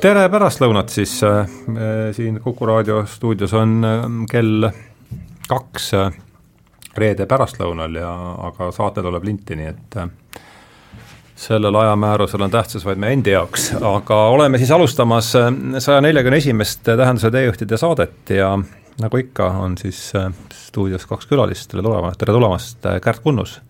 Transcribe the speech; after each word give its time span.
tere 0.00 0.28
pärastlõunat 0.30 0.92
siis 0.92 1.18
äh,, 1.26 1.48
siin 2.14 2.38
Kuku 2.42 2.66
raadio 2.66 3.02
stuudios 3.06 3.54
on 3.58 3.84
äh, 3.84 4.04
kell 4.30 4.68
kaks 5.48 5.92
äh, 5.98 6.12
reede 6.98 7.26
pärastlõunal 7.26 7.96
ja, 7.98 8.10
aga 8.48 8.70
saate 8.74 9.02
tuleb 9.02 9.26
linti, 9.26 9.56
nii 9.58 9.70
et 9.70 9.98
äh, 9.98 10.10
sellel 11.38 11.74
ajamäärusel 11.74 12.42
on 12.46 12.50
tähtsus 12.50 12.86
vaid 12.86 12.98
meie 12.98 13.16
endi 13.18 13.34
jaoks, 13.34 13.70
aga 13.78 14.20
oleme 14.34 14.58
siis 14.58 14.70
alustamas 14.74 15.32
äh, 15.38 15.50
saja 15.78 16.02
neljakümne 16.04 16.42
esimest 16.42 16.84
Tähenduse 16.88 17.30
teejuhtide 17.34 17.78
saadet 17.80 18.34
ja 18.34 18.52
nagu 19.02 19.22
ikka, 19.22 19.50
on 19.64 19.78
siis 19.78 20.12
äh, 20.18 20.30
stuudios 20.54 21.06
kaks 21.06 21.26
külalist, 21.30 21.70
tere 21.70 21.82
tulemast, 21.82 22.18
tere 22.20 22.36
tulemast, 22.36 22.86
äh, 22.86 23.00
Kärt 23.02 23.24
Kunnus! 23.24 23.60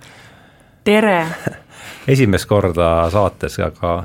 tere! 0.84 1.22
esimest 2.16 2.48
korda 2.48 3.08
saates, 3.12 3.58
aga 3.64 4.02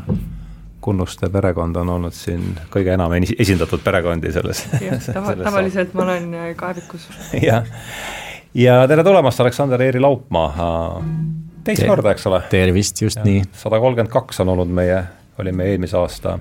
Kunnuste 0.84 1.30
perekond 1.32 1.78
on 1.80 1.90
olnud 1.90 2.16
siin 2.16 2.58
kõige 2.72 2.92
enam 2.98 3.14
esindatud 3.16 3.80
perekondi 3.84 4.34
selles. 4.36 4.66
tava, 5.14 5.36
tavaliselt 5.48 5.94
ma 5.96 6.04
olen 6.04 6.34
äh, 6.36 6.50
kaevikus. 6.60 7.08
jah, 7.40 7.68
ja 8.54 8.82
tere 8.92 9.04
tulemast, 9.08 9.40
Aleksander 9.40 9.82
Eeri 9.82 10.02
Laupmaa, 10.04 11.02
teist 11.64 11.88
korda, 11.88 12.12
eks 12.12 12.28
ole? 12.28 12.42
tervist, 12.52 13.02
just 13.02 13.22
ja, 13.22 13.28
nii. 13.30 13.46
sada 13.64 13.80
kolmkümmend 13.80 14.12
kaks 14.12 14.44
on 14.44 14.52
olnud 14.56 14.76
meie, 14.76 15.00
oli 15.40 15.56
meie 15.56 15.78
eelmise 15.78 15.98
aasta 15.98 16.40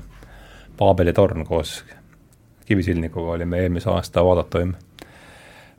Paabeli 0.77 1.13
torn 1.13 1.45
koos 1.47 1.85
Kivisillnikuga 2.67 3.33
oli 3.33 3.45
meie 3.45 3.63
eelmise 3.63 3.91
aasta 3.91 4.25
vaadatuim, 4.25 4.75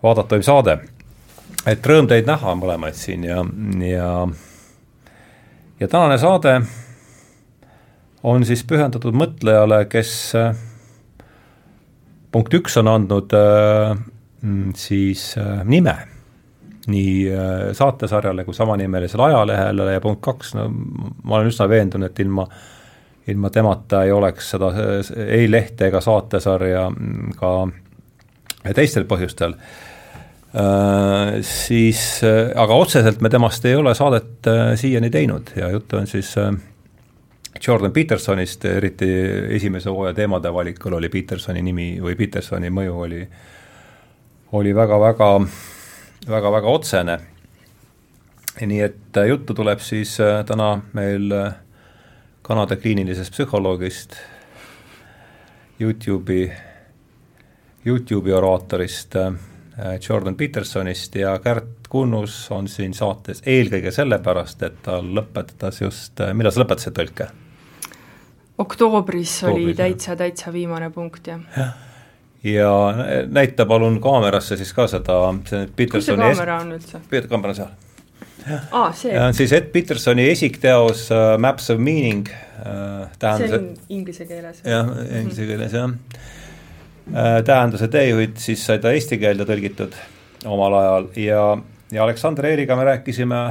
vaadatuim 0.03 0.44
saade. 0.44 0.77
et 1.66 1.88
rõõm 1.88 2.08
teid 2.08 2.27
näha 2.27 2.55
mõlemaid 2.59 2.95
siin 2.95 3.23
ja, 3.27 3.44
ja 3.88 4.27
ja 5.80 5.88
tänane 5.88 6.17
saade 6.17 6.61
on 8.23 8.45
siis 8.48 8.63
pühendatud 8.68 9.16
mõtlejale, 9.17 9.84
kes 9.92 10.14
punkt 12.34 12.53
üks 12.58 12.78
on 12.81 12.89
andnud 12.89 13.36
äh, 13.38 13.94
siis 14.80 15.34
äh, 15.38 15.61
nime 15.66 15.95
nii 16.92 17.31
äh, 17.31 17.70
saatesarjale 17.78 18.44
kui 18.44 18.56
samanimelisele 18.56 19.30
ajalehele 19.30 19.92
ja 19.94 20.02
punkt 20.03 20.23
kaks, 20.25 20.56
no 20.58 20.67
ma 20.72 21.38
olen 21.38 21.52
üsna 21.52 21.70
veendunud, 21.72 22.11
et 22.11 22.23
ilma 22.25 22.48
ilma 23.28 23.48
temata 23.53 24.02
ei 24.03 24.11
oleks 24.11 24.50
seda 24.52 24.73
ei 25.16 25.45
lehte 25.48 25.88
ega 25.88 26.02
saatesarja 26.03 26.89
ka 27.39 27.52
teistel 28.76 29.05
põhjustel. 29.08 29.55
Äh,, 30.53 31.39
siis 31.48 32.20
äh, 32.28 32.52
aga 32.59 32.76
otseselt 32.78 33.23
me 33.26 33.31
temast 33.31 33.64
ei 33.66 33.73
ole 33.80 33.95
saadet 33.98 34.50
äh, 34.52 34.76
siiani 34.78 35.09
teinud 35.09 35.55
ja 35.58 35.72
juttu 35.73 35.98
on 35.98 36.08
siis 36.08 36.36
äh, 36.38 36.52
Jordan 37.62 37.92
Petersonist, 37.92 38.66
eriti 38.66 39.08
esimese 39.56 39.90
hooaja 39.90 40.14
teemade 40.14 40.54
valikul 40.54 40.98
oli 40.98 41.09
Petersoni 41.09 41.62
nimi 41.62 41.88
või 42.02 42.16
Petersoni 42.18 42.72
mõju 42.73 42.95
oli, 43.06 43.20
oli 44.58 44.73
väga-väga, 44.76 45.30
väga-väga 46.30 46.73
otsene. 46.73 47.18
nii 48.62 48.82
et 48.82 49.18
äh, 49.18 49.28
juttu 49.28 49.54
tuleb 49.54 49.80
siis 49.80 50.20
äh, 50.20 50.45
täna 50.45 50.82
meil 50.94 51.32
äh, 51.32 51.54
Kanada 52.42 52.76
kliinilisest 52.76 53.34
psühholoogist, 53.34 54.17
Youtube'i, 55.80 56.52
Youtube'i 57.86 58.34
oraatorist 58.34 59.16
Jordan 60.10 60.36
Petersonist 60.36 61.16
ja 61.16 61.40
Kärt 61.40 61.88
Kunnus 61.90 62.52
on 62.52 62.67
siin 62.67 62.94
saates 62.94 63.42
eelkõige 63.45 63.92
sellepärast, 63.92 64.64
et 64.64 64.84
ta 64.84 65.00
lõpetas 65.02 65.82
just, 65.82 66.20
millal 66.34 66.52
sa 66.52 66.62
lõpetasid 66.62 67.00
tõlke? 67.00 67.30
Oktoobris 68.58 69.44
oli 69.50 69.73
täitsa, 69.73 70.16
täitsa 70.16 70.54
viimane 70.54 70.90
punkt, 70.90 71.28
jah 71.28 71.42
ja. 71.58 71.72
ja 72.44 72.94
näita 73.27 73.66
palun 73.66 74.02
kaamerasse 74.02 74.58
siis 74.58 74.73
ka 74.73 74.88
seda, 74.88 75.17
see 75.50 75.66
Petersoni 75.76 75.98
kus 75.98 76.05
see 76.05 76.20
kaamera 76.20 76.60
on 76.61 76.76
üldse? 76.77 77.02
kaamera 77.30 77.54
on 77.54 77.55
seal. 77.55 77.73
aa, 78.72 78.92
see. 78.94 79.16
on 79.20 79.33
siis 79.33 79.54
Ed 79.58 79.72
Petersoni 79.73 80.30
esikteos 80.30 81.08
uh, 81.11 81.33
Maps 81.39 81.70
of 81.73 81.82
Meaning 81.82 82.30
uh,. 82.30 83.08
see 83.20 83.52
on 83.58 83.70
inglise 83.89 84.26
keeles. 84.30 84.61
jah, 84.66 84.89
inglise 85.20 85.48
keeles 85.50 85.73
jah 85.73 85.89
uh,. 85.89 87.38
tähenduse 87.45 87.88
teejuhid, 87.88 88.38
siis 88.38 88.66
sai 88.66 88.80
ta 88.83 88.94
eesti 88.94 89.17
keelde 89.22 89.48
tõlgitud 89.50 89.98
omal 90.45 90.77
ajal 90.82 91.08
ja, 91.17 91.45
ja 91.92 92.04
Aleksander 92.04 92.52
Eeriga 92.52 92.76
me 92.76 92.86
rääkisime 92.92 93.42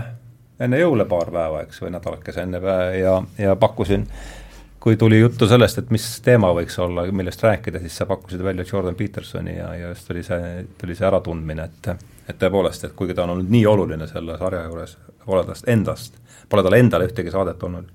enne 0.62 0.78
jõule 0.78 1.08
paar 1.10 1.32
päeva, 1.32 1.64
eks, 1.64 1.80
või 1.82 1.90
nädalakese 1.96 2.44
enne 2.44 2.60
ja, 3.00 3.16
ja 3.40 3.56
pakkusin 3.58 4.04
äh, 4.04 4.41
kui 4.82 4.96
tuli 4.96 5.20
juttu 5.20 5.46
sellest, 5.46 5.78
et 5.78 5.90
mis 5.94 6.04
teema 6.26 6.50
võiks 6.56 6.74
olla, 6.82 7.04
millest 7.14 7.42
rääkida, 7.44 7.78
siis 7.84 8.00
sa 8.00 8.06
pakkusid 8.10 8.42
välja 8.42 8.64
Jordan 8.66 8.96
Petersoni 8.98 9.54
ja, 9.54 9.68
ja 9.78 9.92
just 9.92 10.08
tuli 10.08 10.24
see, 10.26 10.64
tuli 10.80 10.96
see 10.98 11.06
äratundmine, 11.06 11.68
et 11.70 11.92
et 12.30 12.38
tõepoolest, 12.38 12.86
et 12.86 12.94
kuigi 12.98 13.14
ta 13.14 13.24
on 13.24 13.36
olnud 13.36 13.50
nii 13.50 13.64
oluline 13.66 14.06
selle 14.10 14.36
sarja 14.38 14.62
juures, 14.66 14.96
pole 15.26 15.42
tast 15.46 15.68
endast, 15.70 16.18
pole 16.50 16.62
tal 16.66 16.78
endale 16.78 17.06
ühtegi 17.10 17.30
saadet 17.34 17.62
olnud. 17.62 17.88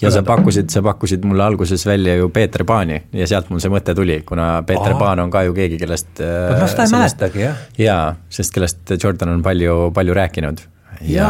ja 0.00 0.10
sa 0.12 0.22
pakkusid, 0.24 0.72
sa 0.72 0.82
pakkusid 0.84 1.24
mulle 1.28 1.44
alguses 1.44 1.86
välja 1.86 2.16
ju 2.16 2.28
Peeter 2.28 2.64
Paani 2.64 3.02
ja 3.12 3.28
sealt 3.28 3.48
mul 3.52 3.60
see 3.60 3.72
mõte 3.72 3.94
tuli, 3.96 4.20
kuna 4.28 4.62
Peeter 4.68 4.96
Aa. 4.96 5.00
Paan 5.00 5.24
on 5.26 5.32
ka 5.32 5.44
ju 5.44 5.56
keegi, 5.56 5.80
kellest 5.80 6.20
ma 6.24 6.68
seda 6.68 6.88
ei 6.88 6.96
mäletagi, 6.96 7.44
jah. 7.46 7.64
jaa, 7.78 8.04
sest 8.28 8.56
kellest 8.56 8.96
Jordan 8.96 9.36
on 9.36 9.44
palju, 9.44 9.90
palju 9.96 10.16
rääkinud 10.16 10.68
ja, 11.08 11.28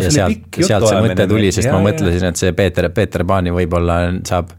see 0.00 0.22
oli 0.24 0.34
pikk 0.34 0.60
sealt 0.66 0.88
see 0.88 1.04
mõte 1.04 1.28
tuli, 1.30 1.52
sest 1.54 1.68
ja, 1.68 1.76
ma 1.76 1.84
mõtlesin, 1.86 2.28
et 2.30 2.40
see 2.40 2.52
Peeter, 2.56 2.88
Peeter 2.94 3.24
Paani 3.28 3.54
võib-olla 3.54 3.98
saab 4.26 4.52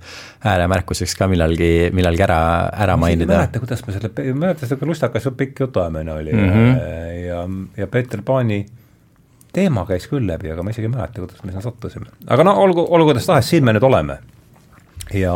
ääremärkuseks 0.48 1.16
ka 1.18 1.28
millalgi, 1.32 1.90
millalgi 1.96 2.24
ära, 2.24 2.40
ära 2.72 2.98
ma 2.98 3.08
mainida. 3.08 3.28
ma 3.28 3.34
ei 3.34 3.44
mäleta, 3.44 3.62
kuidas 3.64 3.84
me 3.88 3.96
selle, 3.96 4.12
ma 4.14 4.26
ei 4.26 4.36
mäleta, 4.46 4.70
sihuke 4.70 4.90
lustakas 4.90 5.30
pikk 5.38 5.64
jutuajamine 5.66 6.14
oli 6.14 6.34
mm 6.34 6.50
-hmm. 6.50 6.82
ja, 7.26 7.44
ja 7.78 7.88
Peeter 7.88 8.22
Paani 8.26 8.66
teema 9.54 9.86
käis 9.90 10.08
küll 10.08 10.28
läbi, 10.28 10.52
aga 10.54 10.64
ma 10.64 10.74
isegi 10.74 10.88
ei 10.88 10.94
mäleta, 10.94 11.24
kuidas 11.24 11.44
me 11.44 11.52
sinna 11.52 11.64
sattusime. 11.66 12.12
aga 12.28 12.44
no 12.44 12.56
olgu, 12.64 12.88
olgu 12.90 13.12
kuidas 13.12 13.26
tahes, 13.26 13.50
siin 13.50 13.66
me 13.66 13.74
nüüd 13.74 13.84
oleme. 13.84 14.20
ja 15.14 15.34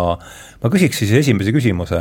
ma 0.62 0.70
küsiks 0.70 1.02
siis 1.04 1.12
esimese 1.12 1.52
küsimuse, 1.56 2.00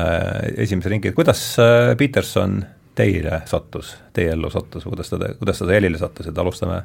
esimese 0.57 0.89
ringi, 0.89 1.09
et 1.09 1.15
kuidas 1.15 1.57
äh, 1.63 1.97
Peterson 1.97 2.65
teile 2.95 3.43
sattus, 3.49 3.95
teie 4.13 4.35
ellu 4.35 4.51
sattus, 4.51 4.85
kuidas 4.85 5.11
ta, 5.11 5.19
kuidas 5.39 5.63
ta 5.63 5.73
elile 5.73 5.99
sattus, 5.99 6.29
et 6.29 6.39
alustame 6.39 6.83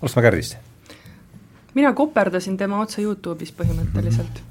alustame 0.00 0.26
Kärdist. 0.26 0.56
mina 1.74 1.92
koperdasin 1.92 2.56
tema 2.56 2.80
otse 2.80 3.02
Youtube'is 3.02 3.52
põhimõtteliselt 3.56 4.42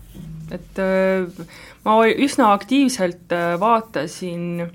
et 0.54 0.82
äh, 0.82 1.46
ma 1.86 2.00
üsna 2.08 2.52
aktiivselt 2.54 3.34
äh, 3.34 3.56
vaatasin 3.60 4.66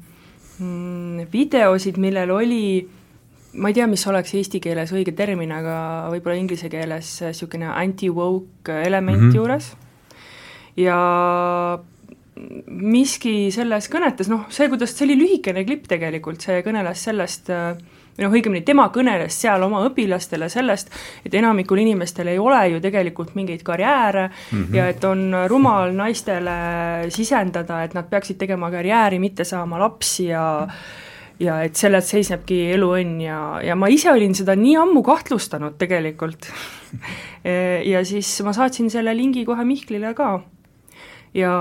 mm, 0.58 1.28
videosid, 1.32 2.00
millel 2.02 2.32
oli 2.34 2.64
ma 3.52 3.70
ei 3.70 3.74
tea, 3.74 3.86
mis 3.90 4.06
oleks 4.06 4.34
eesti 4.38 4.60
keeles 4.62 4.92
õige 4.94 5.14
termin, 5.18 5.50
aga 5.54 5.76
võib-olla 6.12 6.38
inglise 6.38 6.70
keeles 6.70 7.16
niisugune 7.24 7.70
anti-woke 7.70 8.82
element 8.86 9.18
mm 9.18 9.30
-hmm. 9.30 9.36
juures 9.36 9.72
ja 10.78 10.98
miski 12.66 13.50
selles 13.52 13.90
kõnetas, 13.92 14.30
noh, 14.30 14.46
see, 14.54 14.68
kuidas, 14.70 14.94
see 14.94 15.08
oli 15.08 15.18
lühikene 15.18 15.64
klipp 15.66 15.88
tegelikult, 15.90 16.40
see 16.40 16.62
kõneles 16.66 17.02
sellest 17.04 17.50
äh, 17.50 17.74
või 18.16 18.26
noh, 18.26 18.34
õigemini 18.36 18.64
tema 18.66 18.88
kõneles 18.94 19.36
seal 19.42 19.62
oma 19.62 19.82
õpilastele 19.88 20.48
sellest, 20.52 20.90
et 21.24 21.34
enamikul 21.34 21.82
inimestel 21.82 22.32
ei 22.32 22.38
ole 22.38 22.60
ju 22.74 22.80
tegelikult 22.80 23.34
mingeid 23.34 23.62
karjääre 23.66 24.28
mm 24.28 24.64
-hmm. 24.64 24.74
ja 24.76 24.88
et 24.88 25.04
on 25.04 25.34
rumal 25.48 25.94
naistele 25.94 26.56
sisendada, 27.08 27.84
et 27.84 27.94
nad 27.94 28.10
peaksid 28.10 28.38
tegema 28.38 28.70
karjääri, 28.70 29.18
mitte 29.18 29.44
saama 29.44 29.78
lapsi 29.78 30.26
ja 30.26 30.66
ja 31.40 31.62
et 31.64 31.76
selles 31.76 32.10
seisnebki 32.10 32.58
eluõnn 32.74 33.20
ja, 33.24 33.60
ja 33.64 33.76
ma 33.76 33.88
ise 33.88 34.12
olin 34.12 34.34
seda 34.34 34.56
nii 34.56 34.76
ammu 34.76 35.02
kahtlustanud 35.02 35.78
tegelikult 35.80 36.50
ja 37.92 38.04
siis 38.04 38.42
ma 38.44 38.52
saatsin 38.52 38.90
selle 38.90 39.16
lingi 39.16 39.44
kohe 39.48 39.64
Mihklile 39.64 40.12
ka 40.14 40.40
ja 41.34 41.54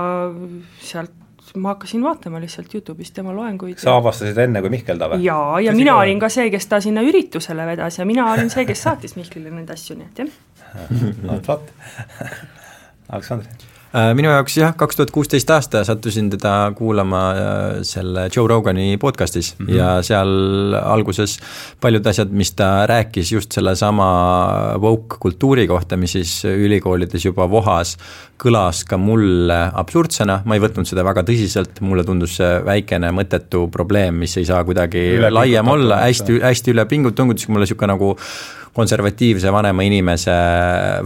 sealt 0.84 1.19
ma 1.56 1.74
hakkasin 1.74 2.02
vaatama 2.04 2.40
lihtsalt 2.42 2.74
Youtube'ist 2.74 3.14
tema 3.14 3.34
loenguid. 3.36 3.78
sa 3.78 3.96
avastasid 3.96 4.38
enne, 4.38 4.60
kui 4.60 4.70
Mihkel 4.70 4.98
ta 4.98 5.08
või? 5.10 5.22
jaa, 5.24 5.60
ja 5.60 5.72
Tõsi 5.72 5.82
mina 5.82 5.96
olin 5.98 6.20
ka 6.22 6.28
see, 6.32 6.50
kes 6.50 6.66
ta 6.70 6.80
sinna 6.80 7.02
üritusele 7.06 7.66
vedas 7.66 7.98
ja 7.98 8.06
mina 8.06 8.28
olin 8.32 8.50
see, 8.50 8.66
kes 8.68 8.86
saatis 8.88 9.16
Mihklile 9.18 9.50
neid 9.54 9.70
asju, 9.70 9.98
nii 9.98 10.08
et 10.10 10.24
jah. 10.24 10.32
vot, 11.30 11.48
vot. 11.48 11.74
Aleksandr 13.10 13.69
minu 13.90 14.30
jaoks 14.30 14.54
jah, 14.54 14.74
kaks 14.78 14.98
tuhat 14.98 15.10
kuusteist 15.10 15.48
aasta 15.50 15.80
sattusin 15.86 16.28
teda 16.30 16.70
kuulama 16.78 17.20
äh, 17.30 17.80
selle 17.86 18.28
Joe 18.30 18.46
Rogani 18.48 18.96
podcast'is. 19.02 19.54
Mm 19.58 19.66
-hmm. 19.66 19.74
ja 19.74 20.02
seal 20.02 20.74
alguses 20.82 21.38
paljud 21.80 22.06
asjad, 22.06 22.30
mis 22.30 22.52
ta 22.52 22.86
rääkis 22.86 23.32
just 23.32 23.52
sellesama 23.52 24.06
woke 24.78 25.16
kultuuri 25.20 25.66
kohta, 25.66 25.96
mis 25.96 26.12
siis 26.12 26.44
ülikoolides 26.44 27.24
juba 27.24 27.50
vohas, 27.50 27.96
kõlas 28.38 28.84
ka 28.88 28.96
mulle 28.96 29.70
absurdsena, 29.74 30.42
ma 30.44 30.54
ei 30.54 30.60
võtnud 30.60 30.86
seda 30.86 31.04
väga 31.04 31.22
tõsiselt, 31.22 31.80
mulle 31.80 32.04
tundus 32.04 32.36
see 32.36 32.64
väikene 32.64 33.10
mõttetu 33.10 33.68
probleem, 33.70 34.14
mis 34.14 34.36
ei 34.36 34.44
saa 34.44 34.64
kuidagi 34.64 35.18
laiem 35.30 35.68
olla, 35.68 35.96
hästi, 35.96 36.40
hästi 36.40 36.70
üle 36.70 36.84
pingutungi, 36.84 37.34
tundus 37.34 37.48
mulle 37.48 37.66
niisugune 37.66 37.92
nagu 37.92 38.16
konservatiivse 38.74 39.52
vanema 39.52 39.82
inimese 39.82 40.34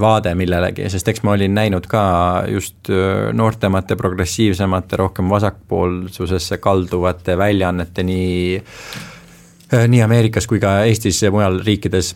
vaade 0.01 0.35
millelegi, 0.37 0.89
sest 0.93 1.09
eks 1.09 1.25
ma 1.25 1.33
olin 1.33 1.55
näinud 1.57 1.87
ka 1.89 2.05
just 2.53 2.91
noortemate, 3.33 3.97
progressiivsemate, 3.97 4.99
rohkem 5.01 5.33
vasakpoolsusesse 5.33 6.59
kalduvate 6.61 7.39
väljaannete 7.41 8.05
nii 8.05 8.61
nii 9.89 10.03
Ameerikas 10.05 10.47
kui 10.47 10.61
ka 10.63 10.83
Eestis 10.85 11.23
ja 11.23 11.33
mujal 11.35 11.57
riikides 11.65 12.13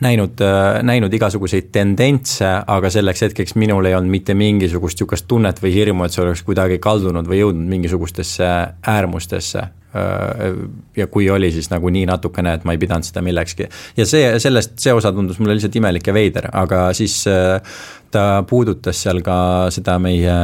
näinud, 0.00 0.38
näinud 0.86 1.12
igasuguseid 1.12 1.70
tendentse, 1.72 2.46
aga 2.66 2.90
selleks 2.90 3.26
hetkeks 3.26 3.56
minul 3.58 3.88
ei 3.88 3.96
olnud 3.98 4.12
mitte 4.12 4.34
mingisugust 4.38 5.00
niisugust 5.00 5.26
tunnet 5.28 5.58
või 5.62 5.74
hirmu, 5.74 6.06
et 6.06 6.14
see 6.14 6.22
oleks 6.24 6.44
kuidagi 6.46 6.78
kaldunud 6.78 7.26
või 7.28 7.42
jõudnud 7.42 7.68
mingisugustesse 7.74 8.48
äärmustesse. 8.94 9.66
Ja 10.96 11.06
kui 11.10 11.30
oli, 11.30 11.48
siis 11.52 11.70
nagu 11.72 11.90
nii 11.90 12.04
natukene, 12.06 12.52
et 12.58 12.66
ma 12.68 12.76
ei 12.76 12.78
pidanud 12.78 13.06
seda 13.06 13.22
millekski. 13.26 13.66
ja 13.96 14.06
see, 14.06 14.28
sellest, 14.42 14.76
see 14.78 14.92
osa 14.94 15.12
tundus 15.12 15.40
mulle 15.42 15.56
lihtsalt 15.58 15.80
imelik 15.80 16.06
ja 16.06 16.14
veider, 16.14 16.46
aga 16.52 16.90
siis 16.94 17.24
ta 18.10 18.44
puudutas 18.48 18.98
seal 19.04 19.20
ka 19.22 19.36
seda 19.70 19.96
meie 20.02 20.34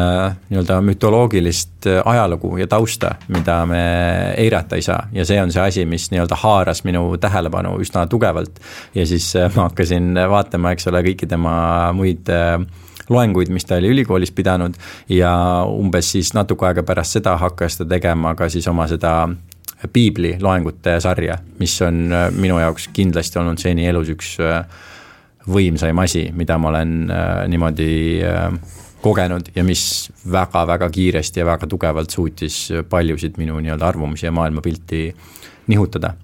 nii-öelda 0.50 0.78
mütoloogilist 0.86 1.88
ajalugu 2.04 2.56
ja 2.60 2.68
tausta, 2.70 3.16
mida 3.32 3.58
me 3.66 3.82
eirata 4.38 4.78
ei 4.78 4.84
saa 4.86 5.08
ja 5.12 5.26
see 5.26 5.40
on 5.42 5.52
see 5.54 5.62
asi, 5.62 5.86
mis 5.88 6.08
nii-öelda 6.12 6.38
haaras 6.42 6.84
minu 6.86 7.08
tähelepanu 7.20 7.74
üsna 7.82 8.06
tugevalt. 8.10 8.60
ja 8.94 9.06
siis 9.06 9.32
äh, 9.36 9.50
ma 9.56 9.68
hakkasin 9.68 10.14
vaatama, 10.30 10.74
eks 10.76 10.90
ole, 10.92 11.02
kõiki 11.10 11.28
tema 11.30 11.56
muid 11.96 12.30
äh, 12.30 12.60
loenguid, 13.10 13.50
mis 13.54 13.64
ta 13.64 13.78
oli 13.80 13.92
ülikoolis 13.94 14.32
pidanud 14.34 14.74
ja 15.08 15.32
umbes 15.68 16.12
siis 16.16 16.32
natuke 16.34 16.66
aega 16.66 16.82
pärast 16.86 17.18
seda 17.18 17.36
hakkas 17.40 17.78
ta 17.80 17.86
tegema 17.88 18.34
ka 18.34 18.48
siis 18.52 18.66
oma 18.68 18.88
seda 18.90 19.28
piibli 19.92 20.36
loengute 20.40 21.00
sarja, 21.00 21.36
mis 21.60 21.74
on 21.84 22.06
äh, 22.12 22.28
minu 22.34 22.58
jaoks 22.58 22.88
kindlasti 22.96 23.38
olnud 23.38 23.60
seni 23.60 23.86
elus 23.86 24.10
üks 24.14 24.36
võimsaim 25.46 25.98
asi, 26.02 26.26
mida 26.34 26.58
ma 26.58 26.72
olen 26.72 26.94
äh, 27.12 27.44
niimoodi 27.50 27.90
äh, 28.26 28.48
kogenud 29.02 29.52
ja 29.54 29.64
mis 29.64 30.10
väga-väga 30.32 30.88
kiiresti 30.90 31.40
ja 31.40 31.46
väga 31.46 31.68
tugevalt 31.70 32.10
suutis 32.10 32.72
paljusid 32.90 33.36
minu 33.38 33.60
nii-öelda 33.60 33.86
arvamusi 33.86 34.26
ja 34.26 34.32
maailmapilti 34.34 35.02
nihutada 35.70 36.14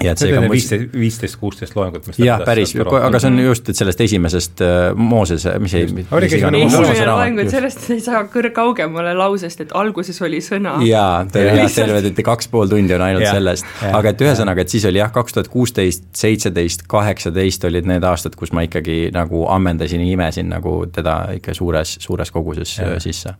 ja 0.00 0.14
et 0.14 0.20
see 0.22 0.32
on 0.38 0.46
viisteist, 0.48 0.94
viisteist, 0.96 1.36
kuusteist 1.40 1.74
loengut, 1.76 2.06
mis 2.08 2.20
jah, 2.22 2.40
päris, 2.46 2.72
aga 2.80 3.18
see 3.20 3.28
on 3.28 3.40
just, 3.42 3.66
et 3.68 3.76
sellest 3.76 4.00
esimesest 4.00 4.62
äh, 4.64 4.84
Mooses, 4.96 5.44
mis 5.60 5.74
ei 5.76 5.84
esimene 5.84 6.62
loeng, 7.10 7.40
et 7.42 7.52
sellest 7.52 7.84
ei 7.92 8.00
saa 8.04 8.22
kõr-, 8.32 8.48
kaugemale 8.56 9.12
lausest, 9.18 9.66
et 9.66 9.74
alguses 9.76 10.16
oli 10.24 10.40
sõna. 10.44 10.78
jaa, 10.86 11.26
terved, 11.32 12.08
et 12.08 12.22
kaks 12.24 12.48
pool 12.52 12.72
tundi 12.72 12.96
on 12.96 13.04
ainult 13.04 13.26
ja, 13.26 13.34
sellest, 13.36 13.68
aga 13.90 14.14
et 14.14 14.24
ühesõnaga, 14.24 14.64
et 14.64 14.72
siis 14.72 14.88
oli 14.88 15.02
jah, 15.02 15.12
kaks 15.12 15.36
tuhat 15.36 15.52
kuusteist, 15.52 16.08
seitseteist, 16.16 16.86
kaheksateist 16.88 17.68
olid 17.68 17.90
need 17.92 18.08
aastad, 18.08 18.38
kus 18.38 18.54
ma 18.56 18.64
ikkagi 18.64 19.04
nagu 19.12 19.44
ammendasin 19.52 20.00
ja 20.06 20.16
imesin 20.16 20.48
nagu 20.54 20.78
teda 20.92 21.20
ikka 21.36 21.56
suures, 21.58 21.98
suures 22.00 22.32
koguses 22.32 22.78
ja. 22.80 22.96
sisse. 23.02 23.36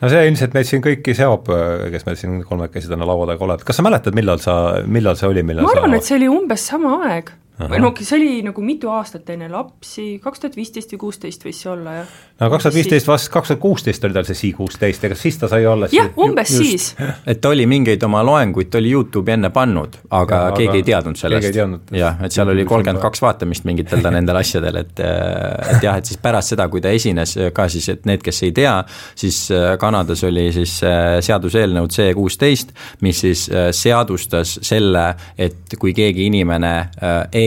No 0.00 0.12
see 0.12 0.28
ilmselt 0.28 0.54
meid 0.56 0.68
siin 0.68 0.84
kõiki 0.84 1.14
seob, 1.18 1.50
kes 1.92 2.06
meil 2.06 2.18
siin 2.20 2.40
kolmekesi 2.46 2.90
täna 2.90 3.08
laua 3.08 3.26
taga 3.32 3.46
oled, 3.48 3.66
kas 3.66 3.80
sa 3.80 3.86
mäletad, 3.86 4.16
millal 4.18 4.42
sa, 4.42 4.54
millal 4.86 5.18
see 5.18 5.30
oli, 5.30 5.44
millal 5.46 5.66
ma 5.66 5.74
arvan, 5.74 5.98
et 5.98 6.06
see 6.06 6.18
oli 6.18 6.30
umbes 6.32 6.66
sama 6.72 6.98
aeg 7.08 7.32
või 7.58 7.80
no 7.82 7.92
see 8.00 8.16
oli 8.18 8.42
nagu 8.46 8.62
mitu 8.64 8.90
aastat 8.92 9.28
enne 9.34 9.48
lapsi, 9.52 10.18
kaks 10.22 10.44
tuhat 10.44 10.58
viisteist 10.58 10.92
või 10.94 11.02
kuusteist 11.06 11.44
võis 11.46 11.62
see 11.62 11.70
olla, 11.72 11.96
jah. 12.00 12.16
no 12.40 12.50
kaks 12.54 12.68
tuhat 12.68 12.78
viisteist 12.78 13.10
vast, 13.10 13.30
kaks 13.34 13.52
tuhat 13.52 13.62
kuusteist 13.62 14.04
oli 14.08 14.16
tal 14.16 14.28
see 14.28 14.38
Si 14.38 14.52
kuusteist, 14.54 15.04
ega 15.08 15.16
siis 15.18 15.40
ta 15.40 15.50
sai 15.50 15.66
olla 15.66 15.88
jah, 15.92 16.12
umbes 16.22 16.52
just, 16.54 16.64
siis. 16.64 17.08
et 17.30 17.40
ta 17.42 17.50
oli 17.50 17.66
mingeid 17.70 18.02
oma 18.06 18.22
loenguid, 18.26 18.70
ta 18.70 18.78
oli 18.78 18.92
Youtube'i 18.94 19.34
enne 19.34 19.50
pannud, 19.54 19.98
aga 20.14 20.42
ja, 20.44 20.52
keegi 20.54 20.70
aga 20.70 20.80
ei 20.80 20.86
teadnud 20.86 21.18
sellest. 21.20 21.60
jah, 21.98 22.22
et 22.24 22.34
seal 22.34 22.54
oli 22.54 22.66
kolmkümmend 22.68 23.02
kaks 23.02 23.22
vaatamist 23.24 23.66
mingitel 23.68 24.04
ta 24.04 24.12
nendel 24.14 24.38
asjadel, 24.38 24.82
et 24.84 25.02
et 25.02 25.82
jah, 25.82 25.98
et 25.98 26.08
siis 26.08 26.20
pärast 26.22 26.54
seda, 26.54 26.68
kui 26.70 26.82
ta 26.84 26.92
esines 26.94 27.34
ka 27.54 27.68
siis, 27.72 27.88
et 27.92 28.06
need, 28.08 28.22
kes 28.24 28.42
ei 28.46 28.52
tea, 28.56 28.74
siis 29.18 29.40
äh, 29.54 29.74
Kanadas 29.80 30.22
oli 30.26 30.48
siis 30.54 30.78
äh, 30.86 31.18
seaduseelnõu 31.24 31.88
C 31.92 32.10
kuusteist, 32.16 32.72
mis 33.04 33.22
siis 33.24 33.46
äh, 33.50 33.68
seadustas 33.76 34.58
selle, 34.66 35.06
et 35.38 35.76
kui 35.78 35.94
keegi 35.96 36.28
inimene 36.28 36.72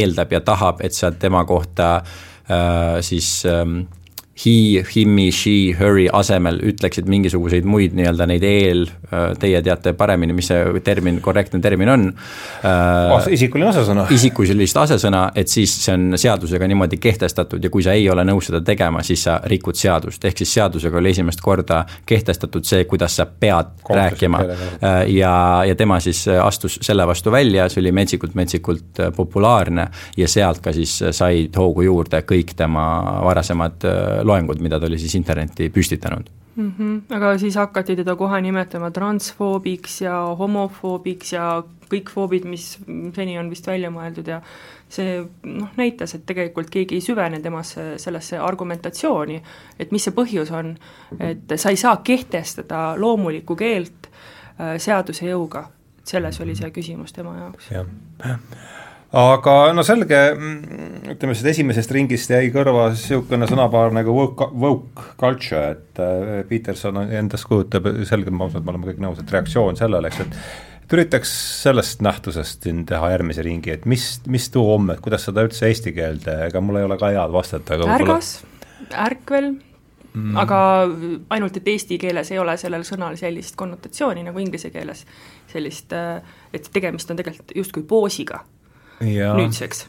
eeldab 0.01 0.33
ja 0.33 0.42
tahab, 0.45 0.81
et 0.86 0.94
sa 0.98 1.12
tema 1.12 1.45
kohta 1.45 1.95
äh, 1.98 3.01
siis 3.06 3.44
ähm, 3.45 3.86
he, 4.45 4.83
him'i, 4.95 5.30
she, 5.31 5.74
her'i 5.75 6.07
asemel 6.13 6.60
ütleksid 6.72 7.10
mingisuguseid 7.12 7.68
muid 7.68 7.95
nii-öelda 7.98 8.28
neid 8.30 8.45
eel, 8.48 8.86
äh, 9.12 9.31
teie 9.39 9.60
teate 9.66 9.94
paremini, 9.98 10.33
mis 10.36 10.48
see 10.51 10.81
termin, 10.86 11.19
korrektne 11.24 11.60
termin 11.62 11.92
on 11.92 12.07
äh,. 12.66 13.28
isikuline 13.36 13.69
asesõna. 13.74 14.06
isikulist 14.16 14.80
asesõna, 14.80 15.25
et 15.36 15.51
siis 15.51 15.74
see 15.83 15.95
on 15.98 16.18
seadusega 16.22 16.69
niimoodi 16.72 17.00
kehtestatud 17.01 17.63
ja 17.63 17.72
kui 17.74 17.83
sa 17.83 17.95
ei 17.98 18.07
ole 18.10 18.24
nõus 18.28 18.48
seda 18.50 18.62
tegema, 18.66 19.04
siis 19.04 19.25
sa 19.28 19.38
rikud 19.51 19.78
seadust, 19.78 20.24
ehk 20.25 20.44
siis 20.44 20.56
seadusega 20.60 21.01
oli 21.01 21.12
esimest 21.12 21.44
korda 21.44 21.83
kehtestatud 22.07 22.68
see, 22.68 22.86
kuidas 22.89 23.19
sa 23.19 23.28
pead 23.28 23.75
Kohtus 23.81 23.98
rääkima. 24.00 24.42
Äh, 24.42 25.01
ja, 25.18 25.33
ja 25.68 25.75
tema 25.75 26.00
siis 26.00 26.24
astus 26.42 26.80
selle 26.81 27.06
vastu 27.07 27.33
välja, 27.33 27.68
see 27.69 27.83
oli 27.83 27.92
metsikult-metsikult 28.00 29.04
populaarne 29.16 29.88
ja 30.18 30.31
sealt 30.31 30.63
ka 30.63 30.74
siis 30.75 30.98
said 31.12 31.56
hoogu 31.57 31.83
juurde 31.86 32.24
kõik 32.28 32.56
tema 32.57 32.88
varasemad 33.25 33.92
loengud, 34.23 34.62
mida 34.62 34.79
ta 34.79 34.89
oli 34.89 35.00
siis 35.01 35.15
internetti 35.15 35.69
püstitanud 35.69 36.29
mm. 36.56 36.73
-hmm. 36.79 37.15
aga 37.15 37.38
siis 37.38 37.56
hakati 37.56 37.95
teda 37.95 38.15
kohe 38.15 38.41
nimetama 38.41 38.91
transfoobiks 38.91 40.01
ja 40.01 40.15
homofoobiks 40.39 41.33
ja 41.33 41.63
kõik 41.91 42.09
foobid, 42.09 42.45
mis 42.45 42.77
seni 43.15 43.39
on 43.39 43.50
vist 43.50 43.68
välja 43.68 43.91
mõeldud 43.91 44.27
ja 44.27 44.41
see 44.89 45.19
noh, 45.44 45.69
näitas, 45.77 46.15
et 46.15 46.25
tegelikult 46.25 46.69
keegi 46.69 46.95
ei 46.95 47.01
süvene 47.01 47.39
temasse, 47.39 47.97
sellesse 47.97 48.38
argumentatsiooni, 48.39 49.41
et 49.79 49.91
mis 49.91 50.03
see 50.03 50.15
põhjus 50.15 50.51
on, 50.51 50.75
et 51.19 51.56
sa 51.56 51.69
ei 51.69 51.79
saa 51.79 51.97
kehtestada 52.03 52.95
loomulikku 52.97 53.56
keelt 53.56 54.07
äh, 54.07 54.77
seaduse 54.77 55.25
jõuga, 55.25 55.65
selles 56.03 56.39
oli 56.41 56.56
see 56.56 56.71
küsimus 56.71 57.13
tema 57.13 57.38
jaoks. 57.38 57.71
jah 57.71 57.85
aga 59.11 59.55
no 59.75 59.83
selge, 59.83 60.19
ütleme 61.11 61.35
siis 61.35 61.51
esimesest 61.53 61.91
ringist 61.95 62.31
jäi 62.31 62.51
kõrva 62.53 62.89
niisugune 62.93 63.49
sõnapaar 63.49 63.95
nagu 63.95 64.15
woke, 64.15 64.47
woke 64.55 65.15
culture, 65.19 65.75
et 65.75 66.01
äh, 66.03 66.41
Peterson 66.47 67.03
endast 67.07 67.47
kujutab 67.49 67.89
selgelt, 68.07 68.35
ma 68.35 68.47
usun, 68.47 68.61
et 68.61 68.67
me 68.67 68.75
oleme 68.75 68.91
kõik 68.91 69.01
nõus, 69.03 69.19
et 69.21 69.33
reaktsioon 69.35 69.79
sellele, 69.79 70.11
eks, 70.11 70.27
et 70.27 70.69
et 70.91 70.97
üritaks 70.97 71.31
sellest 71.61 72.01
nähtusest 72.03 72.65
siin 72.67 72.81
teha 72.83 73.13
järgmise 73.13 73.43
ringi, 73.45 73.71
et 73.71 73.85
mis, 73.87 74.05
mis 74.27 74.49
too 74.51 74.65
homme, 74.67 74.97
kuidas 74.99 75.23
seda 75.23 75.45
üldse 75.47 75.69
eesti 75.69 75.93
keelde, 75.95 76.33
ega 76.49 76.59
mul 76.59 76.81
ei 76.81 76.87
ole 76.87 76.97
ka 76.99 77.13
head 77.13 77.31
vastata, 77.31 77.77
aga 77.77 77.93
ärgas, 77.95 78.31
ärkvel 78.91 79.53
mm., 79.53 80.33
aga 80.41 80.57
ainult, 81.31 81.61
et 81.61 81.69
eesti 81.71 81.95
keeles 82.01 82.33
ei 82.35 82.41
ole 82.44 82.57
sellel 82.59 82.83
sõnal 82.87 83.15
sellist 83.19 83.56
konnotatsiooni 83.59 84.25
nagu 84.27 84.44
inglise 84.44 84.73
keeles, 84.73 85.06
sellist, 85.53 85.95
äh, 85.95 86.19
et 86.51 86.68
tegemist 86.75 87.13
on 87.13 87.21
tegelikult 87.21 87.56
justkui 87.56 87.87
poosiga 87.87 88.44
nüüdseks. 89.01 89.87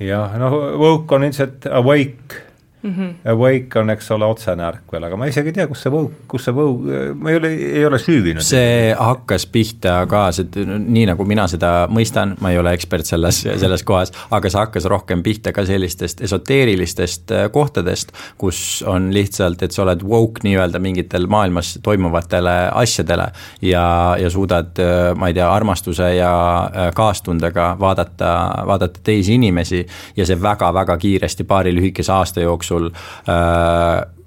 jah, 0.00 0.36
noh, 0.38 0.54
woke 0.80 1.14
on 1.14 1.26
ilmselt 1.28 1.66
awake 1.66 2.42
mm. 2.82 2.94
-hmm. 2.94 3.30
Awake 3.30 3.78
on, 3.78 3.90
eks 3.90 4.10
ole, 4.10 4.24
otsene 4.24 4.64
ärkvel, 4.64 5.04
aga 5.04 5.16
ma 5.16 5.26
isegi 5.26 5.52
ei 5.52 5.56
tea, 5.58 5.66
kus 5.66 5.82
see 5.82 5.92
Vogue, 5.92 6.14
kus 6.28 6.44
see 6.44 6.54
Vogue, 6.54 6.98
ma 7.14 7.30
ei 7.30 7.36
ole, 7.36 7.50
ei 7.54 7.84
ole 7.86 7.98
süüvinud. 7.98 8.44
see 8.44 8.94
hakkas 8.98 9.46
pihta 9.46 10.06
ka, 10.08 10.28
see, 10.32 10.66
nii 10.78 11.06
nagu 11.10 11.24
mina 11.28 11.48
seda 11.50 11.72
mõistan, 11.90 12.36
ma 12.40 12.52
ei 12.52 12.58
ole 12.58 12.72
ekspert 12.76 13.06
selles, 13.06 13.42
selles 13.42 13.82
kohas, 13.82 14.12
aga 14.30 14.50
see 14.50 14.60
hakkas 14.60 14.88
rohkem 14.90 15.22
pihta 15.22 15.52
ka 15.52 15.64
sellistest 15.66 16.22
esoteerilistest 16.22 17.34
äh, 17.34 17.46
kohtadest, 17.52 18.12
kus 18.38 18.84
on 18.86 19.10
lihtsalt, 19.14 19.62
et 19.62 19.74
sa 19.74 19.82
oled 19.82 20.04
woke 20.06 20.44
nii-öelda 20.46 20.78
mingitel 20.82 21.26
maailmas 21.26 21.78
toimuvatele 21.82 22.56
asjadele 22.72 23.30
ja, 23.62 24.16
ja 24.20 24.30
suudad, 24.30 24.78
äh, 24.78 25.14
ma 25.16 25.28
ei 25.28 25.34
tea, 25.34 25.50
armastuse 25.52 26.14
ja 26.14 26.32
äh, 26.64 26.92
kaastundega 26.94 27.76
vaadata, 27.80 28.32
vaadata 28.66 29.00
teisi 29.04 29.34
inimesi 29.34 29.86
ja 30.16 30.26
see 30.26 30.40
väga-väga 30.42 30.96
kiiresti 30.98 31.44
paari 31.44 31.74
lühikese 31.74 32.12
aasta 32.12 32.40
jooksul 32.40 32.67
jooksul 32.68 32.92
äh, 33.26 34.17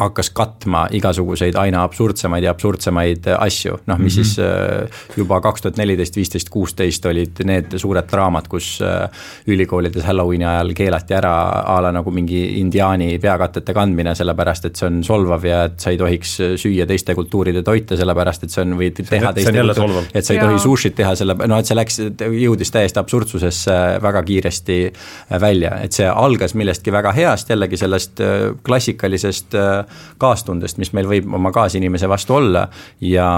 hakkas 0.00 0.30
katma 0.34 0.86
igasuguseid 0.96 1.56
aina 1.60 1.82
absurdsemaid 1.84 2.44
ja 2.44 2.54
absurdsemaid 2.54 3.28
asju, 3.36 3.78
noh, 3.86 3.98
mis 3.98 4.16
mm 4.16 4.22
-hmm. 4.22 4.24
siis 4.24 4.38
äh, 4.38 5.16
juba 5.16 5.40
kaks 5.40 5.62
tuhat 5.62 5.76
neliteist, 5.76 6.16
viisteist, 6.16 6.50
kuusteist 6.50 7.06
olid 7.06 7.42
need 7.44 7.76
suured 7.76 8.08
draamad, 8.12 8.48
kus 8.48 8.80
äh, 8.82 9.08
ülikoolides 9.46 10.04
Halloweeni 10.04 10.44
ajal 10.44 10.72
keelati 10.74 11.14
ära 11.14 11.34
a 11.66 11.80
la 11.82 11.92
nagu 11.92 12.10
mingi 12.10 12.60
indiaani 12.60 13.18
peakatete 13.18 13.74
kandmine, 13.74 14.14
sellepärast 14.14 14.64
et 14.64 14.76
see 14.76 14.86
on 14.86 15.04
solvav 15.04 15.44
ja 15.44 15.64
et 15.64 15.80
sa 15.80 15.90
ei 15.90 15.98
tohiks 15.98 16.36
süüa 16.56 16.86
teiste 16.86 17.14
kultuuride 17.14 17.62
toite, 17.62 17.96
sellepärast 17.96 18.44
et 18.44 18.50
see 18.50 18.62
on, 18.62 18.76
või 18.78 18.90
teha 18.90 19.32
teiste 19.32 19.52
kultuur, 19.52 20.08
et 20.14 20.24
sa 20.24 20.34
ei 20.34 20.40
tohi 20.40 20.58
sushit 20.58 20.94
teha, 20.94 21.14
selle, 21.14 21.34
no 21.34 21.58
et 21.58 21.66
see 21.66 21.76
läks, 21.76 22.00
jõudis 22.40 22.70
täiesti 22.70 23.00
absurdsusesse 23.00 23.78
väga 24.02 24.22
kiiresti 24.22 24.80
välja, 25.40 25.76
et 25.84 25.92
see 25.92 26.08
algas 26.08 26.54
millestki 26.54 26.92
väga 26.92 27.12
heast, 27.12 27.50
jällegi 27.50 27.76
sellest 27.76 28.20
klassikalisest 28.64 29.54
äh, 29.54 29.84
kaastundest, 30.18 30.78
mis 30.78 30.92
meil 30.96 31.08
võib 31.10 31.28
oma 31.34 31.52
kaasinimese 31.54 32.08
vastu 32.08 32.38
olla. 32.38 32.68
ja, 33.00 33.30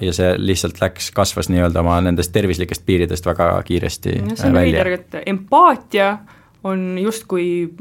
ja 0.00 0.12
see 0.12 0.34
lihtsalt 0.38 0.80
läks, 0.82 1.10
kasvas 1.14 1.50
nii-öelda 1.52 1.80
oma 1.80 2.00
nendest 2.04 2.32
tervislikest 2.32 2.86
piiridest 2.86 3.26
väga 3.26 3.54
kiiresti 3.66 4.18
no, 4.20 4.36
see 4.36 4.48
on 4.48 4.58
välja. 4.58 4.84
veider, 4.84 4.92
et 5.00 5.22
empaatia 5.26 6.18
on 6.64 6.98
justkui 6.98 7.72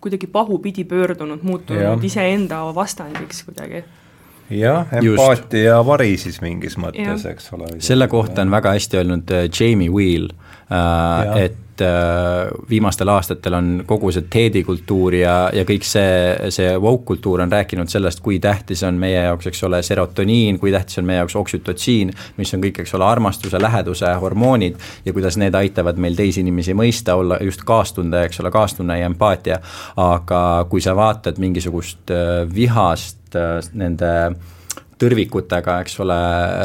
kuidagi 0.00 0.26
pahupidi 0.26 0.84
pöördunud, 0.88 1.42
muutunud 1.42 2.04
iseenda 2.04 2.64
vastandiks 2.74 3.42
kuidagi. 3.44 3.84
Jah, 4.52 4.88
empaatia 4.92 5.78
vari 5.86 6.16
siis 6.20 6.40
mingis 6.44 6.76
mõttes, 6.80 7.24
eks 7.28 7.52
ole. 7.56 7.68
selle 7.80 8.08
kohta 8.08 8.44
on 8.44 8.52
väga 8.52 8.74
hästi 8.76 9.00
öelnud 9.00 9.32
äh, 9.32 9.46
Jamie 9.48 9.92
Wheel, 9.92 10.28
äh, 10.32 10.51
et 11.36 11.80
äh, 11.80 12.50
viimastel 12.70 13.08
aastatel 13.08 13.54
on 13.56 13.70
kogu 13.86 14.12
see 14.14 14.24
teedikultuur 14.30 15.16
ja, 15.18 15.34
ja 15.52 15.64
kõik 15.68 15.84
see, 15.86 16.50
see 16.54 16.70
woke 16.80 17.04
kultuur 17.12 17.42
on 17.44 17.52
rääkinud 17.52 17.90
sellest, 17.92 18.22
kui 18.24 18.38
tähtis 18.42 18.84
on 18.88 19.00
meie 19.00 19.24
jaoks, 19.26 19.50
eks 19.50 19.64
ole, 19.68 19.82
serotoniin, 19.84 20.58
kui 20.62 20.72
tähtis 20.72 21.00
on 21.02 21.08
meie 21.08 21.20
jaoks 21.20 21.36
oksütotsiin, 21.40 22.12
mis 22.38 22.54
on 22.54 22.64
kõik, 22.64 22.82
eks 22.84 22.94
ole, 22.98 23.08
armastuse, 23.08 23.60
läheduse 23.62 24.14
hormoonid 24.22 24.80
ja 25.04 25.12
kuidas 25.16 25.36
need 25.40 25.56
aitavad 25.58 26.00
meil 26.00 26.16
teisi 26.18 26.40
inimesi 26.44 26.76
mõista, 26.78 27.18
olla 27.20 27.40
just 27.42 27.66
kaastunde, 27.68 28.24
eks 28.28 28.40
ole, 28.40 28.54
kaastunne 28.54 28.98
ja 29.00 29.10
empaatia. 29.10 29.60
aga 29.96 30.66
kui 30.70 30.80
sa 30.80 30.96
vaatad 30.96 31.38
mingisugust 31.42 32.10
vihast 32.54 33.36
nende 33.72 34.12
tõrvikutega, 35.02 35.78
eks 35.82 35.98
ole, 36.04 36.18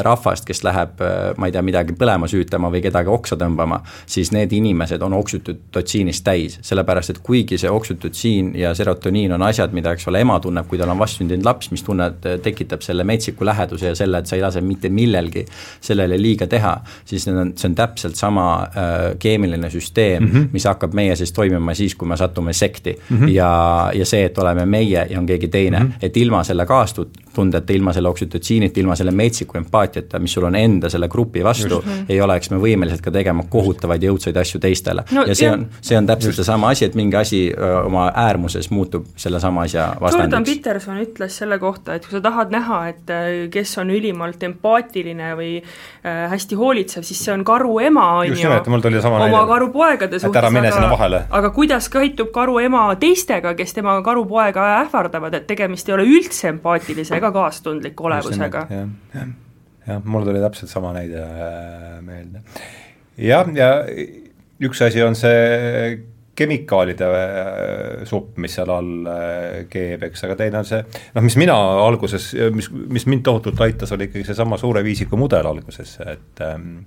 rahvast, 0.06 0.46
kes 0.48 0.62
läheb, 0.66 1.02
ma 1.38 1.48
ei 1.48 1.54
tea, 1.54 1.62
midagi 1.66 1.96
põlema 1.98 2.28
süütama 2.30 2.70
või 2.72 2.82
kedagi 2.84 3.10
oksa 3.12 3.38
tõmbama, 3.40 3.80
siis 4.06 4.32
need 4.34 4.52
inimesed 4.54 5.02
on 5.02 5.16
oksütotsiinist 5.18 6.24
täis, 6.24 6.58
sellepärast 6.66 7.14
et 7.14 7.22
kuigi 7.24 7.58
see 7.58 7.70
oksütotsiin 7.70 8.52
ja 8.58 8.74
serotoniin 8.78 9.34
on 9.36 9.46
asjad, 9.48 9.74
mida, 9.76 9.92
eks 9.96 10.08
ole, 10.10 10.22
ema 10.24 10.38
tunneb, 10.42 10.68
kui 10.70 10.78
tal 10.80 10.92
on 10.92 11.00
vastsündinud 11.00 11.46
laps, 11.46 11.72
mis 11.74 11.84
tunned, 11.86 12.24
tekitab 12.44 12.84
selle 12.86 13.04
metsiku 13.08 13.46
läheduse 13.48 13.92
ja 13.92 13.98
selle, 13.98 14.22
et 14.22 14.30
sa 14.30 14.36
ei 14.36 14.42
lase 14.44 14.62
mitte 14.64 14.90
millelgi 14.92 15.44
sellele 15.80 16.18
liiga 16.20 16.48
teha, 16.50 16.74
siis 17.08 17.26
need 17.28 17.40
on, 17.40 17.52
see 17.58 17.70
on 17.70 17.76
täpselt 17.78 18.18
sama 18.18 18.46
äh, 18.62 18.96
keemiline 19.18 19.70
süsteem 19.70 20.22
mm, 20.22 20.30
-hmm. 20.30 20.48
mis 20.52 20.64
hakkab 20.68 20.94
meie 20.94 21.16
sees 21.16 21.32
toimima 21.32 21.74
siis, 21.74 21.94
kui 21.94 22.08
me 22.08 22.16
satume 22.16 22.52
sekti 22.52 22.96
mm. 22.98 23.18
-hmm. 23.18 23.28
ja, 23.34 23.50
ja 23.94 24.06
see, 24.06 24.24
et 24.24 24.38
oleme 24.38 24.66
meie 24.66 25.06
ja 25.10 25.18
on 25.18 25.26
keegi 25.26 25.48
teine 25.48 25.78
mm, 25.78 25.86
-hmm. 25.86 26.06
et 26.06 26.16
ilma 26.16 26.44
selle 26.44 26.66
kaastundeta, 26.66 27.72
ilma 27.72 27.92
selle 27.92 28.08
oksütotsiinita, 28.08 28.27
oksütotsiinit, 28.28 28.76
ilma 28.78 28.96
selle 28.96 29.10
metsiku 29.10 29.58
empaatiata, 29.58 30.18
mis 30.18 30.32
sul 30.36 30.44
on 30.48 30.56
enda 30.56 30.90
selle 30.90 31.08
grupi 31.08 31.42
vastu, 31.44 31.80
ei 32.08 32.20
oleks 32.20 32.50
me 32.50 32.60
võimelised 32.60 33.02
ka 33.04 33.10
tegema 33.10 33.44
kohutavaid 33.50 34.02
jõudsaid 34.02 34.36
asju 34.36 34.60
teistele. 34.60 35.04
No,. 35.12 35.24
ja 35.26 35.34
see 35.34 35.50
on, 35.50 35.66
see 35.80 35.96
on 35.98 36.06
täpselt 36.06 36.36
seesama 36.36 36.72
asi, 36.74 36.86
et 36.88 36.94
mingi 36.98 37.16
asi 37.16 37.40
öö, 37.52 37.82
oma 37.88 38.08
äärmuses 38.14 38.70
muutub 38.70 39.06
sellesama 39.16 39.64
asja 39.66 39.88
vastandiks. 40.00 40.28
Jordan 40.28 40.44
Peterson 40.44 41.00
ütles 41.02 41.38
selle 41.40 41.58
kohta, 41.58 41.96
et 41.96 42.06
kui 42.06 42.18
sa 42.18 42.22
tahad 42.24 42.52
näha, 42.52 42.80
et 42.92 43.12
kes 43.52 43.76
on 43.80 43.92
ülimalt 43.94 44.42
empaatiline 44.44 45.32
või 45.38 45.52
hästi 46.04 46.58
hoolitsev, 46.58 47.06
siis 47.06 47.20
see 47.24 47.32
on 47.34 47.44
karu 47.46 47.78
ema, 47.84 48.06
on 48.20 48.32
ju, 48.32 48.52
oma 49.28 49.44
karupoegade 49.48 50.20
suhtes, 50.22 50.74
aga, 50.76 51.22
aga 51.40 51.52
kuidas 51.56 51.88
käitub 51.92 52.30
karu 52.34 52.58
ema 52.62 52.84
teistega, 53.00 53.54
kes 53.58 53.74
tema 53.76 53.98
karupoega 54.04 54.68
ähvardavad, 54.82 55.34
et 55.40 55.48
tegemist 55.48 55.88
ei 55.88 55.96
ole 55.96 56.06
üldse 56.08 56.50
empaatilise 56.52 57.16
ega 57.18 57.32
kaastundliku 57.34 58.08
olevusega. 58.20 58.66
jah, 58.72 58.92
jah, 59.14 59.32
jah, 59.86 60.04
mul 60.04 60.28
tuli 60.28 60.42
täpselt 60.42 60.72
sama 60.72 60.92
näide 60.96 61.24
äh, 61.24 61.98
meelde. 62.04 62.44
jah, 63.16 63.50
ja 63.56 63.72
üks 64.64 64.82
asi 64.86 65.02
on 65.04 65.18
see 65.18 65.98
kemikaalide 66.38 67.06
äh, 67.18 68.06
supp, 68.06 68.36
mis 68.38 68.54
seal 68.54 68.70
all 68.70 69.10
äh, 69.10 69.60
keeb, 69.70 70.04
eks, 70.10 70.24
aga 70.28 70.38
teine 70.38 70.62
on 70.62 70.68
see, 70.68 70.82
noh, 71.16 71.24
mis 71.26 71.38
mina 71.40 71.56
alguses, 71.82 72.30
mis, 72.54 72.70
mis 72.70 73.08
mind 73.10 73.26
tohutult 73.26 73.60
aitas, 73.66 73.92
oli 73.96 74.06
ikkagi 74.10 74.26
seesama 74.28 74.58
suure 74.60 74.84
viisiku 74.86 75.18
mudel 75.18 75.50
alguses, 75.50 75.98
et 76.06 76.44
ähm, 76.46 76.84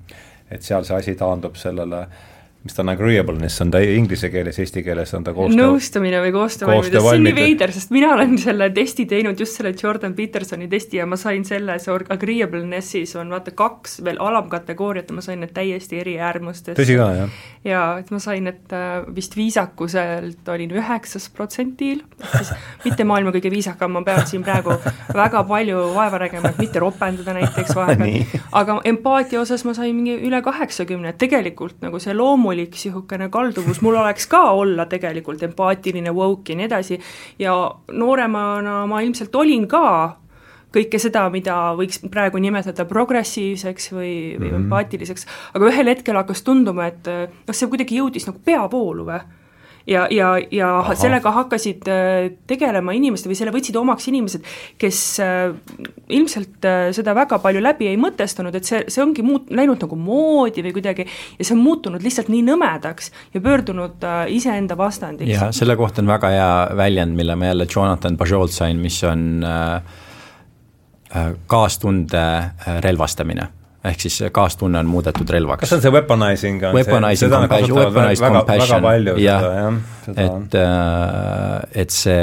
et 0.52 0.64
seal 0.68 0.84
see 0.84 0.98
asi 0.98 1.14
taandub 1.16 1.56
sellele 1.60 2.02
äh, 2.04 2.31
mis 2.62 2.75
ta 2.77 2.84
on 2.84 2.91
agreeableness, 2.94 3.62
on 3.63 3.72
ta 3.74 3.80
inglise 3.82 4.30
keeles, 4.30 4.60
eesti 4.62 4.84
keeles 4.86 5.10
on 5.18 5.24
ta 5.25 5.34
koostöö 5.34 5.58
nõustumine 5.58 6.20
või 6.22 6.34
koostöövalmidus, 6.36 6.94
see 6.94 7.18
on 7.18 7.24
nii 7.25 7.34
veider, 7.34 7.72
sest 7.74 7.89
mina 7.94 8.12
olen 8.13 8.36
selle 8.38 8.68
testi 8.75 9.08
teinud, 9.10 9.39
just 9.41 9.58
selle 9.58 9.72
Jordan 9.74 10.13
Petersoni 10.13 10.68
testi 10.70 11.00
ja 11.00 11.08
ma 11.10 11.18
sain 11.18 11.41
selle, 11.48 11.80
see 11.82 11.96
agreeableness'is 12.13 13.15
on 13.18 13.34
vaata 13.34 13.56
kaks 13.58 14.03
veel 14.06 14.22
alamkategooriat 14.22 15.10
ja 15.10 15.18
ma 15.18 15.24
sain 15.25 15.41
need 15.41 15.56
täiesti 15.56 16.03
eri 16.03 16.13
äärmustes. 16.22 16.77
tõsi 16.77 17.00
ka, 17.00 17.08
jah? 17.18 17.39
jaa, 17.65 17.88
et 18.03 18.13
ma 18.13 18.22
sain, 18.22 18.51
et 18.53 18.77
äh, 18.77 18.91
vist 19.15 19.34
viisakuselt 19.39 20.53
olin 20.53 20.77
üheksas 20.77 21.32
protsendil, 21.34 22.06
siis 22.36 22.53
mitte 22.86 23.10
maailma 23.10 23.34
kõige 23.34 23.50
viisakam, 23.53 23.98
ma 23.98 24.06
pean 24.06 24.22
siin 24.30 24.46
praegu 24.46 24.77
väga 25.18 25.44
palju 25.50 25.82
vaeva 25.98 26.22
nägema, 26.27 26.53
et 26.53 26.62
mitte 26.62 26.86
ropendada 26.86 27.34
näiteks 27.39 27.74
vahepeal, 27.74 28.38
aga 28.62 28.77
empaatia 28.94 29.41
osas 29.41 29.65
ma 29.65 29.74
sain 29.74 29.98
mingi 29.98 30.20
üle 30.30 30.46
kaheksakümne, 30.46 31.15
et 31.15 31.22
tegelikult 31.25 31.82
nagu 31.82 31.98
see 31.98 32.13
loomulik 32.13 32.50
loomulik 32.51 32.75
niisugune 32.75 33.29
kalduvus, 33.31 33.81
mul 33.81 33.96
oleks 33.96 34.27
ka 34.27 34.51
olla 34.51 34.86
tegelikult 34.86 35.43
empaatiline, 35.43 36.12
woke 36.12 36.53
ja 36.53 36.60
nii 36.60 36.67
edasi, 36.67 37.00
ja 37.39 37.53
nooremana 37.91 38.86
ma 38.88 39.01
ilmselt 39.01 39.36
olin 39.36 39.67
ka 39.67 40.17
kõike 40.72 41.00
seda, 41.00 41.25
mida 41.29 41.74
võiks 41.75 42.00
praegu 42.12 42.39
nimetada 42.39 42.86
progressiivseks 42.88 43.91
või, 43.91 44.13
või 44.38 44.48
mm 44.48 44.51
-hmm. 44.51 44.63
empaatiliseks, 44.63 45.27
aga 45.53 45.67
ühel 45.67 45.91
hetkel 45.91 46.15
hakkas 46.15 46.43
tunduma, 46.43 46.88
et 46.88 47.08
noh, 47.08 47.55
see 47.55 47.67
kuidagi 47.67 48.00
jõudis 48.00 48.27
nagu 48.27 48.39
peavoolu 48.39 49.05
või 49.05 49.20
ja, 49.88 50.08
ja, 50.12 50.32
ja 50.52 50.70
Aha. 50.80 50.96
sellega 50.96 51.32
hakkasid 51.36 51.88
äh, 51.90 52.32
tegelema 52.50 52.94
inimesed 52.98 53.30
või 53.30 53.38
selle 53.38 53.54
võtsid 53.56 53.78
omaks 53.80 54.08
inimesed, 54.12 54.46
kes 54.82 55.02
äh, 55.24 55.54
ilmselt 56.14 56.68
äh, 56.68 56.90
seda 56.96 57.16
väga 57.18 57.40
palju 57.44 57.64
läbi 57.64 57.90
ei 57.92 58.00
mõtestanud, 58.02 58.56
et 58.58 58.68
see, 58.68 58.84
see 58.92 59.04
ongi 59.04 59.26
muut-, 59.26 59.50
läinud 59.54 59.82
nagu 59.86 60.00
moodi 60.00 60.66
või 60.66 60.76
kuidagi 60.78 61.08
ja 61.08 61.46
see 61.46 61.56
on 61.56 61.64
muutunud 61.64 62.04
lihtsalt 62.04 62.32
nii 62.34 62.44
nõmedaks 62.52 63.12
ja 63.36 63.42
pöördunud 63.44 64.06
iseenda 64.34 64.78
vastandiks. 64.78 65.32
jah, 65.32 65.50
selle 65.56 65.78
kohta 65.80 66.04
on 66.04 66.12
väga 66.12 66.34
hea 66.36 66.52
väljend, 66.78 67.18
mille 67.18 67.36
ma 67.36 67.52
jälle 67.52 67.68
Jonathan 67.70 68.18
Bajolt 68.18 68.54
sain, 68.56 68.80
mis 68.82 69.02
on 69.08 69.44
kaastunde 71.52 72.22
relvastamine 72.86 73.50
ehk 73.84 74.04
siis 74.06 74.20
kaastunne 74.34 74.80
on 74.80 74.90
muudetud 74.90 75.30
relvaks. 75.30 75.64
kas 75.64 75.72
see 75.72 75.80
on 75.80 75.86
see 75.86 75.94
weaponizing? 75.94 76.62
Weaponizing 76.76 77.34
compassion, 77.34 77.78
weaponized 77.78 78.26
compassion, 78.26 78.86
jah, 79.22 79.48
et, 80.16 80.60
äh, 80.62 81.82
et 81.84 81.96
see 81.96 82.22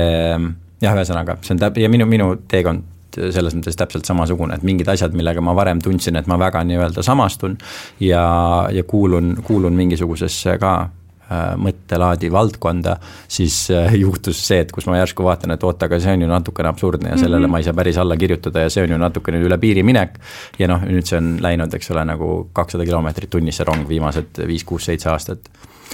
jah, 0.83 0.95
ühesõnaga, 0.95 1.39
see 1.43 1.57
on 1.57 1.65
täp-, 1.65 1.81
ja 1.83 1.91
minu, 1.91 2.07
minu 2.11 2.31
teekond 2.51 2.95
selles 3.19 3.57
mõttes 3.57 3.75
täpselt 3.79 4.07
samasugune, 4.07 4.55
et 4.55 4.65
mingid 4.67 4.89
asjad, 4.93 5.15
millega 5.17 5.43
ma 5.43 5.55
varem 5.57 5.81
tundsin, 5.83 6.19
et 6.21 6.29
ma 6.31 6.37
väga 6.39 6.63
nii-öelda 6.69 7.03
samastun 7.03 7.57
ja, 8.05 8.23
ja 8.71 8.85
kuulun, 8.87 9.37
kuulun 9.47 9.75
mingisugusesse 9.79 10.59
ka 10.63 10.75
mõttelaadi 11.61 12.31
valdkonda, 12.33 12.97
siis 13.29 13.69
äh, 13.75 13.95
juhtus 14.05 14.41
see, 14.47 14.63
et 14.65 14.73
kus 14.73 14.89
ma 14.89 14.99
järsku 15.01 15.27
vaatan, 15.27 15.53
et 15.55 15.65
oot, 15.65 15.83
aga 15.85 16.01
see 16.01 16.17
on 16.17 16.25
ju 16.25 16.31
natukene 16.31 16.73
absurdne 16.73 17.13
ja 17.13 17.21
sellele 17.21 17.47
mm 17.47 17.51
-hmm. 17.51 17.53
ma 17.53 17.59
ei 17.59 17.69
saa 17.69 17.75
päris 17.75 17.99
alla 17.99 18.17
kirjutada 18.17 18.61
ja 18.65 18.71
see 18.71 18.83
on 18.83 18.91
ju 18.91 18.99
natukene 18.99 19.43
üle 19.45 19.59
piiri 19.59 19.83
minek. 19.83 20.19
ja 20.59 20.69
noh, 20.69 20.81
nüüd 20.83 21.07
see 21.07 21.19
on 21.19 21.37
läinud, 21.43 21.75
eks 21.75 21.91
ole, 21.91 22.05
nagu 22.05 22.49
kakssada 22.53 22.85
kilomeetrit 22.85 23.31
tunnis 23.31 23.57
see 23.57 23.65
rong 23.65 23.89
viimased 23.89 24.47
viis, 24.47 24.65
kuus, 24.65 24.85
seitse 24.85 25.11
aastat 25.11 25.39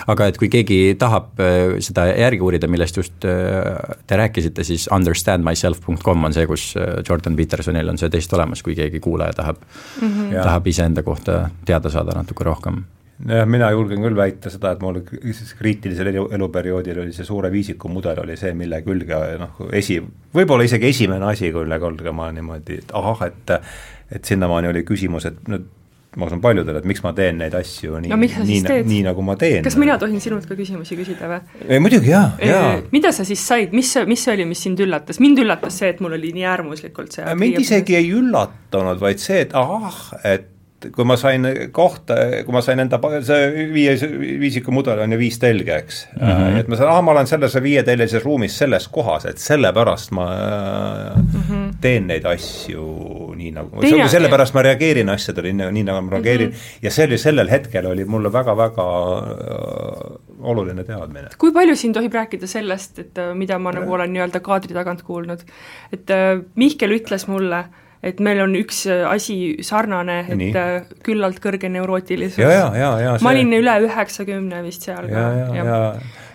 aga 0.06 0.26
et 0.26 0.38
kui 0.38 0.48
keegi 0.48 0.94
tahab 0.98 1.40
äh, 1.40 1.80
seda 1.80 2.06
järgi 2.06 2.40
uurida, 2.40 2.68
millest 2.68 2.96
just 2.96 3.14
te 4.06 4.16
rääkisite, 4.16 4.64
siis 4.64 4.88
understandmyself.com 4.92 6.24
on 6.24 6.32
see, 6.32 6.46
kus 6.46 6.74
Jordan 7.08 7.36
Petersonil 7.36 7.88
on 7.88 7.98
see 7.98 8.10
test 8.10 8.32
olemas, 8.32 8.62
kui 8.62 8.74
keegi 8.74 9.00
kuulaja 9.00 9.32
tahab 9.32 9.56
mm, 10.00 10.08
-hmm. 10.08 10.42
tahab 10.42 10.66
iseenda 10.66 11.02
kohta 11.02 11.50
teada 11.64 11.90
saada 11.90 12.12
natuke 12.14 12.44
rohkem 12.44 12.84
jah, 13.28 13.47
mina 13.47 13.71
julgen 13.75 14.02
küll 14.04 14.16
väita 14.18 14.50
seda, 14.52 14.75
et 14.75 14.83
mul 14.83 15.00
kriitilisel 15.04 16.11
elu, 16.12 16.26
eluperioodil 16.38 17.04
oli 17.04 17.14
see 17.16 17.26
suure 17.26 17.50
viisiku 17.52 17.90
mudel 17.92 18.25
oli 18.25 18.37
see, 18.40 18.54
mille 18.59 18.83
külge 18.87 19.21
noh, 19.40 19.62
esi, 19.73 20.00
võib-olla 20.35 20.66
isegi 20.66 20.90
esimene 20.90 21.30
asi, 21.30 21.52
mille 21.54 21.80
külge 21.83 22.14
ma 22.16 22.30
niimoodi, 22.35 22.83
et 22.85 22.94
ahah, 22.97 23.26
et 23.30 23.56
et 24.14 24.28
sinnamaani 24.28 24.68
oli 24.68 24.83
küsimus, 24.87 25.25
et 25.26 25.49
no 25.49 25.59
ma 26.16 26.28
usun 26.28 26.40
paljudele, 26.42 26.78
et 26.78 26.87
miks 26.87 27.02
ma 27.02 27.11
teen 27.16 27.38
neid 27.40 27.54
asju 27.59 27.99
nii 28.04 28.12
no,, 28.12 28.18
nii, 28.18 28.61
nii 28.87 29.00
nagu 29.06 29.25
ma 29.26 29.35
teen. 29.40 29.64
kas 29.66 29.76
mina 29.80 29.97
tohin 29.99 30.23
sinult 30.23 30.47
ka 30.47 30.56
küsimusi 30.59 30.99
küsida 30.99 31.30
või? 31.30 31.40
ei 31.66 31.83
muidugi 31.83 32.12
jaa, 32.12 32.28
jaa. 32.44 32.68
mida 32.94 33.11
sa 33.16 33.26
siis 33.26 33.42
said, 33.42 33.75
mis, 33.76 33.90
mis 34.06 34.23
see 34.26 34.37
oli, 34.37 34.47
mis 34.49 34.62
sind 34.66 34.83
üllatas, 34.85 35.18
mind 35.23 35.42
üllatas 35.42 35.80
see, 35.83 35.90
et 35.94 36.02
mul 36.04 36.14
oli 36.18 36.30
nii 36.37 36.47
äärmuslikult 36.52 37.18
see 37.18 37.37
mind 37.40 37.59
isegi 37.64 37.99
ei 37.99 38.12
üllatanud, 38.14 39.00
vaid 39.02 39.23
see, 39.23 39.42
et 39.47 39.56
ahah, 39.59 40.02
et 40.23 40.50
kui 40.94 41.06
ma 41.08 41.16
sain 41.20 41.46
kohta, 41.72 42.16
kui 42.44 42.54
ma 42.54 42.62
sain 42.64 42.82
enda, 42.82 43.00
see 43.26 43.66
viie 43.72 43.94
viisiku 44.40 44.74
mudel 44.74 45.04
on 45.04 45.14
ju 45.14 45.18
viis 45.20 45.38
telge, 45.42 45.78
eks 45.84 46.06
mm. 46.14 46.26
-hmm. 46.28 46.58
et 46.60 46.68
ma 46.68 46.76
saan, 46.80 46.92
ah, 46.92 47.02
ma 47.04 47.12
olen 47.12 47.30
selles 47.30 47.56
viieteljelises 47.62 48.24
ruumis 48.24 48.58
selles 48.58 48.88
kohas, 48.88 49.24
et 49.30 49.38
sellepärast 49.38 50.12
ma 50.12 50.26
mm 51.16 51.40
-hmm. 51.40 51.74
teen 51.80 52.06
neid 52.06 52.24
asju 52.24 53.34
nii 53.36 53.50
nagu, 53.50 53.82
sellepärast 54.08 54.54
ma 54.54 54.62
reageerin 54.62 55.08
asjadele 55.08 55.52
nii, 55.52 55.70
nii 55.78 55.84
nagu 55.84 56.04
ma 56.06 56.16
reageerin 56.16 56.48
mm 56.48 56.54
-hmm. 56.54 56.78
ja 56.82 56.90
see 56.90 57.06
oli 57.06 57.18
sellel 57.18 57.50
hetkel 57.50 57.86
oli 57.86 58.04
mulle 58.04 58.32
väga-väga 58.32 58.88
oluline 60.44 60.84
teadmine. 60.84 61.28
kui 61.38 61.52
palju 61.52 61.76
siin 61.76 61.92
tohib 61.92 62.14
rääkida 62.14 62.46
sellest, 62.50 62.98
et 62.98 63.18
äh, 63.18 63.32
mida 63.34 63.58
ma 63.58 63.72
nagu 63.72 63.92
olen 63.92 64.12
nii-öelda 64.12 64.40
kaadri 64.44 64.74
tagant 64.76 65.02
kuulnud, 65.02 65.44
et 65.92 66.10
äh, 66.10 66.42
Mihkel 66.60 66.94
ütles 66.98 67.28
mulle, 67.30 67.64
et 68.04 68.20
meil 68.25 68.42
on 68.44 68.56
üks 68.58 68.84
äh, 68.90 69.04
asi 69.08 69.38
sarnane, 69.64 70.20
et 70.28 70.37
Nii. 70.40 70.52
küllalt 71.06 71.40
kõrge 71.44 71.70
neurootilisus. 71.73 72.42
ma 73.25 73.32
olin 73.32 73.54
üle 73.56 73.78
üheksakümne 73.87 74.61
vist 74.66 74.84
seal 74.88 75.08
ja, 75.08 75.14
ka. 75.14 75.25
ja, 75.38 75.49
ja, 75.54 75.64
ja 75.64 75.80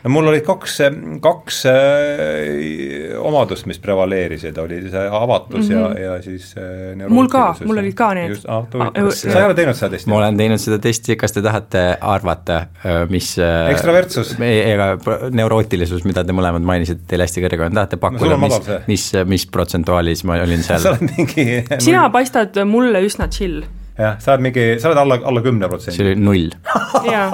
no 0.03 0.11
mul 0.13 0.29
olid 0.31 0.43
kaks, 0.47 0.77
kaks 1.23 1.59
äh, 1.69 3.15
omadust, 3.19 3.67
mis 3.69 3.79
prevaleerisid, 3.83 4.57
oli 4.61 4.81
see 4.91 5.05
avatus 5.19 5.69
mm 5.69 5.75
-hmm. 5.75 5.99
ja, 5.99 6.13
ja 6.15 6.21
siis 6.21 6.53
äh, 6.57 7.07
mul 7.09 7.27
ka, 7.31 7.55
mul 7.65 7.81
olid 7.83 7.95
ka 7.97 8.13
need. 8.13 8.37
Ah, 8.47 8.65
sa 9.13 9.39
ei 9.39 9.45
ole 9.45 9.55
teinud 9.57 9.75
seda 9.75 9.89
testi? 9.95 10.09
ma 10.09 10.19
olen 10.21 10.37
teinud 10.37 10.61
seda 10.61 10.79
testi, 10.79 11.15
kas 11.15 11.35
te 11.35 11.41
tahate 11.41 11.83
arvata, 12.01 12.59
äh, 12.85 13.01
mis 13.09 13.35
ekstravertsus? 13.39 14.35
ega 14.39 14.91
neurootilisus, 15.31 16.05
mida 16.05 16.23
te 16.23 16.35
mõlemad 16.35 16.63
mainisite, 16.63 17.03
teil 17.07 17.25
hästi 17.25 17.43
kõrge 17.47 17.65
on, 17.65 17.73
tahate 17.73 17.97
pakkuda, 17.97 18.37
mis, 18.37 18.61
mis, 18.87 19.11
mis 19.25 19.45
protsentuaalis 19.47 20.23
ma 20.23 20.39
olin 20.43 20.63
seal? 20.67 20.87
sina 21.79 22.09
paistad 22.09 22.63
mulle 22.65 23.03
üsna 23.05 23.27
chill 23.27 23.63
jah, 23.99 24.15
sa 24.23 24.33
oled 24.33 24.45
mingi, 24.47 24.65
sa 24.79 24.89
oled 24.89 25.01
alla, 25.01 25.17
alla 25.27 25.41
kümne 25.43 25.67
protsendi. 25.69 25.97
see 25.97 26.05
oli 26.05 26.15
null. 26.15 26.47
jaa. 27.09 27.27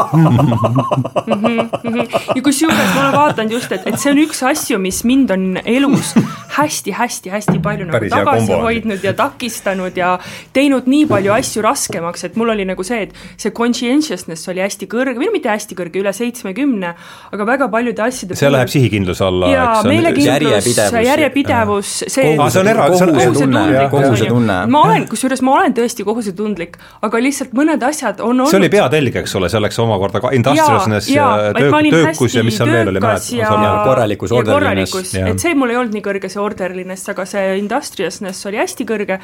ja 2.36 2.42
kusjuures 2.46 2.92
ma 2.96 3.04
olen 3.04 3.14
vaadanud 3.16 3.54
just, 3.56 3.76
et, 3.76 3.86
et 3.86 4.00
see 4.02 4.14
on 4.14 4.22
üks 4.24 4.42
asju, 4.50 4.80
mis 4.82 5.04
mind 5.08 5.34
on 5.36 5.46
elus 5.62 6.16
hästi-hästi-hästi 6.56 7.60
palju 7.64 7.88
nagu 7.90 8.10
tagasi 8.12 8.58
hoidnud 8.62 9.06
ja 9.06 9.14
takistanud 9.18 9.98
ja 10.00 10.16
teinud 10.56 10.90
nii 10.90 11.06
palju 11.10 11.36
asju 11.36 11.64
raskemaks, 11.66 12.26
et 12.30 12.40
mul 12.40 12.54
oli 12.56 12.66
nagu 12.68 12.86
see, 12.88 13.06
et 13.08 13.42
see 13.42 13.54
conscientiousness 13.56 14.50
oli 14.52 14.64
hästi 14.64 14.90
kõrge, 14.92 15.18
või 15.20 15.30
no 15.30 15.36
mitte 15.36 15.52
hästi 15.54 15.78
kõrge, 15.78 16.02
üle 16.02 16.14
seitsmekümne, 16.16 16.96
aga 17.36 17.50
väga 17.52 17.70
paljude 17.74 18.06
asjade 18.08 18.40
see 18.40 18.52
läheb 18.52 18.72
sihikindluse 18.74 19.26
alla, 19.28 19.52
eks? 19.54 19.90
meelekindlus, 19.92 20.72
järjepidevus, 21.10 21.96
see 22.08 22.34
ah, 22.34 22.50
see 22.50 22.64
on 22.64 22.74
era-, 22.74 22.90
see 22.96 23.08
on 23.08 23.16
kohusetunne, 23.20 23.88
kohusetunne. 23.94 24.60
ma 24.72 24.86
olen, 24.90 25.08
kusjuures 25.12 25.44
ma 25.46 25.60
olen 25.60 25.78
tõesti 25.78 26.08
kohusetundlik 26.08 26.55
tundlik, 26.56 26.78
aga 27.06 27.22
lihtsalt 27.22 27.54
mõned 27.56 27.84
asjad 27.84 28.22
on 28.24 28.40
olnud 28.40 28.52
see 28.52 28.60
oli 28.60 28.70
peatelg, 28.72 29.16
eks 29.22 29.36
ole, 29.40 29.50
selleks 29.52 29.80
omakorda 29.84 30.22
ka 30.24 30.32
industriousness 30.36 31.10
ja, 31.12 31.28
ja 31.50 31.54
töö, 31.56 31.72
töökus 31.92 32.36
ja 32.36 32.44
mis 32.46 32.58
seal 32.58 32.72
veel 32.72 32.92
oli, 32.92 33.02
mäletad? 33.04 33.84
korralikkus, 33.86 34.34
orderliness. 34.36 35.16
et 35.20 35.44
see 35.44 35.56
mul 35.58 35.74
ei 35.74 35.80
olnud 35.80 35.96
nii 35.96 36.06
kõrge, 36.06 36.32
see 36.32 36.42
orderliness, 36.42 37.10
aga 37.12 37.26
see 37.30 37.58
industriousness 37.60 38.50
oli 38.50 38.62
hästi 38.62 38.88
kõrge 38.88 39.20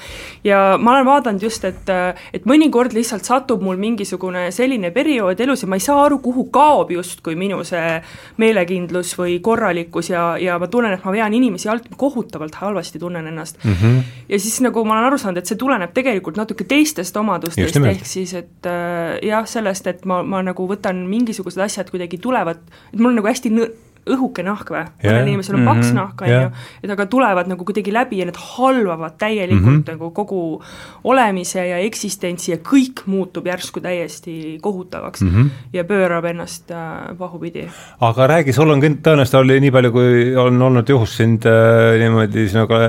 ja 0.48 0.62
ma 0.82 0.96
olen 0.96 1.08
vaadanud 1.08 1.48
just, 1.48 1.66
et 1.68 1.92
et 1.92 2.48
mõnikord 2.50 2.96
lihtsalt 2.96 3.28
satub 3.28 3.64
mul 3.64 3.80
mingisugune 3.82 4.48
selline 4.56 4.92
periood 4.96 5.40
elus 5.44 5.66
ja 5.66 5.72
ma 5.72 5.80
ei 5.80 5.86
saa 5.86 6.06
aru, 6.06 6.20
kuhu 6.24 6.48
kaob 6.54 6.92
justkui 6.96 7.38
minu 7.40 7.62
see 7.68 7.98
meelekindlus 8.42 9.14
või 9.20 9.40
korralikkus 9.44 10.12
ja, 10.12 10.36
ja 10.42 10.58
ma 10.62 10.70
tunnen, 10.72 10.98
et 10.98 11.06
ma 11.08 11.14
vean 11.16 11.34
inimesi 11.38 11.70
alt, 11.72 11.88
kohutavalt 11.98 12.58
halvasti 12.62 13.00
tunnen 13.02 13.28
ennast 13.32 13.62
mm. 13.64 13.78
-hmm. 13.80 14.02
ja 14.30 14.40
siis 14.40 14.60
nagu 14.66 14.84
ma 14.86 14.98
olen 14.98 15.12
aru 15.12 15.22
saanud, 15.22 15.42
et 15.42 15.50
see 15.50 15.60
tuleneb 15.60 15.94
tegelikult 15.94 16.40
natuke 16.40 16.66
teistest 16.68 17.11
omadustest, 17.20 17.78
ehk 17.78 18.06
siis 18.08 18.34
et 18.38 18.70
äh, 18.70 19.18
jah, 19.26 19.48
sellest, 19.50 19.88
et 19.88 20.06
ma, 20.10 20.22
ma 20.24 20.42
nagu 20.46 20.68
võtan 20.70 21.04
mingisugused 21.10 21.62
asjad 21.62 21.92
kuidagi 21.94 22.20
tulevad, 22.22 22.62
et 22.92 23.00
mul 23.00 23.12
on 23.12 23.22
nagu 23.22 23.32
hästi 23.32 23.54
nõr-, 23.54 23.74
õhuke 24.10 24.44
nahk 24.46 24.72
või, 24.74 24.84
mõnel 25.04 25.28
inimesel 25.30 25.56
on 25.56 25.62
mm 25.62 25.68
-hmm. 25.68 25.82
paks 25.82 25.94
nahk, 25.94 26.22
on 26.22 26.32
ju, 26.32 26.52
et 26.84 26.94
aga 26.96 27.06
tulevad 27.06 27.50
nagu 27.52 27.66
kuidagi 27.66 27.94
läbi 27.94 28.22
ja 28.22 28.26
need 28.26 28.40
halvavad 28.42 29.18
täielikult 29.22 29.62
mm 29.62 29.82
-hmm. 29.82 29.92
nagu 29.92 30.12
kogu 30.12 30.62
olemise 31.04 31.68
ja 31.68 31.78
eksistentsi 31.78 32.52
ja 32.52 32.58
kõik 32.58 33.06
muutub 33.06 33.48
järsku 33.48 33.80
täiesti 33.80 34.58
kohutavaks 34.62 35.22
mm 35.22 35.30
-hmm. 35.30 35.50
ja 35.74 35.84
pöörab 35.84 36.26
ennast 36.26 36.72
äh, 36.72 37.18
pahupidi. 37.18 37.68
aga 38.00 38.28
räägi, 38.28 38.54
sul 38.54 38.70
on 38.70 38.82
tõenäoliselt 38.82 39.40
oli 39.40 39.60
nii 39.60 39.72
palju, 39.72 39.92
kui 39.92 40.36
on 40.36 40.62
olnud 40.62 40.90
juhus 40.90 41.18
sind 41.18 41.46
äh, 41.46 42.00
niimoodi 42.00 42.48
sinuga 42.50 42.80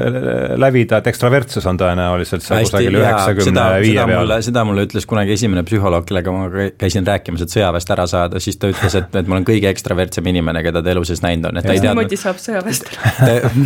läbida, 0.56 0.96
et 0.96 1.06
ekstravertsus 1.06 1.66
on 1.66 1.78
tõenäoliselt 1.78 2.42
seal 2.42 2.64
kusagil 2.64 2.94
üheksakümne 2.94 3.80
viie 3.80 4.06
peal. 4.06 4.34
seda 4.42 4.64
mulle 4.64 4.86
ütles 4.86 5.06
kunagi 5.06 5.32
esimene 5.32 5.62
psühholoog, 5.62 6.04
kellega 6.08 6.32
ma 6.32 6.48
käisin 6.78 7.06
rääkimas, 7.06 7.42
et 7.42 7.54
sõjaväest 7.54 7.90
ära 7.90 8.06
saada, 8.06 8.40
siis 8.40 8.56
ta 8.56 8.70
ütles, 8.72 8.94
et, 8.98 9.14
et 9.14 9.26
ma 9.26 9.36
olen 9.36 9.46
kõige 9.48 9.70
ekstravertsem 9.72 10.26
inimene, 10.26 10.62
keda 10.62 10.82
ta 10.82 10.90
elus 10.90 11.01
sees 11.08 11.22
näinud 11.24 11.50
on, 11.50 11.60
et 11.60 11.66
ta 11.66 11.74
ei 11.74 11.82
teadnud. 11.82 12.02
niimoodi 12.02 12.18
saab 12.20 12.40
sõjaväest 12.42 12.88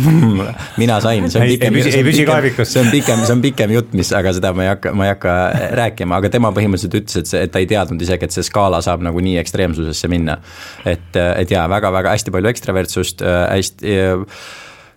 mina 0.81 0.99
sain, 1.03 1.29
see 1.31 1.41
on 1.41 1.51
pikem, 1.53 1.79
ei 1.81 2.05
püsi 2.07 2.27
kaevikus. 2.27 2.73
see 2.73 2.83
on 2.83 2.91
pikem, 2.93 3.23
see 3.25 3.37
on 3.37 3.43
pikem 3.45 3.73
jutt, 3.77 3.95
mis, 3.97 4.11
aga 4.17 4.33
seda 4.37 4.53
ma 4.57 4.67
ei 4.67 4.71
hakka, 4.73 4.93
ma 4.97 5.07
ei 5.07 5.13
hakka 5.15 5.35
rääkima, 5.81 6.21
aga 6.21 6.31
tema 6.33 6.53
põhimõtteliselt 6.55 6.99
ütles, 7.01 7.19
et 7.21 7.31
see, 7.31 7.43
et 7.47 7.53
ta 7.53 7.63
ei 7.63 7.69
teadnud 7.69 8.01
isegi, 8.03 8.29
et 8.29 8.37
see 8.37 8.45
skaala 8.47 8.81
saab 8.85 9.05
nagu 9.05 9.23
nii 9.23 9.39
ekstreemsusesse 9.41 10.11
minna. 10.11 10.39
et, 10.85 11.09
et 11.13 11.51
jaa, 11.51 11.67
väga-väga 11.71 12.15
hästi 12.15 12.33
palju 12.33 12.53
ekstravertsust, 12.53 13.25
hästi 13.25 13.99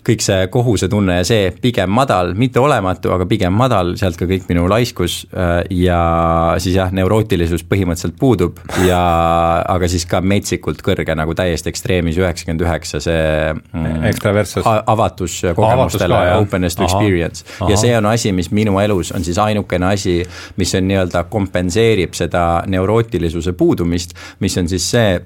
kõik 0.07 0.23
see 0.25 0.47
kohusetunne 0.53 1.21
ja 1.21 1.27
see 1.27 1.51
pigem 1.63 1.91
madal, 1.93 2.33
mitte 2.39 2.61
olematu, 2.63 3.13
aga 3.15 3.27
pigem 3.29 3.55
madal, 3.57 3.95
sealt 4.01 4.19
ka 4.21 4.29
kõik 4.31 4.49
minu 4.51 4.67
laiskus 4.71 5.23
äh, 5.33 5.63
ja 5.83 6.01
siis 6.63 6.79
jah, 6.79 6.93
neurootilisus 6.95 7.65
põhimõtteliselt 7.69 8.17
puudub 8.21 8.61
ja 8.87 9.01
aga 9.75 9.91
siis 9.91 10.07
ka 10.09 10.23
metsikult 10.25 10.83
kõrge 10.87 11.17
nagu 11.19 11.35
täiesti 11.37 11.73
ekstreemis 11.73 12.19
üheksakümmend 12.21 12.65
üheksa, 12.65 13.03
see 13.05 13.25
mm, 13.53 14.07
avatus 14.91 15.41
kogemustele, 15.57 16.21
openness 16.41 16.79
to 16.79 16.87
experience. 16.87 17.45
ja 17.69 17.79
see 17.81 17.93
on 17.97 18.09
asi, 18.11 18.33
mis 18.37 18.51
minu 18.55 18.79
elus 18.83 19.13
on 19.17 19.27
siis 19.27 19.39
ainukene 19.41 19.93
asi, 19.93 20.21
mis 20.61 20.75
on 20.79 20.89
nii-öelda 20.89 21.27
kompenseerib 21.33 22.17
seda 22.17 22.63
neurootilisuse 22.71 23.53
puudumist, 23.59 24.17
mis 24.41 24.57
on 24.59 24.69
siis 24.71 24.91
see 24.91 25.21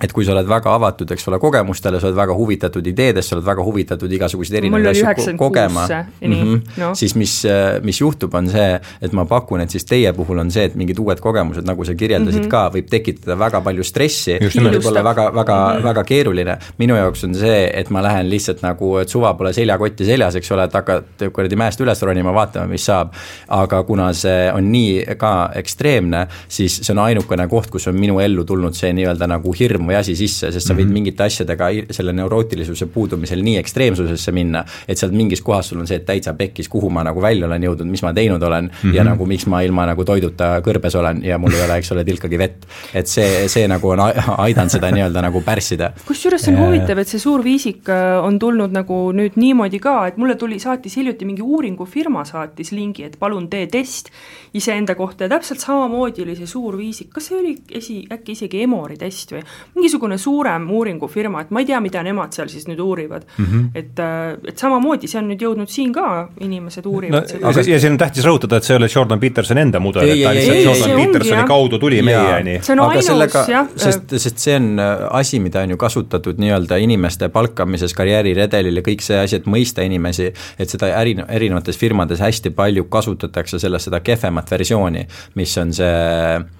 et 0.00 0.12
kui 0.16 0.24
sa 0.24 0.32
oled 0.32 0.48
väga 0.48 0.72
avatud, 0.78 1.10
eks 1.12 1.28
ole, 1.28 1.38
kogemustele, 1.42 2.00
sa 2.00 2.08
oled 2.08 2.16
väga 2.16 2.34
huvitatud 2.36 2.86
ideedest, 2.88 3.30
sa 3.30 3.36
oled 3.36 3.46
väga 3.46 3.64
huvitatud 3.66 4.12
igasuguseid 4.16 4.58
erinevaid 4.62 4.86
asju 4.94 5.34
kogema, 5.36 5.86
mm 5.86 6.32
-hmm. 6.32 6.60
no. 6.80 6.94
siis 6.94 7.14
mis, 7.14 7.34
mis 7.82 8.00
juhtub, 8.00 8.34
on 8.34 8.48
see, 8.48 8.80
et 9.02 9.12
ma 9.12 9.24
pakun, 9.24 9.60
et 9.60 9.70
siis 9.70 9.84
teie 9.84 10.12
puhul 10.12 10.38
on 10.38 10.50
see, 10.50 10.64
et 10.64 10.74
mingid 10.74 10.98
uued 10.98 11.20
kogemused, 11.20 11.66
nagu 11.66 11.84
sa 11.84 11.94
kirjeldasid 11.94 12.40
mm 12.40 12.46
-hmm. 12.46 12.50
ka, 12.50 12.70
võib 12.74 12.88
tekitada 12.90 13.38
väga 13.38 13.60
palju 13.60 13.84
stressi, 13.84 14.38
võib 14.40 14.86
olla 14.86 15.04
väga, 15.04 15.30
väga 15.34 15.56
mm, 15.56 15.76
-hmm. 15.76 15.84
väga 15.84 16.04
keeruline. 16.04 16.58
minu 16.78 16.96
jaoks 16.96 17.24
on 17.24 17.34
see, 17.34 17.70
et 17.74 17.90
ma 17.90 18.02
lähen 18.02 18.30
lihtsalt 18.30 18.62
nagu, 18.62 18.96
et 18.98 19.08
suva 19.08 19.34
pole 19.34 19.52
seljakotti 19.52 20.04
seljas, 20.04 20.34
eks 20.34 20.52
ole, 20.52 20.64
et 20.64 20.72
hakkad 20.72 21.28
kuradi 21.32 21.56
mäest 21.56 21.80
üles 21.80 22.02
ronima, 22.02 22.34
vaatame, 22.34 22.66
mis 22.66 22.84
saab. 22.84 23.12
aga 23.48 23.82
kuna 23.82 24.12
see 24.12 24.52
on 24.52 24.72
nii 24.72 25.04
ka 25.18 25.50
ekstreemne, 25.54 26.26
siis 26.48 26.80
see 26.82 26.92
on 26.92 26.98
ainukene 26.98 27.48
koht, 27.48 27.70
kus 27.70 27.86
on 27.86 27.94
minu 27.94 28.20
ellu 28.20 28.44
tulnud 28.44 28.74
see 28.74 28.92
nii-öelda 28.92 29.26
nagu 29.26 29.52
hirm 29.52 29.89
või 29.90 29.98
asi 29.98 30.16
sisse, 30.18 30.52
sest 30.54 30.66
sa 30.66 30.74
võid 30.74 30.84
mm 30.84 30.88
-hmm. 30.88 30.98
mingite 31.00 31.26
asjadega 31.26 31.70
selle 31.90 32.14
neurootilisuse 32.16 32.86
puudumisel 32.94 33.42
nii 33.42 33.58
ekstreemsusesse 33.60 34.32
minna, 34.32 34.64
et 34.88 34.98
sealt 34.98 35.14
mingis 35.16 35.42
kohas 35.42 35.68
sul 35.72 35.80
on 35.80 35.88
see, 35.90 35.98
et 36.00 36.06
täitsa 36.06 36.34
pekkis, 36.38 36.68
kuhu 36.68 36.90
ma 36.90 37.04
nagu 37.06 37.22
välja 37.22 37.46
olen 37.46 37.62
jõudnud, 37.68 37.90
mis 37.90 38.02
ma 38.06 38.12
teinud 38.14 38.42
olen 38.42 38.64
mm 38.64 38.70
-hmm. 38.70 38.94
ja 38.94 39.04
nagu 39.04 39.26
miks 39.26 39.46
ma 39.46 39.62
ilma 39.62 39.86
nagu 39.86 40.04
toiduta 40.04 40.60
kõrbes 40.64 40.96
olen 40.98 41.24
ja 41.24 41.38
mul 41.38 41.52
ei 41.52 41.64
ole, 41.64 41.76
eks 41.78 41.92
ole, 41.92 42.04
tilkagi 42.04 42.38
vett. 42.38 42.66
et 42.94 43.06
see, 43.06 43.48
see 43.48 43.68
nagu 43.68 43.88
on 43.88 44.00
aidanud 44.46 44.70
seda 44.70 44.90
nii-öelda 44.90 45.22
nagu 45.22 45.42
pärssida. 45.42 45.92
kusjuures 46.06 46.42
see 46.42 46.54
on 46.54 46.66
huvitav, 46.66 46.98
et 46.98 47.08
see 47.08 47.18
suur 47.18 47.44
viisik 47.44 47.88
äh, 47.88 48.24
on 48.24 48.38
tulnud 48.38 48.72
nagu 48.72 49.12
nüüd 49.12 49.36
niimoodi 49.36 49.78
ka, 49.78 50.06
et 50.06 50.16
mulle 50.16 50.34
tuli, 50.34 50.58
saatis 50.58 50.96
hiljuti 50.96 51.24
mingi 51.24 51.42
uuringufirma 51.42 52.24
saatis 52.24 52.72
lingi, 52.72 53.04
et 53.04 53.18
palun 53.18 53.48
tee 53.48 53.66
test 53.66 54.10
iseenda 54.54 54.94
kohta 54.94 55.24
ja 55.24 55.28
täpselt 55.28 55.60
samamoodi 55.60 56.22
oli 56.22 56.36
see 56.36 56.46
suur 56.46 56.76
viisik, 56.78 57.10
kas 57.14 57.30
see 57.30 57.38
oli 57.38 57.56
esi, 57.80 58.00
äkki 58.12 58.32
isegi 58.32 58.62
Emori 58.62 58.96
test 59.00 59.32
või 59.34 59.42
mingisugune 59.80 60.18
suurem 60.18 60.68
uuringufirma, 60.70 61.44
et 61.44 61.50
ma 61.54 61.62
ei 61.62 61.68
tea, 61.68 61.80
mida 61.80 62.02
nemad 62.04 62.34
seal 62.36 62.50
siis 62.52 62.66
nüüd 62.68 62.80
uurivad 62.84 63.24
mm. 63.38 63.44
-hmm. 63.44 63.68
et, 63.74 63.98
äh, 63.98 64.50
et 64.52 64.58
samamoodi, 64.58 65.08
see 65.08 65.20
on 65.20 65.30
nüüd 65.32 65.40
jõudnud 65.44 65.70
siin 65.72 65.92
ka, 65.92 66.28
inimesed 66.40 66.86
uurivad 66.86 67.24
no, 67.24 67.28
seda. 67.28 67.48
aga 67.48 67.64
ja 67.66 67.80
siin 67.80 67.96
on 67.96 68.00
tähtis 68.02 68.26
rõhutada, 68.26 68.60
et 68.60 68.68
see 68.68 68.74
ei 68.74 68.80
ole 68.80 68.88
Jordan 68.94 69.20
Petersoni 69.20 69.64
enda 69.64 69.80
mudel, 69.80 70.12
et 70.12 70.22
ta 70.24 70.34
lihtsalt 70.36 70.64
Jordan 70.64 71.00
Petersoni 71.00 71.46
kaudu 71.48 71.78
tuli 71.78 72.02
meieni. 72.02 72.58
see 72.62 72.76
on 72.76 72.84
aga 72.84 73.00
ainus, 73.00 73.38
jah. 73.48 73.72
sest, 73.76 74.16
sest 74.16 74.44
see 74.44 74.56
on 74.60 74.70
äh, 74.78 75.06
asi, 75.22 75.40
mida 75.40 75.64
on 75.64 75.74
ju 75.74 75.80
kasutatud 75.80 76.40
nii-öelda 76.42 76.76
inimeste 76.76 77.28
palkamises, 77.28 77.94
karjääriredelil 77.96 78.82
ja 78.82 78.86
kõik 78.86 79.04
see 79.04 79.18
asi, 79.24 79.40
et 79.40 79.48
mõista 79.50 79.84
inimesi, 79.86 80.30
et 80.58 80.68
seda 80.68 80.92
äri, 81.00 81.16
erinevates 81.28 81.78
firmades 81.78 82.20
hästi 82.20 82.52
palju 82.56 82.84
kasutatakse 82.92 83.58
sellest 83.58 83.90
seda 83.90 84.00
kehvemat 84.04 84.50
versiooni, 84.50 85.06
mis 85.34 85.58
on 85.58 85.72
see 85.74 86.59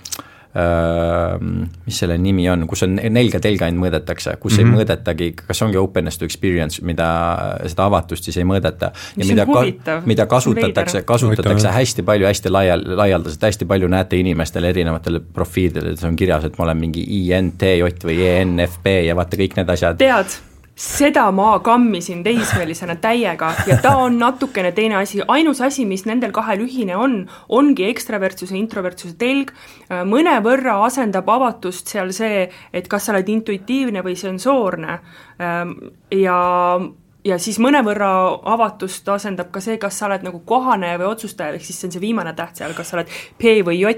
mis 0.51 1.99
selle 2.03 2.17
nimi 2.19 2.49
on, 2.51 2.65
kus 2.67 2.83
on 2.83 2.97
nelga 2.99 3.39
telge 3.43 3.63
ainult 3.69 3.85
mõõdetakse, 3.85 4.35
kus 4.43 4.53
mm 4.53 4.57
-hmm. 4.57 4.61
ei 4.61 4.65
mhm. 4.65 4.81
mõõdetagi, 4.81 5.29
kas 5.47 5.63
ongi 5.63 5.79
openness 5.79 6.19
to 6.19 6.27
experience, 6.27 6.83
mida, 6.83 7.07
seda 7.67 7.87
avatust 7.87 8.27
siis 8.27 8.37
ei 8.37 8.45
mõõdeta. 8.45 8.91
ja 9.17 9.27
mida, 9.27 9.47
ka, 9.47 10.01
mida 10.07 10.27
kasutatakse, 10.27 11.03
kasutatakse 11.03 11.69
hästi 11.69 12.03
palju, 12.03 12.27
hästi 12.27 12.51
laial, 12.51 12.85
laialdaselt, 12.97 13.43
hästi 13.43 13.65
palju 13.65 13.89
näete 13.89 14.17
inimestel 14.17 14.65
erinevatel 14.65 15.21
profiilidel, 15.21 15.97
see 15.97 16.09
on 16.09 16.17
kirjas, 16.17 16.45
et 16.45 16.59
ma 16.59 16.65
olen 16.65 16.77
mingi 16.77 17.07
INTJ 17.07 18.05
või 18.05 18.21
ENFP 18.27 18.87
ja 19.07 19.17
vaata 19.17 19.37
kõik 19.37 19.57
need 19.57 19.69
asjad. 19.69 19.99
tead 19.99 20.50
seda 20.81 21.27
ma 21.35 21.59
kammisin 21.61 22.23
teismelisena 22.25 22.95
täiega 23.01 23.51
ja 23.69 23.77
ta 23.83 23.93
on 24.01 24.17
natukene 24.19 24.73
teine 24.73 24.97
asi, 24.97 25.21
ainus 25.29 25.61
asi, 25.61 25.85
mis 25.89 26.07
nendel 26.09 26.33
kahel 26.33 26.65
ühine 26.65 26.97
on, 26.97 27.19
ongi 27.53 27.85
ekstravertsuse, 27.91 28.57
introvertsuse 28.57 29.19
telg, 29.21 29.53
mõnevõrra 29.91 30.79
asendab 30.87 31.29
avatust 31.29 31.93
seal 31.93 32.15
see, 32.17 32.47
et 32.73 32.89
kas 32.89 33.07
sa 33.07 33.13
oled 33.13 33.29
intuitiivne 33.29 34.05
või 34.07 34.17
sensoorne 34.17 34.97
ähm, 35.43 35.77
ja 36.17 36.41
ja 37.25 37.37
siis 37.37 37.59
mõnevõrra 37.61 38.11
avatust 38.49 39.09
asendab 39.13 39.51
ka 39.53 39.61
see, 39.61 39.77
kas 39.81 39.99
sa 40.01 40.07
oled 40.09 40.25
nagu 40.25 40.41
kohaneja 40.49 40.97
või 41.03 41.11
otsustaja, 41.11 41.53
ehk 41.59 41.67
siis 41.67 41.77
see 41.77 41.91
on 41.91 41.93
see 41.99 42.05
viimane 42.07 42.33
täht 42.39 42.57
seal, 42.57 42.73
kas 42.77 42.89
sa 42.89 42.97
oled 42.97 43.13
P 43.37 43.59
või 43.67 43.83
J 43.83 43.93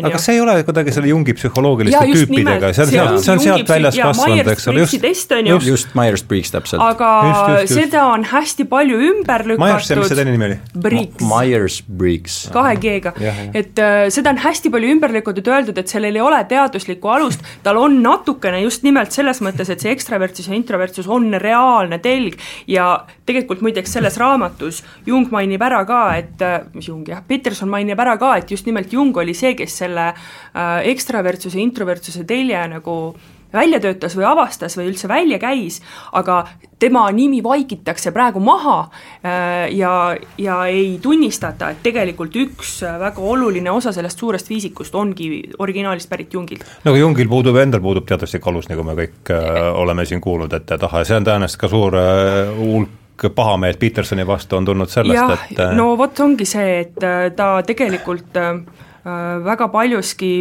aga 0.00 0.12
kas 0.14 0.26
see 0.28 0.36
ei 0.36 0.42
ole 0.42 0.56
kuidagi 0.66 0.94
selle 0.94 1.10
Jungi 1.10 1.34
psühholoogiliste 1.38 2.02
tüüpidega, 2.10 2.70
see 2.76 2.84
on 2.84 2.90
sealt, 2.92 3.24
see 3.24 3.32
on 3.34 3.42
sealt 3.44 3.72
väljas 3.74 3.98
kasvanud, 4.00 4.50
eks 4.54 4.68
ole, 4.72 4.84
just, 4.84 4.96
just, 5.04 5.66
just 5.68 5.94
Myers-Briggs 5.98 6.52
täpselt. 6.54 6.82
aga 6.82 7.10
just, 7.28 7.40
just, 7.40 7.62
just. 7.62 7.74
seda 7.80 8.04
on 8.12 8.26
hästi 8.30 8.66
palju 8.70 9.00
ümber 9.10 9.46
lükatud. 9.48 9.64
Myers, 9.64 9.90
mis 10.00 10.12
see 10.12 10.18
teine 10.20 10.34
nimi 10.34 10.48
oli? 10.48 10.58
Briggs. 10.86 11.26
Myers-Briggs. 11.30 12.38
kahe 12.54 12.76
G-ga, 12.82 13.14
et 13.54 13.82
uh, 13.82 14.06
seda 14.14 14.34
on 14.34 14.42
hästi 14.44 14.72
palju 14.74 14.94
ümber 14.96 15.14
lükatud, 15.14 15.52
öeldud, 15.54 15.78
et 15.80 15.92
sellel 15.92 16.18
ei 16.18 16.24
ole 16.24 16.40
teaduslikku 16.50 17.12
alust, 17.14 17.44
tal 17.66 17.80
on 17.82 18.00
natukene 18.04 18.64
just 18.64 18.86
nimelt 18.86 19.14
selles 19.14 19.42
mõttes, 19.44 19.70
et 19.72 19.84
see 19.84 19.92
ekstravertsus 19.94 20.50
ja 20.50 20.56
introvertsus 20.58 21.08
on 21.10 21.30
reaalne 21.40 22.00
telg 22.04 22.40
ja 22.70 23.04
tegelikult 23.26 23.62
muideks 23.64 23.94
selles 23.96 24.18
raamatus 24.20 24.82
Jung 25.06 25.30
mainib 25.32 25.62
ära 25.64 25.82
ka, 25.88 26.02
et, 26.18 26.40
äh, 26.42 26.66
mis 26.74 26.88
Jung 26.88 27.06
jah, 27.08 27.22
Peterson 27.26 27.70
mainib 27.70 28.00
ära 28.00 28.16
ka, 28.20 28.34
et 28.40 28.50
just 28.50 28.66
nimelt 28.68 28.92
Jung 28.92 29.16
oli 29.16 29.34
see, 29.36 29.54
kes 29.58 29.76
selle 29.84 30.10
äh, 30.10 30.74
ekstravertsuse, 30.94 31.60
introvertsuse 31.62 32.24
telje 32.28 32.66
nagu 32.74 32.98
välja 33.54 33.80
töötas 33.80 34.16
või 34.18 34.26
avastas 34.28 34.76
või 34.78 34.88
üldse 34.90 35.08
välja 35.10 35.38
käis, 35.42 35.80
aga 36.12 36.42
tema 36.82 37.04
nimi 37.14 37.40
vaikitakse 37.44 38.12
praegu 38.14 38.42
maha 38.44 38.78
äh, 38.84 39.70
ja, 39.76 39.92
ja 40.38 40.58
ei 40.70 40.98
tunnistata, 41.02 41.70
et 41.74 41.84
tegelikult 41.86 42.34
üks 42.40 42.76
väga 43.00 43.22
oluline 43.22 43.70
osa 43.72 43.94
sellest 43.94 44.20
suurest 44.20 44.50
viisikust 44.50 44.94
ongi 44.98 45.30
originaalist 45.58 46.10
pärit 46.10 46.34
Jungilt. 46.34 46.66
no 46.84 46.92
aga 46.92 47.00
Jungil 47.00 47.30
puudub, 47.30 47.56
endal 47.62 47.82
puudub 47.84 48.08
teaduslik 48.08 48.46
alus, 48.50 48.68
nagu 48.72 48.86
me 48.86 48.98
kõik 48.98 49.32
äh, 49.34 49.62
oleme 49.84 50.06
siin 50.08 50.22
kuulnud 50.24 50.52
ja 50.52 50.78
taha 50.78 51.04
ja 51.04 51.10
see 51.10 51.20
on 51.20 51.30
tõenäoliselt 51.30 51.62
ka 51.62 51.70
suur 51.70 51.98
äh, 52.00 52.54
hulk 52.58 53.28
pahameelt 53.34 53.78
Petersoni 53.78 54.26
vastu 54.26 54.58
on 54.58 54.66
tulnud 54.66 54.90
sellest, 54.90 55.52
et 55.52 55.62
äh, 55.62 55.76
no 55.78 55.92
vot 55.98 56.24
ongi 56.26 56.48
see, 56.48 56.80
et 56.82 56.98
ta 57.36 57.52
tegelikult 57.66 58.42
äh, 58.42 58.58
Äh, 58.58 58.93
väga 59.44 59.68
paljuski 59.68 60.34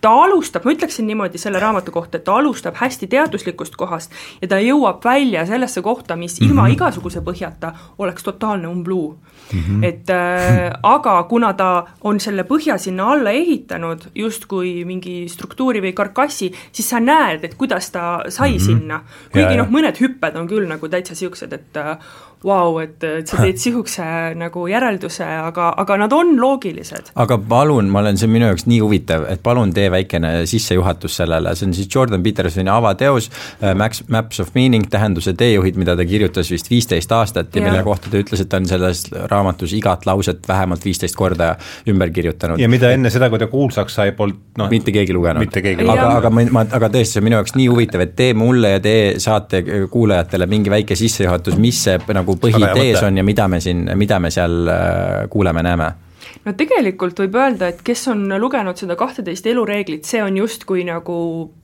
ta 0.00 0.10
alustab, 0.24 0.64
ma 0.64 0.72
ütleksin 0.74 1.06
niimoodi 1.08 1.38
selle 1.40 1.60
raamatu 1.62 1.92
kohta, 1.94 2.18
et 2.18 2.24
ta 2.26 2.36
alustab 2.38 2.76
hästi 2.78 3.08
teaduslikust 3.10 3.76
kohast 3.78 4.12
ja 4.42 4.48
ta 4.50 4.60
jõuab 4.62 5.02
välja 5.04 5.44
sellesse 5.48 5.82
kohta, 5.82 6.16
mis 6.16 6.38
ilma 6.40 6.62
mm 6.62 6.68
-hmm. 6.68 6.74
igasuguse 6.76 7.22
põhjata 7.26 7.72
oleks 7.98 8.22
totaalne 8.22 8.68
umbluu 8.68 9.18
mm. 9.52 9.60
-hmm. 9.60 9.84
et 9.84 10.10
äh, 10.10 10.72
aga 10.82 11.22
kuna 11.22 11.52
ta 11.52 11.86
on 12.02 12.20
selle 12.20 12.42
põhja 12.42 12.78
sinna 12.78 13.10
alla 13.12 13.30
ehitanud 13.30 14.06
justkui 14.14 14.84
mingi 14.84 15.28
struktuuri 15.28 15.80
või 15.80 15.92
karkassi, 15.92 16.52
siis 16.72 16.90
sa 16.90 17.00
näed, 17.00 17.44
et 17.44 17.54
kuidas 17.54 17.90
ta 17.90 18.22
sai 18.28 18.50
mm 18.50 18.56
-hmm. 18.56 18.66
sinna. 18.66 19.02
kuigi 19.32 19.56
noh, 19.56 19.66
mõned 19.66 20.00
hüpped 20.00 20.36
on 20.36 20.48
küll 20.48 20.68
nagu 20.68 20.88
täitsa 20.88 21.12
niisugused, 21.12 21.52
et 21.52 21.76
äh, 21.76 21.98
vau 22.44 22.74
wow,, 22.74 22.80
et, 22.82 23.04
et 23.04 23.30
sa 23.30 23.40
teed 23.40 23.58
sihukese 23.64 24.06
nagu 24.38 24.66
järelduse, 24.68 25.24
aga, 25.24 25.70
aga 25.80 25.96
nad 26.04 26.12
on 26.12 26.34
loogilised. 26.40 27.12
aga 27.14 27.38
palun, 27.48 27.88
ma 27.92 28.02
olen, 28.02 28.18
see 28.20 28.28
on 28.28 28.34
minu 28.34 28.48
jaoks 28.50 28.66
nii 28.68 28.80
huvitav, 28.82 29.26
et 29.30 29.42
palun 29.44 29.72
tee 29.74 29.88
väikene 29.92 30.32
sissejuhatus 30.50 31.18
sellele, 31.22 31.54
see 31.56 31.68
on 31.68 31.76
siis 31.76 31.88
Jordan 31.94 32.22
Petersoni 32.24 32.70
avateos 32.70 33.30
äh, 33.30 33.74
Max, 33.78 34.04
Maps 34.12 34.40
of 34.44 34.52
Meaning, 34.54 34.88
tähenduse 34.92 35.34
teejuhid, 35.38 35.78
mida 35.80 35.96
ta 35.96 36.06
kirjutas 36.08 36.50
vist 36.52 36.70
viisteist 36.70 37.12
aastat 37.16 37.54
ja, 37.54 37.62
ja 37.62 37.70
mille 37.70 37.84
kohta 37.86 38.12
ta 38.12 38.20
ütles, 38.20 38.44
et 38.44 38.52
ta 38.52 38.60
on 38.60 38.68
selles 38.68 39.06
raamatus 39.30 39.72
igat 39.78 40.06
lauset 40.08 40.44
vähemalt 40.48 40.84
viisteist 40.84 41.16
korda 41.16 41.54
ümber 41.88 42.12
kirjutanud. 42.14 42.60
ja 42.60 42.68
mida 42.68 42.92
enne 42.94 43.12
seda, 43.14 43.30
kui 43.32 43.40
ta 43.40 43.48
kuulsaks 43.50 44.00
sai, 44.00 44.12
polnud 44.12 44.54
noh 44.58 44.70
mitte 44.70 44.92
keegi 44.94 45.14
lugenud. 45.14 45.56
aga, 45.88 46.08
aga, 46.18 46.30
ma, 46.30 46.64
aga 46.64 46.90
tõesti, 46.92 47.16
see 47.16 47.22
on 47.22 47.28
minu 47.28 47.38
jaoks 47.38 47.56
nii 47.58 47.68
huvitav, 47.70 48.04
et 48.04 48.14
tee 48.18 48.34
mulle 48.36 48.74
ja 48.76 48.82
tee 48.84 49.14
saate 49.22 49.62
kuulajatele 49.90 50.46
mingi 50.50 50.72
väike 50.72 50.96
sissejuhatus, 50.98 51.56
mis 51.60 51.80
see 51.86 51.98
nagu 52.14 52.33
nagu 52.34 52.72
põhitees 52.74 53.04
on 53.06 53.20
ja 53.20 53.26
mida 53.26 53.48
me 53.48 53.60
siin, 53.60 53.86
mida 53.98 54.18
me 54.20 54.32
seal 54.34 54.64
äh, 54.68 55.28
kuuleme-näeme? 55.30 55.92
no 56.44 56.52
tegelikult 56.58 57.20
võib 57.22 57.36
öelda, 57.38 57.70
et 57.72 57.80
kes 57.84 58.06
on 58.12 58.26
lugenud 58.40 58.78
seda 58.80 58.96
kahteteist 59.00 59.46
elureeglit, 59.48 60.04
see 60.08 60.20
on 60.24 60.36
justkui 60.36 60.84
nagu 60.88 61.16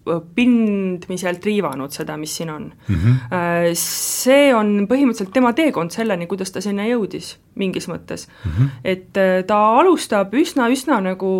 äh, 0.09 0.23
pindmiselt 0.37 1.45
riivanud 1.45 1.93
seda, 1.95 2.17
mis 2.21 2.37
siin 2.41 2.51
on 2.55 2.71
mm. 2.71 2.97
-hmm. 2.97 3.77
See 3.81 4.55
on 4.55 4.87
põhimõtteliselt 4.89 5.35
tema 5.35 5.53
teekond 5.57 5.93
selleni, 5.95 6.27
kuidas 6.31 6.53
ta 6.53 6.63
sinna 6.65 6.87
jõudis, 6.89 7.37
mingis 7.55 7.89
mõttes 7.89 8.29
mm. 8.29 8.51
-hmm. 8.51 8.69
et 8.85 9.47
ta 9.47 9.61
alustab 9.81 10.35
üsna-üsna 10.35 11.01
nagu 11.11 11.31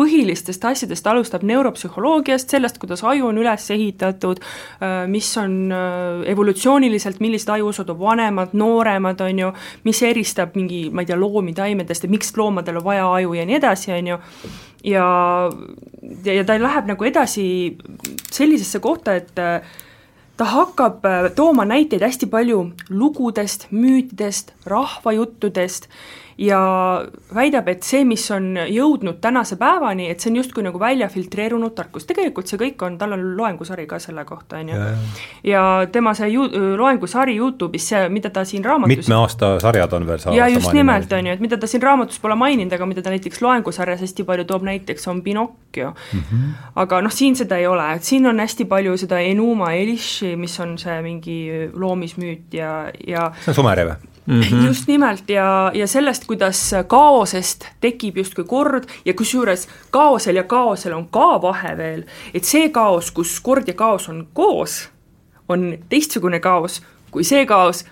põhilistest 0.00 0.64
asjadest, 0.64 1.06
alustab 1.10 1.44
neuropsühholoogiast, 1.48 2.52
sellest, 2.52 2.78
kuidas 2.80 3.02
aju 3.06 3.28
on 3.30 3.40
üles 3.42 3.66
ehitatud, 3.74 4.40
äh, 4.80 5.04
mis 5.10 5.28
on 5.40 5.58
äh, 5.74 6.22
evolutsiooniliselt, 6.32 7.20
millised 7.20 7.52
ajuosad 7.52 7.92
on 7.92 8.00
vanemad, 8.00 8.56
nooremad, 8.56 9.20
on 9.26 9.44
ju, 9.44 9.52
mis 9.84 10.00
eristab 10.06 10.56
mingi, 10.58 10.86
ma 10.92 11.04
ei 11.04 11.10
tea, 11.10 11.20
loomi 11.20 11.54
taimedest 11.56 12.06
ja 12.06 12.12
miks 12.12 12.32
loomadel 12.38 12.80
on 12.80 12.86
vaja 12.86 13.06
aju 13.18 13.36
ja 13.36 13.46
nii 13.48 13.60
edasi, 13.60 13.92
on 13.98 14.10
ju, 14.14 14.18
ja, 14.94 15.06
ja, 16.24 16.48
ta 16.48 16.58
läheb 16.60 16.90
nagu 16.94 17.08
edasi 17.10 17.46
sellisesse 18.30 18.80
kohta, 18.80 19.18
et 19.20 19.42
äh, 19.42 19.60
ta 20.40 20.48
hakkab 20.48 21.04
tooma 21.36 21.66
näiteid 21.68 22.00
hästi 22.06 22.30
palju 22.32 22.62
lugudest, 22.88 23.68
müütidest, 23.74 24.54
rahvajuttudest 24.64 25.90
ja 26.40 26.60
väidab, 27.34 27.68
et 27.68 27.84
see, 27.84 28.00
mis 28.08 28.22
on 28.32 28.54
jõudnud 28.64 29.18
tänase 29.20 29.58
päevani, 29.60 30.08
et 30.10 30.22
see 30.22 30.30
on 30.32 30.38
justkui 30.40 30.64
nagu 30.64 30.80
välja 30.80 31.10
filtreerunud 31.12 31.74
tarkus, 31.76 32.06
tegelikult 32.08 32.48
see 32.48 32.58
kõik 32.60 32.80
on, 32.86 32.96
tal 33.00 33.12
on 33.16 33.24
loengusari 33.36 33.84
ka 33.90 33.98
selle 34.00 34.24
kohta, 34.28 34.62
on 34.62 34.70
ju. 34.72 34.78
ja 35.50 35.64
tema 35.92 36.14
see 36.16 36.30
ju-, 36.32 36.48
loengusari 36.80 37.36
Youtube'is, 37.36 37.90
see, 37.92 38.08
mida 38.12 38.32
ta 38.32 38.46
siin 38.48 38.64
raamatus 38.64 39.04
mitme 39.04 39.18
aasta 39.20 39.52
sarjad 39.60 39.92
on 39.98 40.08
veel 40.08 40.24
ja 40.36 40.48
just 40.48 40.72
nimelt, 40.76 41.12
on 41.12 41.28
ju, 41.28 41.36
et 41.36 41.44
mida 41.44 41.60
ta 41.60 41.68
siin 41.70 41.84
raamatus 41.84 42.20
pole 42.22 42.38
maininud, 42.40 42.72
aga 42.72 42.88
mida 42.88 43.04
ta 43.04 43.12
näiteks 43.12 43.42
loengusarjas 43.44 44.06
hästi 44.06 44.24
palju 44.28 44.48
toob 44.48 44.64
näiteks, 44.68 45.08
on 45.12 45.20
Pinocchio 45.22 45.92
mm. 45.92 46.20
-hmm. 46.20 46.54
aga 46.80 47.02
noh, 47.04 47.12
siin 47.12 47.36
seda 47.36 47.60
ei 47.60 47.66
ole, 47.66 47.92
et 47.94 48.04
siin 48.04 48.26
on 48.26 48.40
hästi 48.40 48.64
palju 48.64 48.96
seda 48.96 49.20
Enuma 49.20 49.72
Elishi, 49.76 50.36
mis 50.36 50.56
on 50.60 50.78
see 50.78 51.02
mingi 51.02 51.40
loomismüüt 51.72 52.54
ja, 52.56 52.88
ja 53.06 53.32
see 53.44 53.52
on 53.52 53.60
Sumerev? 53.60 53.92
Mm. 54.26 54.40
-hmm. 54.40 54.66
just 54.66 54.86
nimelt 54.86 55.30
ja, 55.30 55.70
ja 55.74 55.86
sellest, 55.86 56.24
kuidas 56.24 56.74
kaosest 56.86 57.66
tekib 57.80 58.16
justkui 58.16 58.44
kord 58.44 58.84
ja 59.04 59.14
kusjuures 59.14 59.68
kaosel 59.90 60.36
ja 60.36 60.44
kaosel 60.44 60.92
on 60.92 61.08
ka 61.08 61.42
vahe 61.42 61.76
veel, 61.76 62.04
et 62.34 62.44
see 62.44 62.68
kaos, 62.68 63.10
kus 63.10 63.40
kord 63.40 63.68
ja 63.68 63.74
kaos 63.74 64.08
on 64.08 64.28
koos, 64.32 64.88
on 65.48 65.78
teistsugune 65.88 66.40
kaos 66.40 66.82
kui 67.10 67.26
see 67.26 67.46
kaos, 67.46 67.84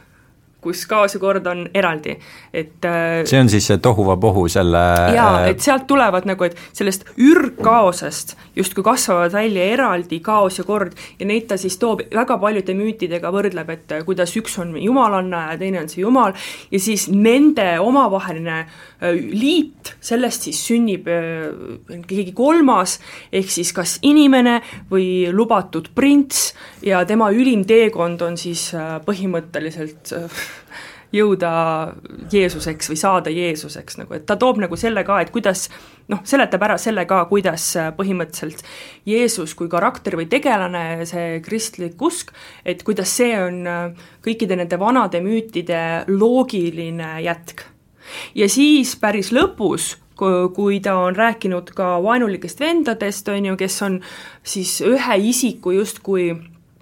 kus 0.61 0.87
kaos 0.91 1.15
ja 1.15 1.21
kord 1.23 1.47
on 1.47 1.61
eraldi, 1.75 2.17
et 2.53 2.87
äh, 2.87 3.23
see 3.29 3.39
on 3.39 3.51
siis 3.51 3.69
see 3.71 3.79
tohuvabohu 3.83 4.49
selle 4.51 4.81
jaa, 5.15 5.45
et 5.47 5.63
sealt 5.63 5.87
tulevad 5.87 6.27
nagu, 6.27 6.49
et 6.49 6.59
sellest 6.75 7.07
ürgkaosest 7.15 8.35
justkui 8.59 8.83
kasvavad 8.87 9.37
välja 9.37 9.69
eraldi 9.77 10.19
kaos 10.25 10.59
ja 10.59 10.67
kord 10.67 10.97
ja 11.21 11.29
neid 11.31 11.47
ta 11.51 11.59
siis 11.61 11.79
toob 11.79 12.03
väga 12.15 12.41
paljude 12.43 12.75
müütidega 12.75 13.31
võrdleb, 13.35 13.71
et 13.71 13.95
kuidas 14.09 14.35
üks 14.41 14.59
on 14.59 14.75
jumalanna 14.83 15.45
ja 15.53 15.61
teine 15.63 15.85
on 15.85 15.93
see 15.93 16.03
jumal, 16.03 16.35
ja 16.73 16.83
siis 16.83 17.07
nende 17.13 17.69
omavaheline 17.79 18.59
äh, 18.59 19.15
liit, 19.15 19.95
sellest 20.03 20.49
siis 20.49 20.65
sünnib 20.73 21.07
äh, 21.07 22.03
keegi 22.11 22.35
kolmas, 22.35 22.99
ehk 23.31 23.55
siis 23.61 23.71
kas 23.77 23.99
inimene 24.03 24.59
või 24.91 25.31
lubatud 25.31 25.93
prints 25.95 26.51
ja 26.83 27.07
tema 27.07 27.31
ülim 27.31 27.63
teekond 27.69 28.27
on 28.27 28.35
siis 28.41 28.73
põhimõtteliselt 29.07 30.17
jõuda 31.13 31.51
Jeesuseks 32.33 32.91
või 32.91 32.99
saada 33.01 33.33
Jeesuseks 33.33 33.97
nagu, 34.01 34.13
et 34.17 34.27
ta 34.29 34.37
toob 34.37 34.61
nagu 34.61 34.77
selle 34.77 35.05
ka, 35.09 35.21
et 35.23 35.31
kuidas 35.33 35.69
noh, 36.13 36.21
seletab 36.29 36.67
ära 36.67 36.77
selle 36.81 37.07
ka, 37.09 37.23
kuidas 37.31 37.71
põhimõtteliselt 37.97 38.65
Jeesus 39.09 39.55
kui 39.57 39.71
karakter 39.73 40.19
või 40.21 40.29
tegelane, 40.29 41.07
see 41.09 41.41
kristlik 41.45 42.03
usk, 42.05 42.35
et 42.65 42.85
kuidas 42.85 43.15
see 43.21 43.33
on 43.41 43.63
kõikide 44.25 44.59
nende 44.61 44.81
vanade 44.81 45.23
müütide 45.25 46.05
loogiline 46.13 47.17
jätk. 47.25 47.65
ja 48.35 48.49
siis 48.49 48.97
päris 48.97 49.33
lõpus 49.33 49.97
kui 50.19 50.81
ta 50.83 50.97
on 50.99 51.17
rääkinud 51.17 51.71
ka 51.77 52.03
vaenulikest 52.03 52.61
vendadest, 52.61 53.29
on 53.29 53.45
ju, 53.53 53.57
kes 53.57 53.83
on 53.87 54.01
siis 54.43 54.81
ühe 54.83 55.19
isiku 55.31 55.71
justkui 55.77 56.33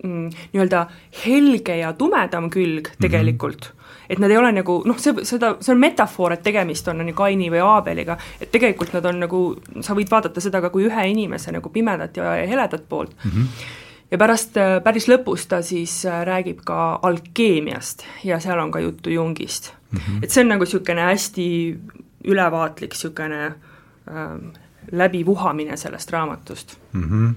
nii-öelda 0.02 0.86
helge 1.24 1.76
ja 1.78 1.92
tumedam 1.92 2.50
külg 2.50 2.88
mhm. 2.88 3.00
tegelikult 3.00 3.60
mm, 3.60 3.70
-hmm 3.70 3.76
et 4.08 4.18
nad 4.18 4.30
ei 4.30 4.36
ole 4.38 4.52
nagu 4.52 4.82
noh, 4.86 4.98
see, 5.02 5.24
seda, 5.26 5.56
see 5.60 5.72
on 5.74 5.80
metafoor, 5.82 6.36
et 6.36 6.42
tegemist 6.46 6.88
on, 6.88 7.02
ju 7.08 7.14
Kaini 7.14 7.48
või 7.50 7.62
Aabeliga, 7.64 8.16
et 8.40 8.52
tegelikult 8.54 8.94
nad 8.96 9.08
on 9.10 9.18
nagu, 9.24 9.40
sa 9.80 9.96
võid 9.98 10.10
vaadata 10.10 10.40
seda 10.40 10.60
ka 10.62 10.70
kui 10.70 10.86
ühe 10.86 11.08
inimese 11.10 11.54
nagu 11.54 11.72
pimedat 11.74 12.16
ja 12.16 12.36
heledat 12.46 12.88
poolt 12.88 13.16
mm. 13.24 13.30
-hmm 13.30 13.74
ja 14.10 14.18
pärast, 14.18 14.56
äh, 14.56 14.76
päris 14.82 15.08
lõpus 15.10 15.48
ta 15.50 15.62
siis 15.66 16.04
äh, 16.06 16.20
räägib 16.26 16.60
ka 16.64 16.98
alkeemiast 17.02 18.04
ja 18.24 18.38
seal 18.40 18.60
on 18.62 18.70
ka 18.70 18.80
juttu 18.80 19.10
Jungist 19.10 19.72
mm. 19.90 19.98
-hmm. 19.98 20.24
et 20.24 20.30
see 20.30 20.44
on 20.44 20.48
nagu 20.48 20.64
niisugune 20.64 21.02
hästi 21.02 21.78
ülevaatlik 22.24 22.94
niisugune 22.94 23.44
ähm, 23.46 24.46
läbivuhamine 24.92 25.76
sellest 25.76 26.10
raamatust 26.10 26.78
mm. 26.92 27.02
-hmm. 27.02 27.34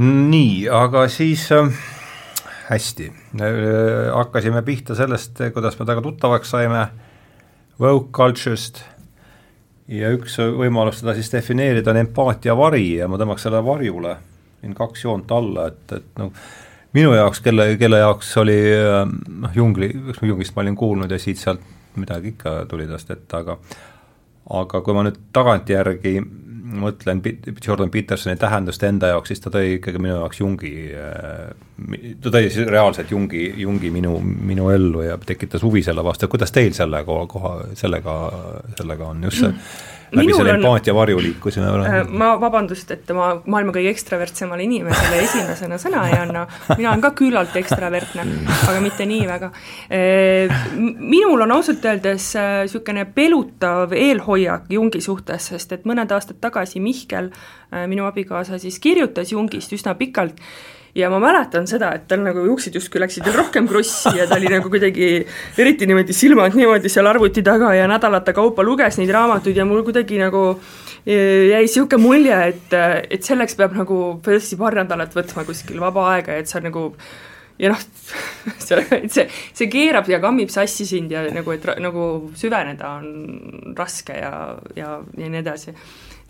Nii, 0.00 0.68
aga 0.72 1.04
siis 1.12 1.46
äh, 1.52 1.68
hästi. 2.70 3.10
Äh,, 3.40 4.14
hakkasime 4.14 4.62
pihta 4.66 4.96
sellest, 4.98 5.38
kuidas 5.54 5.78
me 5.78 5.84
temaga 5.86 6.04
tuttavaks 6.06 6.56
saime, 6.56 6.86
woke 7.80 8.10
culture'st. 8.16 8.82
Ja 9.90 10.12
üks 10.14 10.36
võimalus 10.38 11.00
seda 11.00 11.16
siis 11.16 11.32
defineerida 11.32 11.90
on 11.90 11.98
empaatia 12.04 12.54
vari 12.54 12.84
ja 13.00 13.08
ma 13.10 13.18
tõmbaks 13.18 13.42
selle 13.48 13.58
varjule 13.66 14.14
siin 14.60 14.76
kaks 14.76 15.02
joont 15.04 15.32
alla, 15.34 15.66
et, 15.72 15.94
et 15.96 16.20
noh, 16.20 16.30
minu 16.94 17.14
jaoks, 17.16 17.40
kelle, 17.42 17.72
kelle 17.80 17.98
jaoks 17.98 18.30
oli 18.38 18.58
noh, 18.70 19.50
Jungli, 19.56 19.88
Jungist 20.22 20.54
ma 20.54 20.62
olin 20.62 20.76
kuulnud 20.78 21.10
ja 21.10 21.18
siit-sealt 21.18 21.64
midagi 21.98 22.36
ikka 22.36 22.52
tuli 22.70 22.86
tast 22.86 23.10
ette, 23.10 23.40
aga 23.40 23.56
aga 24.60 24.80
kui 24.84 24.94
ma 24.94 25.04
nüüd 25.06 25.18
tagantjärgi 25.34 26.14
mõtlen 26.70 27.20
Jordan 27.66 27.90
Petersoni 27.90 28.36
tähendust 28.40 28.82
enda 28.86 29.12
jaoks, 29.12 29.32
siis 29.32 29.42
ta 29.42 29.52
tõi 29.54 29.76
ikkagi 29.78 30.02
minu 30.02 30.16
jaoks 30.16 30.40
Jungi, 30.40 30.72
äh, 30.94 32.16
ta 32.22 32.32
tõi 32.32 32.48
siis 32.48 32.68
reaalselt 32.70 33.10
Jungi, 33.10 33.46
Jungi 33.62 33.92
minu, 33.94 34.18
minu 34.22 34.70
ellu 34.74 35.04
ja 35.06 35.18
tekitas 35.26 35.64
huvi 35.66 35.82
selle 35.86 36.04
vastu, 36.04 36.28
kuidas 36.30 36.54
teil 36.54 36.74
selle 36.76 37.04
koha, 37.06 37.26
koha, 37.30 37.54
sellega, 37.78 38.18
sellega 38.78 39.10
on, 39.14 39.24
just 39.28 39.44
see 39.44 39.54
läbi 40.12 40.34
selle 40.34 40.54
empaatia 40.56 40.94
varju 40.94 41.20
liikusime. 41.22 41.68
Äh, 41.86 42.08
ma 42.08 42.32
vabandust, 42.40 42.90
et 42.94 43.12
ma 43.16 43.32
maailma 43.44 43.74
kõige 43.76 43.92
ekstravertsemale 43.94 44.64
inimesele 44.66 45.20
esimesena 45.24 45.78
sõna 45.82 46.06
ei 46.08 46.16
anna, 46.18 46.46
mina 46.76 46.92
olen 46.92 47.04
ka 47.04 47.12
küllalt 47.18 47.56
ekstravertne, 47.60 48.26
aga 48.70 48.82
mitte 48.84 49.06
nii 49.08 49.28
väga. 49.30 49.52
Äh, 49.90 50.58
minul 50.76 51.46
on 51.46 51.56
ausalt 51.58 51.84
öeldes 51.84 52.32
niisugune 52.40 53.06
pelutav 53.14 53.94
eelhoiak 53.96 54.68
Jungi 54.70 55.00
suhtes, 55.04 55.50
sest 55.52 55.72
et 55.76 55.88
mõned 55.88 56.10
aastad 56.14 56.40
tagasi 56.42 56.82
Mihkel, 56.82 57.30
minu 57.90 58.06
abikaasa, 58.08 58.58
siis 58.58 58.78
kirjutas 58.82 59.32
Jungist 59.32 59.72
üsna 59.76 59.94
pikalt 59.98 60.38
ja 60.94 61.10
ma 61.10 61.20
mäletan 61.22 61.68
seda, 61.70 61.92
et 61.94 62.06
tal 62.10 62.22
nagu 62.24 62.42
juuksed 62.48 62.74
justkui 62.74 63.02
läksid 63.02 63.24
veel 63.26 63.38
rohkem 63.38 63.68
krussi 63.70 64.12
ja 64.18 64.26
ta 64.26 64.38
oli 64.40 64.50
nagu 64.50 64.70
kuidagi 64.72 65.10
eriti 65.62 65.86
niimoodi 65.86 66.16
silmad 66.16 66.56
niimoodi 66.58 66.90
seal 66.90 67.06
arvuti 67.10 67.44
taga 67.46 67.72
ja 67.78 67.86
nädalate 67.90 68.34
kaupa 68.36 68.64
luges 68.66 68.98
neid 68.98 69.12
raamatuid 69.14 69.60
ja 69.60 69.66
mul 69.68 69.84
kuidagi 69.86 70.18
nagu 70.20 70.44
e, 71.06 71.16
jäi 71.52 71.62
niisugune 71.62 72.02
mulje, 72.02 72.42
et, 72.50 72.78
et 73.10 73.26
selleks 73.26 73.58
peab 73.58 73.76
nagu 73.78 74.00
tõesti 74.24 74.58
paar 74.58 74.80
nädalat 74.82 75.14
võtma 75.14 75.46
kuskil 75.48 75.82
vaba 75.82 76.08
aega 76.16 76.38
ja 76.38 76.44
et 76.44 76.50
sa 76.50 76.62
nagu 76.64 76.90
ja 77.60 77.70
noh, 77.70 77.80
see, 78.66 79.26
see 79.28 79.70
keerab 79.70 80.08
ja 80.10 80.18
kammib 80.22 80.50
sassi 80.50 80.88
sind 80.88 81.12
ja 81.14 81.26
nagu, 81.30 81.54
et 81.54 81.66
nagu 81.78 82.06
süveneda 82.38 82.96
on 82.98 83.74
raske 83.78 84.16
ja, 84.16 84.32
ja, 84.74 84.96
ja 85.16 85.30
nii 85.30 85.44
edasi 85.44 85.76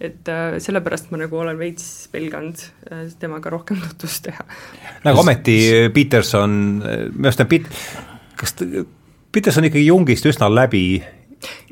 et 0.01 0.29
äh, 0.33 0.57
sellepärast 0.63 1.11
ma 1.13 1.21
nagu 1.21 1.41
olen 1.43 1.59
veits 1.61 2.09
pelganud 2.13 2.63
äh, 2.91 3.07
temaga 3.21 3.53
rohkem 3.53 3.81
tutvust 3.85 4.25
teha. 4.29 4.47
nagu 5.05 5.23
ometi 5.23 5.61
Peterson, 5.95 6.53
minu 6.81 7.31
arust 7.31 7.45
on 7.45 7.51
Pit-, 7.51 7.71
kas 8.41 8.57
ta, 8.59 8.69
Peterson 9.31 9.69
ikkagi 9.69 9.87
Jungist 9.87 10.27
üsna 10.27 10.49
läbi 10.51 10.85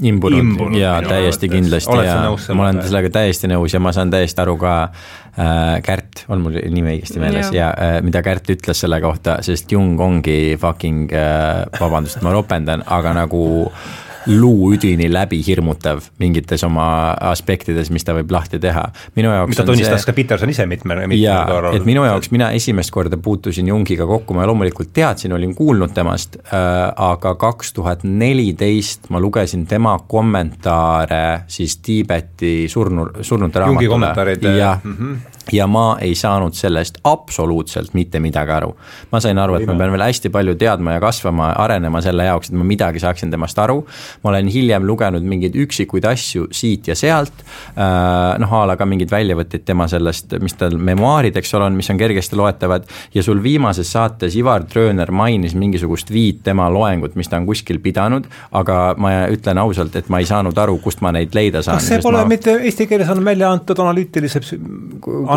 imbunud, 0.03 0.41
imbunud. 0.41 0.79
Jaa, 0.81 1.01
täiesti 1.05 1.49
kindlasti 1.53 1.97
ja 2.05 2.21
ma 2.57 2.69
olen 2.69 2.81
sellega 2.85 3.11
täiesti 3.19 3.51
nõus 3.51 3.75
ja 3.75 3.81
ma 3.83 3.93
saan 3.93 4.12
täiesti 4.12 4.41
aru 4.45 4.57
ka 4.61 4.75
äh,, 4.88 5.79
Kärt, 5.85 6.25
on 6.33 6.45
mul 6.45 6.57
nimi 6.73 6.97
õigesti 6.97 7.21
meeles 7.23 7.51
ja, 7.53 7.69
ja 7.69 7.97
äh, 7.99 8.01
mida 8.05 8.23
Kärt 8.25 8.49
ütles 8.55 8.81
selle 8.85 9.01
kohta, 9.05 9.38
sest 9.45 9.73
Jung 9.73 10.01
ongi 10.01 10.57
fucking 10.61 11.12
äh,, 11.12 11.64
vabandust, 11.81 12.23
ma 12.25 12.33
ropendan, 12.38 12.85
aga 12.87 13.17
nagu 13.21 13.43
äh, 13.69 14.08
luuüdini 14.29 15.09
läbi 15.12 15.41
hirmutav 15.47 16.03
mingites 16.21 16.64
oma 16.67 16.88
aspektides, 17.31 17.91
mis 17.95 18.05
ta 18.05 18.14
võib 18.17 18.33
lahti 18.33 18.61
teha. 18.62 18.85
minu 19.17 19.33
jaoks 19.33 19.53
mis 19.53 19.61
ta 19.61 19.67
tunnistas 19.69 20.03
see... 20.03 20.11
ka 20.11 20.17
Peterson 20.17 20.53
ise 20.53 20.67
mitme, 20.69 20.97
mitmel 21.07 21.49
korral. 21.49 21.77
et 21.77 21.87
minu 21.88 22.05
jaoks, 22.05 22.31
mina 22.35 22.51
esimest 22.57 22.93
korda 22.95 23.17
puutusin 23.17 23.69
Jungiga 23.69 24.07
kokku, 24.09 24.37
ma 24.37 24.47
loomulikult 24.49 24.93
teadsin, 24.97 25.33
olin 25.37 25.55
kuulnud 25.59 25.95
temast 25.97 26.38
äh,, 26.41 26.61
aga 27.09 27.35
kaks 27.41 27.73
tuhat 27.77 28.05
neliteist 28.05 29.09
ma 29.14 29.21
lugesin 29.23 29.67
tema 29.67 29.97
kommentaare 30.09 31.25
siis 31.49 31.79
Tiibeti 31.83 32.69
surnu, 32.69 33.09
surnute 33.23 33.59
raamatule. 33.59 33.85
Jungi 33.85 33.93
kommentaarid. 33.95 34.49
jah 34.59 34.81
mm 34.85 34.97
-hmm 35.01 35.38
ja 35.53 35.67
ma 35.67 35.97
ei 36.01 36.15
saanud 36.15 36.55
sellest 36.55 36.99
absoluutselt 37.05 37.95
mitte 37.95 38.21
midagi 38.21 38.53
aru. 38.53 38.75
ma 39.13 39.21
sain 39.21 39.39
aru, 39.39 39.59
et 39.59 39.67
ma 39.67 39.75
pean 39.79 39.93
veel 39.95 40.05
hästi 40.05 40.31
palju 40.35 40.55
teadma 40.61 40.97
ja 40.97 41.01
kasvama, 41.03 41.53
arenema 41.65 42.03
selle 42.05 42.27
jaoks, 42.29 42.51
et 42.51 42.59
ma 42.59 42.67
midagi 42.69 43.01
saaksin 43.03 43.31
temast 43.31 43.59
aru. 43.59 43.81
ma 44.25 44.31
olen 44.31 44.49
hiljem 44.53 44.87
lugenud 44.87 45.25
mingeid 45.25 45.57
üksikuid 45.57 46.07
asju 46.09 46.49
siit 46.53 46.89
ja 46.89 46.97
sealt. 46.99 47.45
Äh, 47.77 48.39
noh, 48.43 48.55
a 48.61 48.65
la 48.69 48.77
ka 48.77 48.87
mingeid 48.89 49.11
väljavõtteid 49.13 49.65
tema 49.69 49.89
sellest, 49.89 50.35
mis 50.43 50.57
tal 50.59 50.77
memuaarid, 50.77 51.37
eks 51.39 51.55
ole, 51.55 51.69
on, 51.71 51.79
mis 51.79 51.91
on 51.91 52.01
kergesti 52.01 52.37
loetavad. 52.37 52.89
ja 53.15 53.23
sul 53.23 53.43
viimases 53.43 53.93
saates 53.93 54.37
Ivar 54.37 54.65
Trööner 54.69 55.11
mainis 55.11 55.55
mingisugust 55.55 56.13
viit 56.13 56.43
tema 56.45 56.69
loengut, 56.73 57.17
mis 57.17 57.29
ta 57.29 57.37
on 57.41 57.47
kuskil 57.47 57.79
pidanud. 57.85 58.27
aga 58.53 58.95
ma 58.99 59.13
ütlen 59.33 59.59
ausalt, 59.59 59.97
et 59.97 60.09
ma 60.09 60.19
ei 60.19 60.27
saanud 60.29 60.59
aru, 60.59 60.79
kust 60.83 61.01
ma 61.01 61.13
neid 61.13 61.35
leida 61.35 61.63
saan. 61.63 61.79
kas 61.79 61.89
see 61.93 62.03
pole 62.03 62.23
ma... 62.23 62.29
mitte, 62.29 62.59
eesti 62.69 62.87
keeles 62.91 63.09
on 63.13 63.25
välja 63.25 63.51
antud 63.53 63.79
analüütilise 63.79 64.41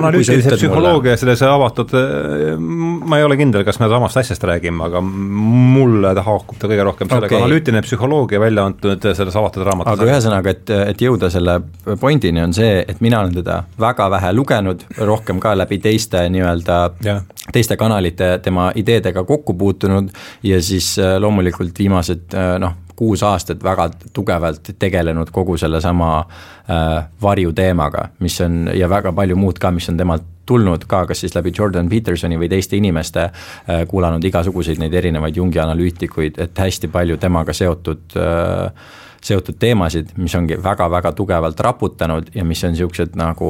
analüütilise 0.02 0.56
psühholoogia 0.58 1.16
selles 1.20 1.42
avatud, 1.46 1.94
ma 2.60 3.20
ei 3.20 3.26
ole 3.26 3.38
kindel, 3.40 3.66
kas 3.68 3.80
me 3.82 3.90
samast 3.92 4.20
asjast 4.22 4.44
räägime, 4.48 4.84
aga 4.90 5.02
mulle 5.06 6.14
ta 6.18 6.26
haakub 6.26 6.60
ta 6.62 6.70
kõige 6.72 6.86
rohkem 6.88 7.12
sellega 7.12 7.30
okay., 7.30 7.42
analüütiline 7.42 7.84
psühholoogia 7.86 8.42
välja 8.42 8.66
antud 8.70 9.08
selles 9.12 9.38
avatud 9.40 9.66
raamatus. 9.68 9.94
aga 9.94 10.10
ühesõnaga, 10.10 10.56
et, 10.56 10.74
et 10.94 11.06
jõuda 11.06 11.32
selle 11.34 11.60
pointini, 12.02 12.44
on 12.44 12.56
see, 12.56 12.82
et 12.82 13.02
mina 13.04 13.22
olen 13.24 13.36
teda 13.42 13.62
väga 13.82 14.10
vähe 14.16 14.34
lugenud, 14.36 14.86
rohkem 15.00 15.42
ka 15.44 15.56
läbi 15.58 15.82
teiste 15.84 16.24
nii-öelda, 16.34 16.80
teiste 17.52 17.78
kanalite 17.80 18.38
tema 18.44 18.72
ideedega 18.76 19.24
kokku 19.28 19.56
puutunud 19.58 20.12
ja 20.44 20.62
siis 20.64 20.94
äh, 21.00 21.18
loomulikult 21.22 21.78
viimased 21.80 22.36
äh, 22.38 22.56
noh, 22.62 22.78
kuus 23.02 23.24
aastat 23.26 23.64
väga 23.66 23.88
tugevalt 24.14 24.76
tegelenud 24.80 25.32
kogu 25.34 25.56
sellesama 25.58 26.20
äh, 26.22 27.08
varjuteemaga, 27.22 28.12
mis 28.22 28.36
on 28.46 28.68
ja 28.78 28.90
väga 28.90 29.10
palju 29.18 29.38
muud 29.42 29.58
ka, 29.58 29.72
mis 29.74 29.90
on 29.90 29.98
temalt 29.98 30.28
tulnud 30.46 30.86
ka, 30.90 31.06
kas 31.10 31.24
siis 31.24 31.34
läbi 31.34 31.54
Jordan 31.58 31.90
Petersoni 31.90 32.38
või 32.38 32.50
teiste 32.52 32.78
inimeste 32.78 33.24
äh,, 33.26 33.86
kuulanud 33.90 34.24
igasuguseid 34.30 34.82
neid 34.82 34.94
erinevaid 34.94 35.38
Jungi 35.38 35.62
analüütikuid, 35.64 36.38
et 36.46 36.62
hästi 36.62 36.92
palju 36.94 37.18
temaga 37.22 37.56
seotud 37.58 38.18
äh, 38.22 38.92
seotud 39.26 39.58
teemasid, 39.62 40.14
mis 40.22 40.34
ongi 40.36 40.58
väga-väga 40.64 41.12
tugevalt 41.18 41.60
raputanud 41.60 42.32
ja 42.36 42.46
mis 42.48 42.64
on 42.68 42.76
siuksed 42.78 43.16
nagu 43.20 43.50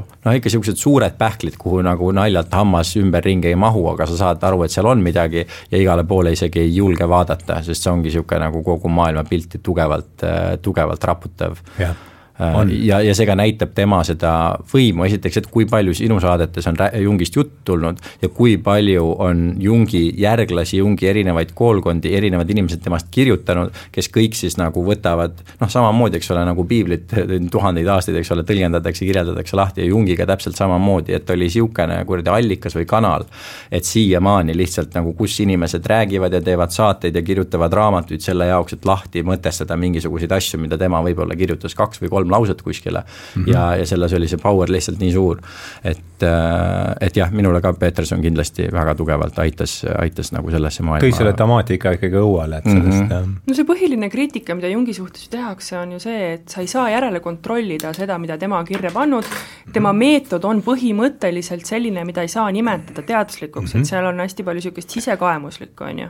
noh, 0.00 0.36
ikka 0.36 0.52
siuksed 0.52 0.80
suured 0.80 1.16
pähklid, 1.20 1.58
kuhu 1.60 1.82
nagu 1.84 2.10
naljalt 2.16 2.52
hammas 2.56 2.94
ümberringi 3.00 3.52
ei 3.52 3.58
mahu, 3.60 3.86
aga 3.92 4.08
sa 4.10 4.18
saad 4.24 4.44
aru, 4.48 4.64
et 4.64 4.74
seal 4.74 4.88
on 4.90 5.02
midagi 5.04 5.44
ja 5.44 5.80
igale 5.80 6.04
poole 6.08 6.32
isegi 6.36 6.64
ei 6.64 6.76
julge 6.76 7.08
vaadata, 7.08 7.60
sest 7.66 7.84
see 7.84 7.92
ongi 7.92 8.14
sihuke 8.14 8.38
nagu 8.40 8.64
kogu 8.66 8.92
maailmapilti 8.92 9.60
tugevalt, 9.64 10.28
tugevalt 10.62 11.10
raputav. 11.12 11.60
Yeah 11.78 12.09
On. 12.40 12.70
ja, 12.72 13.00
ja 13.04 13.12
see 13.16 13.26
ka 13.28 13.34
näitab 13.36 13.74
tema 13.76 13.98
seda 14.06 14.32
võimu, 14.72 15.04
esiteks, 15.04 15.42
et 15.42 15.48
kui 15.52 15.66
palju 15.68 15.92
sinu 15.96 16.16
saadetes 16.22 16.66
on 16.70 16.78
Jungist 17.02 17.36
jutt 17.36 17.52
tulnud 17.68 17.98
ja 18.22 18.30
kui 18.32 18.54
palju 18.62 19.10
on 19.20 19.42
Jungi 19.60 20.06
järglasi, 20.20 20.78
Jungi 20.80 21.10
erinevaid 21.10 21.52
koolkondi, 21.56 22.14
erinevad 22.16 22.48
inimesed 22.50 22.80
temast 22.84 23.10
kirjutanud, 23.12 23.74
kes 23.92 24.08
kõik 24.14 24.38
siis 24.38 24.56
nagu 24.60 24.84
võtavad 24.86 25.42
noh, 25.60 25.68
samamoodi, 25.70 26.16
eks 26.16 26.32
ole, 26.32 26.46
nagu 26.48 26.64
piiblit 26.68 27.12
tuhandeid 27.52 27.90
aastaid, 27.92 28.16
eks 28.22 28.32
ole, 28.32 28.46
tõlgendatakse, 28.48 29.04
kirjeldatakse 29.04 29.58
lahti 29.60 29.84
ja 29.84 29.90
Jungiga 29.90 30.24
täpselt 30.30 30.56
samamoodi, 30.56 31.18
et 31.18 31.34
oli 31.36 31.50
niisugune 31.50 32.00
kuradi 32.08 32.32
allikas 32.32 32.76
või 32.78 32.88
kanal, 32.88 33.26
et 33.72 33.84
siiamaani 33.84 34.56
lihtsalt 34.56 34.96
nagu, 34.96 35.12
kus 35.18 35.36
inimesed 35.44 35.86
räägivad 35.92 36.32
ja 36.38 36.40
teevad 36.44 36.72
saateid 36.72 37.16
ja 37.16 37.22
kirjutavad 37.26 37.72
raamatuid 37.76 38.24
selle 38.24 38.48
jaoks, 38.48 38.78
et 38.78 38.88
lahti 38.88 39.24
mõtestada 39.26 39.76
mingisuguseid 39.80 40.32
asju, 40.32 40.60
mida 40.62 40.78
tema 40.80 41.02
võib-olla 41.04 41.36
kirjutas 41.36 41.76
kaks 41.76 42.00
või 42.04 42.12
kolm 42.16 42.29
kolm 42.30 42.38
lauset 42.38 42.62
kuskile 42.62 43.00
mm. 43.00 43.44
-hmm. 43.44 43.52
ja, 43.52 43.76
ja 43.76 43.86
selles 43.86 44.12
oli 44.12 44.28
see 44.28 44.38
power 44.38 44.70
lihtsalt 44.70 45.00
nii 45.00 45.12
suur. 45.12 45.40
et, 45.84 46.22
äh, 46.22 46.96
et 47.00 47.16
jah, 47.16 47.30
minule 47.30 47.60
ka 47.60 47.72
Peterson 47.72 48.22
kindlasti 48.22 48.68
väga 48.72 48.94
tugevalt 48.94 49.38
aitas, 49.38 49.84
aitas 49.98 50.32
nagu 50.32 50.50
sellesse 50.50 50.82
maailma. 50.82 51.08
tõi 51.08 51.16
selle 51.16 51.32
temaatika 51.32 51.92
ikkagi 51.92 52.16
õuele, 52.16 52.58
et 52.58 52.64
sellest 52.64 53.02
mm 53.02 53.08
-hmm. 53.08 53.34
no 53.46 53.54
see 53.54 53.64
põhiline 53.64 54.10
kriitika, 54.10 54.54
mida 54.54 54.68
Jungi 54.68 54.94
suhtes 54.94 55.28
tehakse, 55.28 55.78
on 55.78 55.92
ju 55.92 55.98
see, 55.98 56.32
et 56.34 56.48
sa 56.48 56.60
ei 56.60 56.66
saa 56.66 56.90
järele 56.90 57.20
kontrollida 57.20 57.92
seda, 57.92 58.18
mida 58.18 58.38
tema 58.38 58.64
kirja 58.64 58.90
pannud, 58.90 59.24
tema 59.72 59.92
meetod 59.92 60.44
on 60.44 60.62
põhimõtteliselt 60.62 61.64
selline, 61.64 62.04
mida 62.04 62.22
ei 62.22 62.28
saa 62.28 62.50
nimetada 62.50 63.02
teaduslikuks 63.02 63.74
mm, 63.74 63.80
-hmm. 63.80 63.82
et 63.82 63.86
mhm. 63.86 63.88
seal 63.88 64.06
on 64.06 64.20
hästi 64.20 64.42
palju 64.42 64.60
niisugust 64.60 64.90
sisekaemuslikku, 64.90 65.84
on 65.84 65.98
ju 65.98 66.08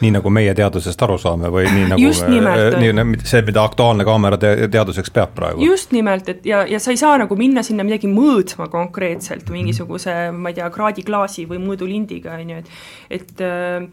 nii 0.00 0.12
nagu 0.14 0.30
meie 0.30 0.54
teadusest 0.54 1.02
aru 1.06 1.18
saame 1.20 1.50
või 1.52 1.66
nii 1.72 1.88
nagu 1.92 2.02
Just 2.02 2.26
nimelt. 2.28 2.78
nii, 2.78 3.20
see, 3.24 3.42
mida 3.46 3.64
Aktuaalne 3.66 4.06
kaamera 4.08 4.38
te 4.40 4.54
teaduseks 4.70 5.12
peab 5.14 5.34
praegu. 5.36 5.64
just 5.64 5.92
nimelt, 5.92 6.28
et 6.28 6.46
ja, 6.46 6.64
ja 6.68 6.80
sa 6.82 6.94
ei 6.94 7.00
saa 7.00 7.18
nagu 7.18 7.36
minna 7.38 7.62
sinna 7.66 7.86
midagi 7.86 8.10
mõõtma 8.10 8.68
konkreetselt 8.72 9.50
mingisuguse, 9.54 10.16
ma 10.32 10.52
ei 10.52 10.58
tea, 10.60 10.70
kraadiklaasi 10.70 11.48
või 11.50 11.62
mõõdulindiga, 11.64 12.38
on 12.38 12.54
ju, 12.54 12.64
et 12.64 13.20
et 13.20 13.44
äh, 13.44 13.86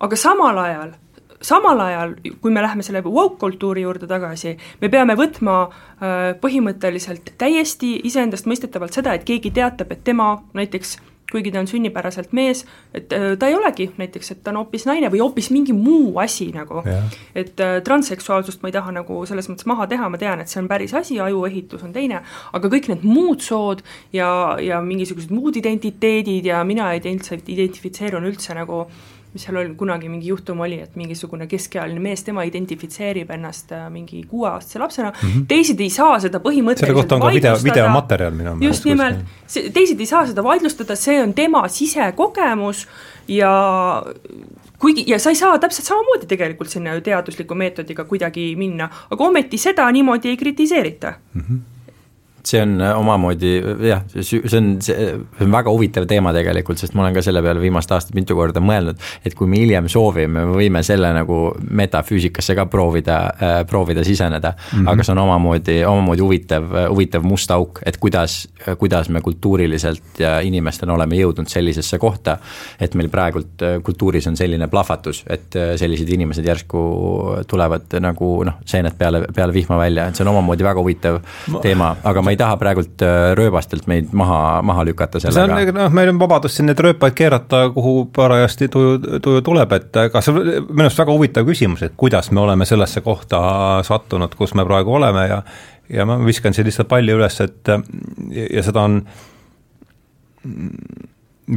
aga 0.00 0.16
samal 0.16 0.58
ajal 0.64 0.98
samal 1.40 1.80
ajal, 1.80 2.14
kui 2.40 2.52
me 2.52 2.62
läheme 2.62 2.84
selle 2.84 3.00
woke-kultuuri 3.04 3.84
juurde 3.86 4.08
tagasi, 4.10 4.56
me 4.80 4.90
peame 4.92 5.16
võtma 5.16 5.54
äh, 5.64 6.16
põhimõtteliselt 6.40 7.32
täiesti 7.40 7.94
iseendastmõistetavalt 8.10 8.98
seda, 8.98 9.14
et 9.16 9.24
keegi 9.28 9.52
teatab, 9.56 9.94
et 9.94 10.04
tema 10.04 10.34
näiteks 10.56 10.98
kuigi 11.30 11.52
ta 11.52 11.60
on 11.62 11.68
sünnipäraselt 11.70 12.32
mees, 12.36 12.64
et 12.94 13.12
äh, 13.12 13.34
ta 13.38 13.50
ei 13.50 13.54
olegi 13.54 13.90
näiteks, 13.98 14.32
et 14.34 14.42
ta 14.44 14.52
on 14.54 14.60
hoopis 14.62 14.86
naine 14.88 15.10
või 15.12 15.22
hoopis 15.22 15.50
mingi 15.54 15.74
muu 15.76 16.18
asi 16.22 16.50
nagu. 16.54 16.82
et 17.34 17.60
äh, 17.60 17.78
transseksuaalsust 17.84 18.62
ma 18.62 18.70
ei 18.70 18.76
taha 18.76 18.92
nagu 19.00 19.20
selles 19.26 19.48
mõttes 19.50 19.68
maha 19.70 19.86
teha, 19.90 20.08
ma 20.08 20.18
tean, 20.18 20.40
et 20.40 20.48
see 20.48 20.60
on 20.62 20.68
päris 20.68 20.94
asi, 20.94 21.20
ajuehitus 21.20 21.84
on 21.86 21.92
teine, 21.92 22.22
aga 22.52 22.72
kõik 22.72 22.90
need 22.92 23.06
muud 23.06 23.40
sood 23.44 23.84
ja, 24.12 24.56
ja 24.60 24.80
mingisugused 24.82 25.30
muud 25.30 25.56
identiteedid 25.56 26.46
ja 26.50 26.64
mina 26.64 26.92
identifitseerun 26.94 28.26
üldse 28.30 28.54
nagu 28.58 28.84
äh, 28.86 29.19
mis 29.32 29.44
seal 29.46 29.56
oli, 29.60 29.74
kunagi 29.78 30.08
mingi 30.10 30.30
juhtum 30.30 30.60
oli, 30.64 30.80
et 30.82 30.96
mingisugune 30.98 31.46
keskealine 31.50 32.02
mees, 32.02 32.24
tema 32.26 32.42
identifitseerib 32.48 33.30
ennast 33.36 33.70
äh, 33.76 33.86
mingi 33.92 34.24
kuueaastase 34.28 34.82
lapsena 34.82 35.12
mm, 35.12 35.28
-hmm. 35.28 35.46
teised 35.48 35.80
ei 35.80 35.90
saa 35.90 36.18
seda 36.20 36.40
põhimõtteliselt 36.42 36.86
selle 36.86 36.98
kohta 36.98 37.14
on 37.14 37.24
ka 37.26 37.32
video, 37.34 37.54
videomaterjal 37.64 38.34
minu 38.34 38.56
meelest. 38.56 38.66
just 38.66 38.84
nimelt, 38.90 39.24
teised 39.74 40.00
ei 40.00 40.06
saa 40.06 40.26
seda 40.26 40.44
vaidlustada, 40.44 40.96
see 40.96 41.22
on 41.22 41.34
tema 41.34 41.68
sisekogemus 41.68 42.86
ja 43.28 43.52
kuigi, 44.78 45.04
ja 45.06 45.18
sa 45.18 45.30
ei 45.30 45.38
saa 45.38 45.58
täpselt 45.58 45.86
samamoodi 45.86 46.26
tegelikult 46.26 46.68
sinna 46.68 46.94
ju 46.94 47.00
teadusliku 47.00 47.54
meetodiga 47.54 48.04
kuidagi 48.04 48.54
minna, 48.56 48.90
aga 49.10 49.24
ometi 49.24 49.58
seda 49.58 49.90
niimoodi 49.92 50.28
ei 50.28 50.36
kritiseerita 50.36 51.14
mm. 51.34 51.42
-hmm 51.42 51.66
see 52.46 52.62
on 52.62 52.80
äh, 52.80 52.96
omamoodi 52.98 53.52
jah, 53.88 54.04
see 54.20 54.40
on, 54.58 54.70
see 54.84 55.08
on 55.40 55.52
väga 55.52 55.72
huvitav 55.72 56.06
teema 56.10 56.32
tegelikult, 56.36 56.80
sest 56.80 56.94
ma 56.96 57.04
olen 57.04 57.16
ka 57.16 57.24
selle 57.24 57.42
peale 57.44 57.62
viimast 57.62 57.92
aastat 57.94 58.16
mitu 58.18 58.36
korda 58.38 58.62
mõelnud, 58.64 59.00
et 59.24 59.36
kui 59.38 59.50
me 59.50 59.60
hiljem 59.60 59.88
soovime, 59.92 60.44
me 60.46 60.56
võime 60.56 60.82
selle 60.86 61.12
nagu 61.16 61.40
metafüüsikasse 61.82 62.56
ka 62.58 62.66
proovida 62.70 63.18
äh,, 63.30 63.56
proovida 63.68 64.04
siseneda 64.06 64.54
mm. 64.56 64.78
-hmm. 64.78 64.92
aga 64.92 65.06
see 65.06 65.14
on 65.14 65.22
omamoodi, 65.24 65.78
omamoodi 65.84 66.24
huvitav, 66.26 66.68
huvitav 66.88 67.26
must 67.26 67.50
auk, 67.50 67.82
et 67.86 67.96
kuidas, 68.00 68.42
kuidas 68.78 69.08
me 69.08 69.20
kultuuriliselt 69.20 70.20
ja 70.20 70.38
inimestena 70.40 70.94
oleme 70.94 71.16
jõudnud 71.20 71.48
sellisesse 71.48 71.98
kohta, 71.98 72.38
et 72.80 72.94
meil 72.94 73.10
praegult 73.12 73.62
äh, 73.62 73.78
kultuuris 73.82 74.26
on 74.30 74.36
selline 74.36 74.68
plahvatus, 74.68 75.24
et 75.28 75.56
äh, 75.56 75.74
sellised 75.80 76.08
inimesed 76.08 76.46
järsku 76.46 76.80
tulevad 77.48 77.98
nagu 78.00 78.32
noh, 78.46 78.60
seened 78.66 78.96
peale, 78.98 79.24
peale 79.34 79.54
vihma 79.54 79.78
välja, 79.78 80.08
et 80.08 80.18
see 80.18 80.24
on 80.26 80.32
omamoodi 80.34 80.66
väga 80.66 80.80
huvitav 80.80 81.20
ma... 81.50 81.62
teema, 81.64 81.94
aga 82.04 82.22
ma 82.22 82.34
ei 82.34 82.39
taha 82.40 82.58
praegult 82.60 83.04
äh, 83.04 83.30
rööbastelt 83.38 83.86
meid 83.90 84.14
maha, 84.16 84.60
maha 84.66 84.84
lükata 84.88 85.20
sellega. 85.22 85.60
see 85.60 85.70
on, 85.70 85.74
noh, 85.76 85.92
meil 85.96 86.12
on 86.12 86.20
vabadus 86.20 86.56
siin 86.56 86.70
neid 86.70 86.80
rööpaid 86.80 87.16
keerata, 87.18 87.66
kuhu 87.74 87.94
parajasti 88.16 88.70
tuju, 88.72 89.20
tuju 89.24 89.42
tuleb, 89.46 89.76
et 89.78 90.00
aga 90.06 90.24
see 90.24 90.34
on 90.34 90.48
minu 90.70 90.86
arust 90.88 91.02
väga 91.02 91.16
huvitav 91.16 91.48
küsimus, 91.48 91.84
et 91.86 91.96
kuidas 92.00 92.32
me 92.34 92.42
oleme 92.44 92.68
sellesse 92.68 93.04
kohta 93.06 93.42
sattunud, 93.86 94.34
kus 94.38 94.56
me 94.58 94.66
praegu 94.68 94.96
oleme 95.00 95.28
ja 95.28 95.42
ja 95.90 96.06
ma 96.06 96.20
viskan 96.22 96.54
siin 96.54 96.68
lihtsalt 96.68 96.88
palli 96.88 97.12
üles, 97.12 97.40
et 97.42 97.70
ja 98.30 98.62
seda 98.62 98.84
on 98.86 99.00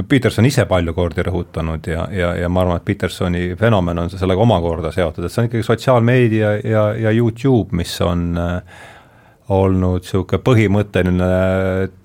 Peterson 0.10 0.46
ise 0.48 0.66
palju 0.66 0.94
kordi 0.98 1.24
rõhutanud 1.26 1.86
ja, 1.88 2.08
ja, 2.12 2.32
ja 2.40 2.50
ma 2.50 2.64
arvan, 2.64 2.80
et 2.82 2.88
Petersoni 2.88 3.52
fenomen 3.60 4.02
on 4.02 4.10
sellega 4.10 4.42
omakorda 4.42 4.92
seotud, 4.94 5.28
et 5.28 5.34
see 5.34 5.44
on 5.44 5.50
ikkagi 5.52 5.68
sotsiaalmeedia 5.68 6.56
ja, 6.66 6.88
ja 6.98 7.14
YouTube, 7.14 7.76
mis 7.78 7.94
on 8.02 8.32
äh, 8.42 8.82
olnud 9.50 10.04
niisugune 10.04 10.40
põhimõtteline 10.46 11.28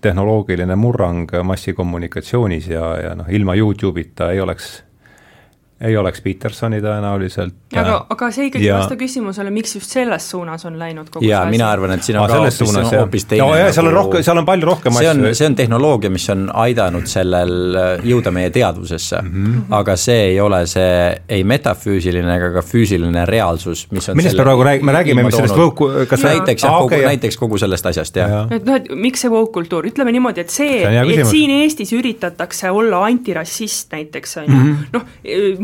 tehnoloogiline 0.03 0.77
murrang 0.77 1.31
massikommunikatsioonis 1.44 2.68
ja, 2.72 2.90
ja 3.03 3.14
noh, 3.18 3.29
ilma 3.31 3.55
Youtube'ita 3.55 4.33
ei 4.35 4.40
oleks 4.42 4.72
ei 5.81 5.97
oleks 5.97 6.21
Petersoni 6.21 6.81
tõenäoliselt. 6.83 7.55
aga, 7.79 7.99
aga 8.11 8.29
see 8.35 8.49
ikkagi 8.49 8.67
ja... 8.67 8.81
vasta 8.81 8.97
küsimusele, 8.99 9.51
miks 9.55 9.77
just 9.77 9.93
selles 9.95 10.25
suunas 10.31 10.64
on 10.67 10.79
läinud 10.79 11.11
kogu 11.14 11.27
jaa, 11.27 11.45
mina 11.51 11.69
arvan, 11.71 11.93
et 11.95 12.03
siin 12.03 12.19
on 12.19 12.27
ka 12.27 12.41
hoopis, 12.41 12.57
suunas, 12.59 12.88
hoopis 12.97 13.27
teine 13.31 13.45
no, 13.45 13.55
jah, 13.55 13.71
seal 13.77 13.87
on 13.87 13.95
rohkem, 13.95 14.25
seal 14.27 14.41
on 14.41 14.49
palju 14.49 14.67
rohkem 14.67 14.97
see 14.99 15.11
on, 15.12 15.23
see 15.38 15.47
on 15.47 15.57
tehnoloogia, 15.59 16.11
mis 16.11 16.27
on 16.35 16.49
aidanud 16.64 17.07
sellel 17.11 17.79
jõuda 18.03 18.33
meie 18.35 18.51
teadvusesse. 18.55 19.21
Mm, 19.23 19.45
-hmm. 19.45 19.77
aga 19.79 19.95
see 20.01 20.25
ei 20.33 20.41
ole 20.43 20.64
see 20.67 20.97
ei 21.38 21.45
metafüüsiline 21.47 22.35
ega 22.41 22.51
ka 22.57 22.64
füüsiline 22.67 23.23
reaalsus, 23.31 23.87
mis 23.95 24.11
on 24.11 24.19
millest 24.19 24.38
me 24.38 24.49
praegu 24.49 24.67
räägime, 24.67 24.91
me 24.91 24.97
räägime 24.99 25.27
sellest 25.31 25.57
woke, 25.62 26.07
kas 26.11 26.27
näiteks 26.27 26.67
jah, 26.67 26.81
kogu, 26.81 27.03
näiteks 27.07 27.38
kogu 27.38 27.62
sellest 27.62 27.87
asjast, 27.93 28.19
jah. 28.19 28.51
et 28.51 28.67
noh, 28.67 28.81
et 28.81 28.91
miks 28.99 29.23
see 29.23 29.31
woke 29.31 29.55
kultuur, 29.61 29.87
ütleme 29.87 30.17
niimoodi, 30.17 30.43
et 30.43 30.51
see, 30.51 30.83
et 30.83 31.25
siin 31.31 31.55
Eestis 31.61 31.95
üritatakse 31.95 32.71
olla 32.75 33.05
antirassist 33.07 33.95
näiteks, 33.95 34.37
on 34.43 34.51
ju, 34.51 34.59
mhm. 34.59 34.77
noh, 34.99 35.07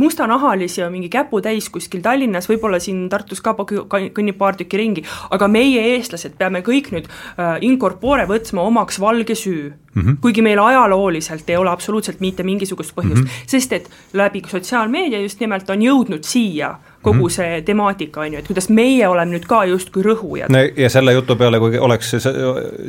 mustanahalisi 0.04 0.84
on 0.84 0.92
mingi 0.94 1.10
käputäis 1.12 1.70
kuskil 1.72 2.02
Tallinnas, 2.04 2.48
võib-olla 2.50 2.80
siin 2.82 3.06
Tartus 3.12 3.42
ka 3.44 3.56
kõnnib 3.56 4.38
paar 4.40 4.58
tükki 4.60 4.80
ringi, 4.80 5.06
aga 5.34 5.48
meie, 5.48 5.94
eestlased, 5.94 6.36
peame 6.38 6.64
kõik 6.66 6.92
nüüd 6.94 7.08
äh, 7.08 7.56
in 7.64 7.78
corpore 7.80 8.28
võtma 8.30 8.68
omaks 8.68 9.00
valge 9.02 9.36
süü 9.38 9.72
mm. 9.94 10.02
-hmm. 10.02 10.16
kuigi 10.20 10.42
meil 10.42 10.58
ajalooliselt 10.58 11.50
ei 11.50 11.56
ole 11.56 11.70
absoluutselt 11.70 12.20
mitte 12.20 12.42
mingisugust 12.42 12.94
põhjust 12.96 13.22
mm, 13.22 13.28
-hmm. 13.28 13.46
sest 13.46 13.72
et 13.72 13.90
läbi 14.12 14.42
sotsiaalmeedia 14.46 15.20
just 15.20 15.40
nimelt 15.40 15.70
on 15.70 15.82
jõudnud 15.82 16.22
siia 16.22 16.74
kogu 17.04 17.16
mm 17.16 17.24
-hmm. 17.24 17.30
see 17.30 17.62
temaatika, 17.62 18.20
on 18.20 18.32
ju, 18.32 18.38
et 18.38 18.46
kuidas 18.46 18.68
meie 18.68 19.08
oleme 19.08 19.36
nüüd 19.36 19.46
ka 19.46 19.64
justkui 19.64 20.02
rõhujad. 20.02 20.48
no 20.48 20.58
ja 20.76 20.90
selle 20.90 21.12
jutu 21.12 21.36
peale, 21.36 21.58
kui 21.58 21.78
oleks 21.78 22.10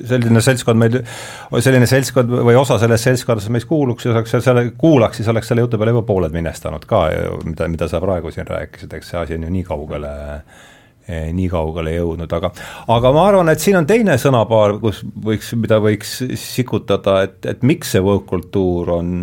selline 0.06 0.42
seltskond 0.42 0.80
meil, 0.80 1.02
selline 1.60 1.86
seltskond 1.86 2.30
või 2.30 2.56
osa 2.56 2.80
sellest 2.80 3.04
seltskonnast 3.04 3.50
meis 3.50 3.66
kuuluks, 3.66 4.04
siis 4.04 4.16
oleks 4.16 4.32
selle, 4.32 4.72
kuulaks, 4.78 5.18
siis 5.18 5.28
oleks 5.28 5.48
selle 5.48 5.62
jutu 5.62 5.78
peale 5.78 5.92
juba 5.92 6.02
pooled 6.02 6.32
minestanud 6.32 6.86
ka 6.86 7.10
mida, 7.44 7.68
mida 7.68 7.88
sa 7.88 8.02
praegu 8.02 8.32
siin 8.32 8.48
rääkisid, 8.48 8.94
eks 8.94 9.10
see 9.10 9.20
asi 9.20 9.36
on 9.36 9.44
ju 9.44 9.50
nii 9.50 9.64
kaugele 9.64 10.08
eh, 10.08 10.40
nii 11.08 11.48
kaugele 11.52 11.94
jõudnud, 11.94 12.32
aga 12.34 12.50
aga 12.96 13.12
ma 13.14 13.28
arvan, 13.30 13.52
et 13.52 13.62
siin 13.62 13.78
on 13.78 13.86
teine 13.86 14.18
sõnapaar, 14.22 14.80
kus 14.82 15.04
võiks, 15.26 15.52
mida 15.60 15.78
võiks 15.84 16.18
sikutada, 16.42 17.20
et, 17.28 17.40
et 17.46 17.64
miks 17.68 17.94
see 17.94 18.02
woke 18.04 18.26
kultuur 18.32 18.96
on, 18.98 19.14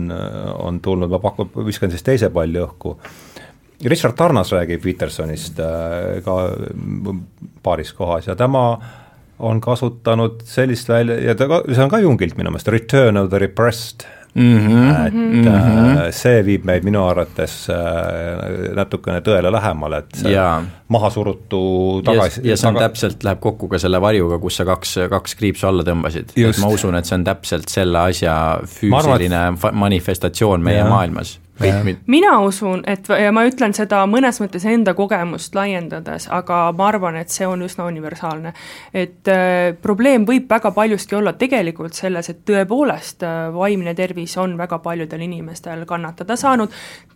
on 0.62 0.80
tulnud, 0.84 1.10
ma 1.10 1.18
pakun, 1.22 1.50
viskan 1.66 1.90
siis 1.90 2.06
teise 2.06 2.30
palli 2.34 2.62
õhku. 2.62 2.96
Richard 3.82 4.14
Tarnas 4.14 4.52
räägib 4.54 4.82
Petersonist 4.84 5.58
äh, 5.58 6.20
ka 6.22 6.36
paaris 7.66 7.90
kohas 7.98 8.28
ja 8.30 8.38
tema 8.38 8.66
on 9.42 9.58
kasutanud 9.60 10.44
sellist 10.46 10.88
välja 10.88 11.18
ja 11.18 11.34
ta, 11.34 11.48
see 11.66 11.82
on 11.82 11.90
ka 11.90 11.98
Jungilt 11.98 12.38
minu 12.38 12.52
meelest, 12.54 12.70
Return 12.70 13.18
of 13.18 13.32
the 13.32 13.42
Repressed 13.42 14.06
Mm 14.34 14.58
-hmm. 14.58 15.06
et 15.06 15.14
mm 15.14 15.44
-hmm. 15.44 16.10
see 16.10 16.44
viib 16.46 16.64
meid 16.64 16.84
minu 16.84 17.04
arvates 17.04 17.68
äh, 17.70 18.74
natukene 18.74 19.20
tõele 19.20 19.52
lähemale, 19.52 19.98
et 19.98 20.14
see 20.22 20.32
ja. 20.32 20.62
mahasurutu 20.88 22.00
tagasi 22.04 22.40
ja, 22.40 22.50
ja 22.50 22.56
see 22.56 22.68
on 22.68 22.74
taga... 22.74 22.88
täpselt, 22.88 23.24
läheb 23.24 23.40
kokku 23.40 23.68
ka 23.68 23.78
selle 23.78 24.00
varjuga, 24.00 24.38
kus 24.38 24.56
sa 24.56 24.64
kaks, 24.64 24.94
kaks 25.10 25.34
kriipsu 25.34 25.66
alla 25.66 25.82
tõmbasid. 25.82 26.32
et 26.36 26.58
ma 26.64 26.72
usun, 26.72 26.94
et 26.94 27.04
see 27.04 27.18
on 27.18 27.24
täpselt 27.24 27.68
selle 27.68 27.98
asja 27.98 28.60
füüsiline 28.64 29.36
arvan, 29.36 29.58
et... 29.68 29.72
manifestatsioon 29.84 30.60
meie 30.60 30.78
ja. 30.78 30.88
maailmas 30.88 31.41
mina 32.06 32.40
usun, 32.40 32.82
et 32.86 33.08
ja 33.08 33.32
ma 33.34 33.44
ütlen 33.46 33.74
seda 33.76 34.02
mõnes 34.08 34.40
mõttes 34.40 34.64
enda 34.68 34.94
kogemust 34.96 35.54
laiendades, 35.54 36.26
aga 36.32 36.64
ma 36.76 36.88
arvan, 36.88 37.18
et 37.20 37.32
see 37.32 37.46
on 37.46 37.62
üsna 37.62 37.86
universaalne. 37.90 38.52
et 38.94 39.28
äh, 39.28 39.74
probleem 39.82 40.24
võib 40.26 40.48
väga 40.50 40.70
paljuski 40.72 41.14
olla 41.14 41.32
tegelikult 41.32 41.94
selles, 41.94 42.28
et 42.30 42.44
tõepoolest 42.48 43.22
äh, 43.22 43.52
vaimne 43.54 43.94
tervis 43.94 44.36
on 44.38 44.56
väga 44.58 44.78
paljudel 44.78 45.20
inimestel 45.20 45.84
kannatada 45.86 46.36
saanud. 46.36 46.72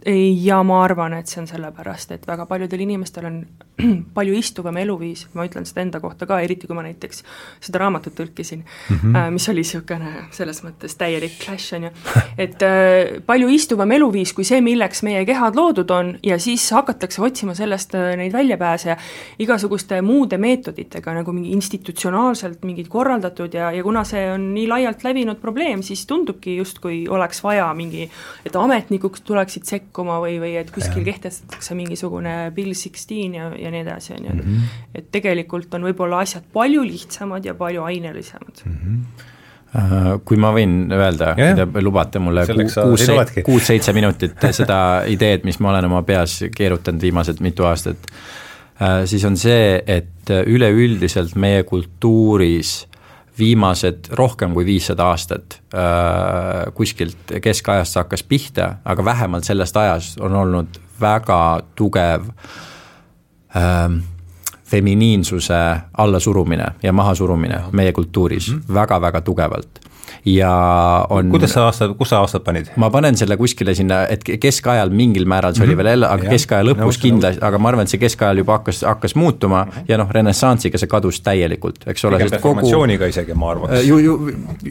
Ja 0.07 0.63
ma 0.63 0.83
arvan, 0.85 1.17
et 1.19 1.27
see 1.27 1.41
on 1.41 1.49
sellepärast, 1.51 2.13
et 2.13 2.27
väga 2.29 2.47
paljudel 2.47 2.81
inimestel 2.85 3.25
on 3.27 3.41
palju 4.17 4.37
istuvam 4.39 4.77
eluviis, 4.77 5.27
ma 5.35 5.47
ütlen 5.49 5.67
seda 5.67 5.83
enda 5.83 6.01
kohta 6.01 6.29
ka, 6.29 6.39
eriti 6.45 6.69
kui 6.69 6.77
ma 6.77 6.85
näiteks 6.87 7.25
seda 7.61 7.81
raamatut 7.83 8.15
tõlkisin 8.15 8.63
mm, 8.63 9.01
-hmm. 9.03 9.31
mis 9.35 9.49
oli 9.49 9.65
niisugune 9.65 10.13
selles 10.31 10.63
mõttes 10.63 10.95
täielik 10.99 11.39
clash, 11.43 11.75
on 11.75 11.89
ju, 11.89 11.91
et 12.39 12.63
äh, 12.63 13.19
palju 13.27 13.49
istuvam 13.49 13.91
eluviis 13.93 14.26
kui 14.35 14.47
see, 14.47 14.61
milleks 14.65 15.03
meie 15.07 15.25
kehad 15.29 15.57
loodud 15.59 15.91
on, 15.95 16.13
ja 16.27 16.39
siis 16.43 16.65
hakatakse 16.75 17.23
otsima 17.23 17.55
sellest 17.59 17.95
äh, 17.99 18.15
neid 18.19 18.35
väljapääse 18.35 18.97
igasuguste 19.43 20.01
muude 20.03 20.39
meetoditega, 20.43 21.15
nagu 21.19 21.35
mingi 21.37 21.53
institutsionaalselt 21.57 22.65
mingid 22.67 22.89
korraldatud 22.93 23.55
ja, 23.55 23.71
ja 23.75 23.85
kuna 23.87 24.05
see 24.09 24.25
on 24.33 24.49
nii 24.55 24.67
laialt 24.71 25.05
levinud 25.07 25.41
probleem, 25.43 25.85
siis 25.87 26.07
tundubki 26.07 26.57
justkui 26.57 27.05
oleks 27.09 27.43
vaja 27.45 27.69
mingi, 27.77 28.09
et 28.47 28.57
ametnikud 28.57 29.21
tuleksid 29.27 29.69
sekkuma 29.69 30.19
või, 30.25 30.41
või 30.43 30.57
et 30.61 30.73
kuskil 30.75 31.05
ja. 31.05 31.13
kehtestatakse 31.13 31.77
mingisugune 31.79 32.37
Bill 32.57 32.75
Sixteen 32.79 33.39
ja, 33.39 33.53
ja 33.59 33.73
nii 33.73 33.85
edasi, 33.85 34.17
on 34.17 34.29
ju, 34.29 34.37
et 34.37 34.45
-hmm. 34.45 34.75
et 34.95 35.09
tegelikult 35.13 35.75
on 35.75 35.87
võib-olla 35.89 36.25
asjad 36.25 36.45
palju 36.53 36.85
lihtsamad 36.87 37.45
ja 37.45 37.55
palju 37.55 37.83
ainelisemad 37.83 38.63
mm. 38.65 38.77
-hmm 38.83 39.35
kui 40.25 40.39
ma 40.41 40.53
võin 40.55 40.87
öelda, 40.95 41.35
kui 41.37 41.53
te 41.59 41.85
lubate 41.85 42.21
mulle 42.23 42.47
kuus-seitse 42.49 43.43
kuus, 43.45 43.91
minutit 43.99 44.47
seda 44.57 44.79
ideed, 45.11 45.45
mis 45.45 45.59
ma 45.61 45.75
olen 45.75 45.89
oma 45.91 46.03
peas 46.07 46.39
keerutanud 46.55 47.03
viimased 47.03 47.43
mitu 47.45 47.67
aastat, 47.69 48.09
äh, 48.81 49.03
siis 49.11 49.25
on 49.29 49.37
see, 49.37 49.83
et 49.87 50.33
üleüldiselt 50.47 51.37
meie 51.37 51.67
kultuuris 51.69 52.87
viimased 53.37 54.09
rohkem 54.17 54.55
kui 54.57 54.65
viissada 54.67 55.11
aastat 55.13 55.59
äh, 55.75 56.73
kuskilt 56.75 57.37
keskajast 57.43 58.01
hakkas 58.01 58.25
pihta, 58.25 58.77
aga 58.85 59.05
vähemalt 59.05 59.45
sellest 59.45 59.77
ajast 59.77 60.21
on 60.25 60.35
olnud 60.41 60.81
väga 61.01 61.41
tugev 61.77 62.31
äh, 63.57 63.91
feminiinsuse 64.67 65.55
allasurumine 65.99 66.67
ja 66.83 66.93
mahasurumine 66.93 67.61
meie 67.73 67.93
kultuuris 67.93 68.51
mm 68.53 68.59
-hmm. 68.59 68.75
väga-väga 68.75 69.21
tugevalt 69.21 69.81
ja 70.25 70.53
on. 71.11 71.31
kuidas 71.31 71.53
sa 71.55 71.67
aastad, 71.67 71.95
kus 71.99 72.11
sa 72.13 72.21
aastad 72.25 72.45
panid? 72.47 72.71
ma 72.77 72.91
panen 72.91 73.17
selle 73.19 73.37
kuskile 73.37 73.75
sinna, 73.75 74.03
et 74.11 74.25
keskajal 74.41 74.91
mingil 74.91 75.27
määral 75.29 75.55
see 75.55 75.65
mm 75.65 75.65
-hmm. 75.65 75.69
oli 75.69 75.75
mhm. 75.75 75.85
veel 75.85 75.93
jälle, 75.93 76.07
aga 76.07 76.25
ja. 76.25 76.31
keskaja 76.31 76.67
lõpus 76.71 77.01
kindlasti, 77.01 77.43
aga 77.43 77.59
ma 77.59 77.69
arvan, 77.69 77.83
et 77.83 77.95
see 77.95 78.01
keskajal 78.03 78.43
juba 78.43 78.59
hakkas, 78.59 78.83
hakkas 78.83 79.15
muutuma 79.15 79.65
mm 79.65 79.71
-hmm. 79.71 79.85
ja 79.89 79.99
noh, 79.99 80.11
renessansiga 80.11 80.79
see 80.79 80.87
kadus 80.87 81.21
täielikult, 81.21 81.87
eks 81.87 82.05
ole. 82.05 82.17
pigem 82.17 82.31
reformatsiooniga 82.31 83.05
kogu... 83.05 83.09
isegi, 83.09 83.35
ma 83.35 83.51
arvaks. 83.51 83.85
ju, 83.85 83.99
ju. 83.99 84.17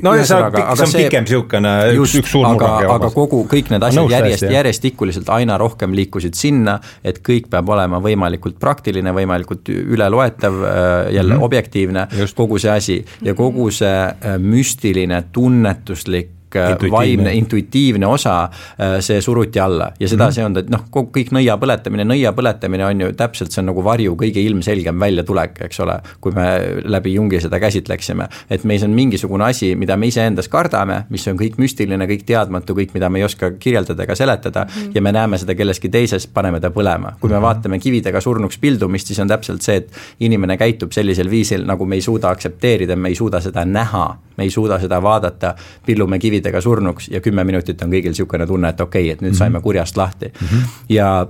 no 0.02 0.14
see 0.14 0.38
on, 0.38 0.52
see 0.52 0.84
on 0.84 0.88
see, 0.88 1.04
pikem 1.04 1.24
niisugune 1.24 1.74
üks, 1.96 2.16
üks 2.20 2.32
suur 2.32 2.46
aga, 2.48 2.72
aga 2.96 3.10
kogu, 3.10 3.44
kõik 3.52 3.72
need 3.74 3.84
asjad 3.84 4.12
järjest, 4.12 4.48
järjestikuliselt 4.52 5.30
aina 5.30 5.58
rohkem 5.58 5.96
liikusid 5.96 6.34
sinna, 6.34 6.80
et 7.04 7.22
kõik 7.26 7.50
peab 7.50 7.70
olema 7.70 8.00
võimalikult 8.04 8.60
praktiline, 8.60 9.14
võimalikult 9.16 9.70
üleloetav, 9.70 10.54
äh, 10.54 11.14
jälle 11.14 11.34
mm 11.34 11.40
-hmm. 11.40 11.46
objektiivne, 11.46 12.08
kogu 12.36 12.60
see 12.60 12.72
asi 12.72 13.06
ja 13.22 13.34
kogu 13.34 13.72
see 13.72 13.88
äh, 13.88 14.38
müstiline 14.40 15.25
tunnetuslik 15.32 16.35
intuitiivne. 16.60 16.98
vaimne, 16.98 17.34
intuitiivne 17.34 18.08
osa, 18.08 18.36
äh, 18.44 18.98
see 19.00 19.22
suruti 19.22 19.60
alla 19.60 19.92
ja 20.00 20.08
seda 20.08 20.24
mm 20.24 20.30
-hmm. 20.30 20.34
see 20.34 20.46
on, 20.46 20.58
et 20.58 20.70
noh, 20.70 20.86
kõik 20.92 21.32
nõia 21.36 21.58
põletamine, 21.62 22.06
nõia 22.08 22.34
põletamine 22.34 22.86
on 22.86 23.02
ju 23.02 23.12
täpselt, 23.14 23.52
see 23.52 23.62
on 23.62 23.70
nagu 23.72 23.84
varju 23.84 24.16
kõige 24.16 24.42
ilmselgem 24.44 25.00
väljatulek, 25.00 25.62
eks 25.62 25.80
ole, 25.80 26.00
kui 26.22 26.32
me 26.32 26.46
läbi 26.84 27.14
Jungi 27.14 27.42
seda 27.42 27.60
käsitleksime. 27.60 28.28
et 28.50 28.64
meis 28.64 28.84
on 28.84 28.90
mingisugune 28.90 29.44
asi, 29.44 29.76
mida 29.76 29.98
me 29.98 30.08
iseendas 30.08 30.48
kardame, 30.48 31.04
mis 31.10 31.28
on 31.28 31.38
kõik 31.38 31.58
müstiline, 31.58 32.08
kõik 32.08 32.26
teadmatu, 32.26 32.74
kõik, 32.74 32.94
mida 32.94 33.10
me 33.10 33.20
ei 33.20 33.24
oska 33.24 33.52
kirjeldada 33.60 34.04
ega 34.04 34.16
seletada 34.16 34.64
mm 34.64 34.70
-hmm. 34.70 34.92
ja 34.96 35.02
me 35.02 35.12
näeme 35.12 35.38
seda 35.38 35.56
kelleski 35.56 35.90
teises, 35.90 36.28
paneme 36.28 36.60
ta 36.60 36.70
põlema. 36.70 37.14
kui 37.20 37.30
me 37.30 37.36
mm 37.36 37.40
-hmm. 37.40 37.42
vaatame 37.42 37.80
kividega 37.80 38.22
surnuks 38.22 38.58
pildumist, 38.58 39.08
siis 39.08 39.20
on 39.20 39.28
täpselt 39.28 39.62
see, 39.62 39.76
et 39.76 39.92
inimene 40.20 40.58
käitub 40.58 40.92
sellisel 40.92 41.30
viisil, 41.30 41.66
nagu 41.66 41.86
me 41.86 41.96
ei 41.96 42.02
suuda 42.02 42.30
aktsepteerida, 42.30 42.96
me 42.96 43.10
ei 43.10 43.16
suuda 43.16 43.42
seda 43.42 43.66
näha, 43.66 44.18
me 44.38 44.44
ei 44.44 44.50
suuda 44.50 44.80
seda 44.80 45.02
vaadata, 45.02 45.56
pillume 45.86 46.20
kivid 46.20 46.45
kividega 46.46 46.62
surnuks 46.62 47.10
ja 47.10 47.22
kümme 47.22 47.44
minutit 47.44 47.82
on 47.82 47.92
kõigil 47.92 48.14
niisugune 48.14 48.46
tunne, 48.48 48.70
et 48.70 48.82
okei 48.82 49.10
okay,, 49.10 49.14
et 49.14 49.22
nüüd 49.22 49.32
mm 49.32 49.34
-hmm. 49.34 49.38
saime 49.38 49.62
kurjast 49.62 49.98
lahti 49.98 50.26
mm. 50.28 50.48
-hmm. 50.48 50.68
ja 50.90 51.28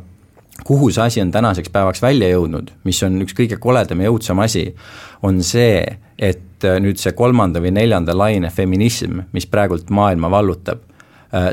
kuhu 0.64 0.92
see 0.92 1.04
asi 1.04 1.22
on 1.22 1.32
tänaseks 1.32 1.70
päevaks 1.70 2.02
välja 2.02 2.30
jõudnud, 2.30 2.72
mis 2.84 3.04
on 3.04 3.22
üks 3.22 3.34
kõige 3.34 3.58
koledam 3.60 4.02
ja 4.02 4.10
õudsam 4.10 4.40
asi, 4.44 4.76
on 5.24 5.44
see, 5.44 5.86
et 6.20 6.64
nüüd 6.80 6.98
see 6.98 7.12
kolmanda 7.12 7.60
või 7.60 7.72
neljanda 7.72 8.18
laine 8.18 8.50
feminism, 8.50 9.20
mis 9.34 9.46
praegult 9.46 9.90
maailma 9.90 10.32
vallutab, 10.32 10.80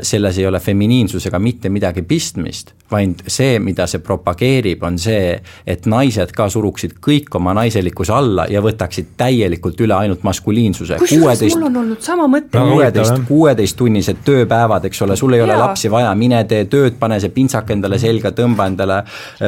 selles 0.01 0.37
ei 0.37 0.45
ole 0.47 0.59
feminiinsusega 0.59 1.39
mitte 1.39 1.69
midagi 1.69 2.01
pistmist 2.07 2.73
vaid 2.93 3.23
see, 3.27 3.57
mida 3.63 3.85
see 3.89 4.01
propageerib, 4.03 4.83
on 4.85 4.97
see, 5.01 5.33
et 5.67 5.87
naised 5.89 6.33
ka 6.35 6.47
suruksid 6.51 6.97
kõik 7.03 7.33
oma 7.39 7.53
naiselikkuse 7.57 8.13
alla 8.13 8.45
ja 8.51 8.61
võtaksid 8.63 9.13
täielikult 9.19 9.79
üle 9.83 9.95
ainult 9.97 10.23
maskuliinsuse. 10.27 10.99
kusjuures 11.01 11.43
mul 11.55 11.67
on 11.69 11.79
olnud 11.83 12.03
sama 12.05 12.27
mõte. 12.29 12.59
kuueteist, 12.59 13.23
kuueteisttunnised 13.27 14.23
tööpäevad, 14.25 14.85
eks 14.89 15.01
ole, 15.05 15.17
sul 15.19 15.37
ei 15.37 15.41
ole 15.45 15.55
Jaa. 15.55 15.63
lapsi 15.67 15.91
vaja, 15.91 16.13
mine 16.15 16.43
tee 16.49 16.65
tööd, 16.69 16.97
pane 16.99 17.19
see 17.23 17.33
pintsak 17.33 17.71
endale 17.75 17.99
selga, 18.01 18.33
tõmba 18.35 18.67
endale, 18.71 19.01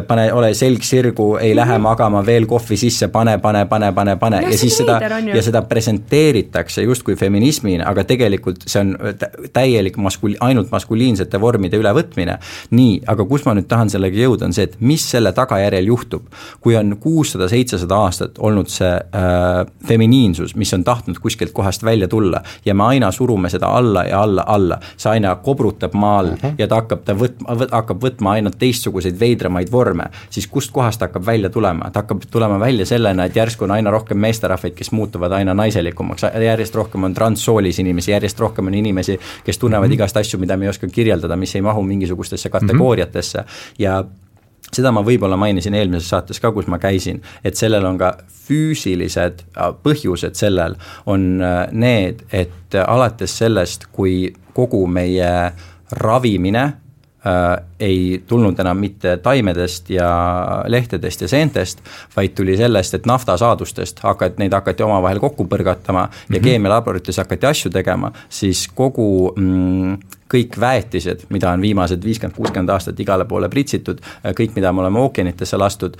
pane, 0.07 0.27
ole 0.33 0.53
selg 0.57 0.83
sirgu, 0.83 1.35
ei 1.35 1.49
mm 1.49 1.51
-hmm. 1.51 1.55
lähe 1.61 1.77
magama, 1.77 2.25
veel 2.25 2.45
kohvi 2.45 2.77
sisse, 2.77 3.07
pane, 3.07 3.37
pane, 3.37 3.65
pane, 3.65 3.91
pane, 3.93 4.15
pane 4.15 4.41
ja, 4.41 4.49
ja 4.49 4.57
siis 4.57 4.77
seda, 4.77 4.99
ja 5.33 5.41
seda 5.41 5.61
presenteeritakse 5.61 6.81
justkui 6.81 7.15
feminismina, 7.15 7.89
aga 7.89 8.03
tegelikult 8.03 8.65
see 8.65 8.81
on 8.81 8.97
täielik 9.53 9.97
maskul-, 10.25 10.37
ainult 10.39 10.71
maskuliinsete 10.71 11.39
vormide 11.41 11.77
ülevõtmine. 11.77 12.39
nii, 12.71 13.01
aga 13.07 13.25
kus 13.25 13.45
ma 13.45 13.53
nüüd 13.55 13.67
tahan 13.67 13.89
sellega 13.89 14.17
jõuda, 14.17 14.45
on 14.45 14.53
see, 14.53 14.63
et 14.63 14.75
mis 14.79 15.03
selle 15.11 15.31
tagajärjel 15.31 15.85
juhtub. 15.85 16.25
kui 16.61 16.75
on 16.75 16.97
kuussada, 16.97 17.47
seitsesada 17.49 17.95
aastat 17.95 18.39
olnud 18.39 18.69
see 18.69 18.91
äh, 18.91 19.65
feminiinsus, 19.87 20.55
mis 20.55 20.73
on 20.73 20.83
tahtnud 20.83 21.19
kuskilt 21.19 21.51
kohast 21.53 21.83
välja 21.83 22.07
tulla 22.07 22.41
ja 22.65 22.73
me 22.73 22.83
aina 22.83 23.11
surume 23.11 23.49
seda 23.49 23.67
alla 23.67 24.05
ja 24.05 24.21
alla, 24.21 24.43
alla, 24.47 24.79
see 24.97 25.11
aina 25.11 25.35
kobrutab 25.35 25.93
maal 25.93 26.25
uh 26.25 26.31
mhm. 26.31 26.45
-huh. 26.45 26.55
ja 26.57 26.67
ta 26.67 26.75
hakkab 26.75 27.03
ta 27.05 27.13
võtma, 27.13 27.67
hakkab 27.71 28.03
võtma 28.03 28.31
aina 28.31 28.51
teistsuguseid 28.51 29.19
veidramaid 29.19 29.71
vorme, 29.71 30.09
siis 30.29 30.47
kust 30.47 30.71
kohast 30.71 30.99
ta 30.99 31.05
hakkab 31.05 31.25
välja 31.25 31.49
tulema, 31.49 31.91
ta 31.91 32.03
hakkab 32.03 32.25
tulema 32.31 32.59
välja 32.59 32.85
sellena, 32.85 33.25
et 33.25 33.35
järsku 33.35 33.63
on 33.63 33.71
aina 33.71 33.91
rohkem 33.91 34.17
meesterahvaid, 34.17 34.73
kes 34.73 34.91
muutuvad 34.91 35.31
aina 35.31 35.53
naiselikumaks, 35.53 36.23
järjest 36.45 36.75
rohkem 36.75 37.03
on 37.03 37.13
transsoolis 37.13 37.79
inimesi, 37.79 38.11
järjest 38.11 38.39
rohkem 38.39 38.67
on 38.67 38.73
inimesi, 38.73 39.19
kes 39.43 39.57
tunnevad 39.57 39.87
mm 39.87 39.93
-hmm. 39.93 39.97
Igast 40.05 40.21
asju, 40.21 40.39
mida 40.39 40.57
me 40.57 40.69
ei 40.69 40.73
oska 40.73 40.87
kirjeldada, 40.87 41.35
mis 41.35 41.55
ei 41.57 41.65
mahu 41.65 41.83
mingisugustesse 41.83 42.49
kategooriatesse. 42.53 43.41
Mm, 43.41 43.45
-hmm 43.45 43.75
ja 43.79 44.03
seda 44.73 44.91
ma 44.91 45.03
võib-olla 45.05 45.37
mainisin 45.39 45.75
eelmises 45.77 46.09
saates 46.09 46.39
ka, 46.41 46.51
kus 46.51 46.67
ma 46.71 46.79
käisin, 46.81 47.21
et 47.45 47.57
sellel 47.59 47.85
on 47.85 47.99
ka 48.01 48.15
füüsilised 48.47 49.43
äh, 49.45 49.69
põhjused 49.83 50.37
sellel, 50.37 50.77
on 51.05 51.41
äh, 51.41 51.59
need, 51.71 52.25
et 52.33 52.79
alates 52.85 53.37
sellest, 53.37 53.89
kui 53.95 54.33
kogu 54.55 54.85
meie 54.87 55.29
ravimine 55.91 56.63
äh, 56.63 56.84
ei 57.79 58.23
tulnud 58.27 58.59
enam 58.59 58.77
mitte 58.77 59.17
taimedest 59.17 59.89
ja 59.89 60.09
lehtedest 60.67 61.21
ja 61.21 61.27
seentest, 61.27 61.81
vaid 62.15 62.35
tuli 62.37 62.57
sellest, 62.57 62.93
et 62.93 63.05
naftasaadustest 63.09 63.99
hakati, 64.05 64.37
neid 64.43 64.53
hakati 64.53 64.85
omavahel 64.85 65.19
kokku 65.19 65.47
põrgatama 65.49 66.03
ja 66.05 66.07
mm 66.07 66.35
-hmm. 66.35 66.43
keemialaborites 66.43 67.17
hakati 67.17 67.47
asju 67.47 67.71
tegema, 67.71 68.11
siis 68.29 68.67
kogu 68.75 69.33
mm, 69.35 69.97
kõik 70.31 70.59
väetised, 70.59 71.25
mida 71.29 71.51
on 71.51 71.61
viimased 71.61 72.03
viiskümmend, 72.03 72.35
kuuskümmend 72.37 72.69
aastat 72.73 72.99
igale 72.99 73.25
poole 73.29 73.49
pritsitud, 73.49 74.01
kõik, 74.37 74.55
mida 74.55 74.71
me 74.73 74.81
oleme 74.81 74.99
ookeanitesse 74.99 75.57
lastud, 75.57 75.97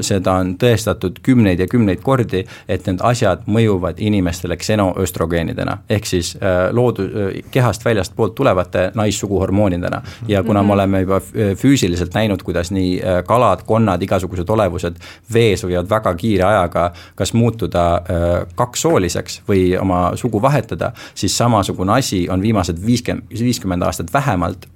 seda 0.00 0.36
on 0.40 0.54
tõestatud 0.60 1.18
kümneid 1.22 1.60
ja 1.60 1.66
kümneid 1.70 2.02
kordi, 2.04 2.44
et 2.68 2.86
need 2.86 3.02
asjad 3.02 3.46
mõjuvad 3.50 3.98
inimestele 3.98 4.56
ksenoöstrogeenidena, 4.60 5.78
ehk 5.90 6.06
siis 6.06 6.36
loodu-, 6.72 7.08
kehast 7.50 7.84
väljastpoolt 7.84 8.34
tulevate 8.34 8.90
naissuguhormoonidena. 8.94 10.02
ja 10.28 10.42
kuna 10.42 10.62
me 10.62 10.72
oleme 10.72 11.00
juba 11.00 11.20
füüsiliselt 11.56 12.14
näinud, 12.14 12.42
kuidas 12.42 12.70
nii 12.70 13.00
äh, 13.00 13.24
kalad, 13.26 13.62
konnad, 13.66 14.02
igasugused 14.02 14.48
olevused 14.50 14.98
vees 15.32 15.64
võivad 15.64 15.88
väga 15.90 16.14
kiire 16.14 16.46
ajaga 16.48 16.90
kas 17.14 17.32
muutuda 17.36 17.84
äh, 17.94 18.34
kakssooliseks 18.54 19.40
või 19.48 19.62
oma 19.80 20.00
sugu 20.16 20.42
vahetada, 20.42 20.92
siis 21.14 21.36
samasugune 21.38 21.96
asi 21.98 22.26
on 22.30 22.42
viimased 22.42 22.80
viiskümmend, 22.86 23.30
viiskümmend 23.56 23.82
aastat 23.82 24.12
vähemalt 24.12 24.66
Äh, 24.66 24.75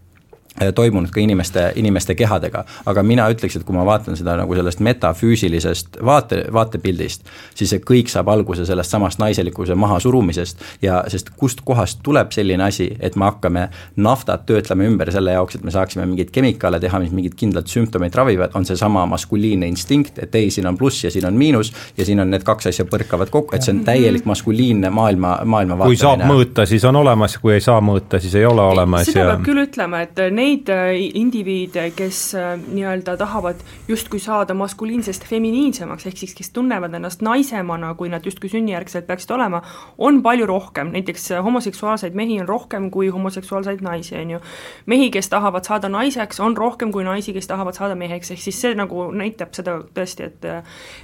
toimunud 0.74 1.11
ka 1.11 1.20
inimeste, 1.20 1.72
inimeste 1.76 2.14
kehadega. 2.14 2.64
aga 2.86 3.02
mina 3.02 3.28
ütleks, 3.30 3.56
et 3.56 3.64
kui 3.64 3.76
ma 3.76 3.84
vaatan 3.86 4.16
seda 4.16 4.36
nagu 4.40 4.54
sellest 4.54 4.80
metafüüsilisest 4.80 6.00
vaate, 6.04 6.44
vaatepildist, 6.52 7.26
siis 7.54 7.70
see 7.70 7.82
kõik 7.84 8.11
saab 8.12 8.28
alguse 8.32 8.64
sellest 8.68 8.90
samast 8.90 9.20
naiselikkuse 9.22 9.74
mahasurumisest 9.74 10.64
ja 10.82 11.02
sest 11.08 11.30
kust 11.36 11.61
kohast 11.64 12.00
tuleb 12.02 12.32
selline 12.32 12.64
asi, 12.64 12.90
et 13.00 13.16
me 13.16 13.28
hakkame 13.28 13.68
naftat 13.96 14.46
töötlema 14.46 14.86
ümber 14.88 15.12
selle 15.12 15.34
jaoks, 15.36 15.58
et 15.58 15.64
me 15.64 15.74
saaksime 15.74 16.06
mingeid 16.06 16.32
kemikaale 16.34 16.80
teha, 16.80 17.00
mis 17.02 17.14
mingeid 17.14 17.36
kindlat 17.38 17.70
sümptomeid 17.70 18.14
ravivad, 18.14 18.54
on 18.54 18.66
seesama 18.68 19.06
maskuliinne 19.11 19.68
instinkt, 19.70 20.18
et 20.22 20.34
ei, 20.34 20.50
siin 20.50 20.68
on 20.70 20.78
pluss 20.78 21.04
ja 21.04 21.11
siin 21.11 21.26
on 21.26 21.38
miinus 21.38 21.72
ja 21.96 22.04
siin 22.04 22.20
on 22.20 22.30
need 22.30 22.44
kaks 22.46 22.70
asja 22.72 22.86
põrkavad 22.88 23.30
kokku, 23.30 23.56
et 23.56 23.66
see 23.66 23.74
on 23.76 23.84
täielik 23.86 24.26
maskuliinne 24.28 24.90
maailma, 24.94 25.38
maailmavaate. 25.44 25.90
kui 25.90 26.00
saab 26.00 26.24
mõõta, 26.28 26.66
siis 26.68 26.84
on 26.88 27.00
olemas, 27.00 27.36
kui 27.42 27.54
ei 27.56 27.64
saa 27.64 27.80
mõõta, 27.84 28.20
siis 28.22 28.34
ei 28.40 28.46
ole 28.46 28.62
olemas. 28.62 29.06
seda 29.08 29.20
ja... 29.20 29.28
peab 29.34 29.46
küll 29.46 29.64
ütlema, 29.64 30.02
et 30.06 30.22
neid 30.34 30.49
äh, 30.68 30.94
indiviide, 31.14 31.90
kes 31.96 32.34
äh, 32.34 32.55
nii-öelda 32.61 33.16
tahavad 33.20 33.61
justkui 33.88 34.20
saada 34.20 34.55
maskuliinsest 34.55 35.24
feminiinsemaks, 35.28 36.07
ehk 36.07 36.18
siis 36.18 36.34
kes 36.34 36.51
tunnevad 36.57 36.94
ennast 36.96 37.22
naisemana, 37.22 37.92
kui 37.94 38.11
nad 38.12 38.26
justkui 38.26 38.51
sünnijärgselt 38.51 39.07
peaksid 39.07 39.34
olema, 39.36 39.62
on 39.98 40.22
palju 40.22 40.48
rohkem, 40.51 40.90
näiteks 40.96 41.30
äh, 41.36 41.44
homoseksuaalseid 41.44 42.18
mehi 42.18 42.40
on 42.40 42.48
rohkem 42.48 42.90
kui 42.90 43.09
homoseksuaalseid 43.09 43.84
naisi, 43.86 44.16
on 44.18 44.34
ju. 44.36 44.40
mehi, 44.86 45.11
kes 45.11 45.28
tahavad 45.28 45.64
saada 45.64 45.88
naiseks, 45.88 46.40
on 46.40 46.57
rohkem 46.57 46.92
kui 46.92 47.05
naisi, 47.05 47.32
kes 47.36 47.46
tahavad 47.51 47.78
saada 47.78 47.94
meheks, 47.94 48.30
ehk 48.34 48.42
siis 48.42 48.61
see 48.61 48.74
nagu 48.74 49.11
näitab 49.12 49.55
seda 49.57 49.80
tõesti, 49.94 50.30
et 50.30 50.51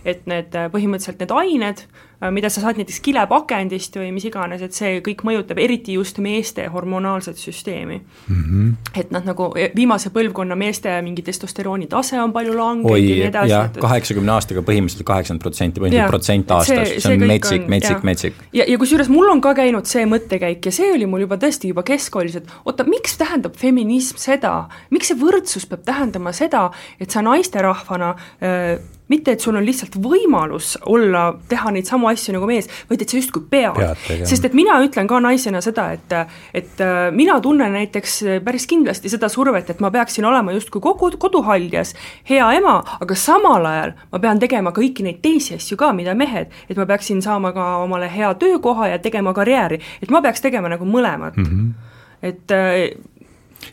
et 0.05 0.27
need 0.27 0.55
põhimõtteliselt 0.73 1.23
need 1.23 1.33
ained 1.35 1.87
mida 2.33 2.49
sa 2.49 2.63
saad 2.63 2.79
näiteks 2.81 3.03
kilepakendist 3.05 3.99
või 4.01 4.09
mis 4.17 4.25
iganes, 4.25 4.63
et 4.65 4.77
see 4.77 5.01
kõik 5.05 5.21
mõjutab 5.27 5.59
eriti 5.61 5.99
just 5.99 6.17
meeste 6.23 6.65
hormonaalset 6.73 7.37
süsteemi 7.37 7.99
mm. 7.99 8.43
-hmm. 8.45 8.71
et 9.03 9.13
noh, 9.13 9.25
nagu 9.27 9.51
e, 9.59 9.69
viimase 9.77 10.11
põlvkonna 10.15 10.57
meeste 10.57 10.95
mingi 11.05 11.23
testosterooni 11.27 11.91
tase 11.93 12.21
on 12.23 12.33
palju 12.33 12.57
langenud 12.57 12.97
ja 12.97 13.03
nii 13.03 13.29
edasi. 13.29 13.53
jah, 13.53 13.69
kaheksakümne 13.81 14.33
aastaga 14.33 14.65
põhimõtteliselt 14.65 15.05
kaheksakümmend 15.13 15.45
protsenti, 15.45 15.81
põhimõtteliselt 15.81 16.17
protsent 16.17 16.57
aastas, 16.57 16.95
see 17.05 17.13
on 17.13 17.27
metsik, 17.29 17.69
metsik, 17.69 18.03
metsik. 18.03 18.43
ja, 18.53 18.65
ja 18.65 18.81
kusjuures 18.81 19.13
mul 19.13 19.29
on 19.35 19.45
ka 19.45 19.53
käinud 19.61 19.85
see 19.85 20.09
mõttekäik 20.09 20.65
ja 20.71 20.73
see 20.73 20.93
oli 20.97 21.07
mul 21.11 21.27
juba 21.27 21.37
tõesti 21.37 21.75
juba 21.75 21.85
keskkoolis, 21.85 22.41
et 22.41 22.53
oota, 22.65 22.89
miks 22.89 23.21
tähendab 23.21 23.61
feminism 23.61 24.17
seda, 24.21 24.57
miks 24.91 25.13
see 25.13 25.21
võrdsus 25.21 25.69
peab 25.69 25.85
tähendama 25.85 26.33
seda, 26.33 26.71
et 27.01 27.13
sa 27.13 27.21
naisterahvana 27.27 28.15
äh, 28.41 28.96
mitte, 29.09 29.33
et 29.33 29.41
sul 29.41 29.57
on 29.57 29.65
lihtsalt 29.65 29.97
võimalus 30.03 30.75
olla, 30.87 31.29
teha 31.49 31.71
neid 31.75 31.87
samu 31.89 32.09
asju 32.11 32.35
nagu 32.37 32.49
mees, 32.49 32.69
vaid 32.91 33.03
et 33.03 33.11
sa 33.11 33.19
justkui 33.21 33.45
pead, 33.51 33.79
pead. 34.07 34.25
sest 34.29 34.49
et 34.49 34.57
mina 34.57 34.79
ütlen 34.85 35.09
ka 35.11 35.21
naisena 35.23 35.63
seda, 35.65 35.89
et 35.95 36.15
et 36.55 36.81
äh, 36.83 37.09
mina 37.15 37.39
tunnen 37.41 37.73
näiteks 37.77 38.19
päris 38.45 38.67
kindlasti 38.71 39.11
seda 39.13 39.29
survet, 39.33 39.71
et 39.71 39.81
ma 39.81 39.91
peaksin 39.95 40.27
olema 40.27 40.55
justkui 40.57 40.83
kogu 40.83 41.11
koduhaldjas, 41.19 41.95
hea 42.29 42.47
ema, 42.59 42.79
aga 43.01 43.19
samal 43.19 43.67
ajal 43.67 43.97
ma 44.13 44.23
pean 44.23 44.43
tegema 44.43 44.73
kõiki 44.77 45.07
neid 45.07 45.23
teisi 45.25 45.57
asju 45.57 45.79
ka, 45.81 45.93
mida 45.97 46.15
mehed, 46.19 46.53
et 46.71 46.79
ma 46.79 46.87
peaksin 46.89 47.23
saama 47.23 47.53
ka 47.57 47.67
omale 47.85 48.09
hea 48.13 48.33
töökoha 48.41 48.93
ja 48.95 49.03
tegema 49.03 49.35
karjääri, 49.37 49.81
et 50.03 50.11
ma 50.11 50.23
peaks 50.23 50.43
tegema 50.45 50.73
nagu 50.73 50.89
mõlemat 50.89 51.37
mm. 51.37 51.45
-hmm. 51.45 51.93
et 52.23 52.51
äh, 52.51 53.15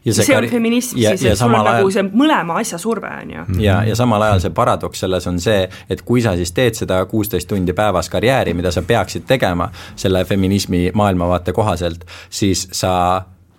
ja 0.05 0.13
see, 0.13 0.25
see 0.25 0.37
on 0.37 0.47
feminism 0.51 0.97
ja, 1.01 1.13
siis, 1.17 1.33
et 1.33 1.39
sul 1.39 1.49
on 1.49 1.57
nagu 1.57 1.67
ajal... 1.69 1.81
nagu 1.81 1.93
see 1.95 2.05
mõlema 2.23 2.59
asja 2.61 2.79
surve, 2.81 3.11
on 3.23 3.35
ju. 3.35 3.45
ja, 3.63 3.81
ja 3.87 3.97
samal 3.99 4.25
ajal 4.27 4.43
see 4.45 4.55
paradoks 4.55 5.03
selles 5.05 5.27
on 5.29 5.39
see, 5.43 5.67
et 5.89 6.01
kui 6.05 6.23
sa 6.25 6.35
siis 6.39 6.53
teed 6.55 6.79
seda 6.79 7.01
kuusteist 7.09 7.49
tundi 7.49 7.75
päevas 7.77 8.09
karjääri, 8.13 8.55
mida 8.57 8.71
sa 8.71 8.85
peaksid 8.87 9.27
tegema 9.29 9.69
selle 9.95 10.25
feminismi 10.25 10.89
maailmavaate 10.93 11.53
kohaselt, 11.53 12.07
siis 12.29 12.67
sa 12.71 12.93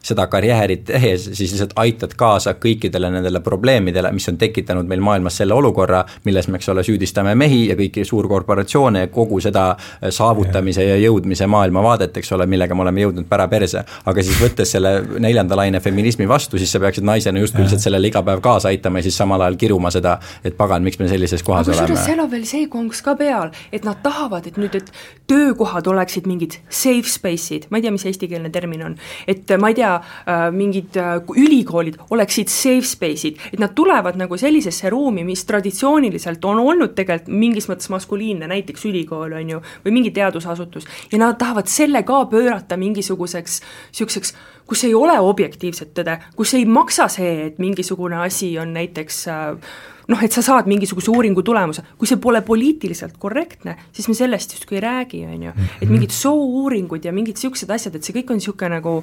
seda 0.05 0.27
karjääri 0.27 0.77
tehes, 0.77 1.25
siis 1.33 1.53
lihtsalt 1.55 1.73
aitad 1.81 2.13
kaasa 2.17 2.55
kõikidele 2.61 3.09
nendele 3.11 3.41
probleemidele, 3.41 4.13
mis 4.13 4.29
on 4.29 4.39
tekitanud 4.39 4.89
meil 4.89 5.01
maailmas 5.05 5.39
selle 5.41 5.55
olukorra, 5.57 6.03
milles 6.25 6.49
me, 6.49 6.61
eks 6.61 6.69
ole, 6.73 6.85
süüdistame 6.85 7.35
mehi 7.39 7.63
ja 7.71 7.77
kõiki 7.79 8.05
suurkorporatsioone 8.05 9.07
ja 9.07 9.11
kogu 9.13 9.41
seda 9.45 9.71
äh, 9.73 10.11
saavutamise 10.13 10.85
ja 10.85 10.99
jõudmise 11.01 11.49
maailmavaadet, 11.51 12.21
eks 12.21 12.33
ole, 12.37 12.47
millega 12.51 12.77
me 12.77 12.85
oleme 12.85 13.05
jõudnud 13.07 13.29
pära 13.31 13.49
perse. 13.49 13.85
aga 14.05 14.23
siis 14.23 14.41
võttes 14.43 14.75
selle 14.77 14.95
neljanda 15.19 15.57
laine 15.57 15.81
feminismi 15.81 16.29
vastu, 16.29 16.59
siis 16.61 16.73
sa 16.73 16.81
peaksid 16.85 17.05
naisena 17.05 17.41
justkui 17.41 17.65
lihtsalt 17.65 17.87
sellele 17.87 18.13
iga 18.13 18.23
päev 18.23 18.45
kaasa 18.45 18.69
aitama 18.69 19.01
ja 19.01 19.09
siis 19.09 19.17
samal 19.17 19.41
ajal 19.41 19.57
kiruma 19.57 19.91
seda, 19.95 20.19
et 20.45 20.57
pagan, 20.57 20.85
miks 20.85 21.01
me 21.01 21.09
sellises 21.09 21.43
kohas 21.43 21.69
aga 21.69 21.87
oleme. 21.87 22.05
seal 22.05 22.21
on 22.21 22.31
veel 22.31 22.45
see 22.49 22.69
konks 22.69 23.01
ka 23.05 23.17
peal, 23.17 23.55
et 23.73 23.89
nad 23.89 24.01
tahavad, 24.05 24.47
et 24.51 24.61
nüüd, 24.61 24.77
et 24.77 24.93
töökohad 25.31 25.89
oleksid 25.89 26.29
mingid 26.29 26.59
safe 26.69 27.09
space'id, 27.09 27.71
ma 27.71 27.81
ei 27.81 27.87
tea, 27.87 27.95
mis 27.95 28.05
eestikeelne 28.11 28.53
termin 28.53 28.85
on, 28.91 28.97
et 29.31 29.57
ma 29.61 29.73
ei 29.73 29.79
tea, 29.81 29.94
äh, 30.01 30.47
mingid 30.55 30.97
äh, 31.01 31.17
ülikoolid 31.37 31.99
oleksid 32.11 32.53
safe 32.53 32.87
space'id, 32.89 33.41
et 33.53 33.63
nad 33.63 33.75
tulevad 33.75 34.19
nagu 34.21 34.39
sellisesse 34.41 34.91
ruumi, 34.91 35.25
mis 35.25 35.45
traditsiooniliselt 35.49 36.45
on 36.45 36.63
olnud 36.65 36.95
tegelikult 36.95 37.33
mingis 37.35 37.69
mõttes 37.71 37.91
maskuliinne, 37.93 38.49
näiteks 38.51 38.85
ülikool, 38.91 39.33
on 39.39 39.55
ju, 39.57 39.63
või 39.85 39.99
mingi 39.99 40.15
teadusasutus, 40.15 40.87
ja 41.13 41.21
nad 41.21 41.39
tahavad 41.41 41.71
selle 41.71 42.05
ka 42.07 42.25
pöörata 42.31 42.77
mingisuguseks 42.81 43.61
niisuguseks 43.65 44.35
kus 44.67 44.85
ei 44.85 44.95
ole 44.95 45.17
objektiivset 45.21 45.93
tõde, 45.97 46.19
kus 46.37 46.55
ei 46.57 46.65
maksa 46.65 47.09
see, 47.13 47.49
et 47.49 47.59
mingisugune 47.61 48.17
asi 48.25 48.55
on 48.59 48.73
näiteks 48.77 49.19
äh, 49.29 49.75
noh, 50.09 50.23
et 50.25 50.35
sa 50.35 50.43
saad 50.45 50.69
mingisuguse 50.71 51.13
uuringu 51.13 51.43
tulemuse, 51.47 51.85
kui 51.99 52.09
see 52.09 52.21
pole 52.21 52.43
poliitiliselt 52.45 53.17
korrektne, 53.21 53.77
siis 53.95 54.09
me 54.11 54.17
sellest 54.19 54.57
justkui 54.57 54.79
ei 54.79 54.85
räägi, 54.85 55.25
on 55.29 55.49
ju. 55.49 55.57
et 55.81 55.91
mingid 55.91 56.15
soo-uuringud 56.15 57.05
ja 57.05 57.13
mingid 57.15 57.39
niisugused 57.39 57.71
asjad, 57.71 57.97
et 57.97 58.07
see 58.07 58.17
kõik 58.19 58.33
on 58.33 58.41
niisugune 58.41 58.79
nagu 58.79 58.95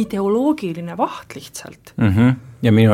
ideoloogiline 0.00 0.96
vaht 0.96 1.36
lihtsalt 1.36 1.92
mm. 1.96 2.08
-hmm. 2.08 2.34
ja 2.62 2.72
minu, 2.72 2.92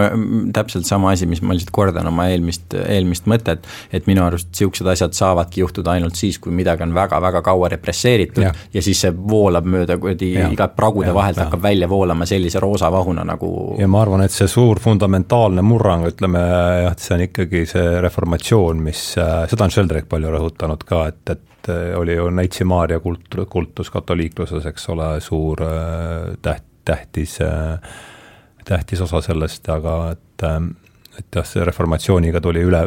täpselt 0.52 0.86
sama 0.86 1.10
asi, 1.10 1.26
mis 1.26 1.42
ma 1.42 1.54
lihtsalt 1.54 1.74
kordan 1.74 2.06
oma 2.06 2.28
eelmist, 2.28 2.74
eelmist 2.74 3.26
mõtet, 3.30 3.66
et 3.92 4.06
minu 4.06 4.24
arust 4.24 4.50
niisugused 4.50 4.86
asjad 4.86 5.12
saavadki 5.12 5.60
juhtuda 5.60 5.94
ainult 5.96 6.18
siis, 6.18 6.38
kui 6.38 6.52
midagi 6.52 6.82
on 6.82 6.94
väga-väga 6.94 7.42
kaua 7.42 7.68
represseeritud 7.68 8.42
ja. 8.42 8.54
ja 8.74 8.82
siis 8.82 9.00
see 9.00 9.14
voolab 9.16 9.66
mööda 9.66 9.98
kuradi 9.98 10.32
iga 10.50 10.68
pragude 10.68 11.08
ja, 11.08 11.14
vahelt 11.14 11.38
hakkab 11.38 11.62
välja 11.62 11.88
voolama 11.88 12.26
sellise 12.26 12.60
roosa 12.60 12.92
vahuna 12.92 13.24
nagu 13.24 13.76
ja 13.78 13.88
ma 13.88 14.02
arvan, 14.02 14.26
et 14.26 14.34
see 14.34 14.48
suur 14.48 14.80
fundamentaalne 14.80 15.62
murrang, 15.62 16.06
ütleme 16.10 16.38
jah, 16.38 16.92
et 16.92 16.98
see 16.98 17.14
on 17.14 17.26
ikkagi 17.28 17.51
ikkagi 17.52 17.68
see 17.68 18.00
reformatsioon, 18.00 18.80
mis, 18.80 19.00
äh, 19.20 19.44
seda 19.50 19.66
on 19.66 19.72
Sheldrick 19.72 20.08
palju 20.08 20.30
rõhutanud 20.32 20.84
ka, 20.88 21.04
et, 21.10 21.32
et 21.34 21.68
äh, 21.68 21.92
oli 21.98 22.16
ju 22.16 22.30
Neitsi 22.32 22.64
Maarja 22.64 23.00
kult, 23.04 23.28
kultus 23.52 23.90
katoliikluses, 23.92 24.64
eks 24.70 24.88
ole, 24.94 25.08
suur 25.20 25.60
äh, 25.66 26.32
täht, 26.42 26.64
tähtis, 26.84 27.36
tähtis 28.66 29.00
osa 29.04 29.20
sellest, 29.22 29.68
aga 29.70 29.92
et, 30.16 30.44
et 31.20 31.36
jah, 31.36 31.44
see 31.46 31.62
reformatsiooniga 31.62 32.40
tuli 32.42 32.64
üle, 32.66 32.80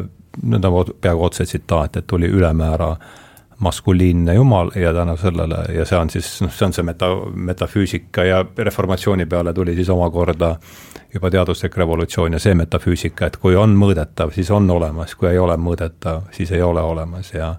nüüd 0.44 0.66
on 0.68 0.90
peaaegu 1.00 1.30
otse 1.30 1.46
tsitaat, 1.48 2.02
et 2.02 2.08
tuli 2.10 2.28
ülemäära 2.28 2.90
maskuliinne 3.60 4.34
jumal 4.34 4.72
ja 4.76 4.94
tänu 4.94 5.18
sellele 5.18 5.56
ja 5.76 5.86
see 5.86 5.98
on 5.98 6.10
siis, 6.10 6.42
noh, 6.42 6.52
see 6.52 6.66
on 6.68 6.74
see 6.76 6.84
meta, 6.84 7.08
metafüüsika 7.34 8.24
ja 8.28 8.46
reformatsiooni 8.58 9.26
peale 9.26 9.54
tuli 9.54 9.76
siis 9.76 9.90
omakorda 9.90 10.56
juba 11.14 11.32
teaduslik 11.32 11.78
revolutsioon 11.78 12.36
ja 12.36 12.40
see 12.40 12.56
metafüüsika, 12.56 13.30
et 13.30 13.38
kui 13.40 13.56
on 13.56 13.76
mõõdetav, 13.80 14.34
siis 14.36 14.52
on 14.52 14.70
olemas, 14.72 15.16
kui 15.16 15.30
ei 15.32 15.40
ole 15.40 15.56
mõõdetav, 15.58 16.28
siis 16.36 16.52
ei 16.52 16.62
ole 16.62 16.82
olemas 16.84 17.32
ja 17.34 17.54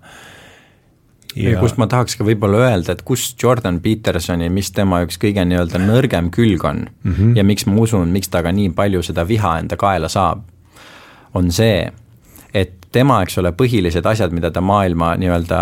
ja, 1.37 1.51
ja 1.51 1.61
kust 1.61 1.81
ma 1.81 1.89
tahaks 1.89 2.17
ka 2.17 2.25
võib-olla 2.27 2.67
öelda, 2.67 2.93
et 2.93 3.05
kus 3.07 3.29
Jordan 3.43 3.81
Petersoni, 3.81 4.49
mis 4.53 4.71
tema 4.77 5.03
üks 5.07 5.21
kõige 5.21 5.45
nii-öelda 5.49 5.81
nõrgem 5.81 6.31
külg 6.35 6.65
on 6.65 6.87
mm 6.87 7.13
-hmm. 7.13 7.37
ja 7.37 7.45
miks 7.45 7.67
ma 7.67 7.81
usun, 7.81 8.13
miks 8.13 8.29
ta 8.29 8.43
ka 8.43 8.53
nii 8.53 8.73
palju 8.77 9.03
seda 9.03 9.29
viha 9.29 9.59
enda 9.59 9.77
kaela 9.77 10.09
saab, 10.09 10.45
on 11.35 11.53
see, 11.53 11.93
et 12.57 12.89
tema, 12.93 13.21
eks 13.25 13.39
ole, 13.43 13.53
põhilised 13.57 14.07
asjad, 14.09 14.33
mida 14.35 14.51
ta 14.55 14.63
maailma 14.65 15.15
nii-öelda 15.21 15.61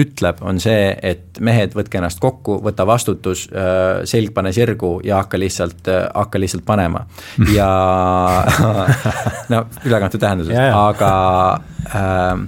ütleb, 0.00 0.38
on 0.46 0.60
see, 0.62 0.90
et 1.02 1.40
mehed, 1.42 1.74
võtke 1.74 1.98
ennast 1.98 2.20
kokku, 2.22 2.60
võta 2.62 2.86
vastutus, 2.86 3.48
äh, 3.50 4.04
selg 4.06 4.30
pane 4.36 4.52
sirgu 4.54 4.98
ja 5.04 5.18
hakka 5.18 5.40
lihtsalt, 5.40 5.82
äh, 5.90 6.04
hakka 6.14 6.38
lihtsalt 6.38 6.64
panema. 6.66 7.02
ja 7.58 7.70
no 9.52 9.64
ülekantud 9.84 10.22
tähenduses, 10.22 10.54
aga 10.54 11.14
äh, 11.90 12.44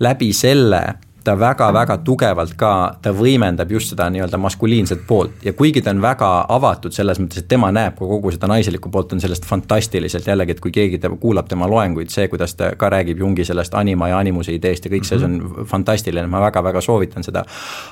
läbi 0.00 0.32
selle 0.36 0.82
ta 1.26 1.34
väga-väga 1.38 1.98
tugevalt 2.06 2.54
ka, 2.58 2.72
ta 3.02 3.10
võimendab 3.14 3.70
just 3.74 3.90
seda 3.92 4.06
nii-öelda 4.12 4.38
maskuliinset 4.38 5.02
poolt 5.08 5.42
ja 5.44 5.52
kuigi 5.58 5.82
ta 5.82 5.90
on 5.94 6.02
väga 6.02 6.28
avatud 6.54 6.94
selles 6.94 7.18
mõttes, 7.22 7.42
et 7.42 7.48
tema 7.50 7.72
näeb 7.74 7.96
ka 7.98 8.06
kogu 8.06 8.30
seda 8.34 8.46
naiselikku 8.50 8.90
poolt, 8.94 9.16
on 9.16 9.22
sellest 9.22 9.46
fantastiliselt 9.48 10.26
jällegi, 10.28 10.54
et 10.54 10.62
kui 10.62 10.74
keegi 10.74 11.00
ta 11.02 11.10
kuulab 11.10 11.48
tema 11.50 11.66
loenguid, 11.70 12.12
see, 12.14 12.28
kuidas 12.30 12.54
ta 12.54 12.70
ka 12.78 12.90
räägib 12.94 13.18
Jungi 13.22 13.44
sellest 13.44 13.74
anima 13.74 14.10
ja 14.12 14.20
animuse 14.22 14.54
ideest 14.54 14.86
ja 14.86 14.92
kõik 14.92 15.08
see, 15.08 15.18
see 15.18 15.26
on 15.26 15.38
mhm. 15.40 15.66
fantastiline, 15.70 16.26
ma 16.30 16.42
väga-väga 16.46 16.82
soovitan 16.84 17.26
seda. 17.26 17.44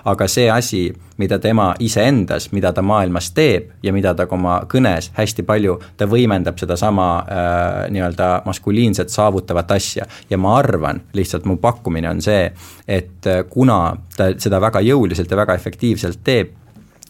aga 0.05 0.28
see 0.30 0.47
asi, 0.51 0.85
mida 1.18 1.39
tema 1.39 1.72
iseendas, 1.78 2.51
mida 2.53 2.72
ta 2.72 2.82
maailmas 2.82 3.32
teeb 3.35 3.72
ja 3.82 3.93
mida 3.93 4.14
ta 4.14 4.28
ka 4.30 4.39
oma 4.39 4.61
kõnes 4.70 5.11
hästi 5.18 5.43
palju, 5.47 5.78
ta 5.97 6.07
võimendab 6.11 6.59
sedasama 6.61 7.09
äh, 7.18 7.91
nii-öelda 7.95 8.30
maskuliinset 8.47 9.11
saavutavat 9.11 9.74
asja 9.74 10.07
ja 10.30 10.39
ma 10.39 10.57
arvan, 10.59 11.03
lihtsalt 11.14 11.49
mu 11.51 11.57
pakkumine 11.62 12.11
on 12.11 12.22
see, 12.22 12.51
et 12.89 13.24
et 13.25 13.31
äh, 13.33 13.47
kuna 13.51 13.97
ta 14.16 14.33
seda 14.39 14.61
väga 14.61 14.83
jõuliselt 14.85 15.31
ja 15.31 15.37
väga 15.37 15.57
efektiivselt 15.57 16.20
teeb, 16.25 16.53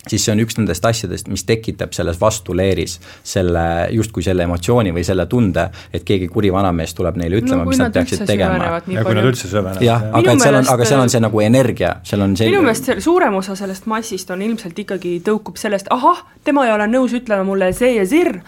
siis 0.09 0.25
see 0.27 0.35
on 0.35 0.41
üks 0.43 0.59
nendest 0.59 0.85
asjadest, 0.85 1.29
mis 1.33 1.47
tekitab 1.49 1.95
selles 1.97 2.19
vastuleeris 2.21 2.99
selle, 3.25 3.65
justkui 3.95 4.25
selle 4.25 4.45
emotsiooni 4.45 4.93
või 4.93 5.05
selle 5.07 5.27
tunde, 5.31 5.65
et 5.95 6.05
keegi 6.05 6.29
kuri 6.33 6.53
vanamees 6.53 6.93
tuleb 6.97 7.17
neile 7.21 7.41
ütlema 7.41 7.65
no,, 7.65 7.71
mis 7.73 7.81
nad, 7.81 7.89
nad 7.89 7.97
peaksid 7.97 8.27
tegema. 8.29 8.83
ja 8.85 9.05
kui 9.07 9.17
nad 9.17 9.31
üldse 9.31 9.49
süvenevad. 9.49 9.81
jah, 9.85 10.05
aga 10.13 10.35
et 10.35 10.45
seal 10.45 10.61
on, 10.61 10.69
aga 10.77 10.91
seal 10.91 11.05
on 11.07 11.15
see 11.15 11.25
nagu 11.25 11.43
energia, 11.45 11.95
seal 12.05 12.27
on 12.27 12.37
see 12.37 12.51
minu 12.53 12.63
meelest 12.67 12.93
suurem 13.05 13.41
osa 13.41 13.57
sellest 13.59 13.89
massist 13.91 14.31
on 14.35 14.45
ilmselt 14.45 14.85
ikkagi, 14.85 15.17
tõukub 15.25 15.61
sellest, 15.61 15.89
ahah, 15.95 16.25
tema 16.45 16.69
ei 16.69 16.77
ole 16.77 16.89
nõus 16.93 17.17
ütlema 17.17 17.47
mulle 17.49 17.73
see 17.77 17.95
ja 17.97 18.05
sirr, 18.09 18.43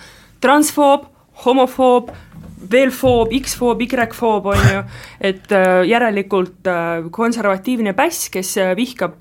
transfoob, 0.44 1.08
homofoob, 1.46 2.12
veel 2.56 2.90
foob, 2.94 3.32
X-foob, 3.36 3.82
Y-foob, 3.84 4.48
on 4.52 4.62
ju, 4.64 4.82
et 5.28 5.52
äh, 5.52 5.82
järelikult 5.88 6.68
äh, 6.70 7.08
konservatiivne 7.12 7.92
päss, 7.96 8.30
kes 8.32 8.54
äh, 8.62 8.72
vihkab, 8.78 9.20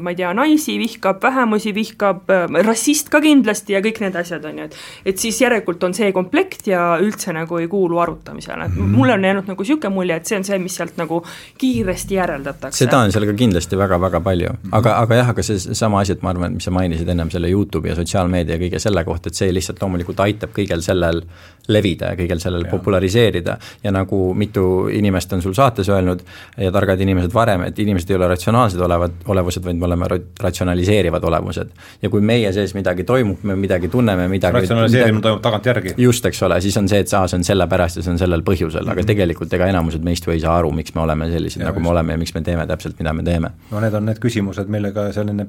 ma 0.00 0.12
ei 0.12 0.18
tea, 0.18 0.30
naisi, 0.36 0.76
vihkab 0.80 1.22
vähemusi, 1.22 1.72
vihkab, 1.74 2.30
rassist 2.66 3.10
ka 3.12 3.20
kindlasti 3.24 3.76
ja 3.76 3.82
kõik 3.84 4.00
need 4.04 4.18
asjad, 4.18 4.44
on 4.46 4.62
ju, 4.62 4.68
et 4.70 4.78
et 5.12 5.22
siis 5.22 5.38
järelikult 5.40 5.82
on 5.86 5.94
see 5.96 6.12
komplekt 6.14 6.68
ja 6.70 6.96
üldse 7.02 7.34
nagu 7.34 7.58
ei 7.60 7.68
kuulu 7.70 7.98
arutamisele, 8.02 8.68
et 8.68 8.76
-hmm. 8.76 8.94
mulle 8.96 9.16
on 9.16 9.24
jäänud 9.24 9.50
nagu 9.50 9.62
niisugune 9.62 9.94
mulje, 9.94 10.16
et 10.16 10.26
see 10.26 10.38
on 10.38 10.44
see, 10.44 10.58
mis 10.58 10.76
sealt 10.76 10.96
nagu 10.96 11.22
kiiresti 11.58 12.14
järeldatakse. 12.14 12.84
seda 12.84 12.98
on 12.98 13.12
seal 13.12 13.26
ka 13.26 13.32
kindlasti 13.32 13.78
väga-väga 13.78 14.20
palju, 14.20 14.54
aga, 14.72 14.96
aga 15.02 15.14
jah, 15.14 15.28
aga 15.34 15.42
see 15.42 15.58
sama 15.74 16.00
asi, 16.00 16.12
et 16.12 16.22
ma 16.22 16.30
arvan, 16.30 16.50
et 16.50 16.60
mis 16.60 16.64
sa 16.64 16.70
mainisid 16.70 17.08
ennem 17.08 17.30
selle 17.30 17.50
YouTube'i 17.50 17.88
ja 17.88 17.94
sotsiaalmeedia 17.94 18.54
ja 18.54 18.62
kõige 18.62 18.78
selle 18.78 19.04
kohta, 19.04 19.28
et 19.28 19.34
see 19.34 19.52
lihtsalt 19.52 19.82
loomulikult 19.82 20.20
aitab 20.20 20.54
kõigel 20.56 20.82
sellel 20.82 21.22
levida 21.68 22.12
ja 22.12 22.18
kõigel 22.18 22.40
sellel 22.42 22.66
ja 22.66 22.70
populariseerida. 22.76 23.56
ja 23.84 23.92
nagu 23.92 24.34
mitu 24.34 24.88
inimest 24.92 25.32
on 25.32 25.42
sul 25.42 25.54
saates 25.56 25.88
öelnud 25.88 26.22
ja 26.56 26.72
targad 26.72 27.00
inimesed 27.00 27.34
varem, 27.34 27.66
et 27.68 27.78
inimesed 27.78 28.10
ei 28.10 28.16
ole 28.16 28.28
ratsionaalsed 28.28 28.80
olevad, 28.80 29.18
olevused, 29.26 29.64
vaid 29.64 29.76
me 29.76 29.86
oleme 29.88 30.08
ratsionaliseerivad 30.42 31.24
olevused. 31.24 31.72
ja 32.02 32.10
kui 32.10 32.20
meie 32.20 32.52
sees 32.52 32.74
midagi 32.74 33.04
toimub, 33.04 33.42
me 33.42 33.56
midagi 33.56 33.88
tunneme, 33.88 34.28
midagi 34.28 34.60
ratsionaliseerimine 34.60 35.22
toimub 35.22 35.42
tagantjärgi. 35.42 35.94
just, 35.98 36.26
eks 36.26 36.42
ole, 36.42 36.60
siis 36.60 36.76
on 36.76 36.88
see, 36.88 37.02
et 37.04 37.14
aa, 37.14 37.26
see 37.28 37.40
on 37.40 37.44
sellepärast 37.44 38.00
ja 38.00 38.06
see 38.06 38.14
on 38.14 38.18
sellel 38.22 38.42
põhjusel 38.46 38.80
mm, 38.80 38.86
-hmm. 38.86 38.92
aga 38.92 39.00
mhm. 39.00 39.12
tegelikult 39.12 39.52
ega 39.52 39.70
enamused 39.72 40.04
meist 40.04 40.26
ju 40.26 40.32
ei 40.32 40.40
saa 40.40 40.56
aru, 40.58 40.72
miks 40.72 40.94
me 40.94 41.00
oleme 41.00 41.30
sellised, 41.30 41.62
nagu 41.62 41.80
me 41.80 41.88
oleme 41.94 42.12
ja 42.12 42.18
miks 42.18 42.34
me 42.34 42.42
teeme 42.42 42.66
täpselt, 42.66 42.98
mida 42.98 43.12
me 43.12 43.22
teeme. 43.22 43.50
no 43.70 43.80
need 43.80 43.94
on 43.94 44.06
need 44.06 44.20
küsimused, 44.22 44.68
millega 44.68 45.10
seal 45.12 45.28
enne, 45.28 45.46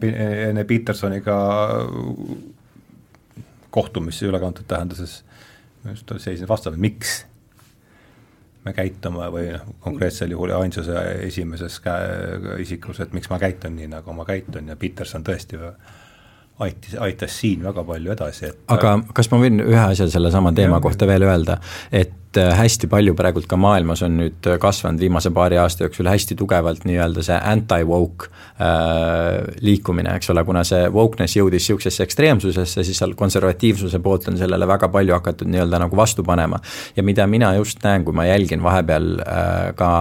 enne 0.49 0.63
Petersoniga 0.63 1.37
kohtumisse 3.69 4.25
ülekantud 4.25 4.65
tähenduses 4.67 5.23
just 5.93 6.11
seisnes 6.17 6.49
vastamine, 6.49 6.81
miks 6.81 7.19
me 8.67 8.73
käitume 8.75 9.29
või 9.31 9.51
noh, 9.53 9.67
konkreetsel 9.83 10.33
juhul 10.33 10.51
ainsuse 10.57 11.03
esimeses 11.27 11.79
käe, 11.83 12.57
isikus, 12.63 12.99
et 13.03 13.13
miks 13.15 13.29
ma 13.31 13.39
käitun 13.41 13.77
nii, 13.77 13.89
nagu 13.93 14.15
ma 14.15 14.25
käitun 14.27 14.73
ja 14.73 14.75
Peterson 14.79 15.23
tõesti 15.27 15.59
aitis, 16.59 16.95
aitas 16.99 17.39
siin 17.39 17.63
väga 17.63 17.83
palju 17.85 18.13
edasi, 18.13 18.51
et 18.51 18.71
aga 18.73 18.97
kas 19.15 19.29
ma 19.31 19.41
võin 19.41 19.61
ühe 19.61 19.83
asja 19.83 20.07
sellesama 20.09 20.53
teema 20.57 20.79
kohta 20.81 21.07
veel 21.09 21.25
öelda, 21.27 21.59
et 21.91 22.39
äh, 22.39 22.53
hästi 22.57 22.89
palju 22.89 23.13
praegult 23.17 23.45
ka 23.49 23.59
maailmas 23.61 24.01
on 24.05 24.17
nüüd 24.21 24.49
kasvanud 24.61 25.01
viimase 25.01 25.31
paari 25.35 25.59
aasta 25.61 25.85
jooksul 25.85 26.09
hästi 26.09 26.37
tugevalt 26.39 26.87
nii-öelda 26.89 27.25
see 27.27 27.37
anti-woke 27.51 28.31
äh, 28.31 29.45
liikumine, 29.61 30.15
eks 30.17 30.33
ole, 30.33 30.43
kuna 30.47 30.65
see 30.67 30.89
wokeness 30.93 31.37
jõudis 31.37 31.67
niisugusesse 31.67 32.07
ekstreemsusesse, 32.07 32.85
siis 32.87 33.03
seal 33.03 33.13
konservatiivsuse 33.19 34.01
poolt 34.01 34.29
on 34.31 34.41
sellele 34.41 34.69
väga 34.69 34.89
palju 34.93 35.17
hakatud 35.19 35.53
nii-öelda 35.53 35.83
nagu 35.85 35.99
vastu 35.99 36.25
panema. 36.25 36.59
ja 36.95 37.05
mida 37.05 37.27
mina 37.27 37.53
just 37.59 37.85
näen, 37.85 38.05
kui 38.05 38.17
ma 38.17 38.25
jälgin 38.25 38.65
vahepeal 38.65 39.13
äh, 39.21 39.55
ka 39.77 39.93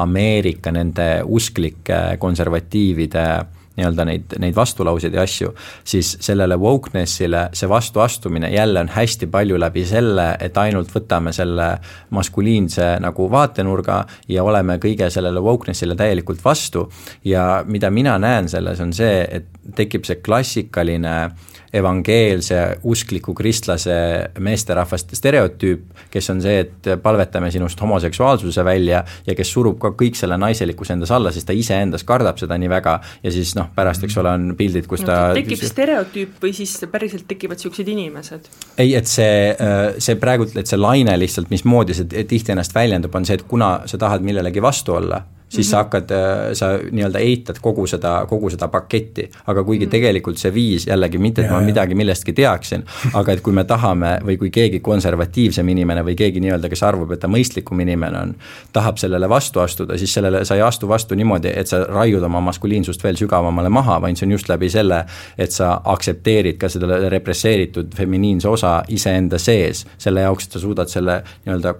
Ameerika 0.00 0.72
nende 0.72 1.10
usklike 1.28 2.02
konservatiivide 2.18 3.24
äh, 3.36 3.56
nii-öelda 3.80 4.06
neid, 4.08 4.36
neid 4.42 4.56
vastulauseid 4.56 5.16
ja 5.16 5.24
asju, 5.26 5.52
siis 5.84 6.12
sellele 6.20 6.58
wokeness'ile 6.60 7.48
see 7.56 7.68
vastuastumine 7.68 8.52
jälle 8.52 8.84
on 8.84 8.92
hästi 8.94 9.26
palju 9.32 9.58
läbi 9.60 9.84
selle, 9.88 10.34
et 10.40 10.56
ainult 10.60 10.92
võtame 10.94 11.32
selle 11.36 11.70
maskuliinse 12.14 12.92
nagu 13.02 13.30
vaatenurga 13.32 14.02
ja 14.28 14.44
oleme 14.44 14.78
kõige 14.82 15.10
sellele 15.10 15.42
wokeness'ile 15.44 15.96
täielikult 15.96 16.44
vastu. 16.44 16.88
ja 17.24 17.64
mida 17.66 17.90
mina 17.90 18.18
näen 18.18 18.48
selles, 18.48 18.80
on 18.80 18.92
see, 18.92 19.24
et 19.30 19.46
tekib 19.76 20.04
see 20.04 20.20
klassikaline 20.24 21.30
evangeelse 21.72 22.60
uskliku 22.82 23.34
kristlase 23.34 23.94
meesterahvaste 24.42 25.16
stereotüüp, 25.16 26.04
kes 26.10 26.30
on 26.32 26.42
see, 26.42 26.64
et 26.64 26.90
palvetame 27.02 27.50
sinust 27.54 27.80
homoseksuaalsuse 27.80 28.64
välja 28.66 29.04
ja 29.26 29.36
kes 29.38 29.52
surub 29.54 29.78
ka 29.82 29.92
kõik 29.98 30.18
selle 30.18 30.38
naiselikkuse 30.40 30.96
endas 30.96 31.12
alla, 31.14 31.32
sest 31.34 31.48
ta 31.50 31.56
iseendas 31.56 32.04
kardab 32.06 32.40
seda 32.42 32.58
nii 32.58 32.70
väga 32.72 32.96
ja 33.22 33.34
siis 33.34 33.54
noh, 33.58 33.70
pärast, 33.76 34.04
eks 34.06 34.18
ole, 34.22 34.34
on 34.34 34.54
pildid, 34.58 34.88
kus 34.90 35.04
ta 35.06 35.20
no, 35.30 35.38
tekib 35.38 35.64
stereotüüp 35.70 36.42
või 36.42 36.54
siis 36.56 36.76
päriselt 36.90 37.28
tekivad 37.30 37.60
niisugused 37.60 37.90
inimesed? 37.94 38.50
ei, 38.80 38.94
et 38.98 39.10
see, 39.10 39.54
see 40.02 40.18
praegult, 40.20 40.56
et 40.58 40.70
see 40.70 40.80
laine 40.80 41.14
lihtsalt, 41.20 41.52
mismoodi 41.54 41.96
see 41.96 42.24
tihti 42.30 42.56
ennast 42.56 42.74
väljendub, 42.74 43.14
on 43.14 43.28
see, 43.28 43.38
et 43.38 43.46
kuna 43.48 43.76
sa 43.90 44.00
tahad 44.00 44.26
millelegi 44.26 44.62
vastu 44.62 44.98
olla 44.98 45.22
siis 45.50 45.66
mm 45.66 45.68
-hmm. 45.68 45.70
sa 45.70 45.76
hakkad, 45.76 46.10
äh, 46.10 46.52
sa 46.52 46.66
nii-öelda 46.90 47.18
eitad 47.18 47.56
kogu 47.60 47.86
seda, 47.86 48.26
kogu 48.28 48.50
seda 48.50 48.68
paketti. 48.68 49.30
aga 49.46 49.64
kuigi 49.64 49.84
mm 49.84 49.88
-hmm. 49.88 49.90
tegelikult 49.90 50.38
see 50.38 50.54
viis 50.54 50.86
jällegi 50.86 51.18
mitte, 51.18 51.42
et 51.42 51.46
ja, 51.46 51.52
ma 51.52 51.60
midagi 51.60 51.94
millestki 51.94 52.32
teaksin, 52.32 52.84
aga 53.14 53.32
et 53.32 53.40
kui 53.40 53.52
me 53.52 53.64
tahame 53.64 54.18
või 54.26 54.38
kui 54.38 54.50
keegi 54.50 54.80
konservatiivsem 54.80 55.68
inimene 55.68 56.04
või 56.04 56.14
keegi 56.14 56.40
nii-öelda, 56.40 56.68
kes 56.68 56.82
arvab, 56.82 57.12
et 57.12 57.20
ta 57.20 57.28
mõistlikum 57.28 57.80
inimene 57.80 58.18
on, 58.18 58.34
tahab 58.72 58.96
sellele 58.96 59.28
vastu 59.28 59.60
astuda, 59.60 59.98
siis 59.98 60.14
sellele 60.14 60.44
sa 60.44 60.54
ei 60.54 60.62
astu 60.62 60.88
vastu 60.88 61.14
niimoodi, 61.14 61.52
et 61.56 61.66
sa 61.66 61.84
raiud 61.84 62.22
oma 62.22 62.40
maskuliinsust 62.40 63.04
veel 63.04 63.16
sügavamale 63.16 63.68
maha, 63.68 64.00
vaid 64.00 64.16
see 64.16 64.26
on 64.26 64.32
just 64.32 64.48
läbi 64.48 64.70
selle, 64.70 65.04
et 65.38 65.52
sa 65.52 65.80
aktsepteerid 65.84 66.56
ka 66.58 66.68
seda 66.68 67.08
represseeritud 67.08 67.94
feminiinse 67.96 68.48
osa 68.48 68.82
iseenda 68.88 69.38
sees, 69.38 69.86
selle 69.98 70.20
jaoks, 70.20 70.46
et 70.46 70.52
sa 70.52 70.58
suudad 70.58 70.88
selle 70.88 71.22
nii-öelda 71.46 71.74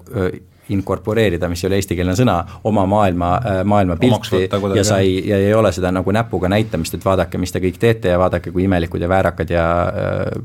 inkorporeerida, 0.75 1.49
mis 1.51 1.65
ei 1.65 1.69
ole 1.71 1.81
eestikeelne 1.81 2.15
sõna, 2.19 2.37
oma 2.69 2.87
maailma, 2.91 3.35
äh, 3.39 3.61
maailmapilti 3.65 4.47
ja 4.77 4.85
sa 4.87 5.01
ei, 5.03 5.21
ja 5.29 5.39
ei 5.41 5.55
ole 5.55 5.73
seda 5.75 5.93
nagu 5.95 6.15
näpuga 6.15 6.51
näitamist, 6.53 6.97
et 6.97 7.05
vaadake, 7.05 7.39
mis 7.39 7.53
te 7.53 7.63
kõik 7.63 7.79
teete 7.81 8.15
ja 8.15 8.19
vaadake, 8.21 8.53
kui 8.55 8.67
imelikud 8.69 9.03
ja 9.03 9.11
väärakad 9.11 9.55
ja 9.55 9.67
äh, 9.89 10.43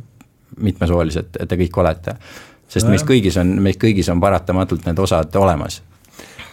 mitmesoolised 0.61 1.41
te 1.47 1.59
kõik 1.59 1.81
olete. 1.81 2.15
sest 2.67 2.87
no 2.87 2.95
meis 2.95 3.03
kõigis 3.05 3.37
on, 3.39 3.57
meis 3.61 3.77
kõigis 3.81 4.09
on 4.11 4.21
paratamatult 4.21 4.87
need 4.87 4.99
osad 4.99 5.35
olemas. 5.35 5.81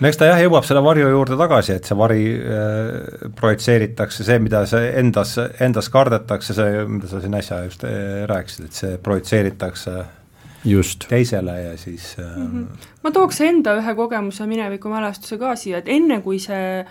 No 0.00 0.08
eks 0.10 0.18
ta 0.18 0.26
jah, 0.26 0.40
jõuab 0.42 0.64
selle 0.66 0.80
varju 0.82 1.08
juurde 1.12 1.36
tagasi, 1.38 1.76
et 1.78 1.86
see 1.86 1.96
vari 1.98 2.24
äh, 2.34 3.28
projitseeritakse, 3.38 4.24
see, 4.26 4.40
mida 4.42 4.64
sa 4.66 4.80
endas, 4.98 5.36
endas 5.62 5.88
kardetakse, 5.94 6.56
see, 6.56 6.82
mida 6.90 7.10
sa 7.10 7.20
siin 7.22 7.36
äsja 7.38 7.60
just 7.68 7.84
äh, 7.86 8.24
rääkisid, 8.30 8.66
et 8.66 8.80
see 8.80 8.98
projitseeritakse 9.02 10.02
just. 10.64 11.04
teisele 11.08 11.60
ja 11.62 11.76
siis 11.76 12.16
mm 12.18 12.46
-hmm. 12.46 12.66
ma 13.02 13.10
tooks 13.10 13.40
enda 13.40 13.76
ühe 13.76 13.94
kogemuse 13.94 14.46
minevikumälestuse 14.46 15.38
ka 15.38 15.56
siia, 15.56 15.78
et 15.78 15.88
enne, 15.88 16.20
kui 16.20 16.38
see 16.38 16.80
äh, 16.80 16.86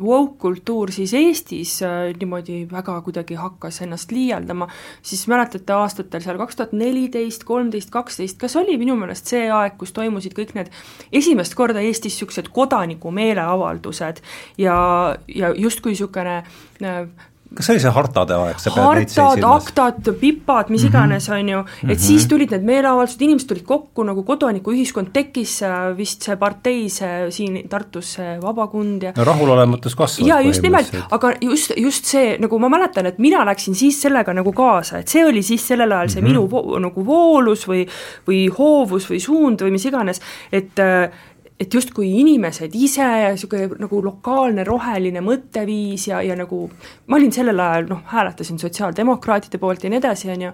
woke-kultuur 0.00 0.92
siis 0.92 1.14
Eestis 1.14 1.82
äh, 1.82 2.14
niimoodi 2.20 2.68
väga 2.72 3.00
kuidagi 3.00 3.34
hakkas 3.34 3.82
ennast 3.82 4.12
liialdama, 4.12 4.68
siis 5.02 5.28
mäletate 5.28 5.72
aastatel 5.72 6.20
seal 6.20 6.38
kaks 6.38 6.56
tuhat 6.56 6.72
neliteist, 6.72 7.44
kolmteist, 7.44 7.90
kaksteist, 7.90 8.38
kas 8.38 8.56
oli 8.56 8.78
minu 8.78 8.96
meelest 8.96 9.26
see 9.26 9.50
aeg, 9.50 9.76
kus 9.78 9.92
toimusid 9.92 10.34
kõik 10.38 10.54
need 10.54 10.70
esimest 11.12 11.54
korda 11.54 11.80
Eestis 11.80 12.14
niisugused 12.14 12.48
kodaniku 12.52 13.10
meeleavaldused 13.10 14.22
ja, 14.58 15.16
ja 15.28 15.54
justkui 15.54 15.92
niisugune 15.92 16.42
äh, 16.82 17.08
kas 17.54 17.66
see 17.66 17.74
oli 17.74 17.82
see 17.82 17.92
hartade 17.94 18.36
aeg, 18.36 18.58
sa 18.60 18.72
pead 18.74 18.84
neid 18.98 19.14
hartad, 19.16 19.44
aktad, 19.48 20.08
pipad, 20.20 20.68
mis 20.68 20.82
mm 20.82 20.88
-hmm. 20.88 20.90
iganes, 20.90 21.28
on 21.28 21.48
ju, 21.48 21.58
et 21.58 21.82
mm 21.82 21.90
-hmm. 21.90 21.98
siis 21.98 22.26
tulid 22.28 22.50
need 22.50 22.64
meeleavaldused, 22.64 23.22
inimesed 23.22 23.48
tulid 23.48 23.64
kokku, 23.64 24.04
nagu 24.04 24.22
kodanikuühiskond 24.22 25.08
tekkis, 25.12 25.62
äh, 25.62 25.96
vist 25.96 26.22
see 26.22 26.36
partei, 26.36 26.88
see 26.88 27.30
siin 27.30 27.68
Tartus, 27.68 28.12
see 28.14 28.38
Vabakund 28.42 29.02
ja 29.02 29.12
no 29.16 29.24
rahulolematus 29.24 29.94
kasvas. 29.94 30.28
jaa, 30.28 30.40
just 30.40 30.62
nimelt, 30.62 30.92
aga 31.10 31.32
just, 31.40 31.72
just 31.76 32.04
see, 32.04 32.36
nagu 32.38 32.58
ma 32.58 32.68
mäletan, 32.68 33.06
et 33.06 33.18
mina 33.18 33.44
läksin 33.44 33.74
siis 33.74 34.02
sellega 34.02 34.32
nagu 34.32 34.52
kaasa, 34.52 34.98
et 34.98 35.08
see 35.08 35.24
oli 35.24 35.42
siis 35.42 35.68
sellel 35.68 35.92
ajal 35.92 36.08
see 36.08 36.22
mm 36.22 36.26
-hmm. 36.26 36.30
minu 36.30 36.50
vo 36.50 36.78
nagu 36.78 37.06
voolus 37.06 37.68
või 37.68 37.88
või 38.28 38.48
hoovus 38.58 39.10
või 39.10 39.20
suund 39.20 39.62
või 39.62 39.70
mis 39.70 39.84
iganes, 39.84 40.20
et 40.52 40.78
äh, 40.78 41.10
et 41.58 41.74
justkui 41.74 42.12
inimesed 42.20 42.74
ise 42.78 43.02
ja 43.02 43.32
niisugune 43.34 43.80
nagu 43.82 44.02
lokaalne 44.04 44.64
roheline 44.66 45.22
mõtteviis 45.24 46.06
ja, 46.10 46.20
ja 46.22 46.36
nagu 46.38 46.68
ma 47.06 47.18
olin 47.18 47.34
sellel 47.34 47.58
ajal 47.64 47.88
noh, 47.90 48.04
hääletasin 48.12 48.60
sotsiaaldemokraatide 48.62 49.58
poolt 49.58 49.84
ja 49.84 49.90
nii 49.90 49.98
edasi, 49.98 50.30
on 50.34 50.46
ju, 50.46 50.52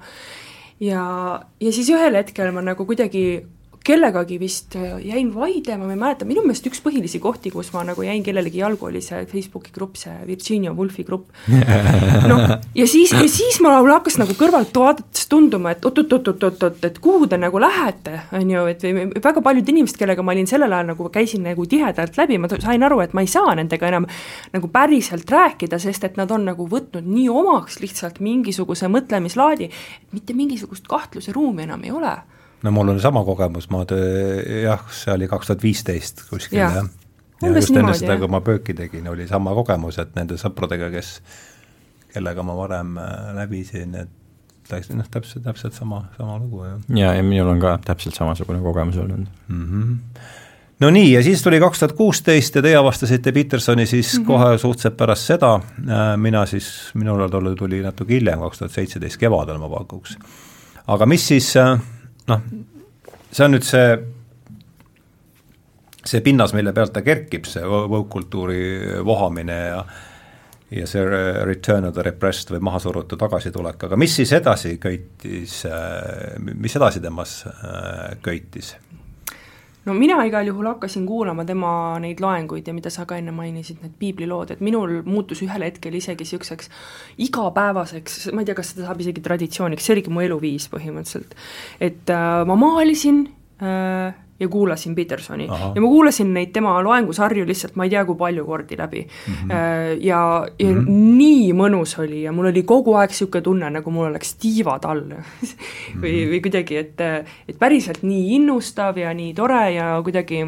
ja, 0.88 1.02
ja 1.60 1.74
siis 1.76 1.90
ühel 1.92 2.16
hetkel 2.16 2.54
ma 2.56 2.64
nagu 2.64 2.86
kuidagi 2.88 3.24
kellegagi 3.84 4.38
vist 4.40 4.74
äh, 4.80 4.96
jäin 5.04 5.28
vaidlema, 5.34 5.84
ma 5.84 5.92
ei 5.92 6.00
mäleta, 6.00 6.26
minu 6.28 6.42
meelest 6.44 6.64
üks 6.70 6.80
põhilisi 6.84 7.20
kohti, 7.20 7.50
kus 7.52 7.70
ma 7.74 7.82
nagu 7.84 8.04
jäin 8.04 8.24
kellelegi 8.24 8.62
jalgu, 8.62 8.88
oli 8.88 9.02
see 9.04 9.24
Facebooki 9.28 9.74
grupp, 9.74 9.98
see 10.00 10.14
Virginia 10.26 10.72
Woolfi 10.72 11.04
grupp. 11.04 11.34
noh, 12.30 12.42
ja 12.74 12.86
siis, 12.88 13.12
ja 13.12 13.26
siis 13.28 13.60
mul 13.64 13.90
hakkas 13.92 14.16
nagu 14.20 14.36
kõrvalt 14.38 14.72
vaadates 14.80 15.28
tunduma, 15.28 15.74
et 15.74 15.84
oot-oot-oot-oot-oot, 15.84 16.80
et 16.88 16.98
kuhu 17.04 17.28
te 17.28 17.38
nagu 17.40 17.60
lähete, 17.60 18.22
on 18.36 18.54
ju, 18.54 18.66
et 18.72 18.88
väga 19.24 19.44
paljud 19.44 19.72
inimesed, 19.74 20.00
kellega 20.00 20.24
ma 20.24 20.32
olin 20.32 20.48
sellel 20.48 20.72
ajal 20.72 20.92
nagu, 20.94 21.08
käisin 21.12 21.44
nagu 21.44 21.68
tihedalt 21.68 22.16
läbi, 22.20 22.40
ma 22.40 22.50
sain 22.54 22.88
aru, 22.88 23.02
et 23.04 23.12
ma 23.16 23.24
ei 23.24 23.30
saa 23.30 23.52
nendega 23.58 23.92
enam 23.92 24.08
nagu 24.54 24.70
päriselt 24.72 25.28
rääkida, 25.30 25.80
sest 25.82 26.08
et 26.08 26.20
nad 26.20 26.32
on 26.32 26.48
nagu 26.48 26.68
võtnud 26.70 27.04
nii 27.04 27.28
omaks 27.28 27.82
lihtsalt 27.84 28.22
mingisuguse 28.24 28.88
mõtlemislaadi, 28.92 29.68
et 29.68 30.16
mitte 30.16 30.36
mingisugust 30.36 30.88
kahtluse 30.88 31.36
ruumi 31.36 31.68
enam 31.68 31.84
ei 31.84 31.92
ole 31.92 32.14
no 32.64 32.72
mul 32.72 32.94
on 32.94 33.00
sama 33.00 33.24
kogemus, 33.24 33.68
ma 33.72 33.84
töö, 33.88 34.40
jah, 34.64 34.84
see 34.92 35.12
oli 35.14 35.28
kaks 35.30 35.50
tuhat 35.50 35.64
viisteist 35.64 36.24
kuskil 36.30 36.62
ja. 36.62 36.70
jah. 36.80 36.90
ja 37.42 37.54
just 37.58 37.76
enne 37.76 37.94
seda, 37.98 38.16
kui 38.20 38.30
ma 38.32 38.40
pööki 38.44 38.76
tegin, 38.76 39.08
oli 39.12 39.28
sama 39.30 39.54
kogemus, 39.56 40.00
et 40.02 40.14
nende 40.16 40.38
sõpradega, 40.40 40.90
kes, 40.94 41.16
kellega 42.14 42.46
ma 42.46 42.56
varem 42.58 42.96
äh, 43.00 43.32
läbisin, 43.40 43.98
et 44.00 44.72
läks 44.72 44.88
noh, 44.96 45.08
täpselt, 45.12 45.44
täpselt 45.44 45.76
sama, 45.76 46.06
sama 46.16 46.38
lugu, 46.40 46.64
jah. 46.64 46.80
ja, 46.96 47.12
ja 47.18 47.26
minul 47.26 47.52
on 47.52 47.60
ka 47.60 47.76
täpselt 47.84 48.16
samasugune 48.16 48.62
kogemus 48.64 48.96
olnud 49.02 49.26
mm. 49.48 49.64
-hmm. 49.66 50.22
no 50.80 50.90
nii, 50.90 51.10
ja 51.12 51.22
siis 51.22 51.42
tuli 51.44 51.60
kaks 51.60 51.82
tuhat 51.82 51.92
kuusteist 51.98 52.56
ja 52.56 52.62
teie 52.64 52.76
avastasite 52.80 53.32
Petersoni 53.32 53.86
siis 53.86 54.14
mm 54.14 54.22
-hmm. 54.22 54.26
kohe 54.26 54.58
suhteliselt 54.58 54.96
pärast 54.96 55.26
seda, 55.26 55.54
äh, 55.54 56.16
mina 56.16 56.46
siis, 56.46 56.90
minul 56.94 57.28
tuli 57.58 57.82
natuke 57.82 58.14
hiljem, 58.14 58.40
kaks 58.40 58.58
tuhat 58.58 58.72
seitseteist 58.72 59.20
kevadel 59.20 59.58
ma 59.58 59.68
pakuks. 59.68 60.16
aga 60.86 61.06
mis 61.06 61.28
siis 61.28 61.56
äh, 61.56 61.80
noh, 62.30 62.48
see 63.30 63.44
on 63.44 63.54
nüüd 63.56 63.66
see, 63.66 63.92
see 66.04 66.24
pinnas, 66.24 66.54
mille 66.56 66.74
pealt 66.76 66.94
ta 66.94 67.04
kerkib, 67.06 67.46
see 67.50 67.64
woke-kultuuri 67.66 69.04
vohamine 69.04 69.60
ja 69.68 69.84
ja 70.74 70.86
see 70.90 71.04
return 71.46 71.84
of 71.86 71.94
the 71.94 72.02
repressed 72.02 72.50
või 72.50 72.62
mahasurutu 72.66 73.18
tagasitulek, 73.20 73.84
aga 73.86 73.98
mis 74.00 74.16
siis 74.16 74.32
edasi 74.34 74.74
köitis, 74.82 75.60
mis 76.40 76.74
edasi 76.80 77.02
temas 77.04 77.36
köitis? 78.24 78.72
No 79.84 79.94
mina 79.96 80.18
igal 80.26 80.48
juhul 80.48 80.70
hakkasin 80.72 81.06
kuulama 81.08 81.44
tema 81.48 81.72
neid 82.02 82.22
loenguid 82.24 82.68
ja 82.68 82.74
mida 82.76 82.92
sa 82.92 83.06
ka 83.08 83.18
enne 83.20 83.34
mainisid, 83.36 83.82
need 83.84 83.94
piiblilood, 84.00 84.54
et 84.54 84.64
minul 84.64 85.02
muutus 85.06 85.44
ühel 85.44 85.66
hetkel 85.66 85.94
isegi 85.98 86.24
niisuguseks 86.24 86.70
igapäevaseks, 87.26 88.18
ma 88.32 88.42
ei 88.42 88.48
tea, 88.48 88.58
kas 88.58 88.72
seda 88.72 88.88
saab 88.88 89.04
isegi 89.04 89.24
traditsiooniks, 89.24 89.84
see 89.86 89.96
oligi 89.96 90.12
mu 90.14 90.24
eluviis 90.24 90.68
põhimõtteliselt. 90.72 91.36
et 91.84 92.12
äh, 92.12 92.42
ma 92.48 92.58
maalisin 92.58 93.26
äh, 93.60 94.23
ja 94.40 94.48
kuulasin 94.48 94.94
Petersoni 94.94 95.46
Aha. 95.48 95.72
ja 95.74 95.80
ma 95.80 95.88
kuulasin 95.88 96.32
neid 96.34 96.50
tema 96.54 96.74
loengusarju 96.82 97.46
lihtsalt 97.46 97.76
ma 97.78 97.86
ei 97.86 97.92
tea, 97.92 98.04
kui 98.04 98.18
palju 98.18 98.44
kordi 98.46 98.78
läbi 98.78 99.04
mm. 99.04 99.34
-hmm. 99.34 99.52
ja, 100.00 100.46
ja 100.58 100.68
mm 100.70 100.80
-hmm. 100.80 100.88
nii 101.18 101.52
mõnus 101.52 101.94
oli 102.02 102.22
ja 102.22 102.32
mul 102.32 102.50
oli 102.50 102.62
kogu 102.62 102.94
aeg 102.94 103.10
niisugune 103.10 103.42
tunne, 103.42 103.70
nagu 103.70 103.90
mul 103.90 104.06
oleks 104.06 104.34
tiivad 104.34 104.84
all 104.84 105.04
või, 106.02 106.16
või 106.30 106.40
kuidagi, 106.42 106.76
et, 106.76 107.00
et 107.48 107.58
päriselt 107.58 108.02
nii 108.02 108.34
innustav 108.34 108.98
ja 108.98 109.14
nii 109.14 109.34
tore 109.34 109.70
ja 109.74 110.00
kuidagi 110.02 110.46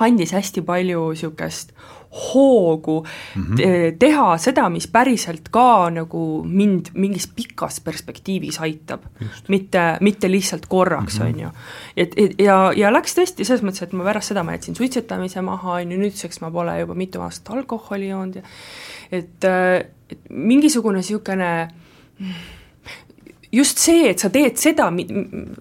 andis 0.00 0.32
hästi 0.32 0.62
palju 0.62 1.10
niisugust 1.10 1.72
hoogu 2.12 3.06
mm 3.34 3.42
-hmm. 3.42 3.96
teha 3.98 4.38
seda, 4.38 4.68
mis 4.68 4.86
päriselt 4.86 5.48
ka 5.50 5.90
nagu 5.90 6.44
mind 6.44 6.92
mingis 6.94 7.26
pikas 7.26 7.80
perspektiivis 7.80 8.60
aitab. 8.60 9.00
mitte, 9.48 9.96
mitte 10.00 10.30
lihtsalt 10.30 10.66
korraks, 10.66 11.18
mhm. 11.18 11.28
on 11.28 11.40
ju. 11.40 11.48
et, 11.96 12.12
et 12.16 12.40
ja, 12.40 12.72
ja 12.76 12.92
läks 12.92 13.16
tõesti 13.18 13.44
selles 13.44 13.62
mõttes, 13.62 13.82
et 13.82 13.92
ma 13.92 14.04
pärast 14.04 14.28
seda 14.28 14.42
ma 14.42 14.52
jätsin 14.52 14.76
suitsetamise 14.76 15.40
maha, 15.40 15.72
on 15.72 15.92
ju, 15.92 15.98
nüüdseks 15.98 16.40
ma 16.40 16.50
pole 16.50 16.80
juba 16.80 16.94
mitu 16.94 17.20
aastat 17.20 17.54
alkoholi 17.56 18.08
joonud 18.08 18.34
ja 18.34 18.42
et, 19.12 19.44
et 20.10 20.18
mingisugune 20.30 20.98
niisugune 20.98 21.68
just 23.52 23.78
see, 23.78 24.08
et 24.10 24.18
sa 24.22 24.30
teed 24.32 24.56
seda, 24.60 24.88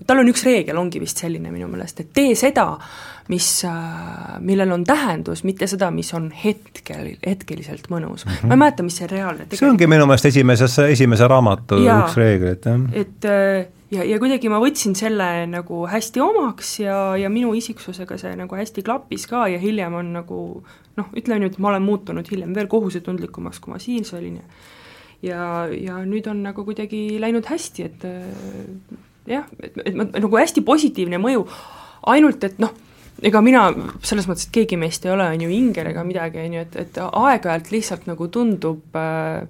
tal 0.07 0.21
on 0.21 0.31
üks 0.31 0.45
reegel, 0.47 0.79
ongi 0.79 1.01
vist 1.03 1.21
selline 1.23 1.51
minu 1.51 1.67
meelest, 1.71 2.03
et 2.03 2.13
tee 2.15 2.35
seda, 2.39 2.69
mis, 3.31 3.49
äh, 3.67 4.37
millel 4.43 4.71
on 4.75 4.83
tähendus, 4.87 5.43
mitte 5.47 5.67
seda, 5.71 5.91
mis 5.95 6.11
on 6.17 6.29
hetkel, 6.35 7.13
hetkeliselt 7.25 7.87
mõnus 7.93 8.25
mm. 8.25 8.31
-hmm. 8.31 8.49
ma 8.51 8.57
ei 8.57 8.63
mäleta, 8.65 8.85
mis 8.87 8.97
see 9.01 9.07
reaalne 9.07 9.45
tegelikult. 9.45 9.59
see 9.61 9.69
ongi 9.69 9.91
minu 9.91 10.07
meelest 10.09 10.31
esimeses, 10.31 10.79
esimese 10.91 11.29
raamatu 11.31 11.79
ja, 11.83 12.01
üks 12.05 12.17
reegleid, 12.19 12.67
jah. 12.67 12.83
et 13.03 13.29
äh, 13.29 13.69
ja, 13.91 14.05
ja 14.07 14.19
kuidagi 14.19 14.51
ma 14.51 14.59
võtsin 14.63 14.95
selle 14.97 15.29
nagu 15.51 15.85
hästi 15.91 16.23
omaks 16.23 16.73
ja, 16.83 16.99
ja 17.19 17.31
minu 17.31 17.53
isiksusega 17.57 18.17
see 18.21 18.35
nagu 18.39 18.59
hästi 18.59 18.83
klappis 18.87 19.27
ka 19.31 19.47
ja 19.51 19.61
hiljem 19.61 19.95
on 20.01 20.13
nagu 20.19 20.41
noh, 20.97 21.09
ütleme 21.15 21.45
nüüd, 21.45 21.57
ma 21.59 21.71
olen 21.71 21.87
muutunud 21.87 22.27
hiljem 22.31 22.55
veel 22.55 22.67
kohusetundlikumaks, 22.71 23.59
kui 23.63 23.73
ma 23.73 23.79
siis 23.79 24.13
olin 24.17 24.41
ja 24.41 24.47
ja, 25.21 25.41
ja 25.69 26.01
nüüd 26.07 26.27
on 26.31 26.43
nagu 26.43 26.65
kuidagi 26.65 27.19
läinud 27.21 27.47
hästi, 27.49 27.87
et 27.89 28.05
äh, 28.09 28.95
jah, 29.29 29.49
et, 29.61 29.77
et 29.85 29.97
ma 29.97 30.07
nagu 30.09 30.39
hästi 30.39 30.63
positiivne 30.65 31.19
mõju, 31.21 31.45
ainult 32.11 32.43
et 32.47 32.57
noh, 32.61 32.73
ega 33.21 33.41
mina 33.45 33.67
selles 34.05 34.27
mõttes, 34.29 34.47
et 34.47 34.55
keegi 34.55 34.79
meist 34.81 35.05
ei 35.05 35.13
ole, 35.13 35.27
on 35.33 35.45
ju, 35.45 35.51
ingel 35.53 35.91
ega 35.91 36.05
midagi, 36.07 36.41
on 36.45 36.57
ju, 36.57 36.65
et, 36.65 36.79
et 36.85 36.97
aeg-ajalt 37.05 37.71
lihtsalt 37.73 38.09
nagu 38.09 38.27
tundub 38.33 38.97
äh, 38.97 39.45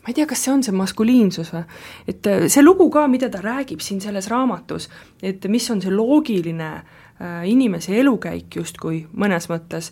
ma 0.00 0.08
ei 0.08 0.16
tea, 0.16 0.28
kas 0.28 0.44
see 0.44 0.54
on 0.54 0.62
see 0.64 0.76
maskuliinsus 0.76 1.52
või, 1.54 1.64
et 2.10 2.30
äh, 2.30 2.46
see 2.52 2.64
lugu 2.64 2.88
ka, 2.92 3.06
mida 3.10 3.30
ta 3.32 3.42
räägib 3.44 3.82
siin 3.84 4.00
selles 4.02 4.30
raamatus, 4.32 4.88
et 5.22 5.44
mis 5.52 5.66
on 5.72 5.82
see 5.82 5.92
loogiline 5.92 6.70
äh, 6.78 7.42
inimese 7.50 7.98
elukäik 8.00 8.60
justkui 8.60 9.04
mõnes 9.12 9.50
mõttes, 9.50 9.90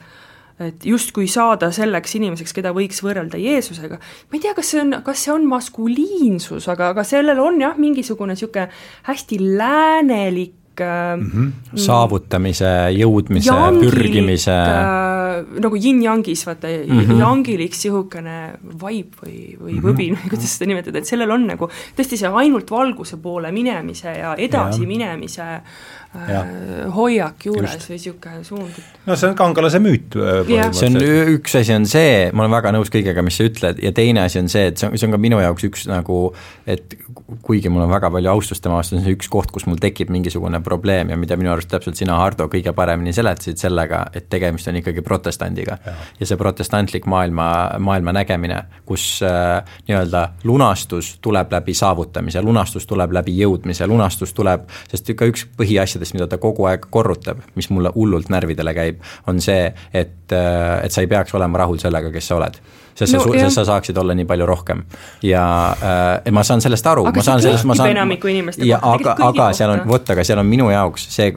et 0.58 0.86
justkui 0.88 1.28
saada 1.30 1.68
selleks 1.74 2.16
inimeseks, 2.18 2.54
keda 2.56 2.72
võiks 2.74 3.02
võrrelda 3.04 3.38
Jeesusega, 3.38 3.98
ma 4.00 4.38
ei 4.38 4.42
tea, 4.42 4.54
kas 4.56 4.72
see 4.72 4.80
on, 4.82 4.96
kas 5.06 5.26
see 5.26 5.34
on 5.34 5.44
maskuliinsus, 5.50 6.70
aga, 6.72 6.92
aga 6.94 7.04
sellel 7.06 7.38
on 7.42 7.60
jah, 7.62 7.76
mingisugune 7.78 8.34
niisugune 8.34 8.70
hästi 9.10 9.42
läänelik 9.58 10.56
mm. 10.84 11.30
-hmm. 11.30 11.78
saavutamise, 11.84 12.72
jõudmise, 12.96 13.54
pürgimise 13.80 14.54
äh, 14.54 15.60
nagu 15.62 15.76
yin-yangis, 15.76 16.46
vaata 16.46 16.68
mm 16.68 17.00
-hmm. 17.00 17.20
jangilik 17.20 17.72
niisugune 17.72 18.38
vibe 18.62 19.22
või, 19.22 19.56
või 19.60 19.72
mm 19.72 19.78
-hmm. 19.78 19.84
võbin 19.86 20.16
või 20.18 20.32
kuidas 20.34 20.56
seda 20.56 20.68
nimetada, 20.68 20.98
et 20.98 21.06
sellel 21.06 21.30
on 21.30 21.46
nagu 21.46 21.70
tõesti 21.96 22.18
see 22.20 22.28
ainult 22.42 22.70
valguse 22.70 23.16
poole 23.22 23.52
minemise 23.52 24.12
ja 24.18 24.34
edasi 24.38 24.82
ja. 24.82 24.88
minemise 24.88 25.42
äh, 25.42 26.92
hoiak 26.94 27.44
juures 27.44 27.74
Just. 27.74 27.88
või 27.88 27.98
niisugune 27.98 28.44
suund. 28.44 28.82
no 29.06 29.16
see 29.16 29.30
on 29.30 29.36
kangelase 29.36 29.78
müüt. 29.78 30.16
Äh, 30.16 30.72
see 30.72 30.90
on, 30.90 31.00
üks 31.34 31.58
asi 31.58 31.74
on 31.74 31.86
see, 31.86 32.30
ma 32.32 32.44
olen 32.44 32.56
väga 32.58 32.72
nõus 32.72 32.90
kõigega, 32.90 33.22
mis 33.22 33.36
sa 33.36 33.48
ütled, 33.48 33.82
ja 33.82 33.92
teine 33.92 34.24
asi 34.26 34.38
on 34.38 34.48
see, 34.48 34.66
et 34.72 34.78
see 34.78 34.88
on, 34.88 34.98
see 34.98 35.06
on 35.08 35.16
ka 35.16 35.18
minu 35.18 35.40
jaoks 35.40 35.64
üks 35.68 35.86
nagu, 35.90 36.34
et 36.66 36.96
kuigi 37.42 37.68
mul 37.68 37.84
on 37.84 37.90
väga 37.92 38.08
palju 38.12 38.30
austust 38.30 38.62
tema 38.64 38.78
vastu, 38.78 38.96
see 38.96 39.04
on 39.04 39.16
üks 39.16 39.28
koht, 39.32 39.50
kus 39.52 39.66
mul 39.68 39.76
tekib 39.80 40.08
mingisugune 40.12 40.60
probleem 40.64 41.10
ja 41.12 41.16
mida 41.20 41.36
minu 41.36 41.52
arust 41.52 41.68
täpselt 41.68 41.98
sina, 42.00 42.16
Hardo, 42.22 42.46
kõige 42.48 42.72
paremini 42.76 43.12
seletasid 43.12 43.60
sellega, 43.60 44.00
et 44.16 44.30
tegemist 44.32 44.70
on 44.70 44.78
ikkagi 44.80 45.04
protestandiga. 45.04 45.76
ja 46.20 46.28
see 46.28 46.40
protestantlik 46.40 47.06
maailma, 47.06 47.48
maailma 47.84 48.14
nägemine, 48.16 48.62
kus 48.88 49.20
äh, 49.26 49.60
nii-öelda 49.88 50.24
lunastus 50.48 51.18
tuleb 51.24 51.52
läbi 51.52 51.76
saavutamise, 51.76 52.42
lunastus 52.42 52.88
tuleb 52.88 53.12
läbi 53.12 53.36
jõudmise, 53.42 53.86
lunastus 53.86 54.32
tuleb, 54.32 54.64
sest 54.88 55.12
ka 55.18 55.28
üks 55.28 55.44
põhiasjadest, 55.58 56.16
mida 56.16 56.30
ta 56.30 56.40
kogu 56.40 56.64
aeg 56.70 56.88
korrutab, 56.90 57.44
mis 57.60 57.68
mulle 57.68 57.92
hullult 57.94 58.32
närvidele 58.32 58.72
käib, 58.76 59.04
on 59.28 59.44
see, 59.44 59.68
et, 59.92 60.32
äh, 60.32 60.80
et 60.84 60.92
sa 60.92 61.04
ei 61.04 61.12
peaks 61.12 61.36
olema 61.36 61.60
rahul 61.60 61.80
sellega, 61.82 62.12
kes 62.14 62.32
sa 62.32 62.40
oled 62.40 62.62
sest 62.98 63.14
no, 63.16 63.22
sa, 63.24 63.34
sest 63.44 63.60
sa 63.60 63.66
saaksid 63.72 63.98
olla 64.02 64.16
nii 64.18 64.26
palju 64.28 64.48
rohkem. 64.48 64.82
ja 65.22 65.44
äh, 65.74 66.32
ma 66.34 66.44
saan 66.46 66.64
sellest 66.64 66.86
aru, 66.86 67.06
ma 67.08 67.24
saan 67.24 67.42
sellest, 67.44 67.68
ma 67.68 67.76
saan. 67.78 67.94
enamiku 67.96 68.30
inimeste 68.32 68.66
ja 68.66 68.80
aga, 68.82 69.16
aga 69.30 69.52
seal 69.56 69.76
on, 69.76 69.86
vot, 69.88 70.10
aga 70.14 70.26
seal 70.26 70.42
on 70.42 70.48
minu 70.48 70.70
jaoks 70.72 71.08
see, 71.14 71.32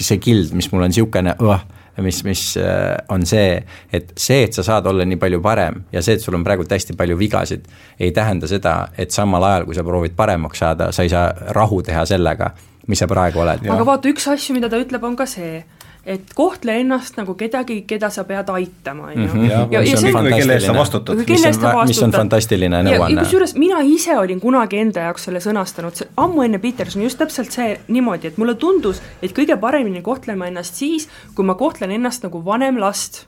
see 0.00 0.20
kild, 0.22 0.54
mis 0.56 0.70
mul 0.72 0.86
on 0.86 0.92
niisugune 0.92 1.36
uh, 1.40 1.64
mis, 2.02 2.24
mis 2.24 2.56
äh, 2.60 2.96
on 3.08 3.26
see, 3.26 3.56
et 3.92 4.12
see, 4.16 4.42
et 4.44 4.56
sa 4.56 4.64
saad 4.66 4.86
olla 4.90 5.06
nii 5.08 5.18
palju 5.20 5.40
parem 5.44 5.82
ja 5.92 6.02
see, 6.04 6.18
et 6.18 6.24
sul 6.24 6.36
on 6.36 6.44
praegult 6.44 6.72
hästi 6.72 6.96
palju 6.98 7.18
vigasid, 7.18 7.66
ei 8.00 8.12
tähenda 8.16 8.48
seda, 8.50 8.76
et 8.98 9.14
samal 9.14 9.44
ajal, 9.48 9.66
kui 9.68 9.76
sa 9.76 9.84
proovid 9.86 10.16
paremaks 10.16 10.60
saada, 10.64 10.90
sa 10.92 11.06
ei 11.06 11.12
saa 11.12 11.30
rahu 11.56 11.80
teha 11.86 12.04
sellega, 12.08 12.52
mis 12.86 13.00
sa 13.02 13.08
praegu 13.10 13.40
oled. 13.44 13.64
aga 13.64 13.88
vaata, 13.88 14.12
üks 14.12 14.28
asju, 14.32 14.56
mida 14.58 14.70
ta 14.72 14.80
ütleb, 14.82 15.04
on 15.08 15.16
ka 15.16 15.28
see, 15.30 15.62
et 16.06 16.32
kohtle 16.38 16.76
ennast 16.80 17.16
nagu 17.18 17.34
kedagi, 17.38 17.80
keda 17.88 18.10
sa 18.14 18.24
pead 18.28 18.50
aitama, 18.54 19.10
on 19.10 19.12
ju. 19.12 19.26
Mhm. 19.26 19.44
ja, 19.50 19.60
ja, 19.70 19.82
ja 19.82 19.98
see 19.98 20.14
on 20.14 20.28
kelle 20.30 20.56
eest 20.56 20.70
sa 20.70 20.74
vastutad. 20.76 21.22
mis 21.28 21.46
on, 21.46 21.78
mis 21.90 22.02
on 22.06 22.14
fantastiline 22.14 22.82
nõuanne. 22.86 23.26
kusjuures 23.26 23.56
mina 23.58 23.82
ise 23.82 24.18
olin 24.18 24.40
kunagi 24.40 24.80
enda 24.84 25.08
jaoks 25.08 25.26
selle 25.28 25.42
sõnastanud, 25.42 25.98
see 25.98 26.10
ammu 26.22 26.46
enne 26.46 26.62
Petersoni, 26.62 27.08
just 27.08 27.18
täpselt 27.18 27.54
see 27.54 27.74
niimoodi, 27.88 28.30
et 28.30 28.38
mulle 28.38 28.54
tundus, 28.54 29.02
et 29.22 29.34
kõige 29.36 29.58
paremini 29.60 30.02
kohtlen 30.06 30.38
ma 30.38 30.50
ennast 30.50 30.78
siis, 30.78 31.08
kui 31.34 31.44
ma 31.44 31.58
kohtlen 31.58 31.90
ennast 31.98 32.26
nagu 32.26 32.44
vanem 32.44 32.78
last 32.78 33.26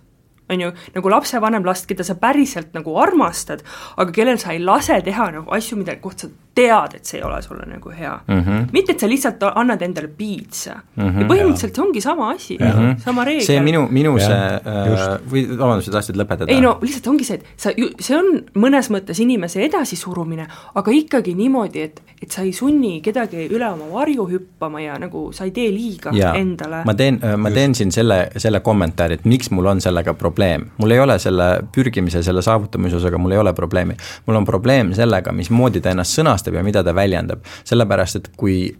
on 0.49 0.61
ju, 0.61 0.71
nagu 0.95 1.11
lapsevanem 1.13 1.67
last, 1.67 1.87
keda 1.89 2.07
sa 2.07 2.15
päriselt 2.17 2.73
nagu 2.77 2.95
armastad, 3.01 3.61
aga 4.01 4.15
kellel 4.15 4.39
sa 4.41 4.55
ei 4.55 4.63
lase 4.65 4.97
teha 5.05 5.31
nagu 5.35 5.53
asju, 5.55 5.77
mille 5.81 5.99
kohta 6.01 6.27
sa 6.27 6.31
tead, 6.59 6.97
et 6.99 7.09
see 7.09 7.21
ei 7.21 7.25
ole 7.27 7.39
sulle 7.43 7.67
nagu 7.69 7.93
hea 7.95 8.15
mm. 8.27 8.41
-hmm. 8.41 8.67
mitte, 8.73 8.93
et 8.93 9.01
sa 9.01 9.09
lihtsalt 9.09 9.45
annad 9.49 9.83
endale 9.83 10.09
piitsa 10.09 10.75
mm. 10.75 11.09
-hmm, 11.09 11.21
ja 11.23 11.29
põhimõtteliselt 11.31 11.79
see 11.79 11.85
ongi 11.85 12.01
sama 12.01 12.31
asi 12.35 12.57
mm, 12.61 12.71
-hmm. 12.71 12.99
sama 13.05 13.25
reegel. 13.25 13.47
see 13.47 13.61
minu, 13.61 13.87
minu 13.91 14.17
ja, 14.19 14.27
see 14.27 14.45
äh, 14.75 15.19
või 15.33 15.45
vabandust, 15.59 15.91
sa 15.91 15.99
tahtsid 15.99 16.19
lõpetada? 16.19 16.51
ei 16.53 16.61
no 16.65 16.79
lihtsalt 16.83 17.07
ongi 17.13 17.25
see, 17.29 17.39
et 17.39 17.47
sa 17.57 17.73
ju, 17.77 17.91
see 18.01 18.17
on 18.19 18.43
mõnes 18.59 18.91
mõttes 18.95 19.23
inimese 19.23 19.63
edasisurumine, 19.65 20.47
aga 20.75 20.95
ikkagi 20.95 21.35
niimoodi, 21.39 21.83
et, 21.83 22.03
et 22.23 22.31
sa 22.31 22.43
ei 22.43 22.53
sunni 22.53 22.99
kedagi 23.05 23.49
üle 23.49 23.71
oma 23.71 23.91
varju 23.93 24.27
hüppama 24.33 24.83
ja 24.83 24.99
nagu 24.99 25.29
sa 25.33 25.47
ei 25.49 25.55
tee 25.55 25.71
liiga 25.75 26.15
ja, 26.17 26.35
endale. 26.39 26.83
ma 26.89 26.95
teen, 26.99 27.21
äh, 27.23 27.37
ma 27.37 27.51
teen 27.55 27.75
siin 27.79 27.93
selle, 27.95 28.21
selle 28.37 28.61
kommentaari, 28.61 29.21
et 29.21 29.29
miks 29.29 29.53
mul 29.55 29.67
on 29.67 29.81
sellega 29.85 30.15
probleem. 30.15 30.69
mul 30.79 30.97
ei 30.97 31.01
ole 31.01 31.19
selle 31.23 31.49
pürgimise, 31.75 32.23
selle 32.23 32.43
saavutamise 32.43 32.97
osaga, 32.97 33.19
mul 33.19 33.37
ei 33.37 33.39
ole 33.39 33.53
probleemi. 33.53 33.97
mul 34.27 34.37
on 34.43 34.45
probleem 34.45 34.93
sellega, 34.97 35.33
mismoodi 35.33 35.81
ta 35.81 35.95
ennast 35.95 36.19
sõnastab 36.19 36.48
sõnastab 36.49 36.59
ja 36.59 36.65
mida 36.65 36.83
ta 36.85 36.95
väljendab, 36.95 37.45
sellepärast 37.65 38.17
et 38.17 38.31
kui 38.37 38.77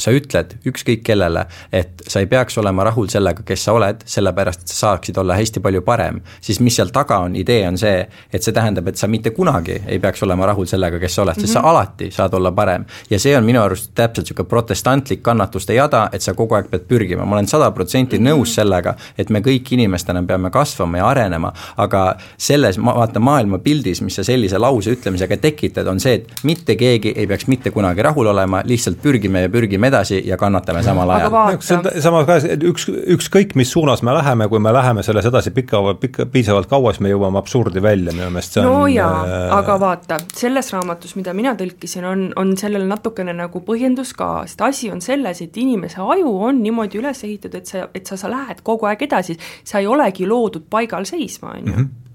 sa 0.00 0.12
ütled 0.14 0.56
ükskõik 0.66 1.02
kellele, 1.06 1.44
et 1.72 2.02
sa 2.08 2.22
ei 2.22 2.28
peaks 2.30 2.58
olema 2.58 2.84
rahul 2.88 3.08
sellega, 3.12 3.44
kes 3.46 3.64
sa 3.66 3.74
oled, 3.76 4.04
sellepärast 4.08 4.64
et 4.64 4.72
sa 4.72 4.78
saaksid 4.86 5.18
olla 5.20 5.36
hästi 5.38 5.62
palju 5.64 5.82
parem, 5.86 6.20
siis 6.40 6.60
mis 6.60 6.76
seal 6.76 6.92
taga 6.94 7.20
on, 7.26 7.36
idee 7.36 7.66
on 7.68 7.78
see, 7.80 8.02
et 8.32 8.42
see 8.42 8.54
tähendab, 8.56 8.88
et 8.88 9.00
sa 9.00 9.08
mitte 9.10 9.32
kunagi 9.36 9.80
ei 9.86 9.98
peaks 10.02 10.22
olema 10.26 10.48
rahul 10.50 10.68
sellega, 10.70 11.00
kes 11.02 11.14
sa 11.14 11.22
oled 11.22 11.36
mm, 11.36 11.40
-hmm. 11.40 11.46
sest 11.46 11.52
sa 11.52 11.60
mhm. 11.60 11.68
alati 11.68 12.10
saad 12.10 12.34
olla 12.34 12.52
parem. 12.52 12.84
ja 13.10 13.18
see 13.18 13.36
on 13.36 13.44
minu 13.44 13.62
arust 13.62 13.90
täpselt 13.94 14.26
niisugune 14.26 14.48
protestantlik 14.48 15.22
kannatuste 15.22 15.74
jada, 15.74 16.08
et 16.12 16.22
sa 16.22 16.34
kogu 16.34 16.54
aeg 16.54 16.70
pead 16.70 16.86
pürgima, 16.88 17.24
ma 17.24 17.36
olen 17.36 17.46
sada 17.46 17.70
protsenti 17.70 18.18
mhm. 18.18 18.28
nõus 18.28 18.54
sellega, 18.54 18.94
et 19.18 19.30
me 19.30 19.40
kõik 19.40 19.72
inimestena 19.72 20.22
peame 20.22 20.50
kasvama 20.50 20.98
ja 20.98 21.06
arenema, 21.06 21.52
aga 21.76 22.16
selles, 22.38 22.78
vaata 22.78 23.20
maailmapildis, 23.20 24.02
mis 24.02 24.14
sa 24.14 24.24
sellise 24.24 24.58
lause 24.58 24.90
ütlemisega 24.90 25.36
tekitad, 25.36 25.86
on 25.86 26.00
see, 26.00 26.14
et 26.14 26.44
mitte 26.44 26.76
keegi 26.76 27.14
ei 27.16 27.26
peaks 27.26 27.46
mitte 27.46 27.70
kunagi 27.70 28.02
rahul 28.02 28.26
olema, 28.26 28.62
lihtsalt 28.64 29.00
pürgime 29.02 29.42
ja 29.42 29.48
pürgime 29.48 29.89
edasi 29.90 30.20
ja 30.26 30.38
kannatame 30.40 30.82
samal 30.86 31.10
ajal. 31.16 31.36
see 31.60 31.76
on 31.76 32.02
sama 32.02 32.22
ka, 32.28 32.38
üks, 32.70 32.86
ükskõik 33.16 33.54
mis 33.58 33.72
suunas 33.74 34.04
me 34.06 34.14
läheme, 34.16 34.48
kui 34.48 34.62
me 34.62 34.72
läheme 34.74 35.04
selles 35.06 35.28
edasi 35.30 35.52
pika, 35.56 35.82
pika, 36.00 36.26
piisavalt 36.30 36.70
kaua, 36.70 36.94
siis 36.94 37.04
me 37.04 37.12
jõuame 37.12 37.40
absurdi 37.40 37.82
välja, 37.82 38.14
minu 38.16 38.30
meelest. 38.30 38.56
See 38.56 38.64
on 38.64 38.68
no 38.70 38.88
jaa 38.90 39.22
äh..., 39.26 39.46
aga 39.58 39.78
vaata, 39.82 40.20
selles 40.36 40.72
raamatus, 40.74 41.16
mida 41.18 41.34
mina 41.36 41.54
tõlkisin, 41.58 42.06
on, 42.08 42.26
on 42.40 42.54
sellel 42.60 42.86
natukene 42.90 43.34
nagu 43.36 43.64
põhjendus 43.66 44.14
ka, 44.18 44.32
sest 44.50 44.66
asi 44.66 44.92
on 44.94 45.02
selles, 45.04 45.42
et 45.44 45.56
inimese 45.60 46.02
aju 46.02 46.36
on 46.50 46.62
niimoodi 46.64 47.00
üles 47.02 47.24
ehitatud, 47.26 47.60
et 47.60 47.74
sa, 47.74 47.88
et 47.94 48.06
sa, 48.06 48.18
sa 48.20 48.30
lähed 48.32 48.64
kogu 48.66 48.88
aeg 48.90 49.08
edasi, 49.08 49.38
sa 49.64 49.82
ei 49.82 49.90
olegi 49.90 50.28
loodud 50.28 50.70
paigal 50.70 51.08
seisma, 51.08 51.56
on 51.56 51.66
ju. 51.66 51.74
Mhm 51.74 52.06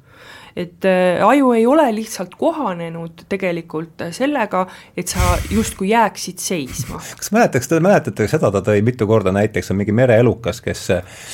et 0.56 0.86
äh, 0.86 1.28
aju 1.28 1.51
ei 1.51 1.66
ole 1.68 1.88
lihtsalt 1.95 2.36
kohanenud 2.39 3.26
tegelikult 3.30 4.06
sellega, 4.16 4.66
et 4.97 5.12
sa 5.12 5.36
justkui 5.51 5.89
jääksid 5.89 6.39
seisma. 6.39 7.01
kas 7.18 7.32
mäletaks, 7.36 7.68
te 7.68 7.80
mäletate 7.84 8.28
seda, 8.32 8.51
ta 8.51 8.62
tõi 8.64 8.82
mitu 8.86 9.08
korda 9.08 9.34
näiteks, 9.36 9.72
on 9.72 9.82
mingi 9.82 9.91
mereelukas, 9.95 10.62
kes 10.64 10.86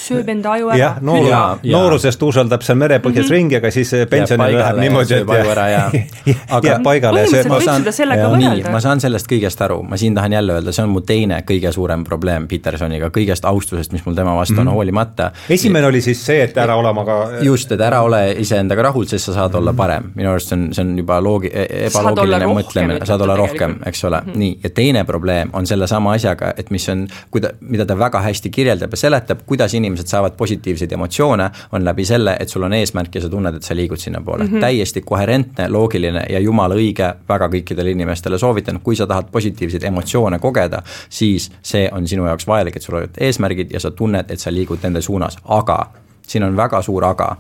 sööb 0.02 0.32
enda 0.34 0.56
aju 0.56 0.72
ära. 0.74 0.80
jah, 0.80 0.98
noor, 1.06 1.28
noorusest 1.64 2.20
tuuseldab 2.20 2.66
seal 2.66 2.80
merepõhjas 2.82 3.26
mm 3.26 3.28
-hmm. 3.28 3.38
ringi, 3.38 3.60
aga 3.62 3.72
siis 3.72 3.94
pensionil 4.10 4.58
läheb 4.58 4.82
niimoodi, 4.82 5.20
et 5.22 5.30
aju 5.38 5.54
ära 5.54 5.68
ja 5.76 5.84
aga 6.50 6.68
jääb 6.68 6.84
paigale. 6.84 7.26
nii, 8.42 8.64
ma 8.72 8.82
saan 8.82 9.04
sellest 9.04 9.30
kõigest 9.30 9.62
aru, 9.62 9.82
ma 9.84 9.98
siin 9.98 10.16
tahan 10.18 10.34
jälle 10.34 10.58
öelda, 10.58 10.74
see 10.74 10.84
on 10.84 10.90
mu 10.96 11.02
teine 11.06 11.44
kõige 11.46 11.72
suurem 11.72 12.04
probleem 12.04 12.48
Petersoniga, 12.48 13.12
kõigest 13.14 13.46
austusest, 13.46 13.94
mis 13.94 14.06
mul 14.06 14.18
tema 14.18 14.36
vastu 14.36 14.58
on 14.58 14.64
mm 14.64 14.70
-hmm. 14.70 14.74
hoolimata. 14.74 15.32
esimene 15.50 15.88
oli 15.88 16.02
siis 16.02 16.26
see, 16.26 16.42
et 16.44 16.58
ära 16.58 16.76
ole 16.76 16.90
omaga 16.90 17.22
just, 17.42 17.72
et 17.72 17.82
ära 17.82 18.02
ole 18.02 18.32
iseendaga 18.32 18.82
rahul, 18.82 19.06
sest 19.12 19.30
sa 19.30 19.34
saad 19.36 19.55
olla 19.59 19.74
parem, 19.78 20.12
minu 20.16 20.32
arust 20.32 20.51
see 20.51 20.57
on, 20.57 20.68
see 20.76 20.84
on 20.86 20.91
juba 20.99 21.20
loogi-, 21.24 21.51
ebaloogiline 21.88 22.47
mõtlemine, 22.49 22.99
saad 23.07 23.24
olla 23.26 23.36
rohkem, 23.39 23.78
eks 23.88 24.03
ole. 24.07 24.22
Mm, 24.22 24.32
-hmm. 24.32 24.39
nii, 24.43 24.59
ja 24.64 24.70
teine 24.80 25.03
probleem 25.07 25.49
on 25.53 25.68
sellesama 25.68 26.14
asjaga, 26.18 26.53
et 26.57 26.72
mis 26.72 26.88
on, 26.89 27.05
kuida-, 27.36 27.53
mida 27.62 27.86
ta 27.86 27.97
väga 27.99 28.22
hästi 28.22 28.49
kirjeldab 28.49 28.93
ja 28.95 29.01
seletab, 29.03 29.45
kuidas 29.45 29.74
inimesed 29.78 30.07
saavad 30.12 30.38
positiivseid 30.38 30.91
emotsioone, 30.91 31.49
on 31.72 31.86
läbi 31.86 32.05
selle, 32.05 32.36
et 32.39 32.49
sul 32.49 32.64
on 32.68 32.74
eesmärk 32.74 33.16
ja 33.16 33.22
sa 33.22 33.30
tunned, 33.30 33.55
et 33.55 33.64
sa 33.64 33.76
liigud 33.76 33.97
sinnapoole. 33.97 34.43
Mm. 34.43 34.49
-hmm. 34.49 34.62
täiesti 34.68 35.01
koherentne, 35.01 35.70
loogiline 35.70 36.26
ja 36.30 36.39
jumala 36.39 36.76
õige 36.76 37.14
väga 37.30 37.47
kõikidele 37.47 37.95
inimestele 37.95 38.38
soovitan, 38.38 38.80
kui 38.84 38.95
sa 38.95 39.07
tahad 39.07 39.32
positiivseid 39.32 39.84
emotsioone 39.84 40.39
kogeda, 40.39 40.82
siis 41.09 41.51
see 41.62 41.89
on 41.91 42.07
sinu 42.07 42.26
jaoks 42.26 42.47
vajalik, 42.47 42.76
et 42.76 42.82
sul 42.82 42.95
olid 42.95 43.18
eesmärgid 43.20 43.74
ja 43.74 43.80
sa 43.80 43.91
tunned, 43.91 44.26
et 44.30 44.39
sa 44.39 44.53
liigud 44.53 44.80
nende 44.84 45.01
suunas, 45.01 45.38
aga 45.45 45.86
siin 46.28 46.43
on 46.43 46.57
väga 46.57 46.82
suur 46.82 47.05
aga. 47.05 47.36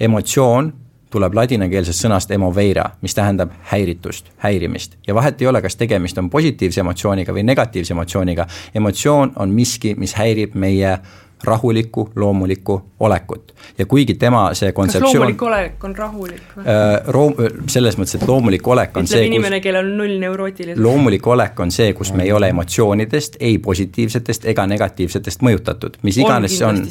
Emotsioon 0.00 0.72
tuleb 1.10 1.34
ladinakeelsest 1.34 2.04
sõnast 2.04 2.30
emoveira, 2.34 2.84
mis 3.02 3.14
tähendab 3.14 3.52
häiritust, 3.72 4.30
häirimist. 4.44 4.96
ja 5.06 5.14
vahet 5.14 5.42
ei 5.42 5.46
ole, 5.46 5.62
kas 5.62 5.76
tegemist 5.76 6.18
on 6.18 6.30
positiivse 6.30 6.80
emotsiooniga 6.80 7.34
või 7.34 7.44
negatiivse 7.46 7.94
emotsiooniga, 7.94 8.46
emotsioon 8.74 9.32
on 9.36 9.50
miski, 9.50 9.94
mis 9.98 10.14
häirib 10.14 10.54
meie 10.54 10.98
rahulikku, 11.44 12.10
loomulikku 12.16 12.82
olekut. 13.00 13.54
ja 13.78 13.86
kuigi 13.86 14.14
tema 14.14 14.54
see 14.54 14.72
kontseptsioon 14.72 15.12
kas 15.12 15.20
loomulik 15.20 15.42
olek 15.42 15.84
on 15.84 15.96
rahulik 15.96 16.42
või 16.56 16.64
äh,? 16.66 17.08
Room-, 17.08 17.66
selles 17.68 17.96
mõttes, 17.98 18.18
et 18.18 18.26
loomulik 18.28 18.68
olek 18.68 18.96
on 18.96 19.08
Ütleb 19.08 19.16
see, 19.16 19.28
inimene, 19.30 19.60
kellel 19.64 19.88
on 19.88 19.96
null 20.02 20.18
neurootilisust. 20.20 20.82
loomulik 20.84 21.26
olek 21.26 21.60
on 21.60 21.72
see, 21.72 21.94
kus 21.96 22.12
me 22.12 22.26
ei 22.26 22.32
ole 22.36 22.50
emotsioonidest, 22.52 23.38
ei 23.40 23.58
positiivsetest 23.58 24.44
ega 24.52 24.66
negatiivsetest 24.68 25.44
mõjutatud, 25.46 25.96
mis 26.02 26.20
iganes 26.20 26.58
see 26.58 26.68
on, 26.68 26.82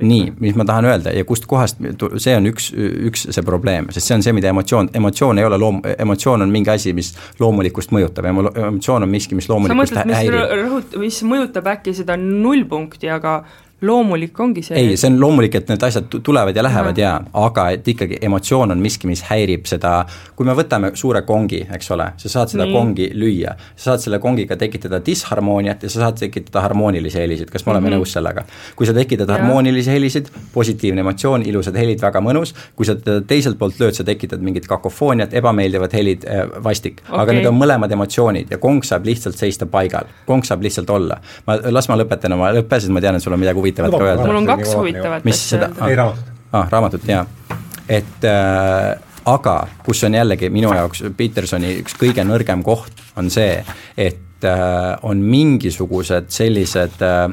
nii, 0.00 0.32
mis 0.40 0.56
ma 0.56 0.64
tahan 0.68 0.88
öelda 0.88 1.12
ja 1.16 1.24
kustkohast, 1.28 1.84
see 2.16 2.36
on 2.36 2.48
üks, 2.48 2.70
üks 3.10 3.28
see 3.28 3.44
probleem, 3.44 3.92
sest 3.92 4.08
see 4.08 4.16
on 4.16 4.24
see, 4.24 4.36
mida 4.36 4.52
emotsioon, 4.54 4.92
emotsioon 4.96 5.42
ei 5.42 5.48
ole 5.50 5.60
loom-, 5.60 5.84
emotsioon 5.98 6.48
on 6.48 6.52
mingi 6.54 6.72
asi, 6.72 6.96
mis 6.96 7.12
loomulikkust 7.40 7.92
mõjutab, 7.92 8.32
emotsioon 8.32 9.04
on 9.04 9.12
miski, 9.12 9.36
mis 9.36 9.52
loomulikkust 9.52 10.00
häirib. 10.16 10.98
mis 11.00 11.22
mõjutab 11.28 11.72
äkki 11.76 11.96
seda 11.96 12.16
nullpunkti, 12.20 13.12
aga 13.12 13.42
loomulik 13.80 14.40
ongi 14.40 14.62
see. 14.62 14.76
ei, 14.76 14.96
see 14.98 15.06
on 15.12 15.20
loomulik, 15.20 15.54
et 15.54 15.68
need 15.70 15.82
asjad 15.86 16.08
tulevad 16.10 16.56
ja 16.56 16.62
lähevad 16.66 16.98
ja, 16.98 17.12
aga 17.38 17.68
et 17.76 17.86
ikkagi 17.88 18.18
emotsioon 18.26 18.74
on 18.74 18.80
miski, 18.82 19.06
mis 19.06 19.22
häirib 19.28 19.68
seda, 19.70 20.00
kui 20.36 20.46
me 20.48 20.54
võtame 20.58 20.90
suure 20.98 21.22
kongi, 21.26 21.60
eks 21.76 21.92
ole, 21.94 22.08
sa 22.18 22.32
saad 22.32 22.50
seda 22.50 22.66
Nii. 22.66 22.74
kongi 22.74 23.06
lüüa, 23.14 23.54
sa 23.76 23.92
saad 23.92 24.02
selle 24.02 24.18
kongiga 24.22 24.56
tekitada 24.58 24.98
disharmooniat 25.06 25.86
ja 25.86 25.90
sa 25.94 26.02
saad 26.04 26.18
tekitada 26.18 26.64
harmoonilisi 26.64 27.20
helisid, 27.22 27.52
kas 27.52 27.66
me 27.66 27.72
oleme 27.72 27.86
mm 27.86 27.92
-hmm. 27.92 28.02
nõus 28.02 28.16
sellega? 28.18 28.44
kui 28.76 28.86
sa 28.86 28.94
tekitad 28.94 29.28
ja. 29.28 29.36
harmoonilisi 29.36 29.90
helisid, 29.90 30.26
positiivne 30.52 31.00
emotsioon, 31.00 31.46
ilusad 31.46 31.76
helid, 31.78 32.02
väga 32.02 32.20
mõnus, 32.20 32.54
kui 32.74 32.86
sa 32.86 32.96
teda 32.96 33.20
teiselt 33.20 33.58
poolt 33.58 33.78
lööd, 33.78 33.94
sa 33.94 34.04
tekitad 34.04 34.42
mingit 34.42 34.66
kakofooniat, 34.66 35.34
ebameeldivad 35.34 35.92
helid 35.92 36.26
äh,, 36.26 36.50
vastik 36.64 37.00
okay.. 37.08 37.22
aga 37.22 37.32
need 37.32 37.46
on 37.46 37.54
mõlemad 37.54 37.92
emotsioonid 37.92 38.50
ja 38.50 38.58
kong 38.58 38.82
saab 38.82 39.06
lihtsalt 39.06 39.36
seista 39.36 39.66
paigal, 39.66 40.10
kong 40.26 40.44
saab 40.44 40.62
lihtsalt 40.62 40.90
olla. 40.90 41.20
ma, 41.46 41.58
las 41.70 41.88
ma 41.88 41.96
lõpetan 41.96 42.32
oma 42.32 42.50
lõppe, 42.52 42.80
sest 42.80 42.90
ma 42.90 43.00
tean, 43.00 43.14
et 43.14 43.22
sul 43.22 43.32
on 43.32 43.38
midagi 43.40 43.58
huvitavat 43.58 43.67
huvitavat 43.68 43.96
ka 43.98 44.04
öelda. 44.04 44.26
mul 44.26 44.40
on 44.40 44.46
kaks 44.46 44.74
huvitavat 44.74 45.28
mis 45.28 45.42
seda, 45.50 45.70
aa, 45.80 46.14
ah, 46.52 46.70
raamatut, 46.70 47.04
jaa. 47.08 47.26
et 47.88 48.24
äh, 48.24 48.94
aga 49.28 49.58
kus 49.84 50.04
on 50.04 50.14
jällegi 50.14 50.50
minu 50.50 50.72
jaoks 50.74 51.04
Petersoni 51.16 51.76
üks 51.82 51.96
kõige 51.98 52.24
nõrgem 52.24 52.64
koht, 52.66 53.04
on 53.16 53.30
see, 53.30 53.60
et 53.96 54.46
äh, 54.46 54.96
on 55.02 55.20
mingisugused 55.24 56.32
sellised 56.34 57.04
äh, 57.04 57.28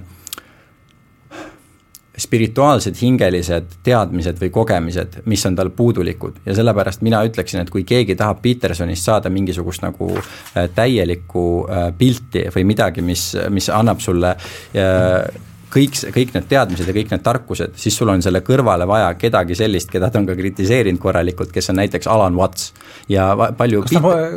spirituaalsed 2.18 2.96
hingelised 3.02 3.80
teadmised 3.84 4.40
või 4.40 4.52
kogemised, 4.54 5.20
mis 5.28 5.44
on 5.48 5.56
tal 5.58 5.70
puudulikud. 5.76 6.40
Ja 6.46 6.56
sellepärast 6.56 7.04
mina 7.06 7.22
ütleksin, 7.28 7.62
et 7.62 7.72
kui 7.74 7.84
keegi 7.88 8.16
tahab 8.16 8.42
Petersonist 8.44 9.08
saada 9.08 9.32
mingisugust 9.34 9.84
nagu 9.84 10.12
äh, 10.16 10.70
täielikku 10.76 11.46
äh, 11.68 11.90
pilti 11.98 12.46
või 12.56 12.66
midagi, 12.72 13.04
mis, 13.06 13.34
mis 13.52 13.70
annab 13.74 14.04
sulle 14.04 14.36
äh, 14.36 15.44
kõik, 15.76 16.00
kõik 16.16 16.34
need 16.36 16.48
teadmised 16.50 16.88
ja 16.88 16.96
kõik 16.96 17.12
need 17.14 17.24
tarkused, 17.26 17.76
siis 17.80 17.98
sul 17.98 18.12
on 18.14 18.24
selle 18.24 18.42
kõrvale 18.46 18.88
vaja 18.90 19.12
kedagi 19.20 19.58
sellist, 19.58 19.92
keda 19.92 20.10
ta 20.12 20.22
on 20.22 20.30
ka 20.30 20.38
kritiseerinud 20.38 21.02
korralikult, 21.02 21.52
kes 21.56 21.72
on 21.74 21.82
näiteks 21.82 22.10
Alan 22.12 22.38
Watts. 22.40 22.72
Ja 23.12 23.32
palju 23.58 23.84
Kas 23.86 23.96
Peter, 23.96 24.32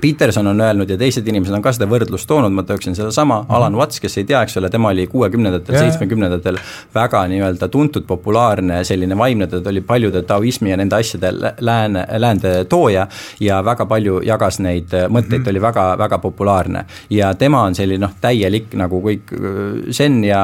Peterson 0.00 0.46
on 0.46 0.60
öelnud 0.60 0.90
ja 0.90 0.96
teised 0.98 1.26
inimesed 1.26 1.54
on 1.54 1.62
ka 1.62 1.72
seda 1.74 1.88
võrdlust 1.90 2.28
toonud, 2.30 2.52
ma 2.54 2.62
tooksin 2.62 2.94
sedasama 2.94 3.40
mm 3.40 3.46
-hmm. 3.46 3.56
Alan 3.56 3.76
Watts, 3.76 4.00
kes 4.00 4.18
ei 4.18 4.24
tea, 4.24 4.42
eks 4.42 4.56
ole, 4.56 4.70
tema 4.70 4.88
oli 4.88 5.06
kuuekümnendatel, 5.06 5.78
seitsmekümnendatel 5.78 6.58
väga 6.94 7.26
nii-öelda 7.26 7.68
tuntud, 7.68 8.04
populaarne 8.06 8.84
selline 8.84 9.18
vaimne, 9.18 9.46
ta 9.46 9.62
oli 9.70 9.80
paljude 9.80 10.22
taoismi 10.22 10.70
ja 10.70 10.76
nende 10.76 10.96
asjade 10.96 11.32
lääne, 11.60 12.06
läände 12.16 12.64
tooja 12.64 13.06
ja 13.40 13.64
väga 13.64 13.86
palju 13.86 14.20
jagas 14.24 14.60
neid 14.60 14.88
mõtteid 15.08 15.38
mm, 15.38 15.44
-hmm. 15.44 15.50
oli 15.50 15.62
väga, 15.62 15.98
väga 15.98 16.18
populaarne. 16.18 16.84
ja 17.10 17.34
tema 17.34 17.62
on 17.62 17.74
selline 17.74 18.06
noh, 18.06 18.14
täielik 18.20 18.74
nagu 18.74 19.02
kõik 19.02 19.34
zen 19.90 20.24
ja 20.24 20.42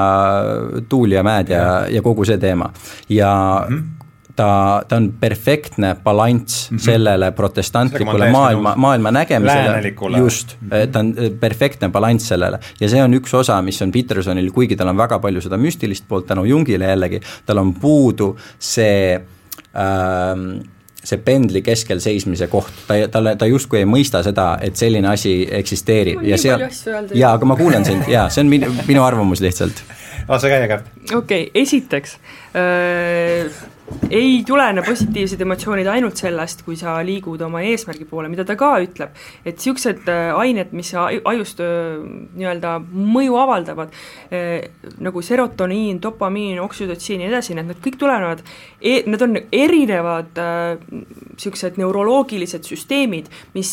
tuul 0.88 1.12
ja 1.12 1.22
mäed 1.22 1.48
ja, 1.48 1.56
ja, 1.56 1.86
ja 1.88 2.02
kogu 2.02 2.24
see 2.24 2.38
teema 2.38 2.70
ja 3.08 3.66
mm 3.68 3.76
-hmm 3.76 3.95
ta, 4.36 4.82
ta 4.88 4.96
on 4.96 5.08
perfektne 5.20 5.96
balanss 6.04 6.70
mm 6.70 6.76
-hmm. 6.76 6.80
sellele 6.80 7.30
protestantlikule 7.32 8.30
maailma, 8.30 8.74
maailma 8.76 9.10
nägemisele, 9.10 9.94
just 10.18 10.56
mm, 10.60 10.68
-hmm. 10.68 10.90
ta 10.92 10.98
on 10.98 11.14
äh, 11.18 11.30
perfektne 11.40 11.88
balanss 11.88 12.28
sellele. 12.28 12.58
ja 12.80 12.88
see 12.88 13.02
on 13.02 13.14
üks 13.14 13.34
osa, 13.34 13.62
mis 13.62 13.82
on 13.82 13.92
Petersonil, 13.92 14.50
kuigi 14.52 14.76
tal 14.76 14.88
on 14.88 14.96
väga 14.96 15.18
palju 15.18 15.40
seda 15.40 15.56
müstilist 15.56 16.04
poolt 16.08 16.26
tänu 16.26 16.44
Jungile 16.44 16.84
jällegi, 16.84 17.20
tal 17.46 17.58
on 17.58 17.74
puudu 17.74 18.36
see 18.58 19.14
ähm, 19.14 20.60
see 21.04 21.18
pendli 21.18 21.62
keskel 21.62 22.00
seismise 22.00 22.46
koht, 22.46 22.72
ta, 22.86 22.94
talle, 23.10 23.36
ta 23.36 23.46
justkui 23.46 23.78
ei 23.78 23.84
mõista 23.84 24.22
seda, 24.22 24.58
et 24.60 24.76
selline 24.76 25.08
asi 25.08 25.48
eksisteerib 25.50 26.22
ja 26.22 26.38
seal, 26.38 26.66
jaa, 27.14 27.32
aga 27.32 27.46
ma 27.46 27.56
kuulan 27.56 27.84
sind, 27.84 28.08
jaa, 28.08 28.28
see 28.28 28.42
on 28.42 28.50
minu, 28.50 28.72
minu 28.88 29.04
arvamus 29.04 29.40
lihtsalt. 29.40 29.82
lase 30.28 30.48
käia, 30.48 30.68
Kärt. 30.68 30.90
okei 31.14 31.16
okay,, 31.16 31.50
esiteks 31.62 32.18
äh 32.54 33.75
ei 34.10 34.42
tulene 34.46 34.82
positiivsed 34.86 35.40
emotsioonid 35.42 35.86
ainult 35.90 36.18
sellest, 36.18 36.62
kui 36.66 36.76
sa 36.78 36.96
liigud 37.06 37.40
oma 37.46 37.62
eesmärgi 37.66 38.06
poole, 38.08 38.28
mida 38.30 38.44
ta 38.46 38.56
ka 38.58 38.72
ütleb, 38.82 39.14
et 39.44 39.58
niisugused 39.58 40.08
äh, 40.10 40.30
ained, 40.34 40.72
mis 40.76 40.92
ajust 40.96 41.62
äh, 41.62 41.98
nii-öelda 42.38 42.76
mõju 42.82 43.38
avaldavad, 43.42 43.94
äh, 44.30 44.68
nagu 45.02 45.22
serotoniin, 45.22 46.00
dopamiin, 46.02 46.60
oksüdotsiin 46.62 47.22
ja 47.22 47.26
nii 47.26 47.34
edasi, 47.34 47.56
need, 47.58 47.70
need 47.70 47.82
kõik 47.84 47.98
tulenevad 48.00 48.42
e, 48.80 49.00
need 49.06 49.22
on 49.26 49.38
erinevad 49.54 50.40
niisugused 50.40 51.78
neuroloogilised 51.80 52.66
süsteemid, 52.66 53.30
mis 53.54 53.72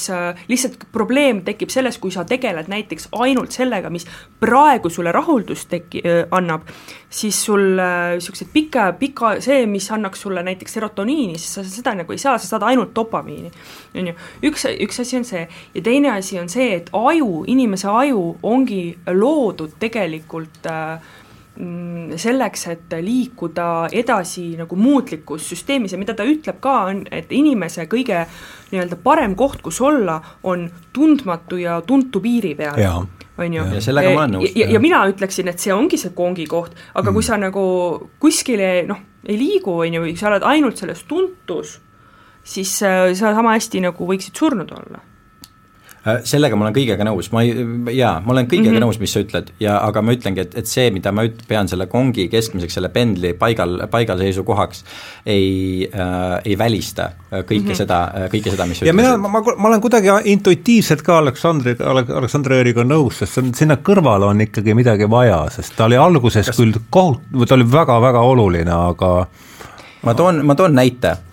lihtsalt 0.50 0.88
probleem 0.94 1.42
tekib 1.46 1.74
selles, 1.74 1.98
kui 2.02 2.14
sa 2.14 2.26
tegeled 2.28 2.70
näiteks 2.72 3.10
ainult 3.24 3.56
sellega, 3.56 3.92
mis 3.94 4.08
praegu 4.42 4.92
sulle 4.94 5.14
rahuldust 5.16 5.70
teki-, 5.74 6.04
annab, 6.34 6.68
siis 7.14 7.38
sul 7.46 7.78
niisugused 7.78 8.50
pika, 8.54 8.88
pika, 8.98 9.36
see, 9.44 9.66
mis 9.70 9.86
annaks 9.94 10.24
sulle 10.26 10.42
näiteks 10.44 10.74
serotoniini, 10.74 11.38
siis 11.38 11.60
sa 11.60 11.64
seda 11.68 11.94
nagu 12.00 12.14
ei 12.14 12.22
saa, 12.22 12.40
sa 12.42 12.50
saad 12.56 12.66
ainult 12.66 12.94
dopamiini. 12.96 13.52
on 14.00 14.08
ju, 14.10 14.14
üks, 14.50 14.66
üks 14.88 15.02
asi 15.04 15.20
on 15.20 15.28
see 15.28 15.44
ja 15.76 15.84
teine 15.86 16.10
asi 16.16 16.40
on 16.42 16.50
see, 16.50 16.72
et 16.80 16.90
aju, 16.98 17.44
inimese 17.48 17.88
aju 17.88 18.24
ongi 18.44 18.98
loodud 19.14 19.78
tegelikult 19.80 20.66
äh, 20.66 21.14
selleks, 22.18 22.64
et 22.72 22.94
liikuda 23.06 23.66
edasi 23.94 24.56
nagu 24.58 24.76
muutlikus 24.76 25.46
süsteemis 25.52 25.94
ja 25.94 26.00
mida 26.02 26.16
ta 26.18 26.26
ütleb 26.26 26.58
ka, 26.64 26.74
on, 26.90 27.04
et 27.14 27.30
inimese 27.36 27.86
kõige 27.92 28.24
nii-öelda 28.72 28.98
parem 29.04 29.36
koht, 29.38 29.62
kus 29.62 29.78
olla, 29.86 30.18
on 30.50 30.66
tundmatu 30.94 31.62
ja 31.62 31.78
tuntu 31.86 32.24
piiri 32.24 32.56
peal 32.58 32.82
on 33.38 33.54
ju. 33.54 33.68
ja 33.76 33.82
sellega 33.82 34.16
ma 34.16 34.24
olen 34.24 34.36
nõus. 34.40 34.58
ja, 34.58 34.68
ja 34.74 34.82
mina 34.82 35.04
ütleksin, 35.10 35.50
et 35.54 35.62
see 35.62 35.74
ongi 35.74 35.98
see 36.02 36.14
kongi 36.18 36.50
koht, 36.50 36.74
aga 36.94 37.06
mm. 37.10 37.14
kui 37.14 37.30
sa 37.30 37.38
nagu 37.42 37.64
kuskile 38.22 38.74
noh, 38.90 39.06
ei 39.30 39.38
liigu, 39.38 39.78
on 39.86 39.98
ju, 40.00 40.04
või 40.08 40.18
sa 40.18 40.32
oled 40.32 40.46
ainult 40.50 40.82
selles 40.82 41.06
tuntus, 41.10 41.78
siis 42.44 42.76
äh, 42.82 43.12
sa 43.14 43.36
sama 43.38 43.54
hästi 43.54 43.86
nagu 43.86 44.10
võiksid 44.10 44.38
surnud 44.42 44.74
olla 44.74 45.06
sellega 46.04 46.58
ma 46.60 46.66
olen 46.68 46.76
kõigega 46.76 47.06
nõus, 47.08 47.30
ma 47.32 47.44
ei, 47.46 47.54
jaa, 47.96 48.18
ma 48.26 48.34
olen 48.34 48.48
kõigega 48.52 48.74
mm 48.74 48.76
-hmm. 48.76 48.84
nõus, 48.84 49.00
mis 49.00 49.14
sa 49.16 49.22
ütled 49.24 49.54
ja 49.64 49.78
aga 49.88 50.02
ma 50.04 50.12
ütlengi, 50.16 50.44
et, 50.44 50.58
et 50.60 50.68
see, 50.68 50.90
mida 50.92 51.14
ma 51.16 51.24
üt-, 51.24 51.46
pean 51.48 51.70
selle 51.72 51.88
kongi 51.88 52.28
keskmiseks, 52.32 52.76
selle 52.76 52.90
pendli 52.92 53.34
paigal, 53.40 53.86
paigalseisu 53.92 54.44
kohaks, 54.44 54.84
ei 55.26 55.88
äh,, 55.88 56.42
ei 56.44 56.58
välista 56.58 57.10
kõike 57.32 57.62
mm 57.62 57.70
-hmm. 57.70 57.80
seda, 57.80 58.28
kõike 58.34 58.52
seda, 58.52 58.66
mis 58.66 58.80
sa 58.80 58.86
ja 58.86 58.94
mina, 58.94 59.18
ma, 59.18 59.32
ma, 59.32 59.44
ma 59.58 59.68
olen 59.68 59.82
kuidagi 59.82 60.12
intuitiivselt 60.36 61.02
ka 61.02 61.18
Aleksandri, 61.18 61.76
Aleksandr 61.80 62.60
Ööriga 62.60 62.84
nõus, 62.84 63.24
sest 63.24 63.38
on, 63.38 63.54
sinna 63.56 63.76
kõrvale 63.76 64.26
on 64.26 64.42
ikkagi 64.42 64.76
midagi 64.76 65.10
vaja, 65.10 65.46
sest 65.50 65.76
ta 65.78 65.86
oli 65.86 65.98
alguses 65.98 66.46
Kas... 66.46 66.58
küll 66.58 66.74
kohut-, 66.90 67.48
ta 67.48 67.56
oli 67.56 67.72
väga-väga 67.72 68.20
oluline, 68.20 68.72
aga 68.72 69.28
ma 70.04 70.14
toon, 70.14 70.46
ma 70.46 70.56
toon 70.56 70.76
näite 70.76 71.18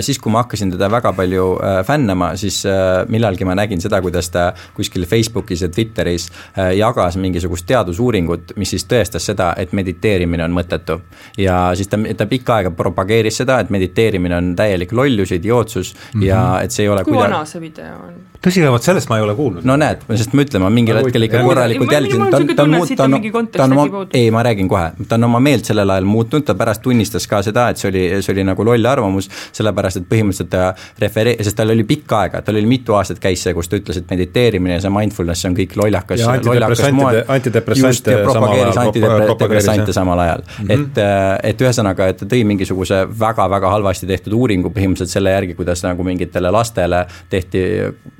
siis, 0.00 0.18
kui 0.22 0.32
ma 0.32 0.42
hakkasin 0.44 0.72
teda 0.74 0.88
väga 0.92 1.12
palju 1.16 1.46
äh, 1.56 1.78
fännama, 1.86 2.32
siis 2.40 2.62
äh, 2.66 3.02
millalgi 3.12 3.46
ma 3.48 3.56
nägin 3.58 3.80
seda, 3.82 4.00
kuidas 4.04 4.30
ta 4.32 4.50
kuskil 4.76 5.06
Facebookis 5.08 5.62
ja 5.62 5.68
Twitteris 5.72 6.28
jagas 6.76 7.16
mingisugust 7.20 7.66
teadusuuringut, 7.66 8.52
mis 8.60 8.74
siis 8.74 8.84
tõestas 8.88 9.26
seda, 9.30 9.52
et 9.58 9.72
mediteerimine 9.72 10.44
on 10.44 10.56
mõttetu. 10.56 11.00
ja 11.38 11.72
siis 11.78 11.88
ta, 11.88 11.98
ta 12.16 12.26
pikka 12.26 12.58
aega 12.58 12.70
propageeris 12.76 13.42
seda, 13.42 13.60
et 13.60 13.70
mediteerimine 13.70 14.36
on 14.36 14.52
täielik 14.56 14.92
lollus, 14.92 15.32
idiootsus 15.32 15.94
mm 15.94 16.20
-hmm. 16.20 16.26
ja 16.26 16.60
et 16.62 16.70
see 16.70 16.84
ei 16.84 16.88
ole 16.88 17.04
kui 17.04 17.14
kuida... 17.14 17.30
vana 17.30 17.44
see 17.44 17.60
video 17.60 17.96
on? 17.96 18.32
tõsi, 18.42 18.62
vot 18.74 18.82
sellest 18.82 19.10
ma 19.10 19.18
ei 19.20 19.24
ole 19.24 19.34
kuulnud. 19.38 19.64
no 19.68 19.76
näed, 19.78 20.02
sest 20.18 20.34
ma 20.34 20.44
ütlen, 20.44 20.64
ma 20.64 20.70
mingil 20.74 20.98
hetkel 20.98 21.26
ikka 21.28 21.42
korralikult 21.46 21.92
jälgisin, 21.94 22.24
ta 22.30 22.40
on, 22.40 22.46
ta 22.56 22.62
on 22.66 22.72
ta 22.96 23.06
on, 23.06 23.48
ta 23.54 23.64
on 23.64 23.76
oma, 23.76 24.06
ei, 24.18 24.30
ma 24.34 24.42
räägin 24.42 24.70
kohe, 24.70 24.90
ta 25.08 25.18
on 25.18 25.28
oma 25.28 25.40
meelt 25.44 25.68
sellel 25.68 25.90
ajal 25.94 26.08
muutnud, 26.10 26.44
ta 26.46 26.56
pärast 26.58 26.82
tunnistas 26.82 27.28
ka 27.30 27.42
seda, 27.46 27.68
et 27.72 27.82
see 27.82 27.90
oli, 27.92 28.04
see 28.18 28.34
oli 28.34 28.46
nagu 28.48 28.66
loll 28.66 28.90
arvamus, 28.90 29.30
sellepärast 29.62 30.02
et 30.02 30.08
põhimõtteliselt 30.10 30.50
ta 30.52 30.72
referee-, 31.02 31.38
sest 31.44 31.56
tal 31.58 31.72
oli 31.74 31.86
pikka 31.88 32.20
aega, 32.24 32.42
tal 32.44 32.58
oli 32.60 32.68
mitu 32.68 32.96
aastat 32.98 33.22
käis 33.22 33.42
see, 33.46 33.54
kus 33.56 33.70
ta 33.70 33.78
ütles, 33.78 34.02
et 34.02 34.10
mediteerimine 34.10 34.76
ja 34.76 34.84
see 34.84 34.92
mindfulness 34.92 35.48
on 35.48 35.56
kõik 35.56 35.76
lollakas, 35.80 36.24
lollakas 36.46 36.84
moel. 36.96 37.22
antidepressante 37.32 37.96
just, 37.96 38.10
ja 38.12 38.22
propageeris 38.26 38.80
antidepressante 38.82 39.96
samal 39.96 40.24
ajal 40.24 40.44
mm. 40.44 40.66
-hmm. 40.66 40.72
et, 40.74 40.98
äh, 40.98 41.50
et 41.52 41.64
ühesõnaga, 41.64 42.08
et 42.12 42.20
ta 42.22 42.28
tõi 42.28 42.42
mingisuguse 42.48 43.02
väga-väga 43.20 43.70
halvasti 43.76 44.06
tehtud 44.10 44.36
uuringu 44.38 44.72
põhimõtteliselt 44.74 45.16
selle 45.18 45.34
järgi, 45.34 45.56
kuidas 45.58 45.84
nagu 45.86 46.04
mingitele 46.06 46.50
lastele 46.50 47.04
tehti 47.30 47.62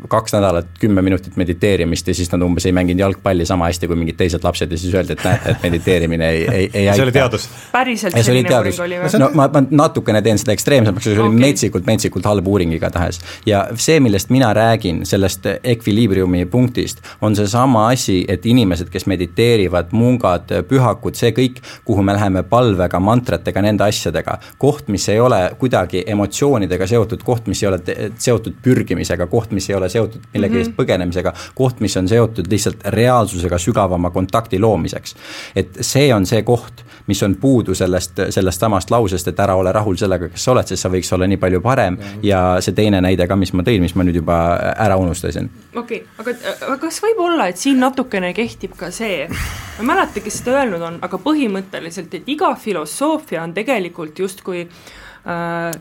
kaks 0.08 0.34
nädalat 0.36 0.66
kümme 0.80 1.02
minutit 1.02 1.36
mediteerimist 1.36 2.08
ja 2.08 2.14
siis 2.14 2.32
nad 2.32 2.42
umbes 2.42 2.66
ei 2.66 2.72
mänginud 2.72 3.00
jalgpalli 3.00 3.46
sama 3.46 3.68
hästi 3.70 3.90
kui 3.90 3.96
mingid 3.96 4.18
teised 4.18 4.44
lapsed 4.44 4.72
ja 4.72 4.78
siis 4.78 4.94
öeldi, 4.94 5.16
et 5.16 5.24
näete, 5.24 5.50
et 5.50 5.62
mediteerimine 5.62 6.30
ei, 6.30 6.46
ei, 6.50 6.70
ei 6.74 6.88
aita. 6.88 6.96
see 6.96 7.06
oli 7.08 7.12
teadus? 7.12 7.48
päriselt 7.72 8.18
selline 8.18 8.56
uuring 8.58 8.80
oli 8.86 9.00
või? 9.02 9.12
no 9.22 9.30
ma, 9.34 9.48
ma 9.52 9.64
natukene 9.82 10.22
teen 10.22 10.40
seda 10.40 10.54
ekstreemsemaks, 10.56 11.06
see 11.08 11.18
oli 11.18 11.31
okay. 11.32 11.48
metsik 11.48 11.72
metsikult, 11.72 11.86
metsikult 11.86 12.26
halb 12.26 12.46
uuring 12.48 12.72
igatahes. 12.74 13.20
ja 13.46 13.66
see, 13.76 14.00
millest 14.00 14.30
mina 14.30 14.52
räägin, 14.54 15.02
sellest 15.06 15.46
ekviliibriumi 15.62 16.46
punktist, 16.46 17.00
on 17.20 17.36
seesama 17.36 17.88
asi, 17.88 18.24
et 18.28 18.46
inimesed, 18.46 18.90
kes 18.90 19.06
mediteerivad, 19.06 19.92
mungad, 19.92 20.52
pühakud, 20.68 21.16
see 21.16 21.32
kõik, 21.32 21.62
kuhu 21.84 22.02
me 22.02 22.14
läheme 22.16 22.42
palvega, 22.42 23.00
mantratega, 23.00 23.62
nende 23.62 23.84
asjadega, 23.84 24.38
koht, 24.58 24.88
mis 24.88 25.08
ei 25.08 25.20
ole 25.20 25.40
kuidagi 25.58 26.04
emotsioonidega 26.06 26.86
seotud, 26.86 27.22
koht, 27.24 27.46
mis 27.46 27.62
ei 27.62 27.68
ole 27.70 27.80
seotud 28.18 28.58
pürgimisega, 28.62 29.26
koht, 29.26 29.52
mis 29.52 29.70
ei 29.70 29.76
ole 29.76 29.88
seotud 29.92 30.28
millegi 30.34 30.58
eest 30.58 30.70
mm 30.70 30.74
-hmm. 30.74 30.82
põgenemisega, 30.82 31.32
koht, 31.54 31.80
mis 31.80 31.96
on 31.96 32.08
seotud 32.08 32.50
lihtsalt 32.50 32.84
reaalsusega 32.84 33.58
sügavama 33.58 34.10
kontakti 34.10 34.58
loomiseks. 34.58 35.14
et 35.56 35.78
see 35.80 36.14
on 36.14 36.26
see 36.26 36.42
koht, 36.42 36.84
mis 37.06 37.22
on 37.22 37.34
puudu 37.40 37.74
sellest, 37.74 38.20
sellest 38.30 38.60
samast 38.60 38.90
lausest, 38.90 39.28
et 39.28 39.40
ära 39.40 39.56
ole 39.58 39.72
rahul 39.72 39.96
sellega, 39.98 40.28
kes 40.32 40.44
sa 40.44 40.54
oled, 40.54 40.70
sest 40.70 40.86
sa 40.86 40.90
võiks 40.92 41.12
olla 41.14 41.28
nii 41.30 41.40
palju 41.42 41.60
parem. 41.64 41.98
Ja 42.22 42.42
see 42.64 42.76
teine 42.76 43.00
näide 43.04 43.26
ka, 43.28 43.36
mis 43.36 43.52
ma 43.56 43.64
tõin, 43.66 43.82
mis 43.84 43.96
ma 43.98 44.06
nüüd 44.06 44.20
juba 44.22 44.38
ära 44.72 44.96
unustasin. 45.00 45.50
okei 45.76 46.02
okay,, 46.02 46.08
aga, 46.18 46.56
aga 46.68 46.78
kas 46.86 47.02
võib 47.04 47.22
olla, 47.26 47.48
et 47.50 47.60
siin 47.60 47.80
natukene 47.82 48.32
kehtib 48.36 48.76
ka 48.78 48.90
see, 48.94 49.26
ma 49.28 49.84
ei 49.84 49.92
mäleta, 49.92 50.24
kes 50.24 50.42
seda 50.42 50.58
öelnud 50.62 50.82
on, 50.82 50.98
aga 51.02 51.20
põhimõtteliselt, 51.22 52.14
et 52.14 52.28
iga 52.28 52.54
filosoofia 52.60 53.42
on 53.42 53.54
tegelikult 53.56 54.18
justkui 54.22 54.66
äh, 54.66 55.01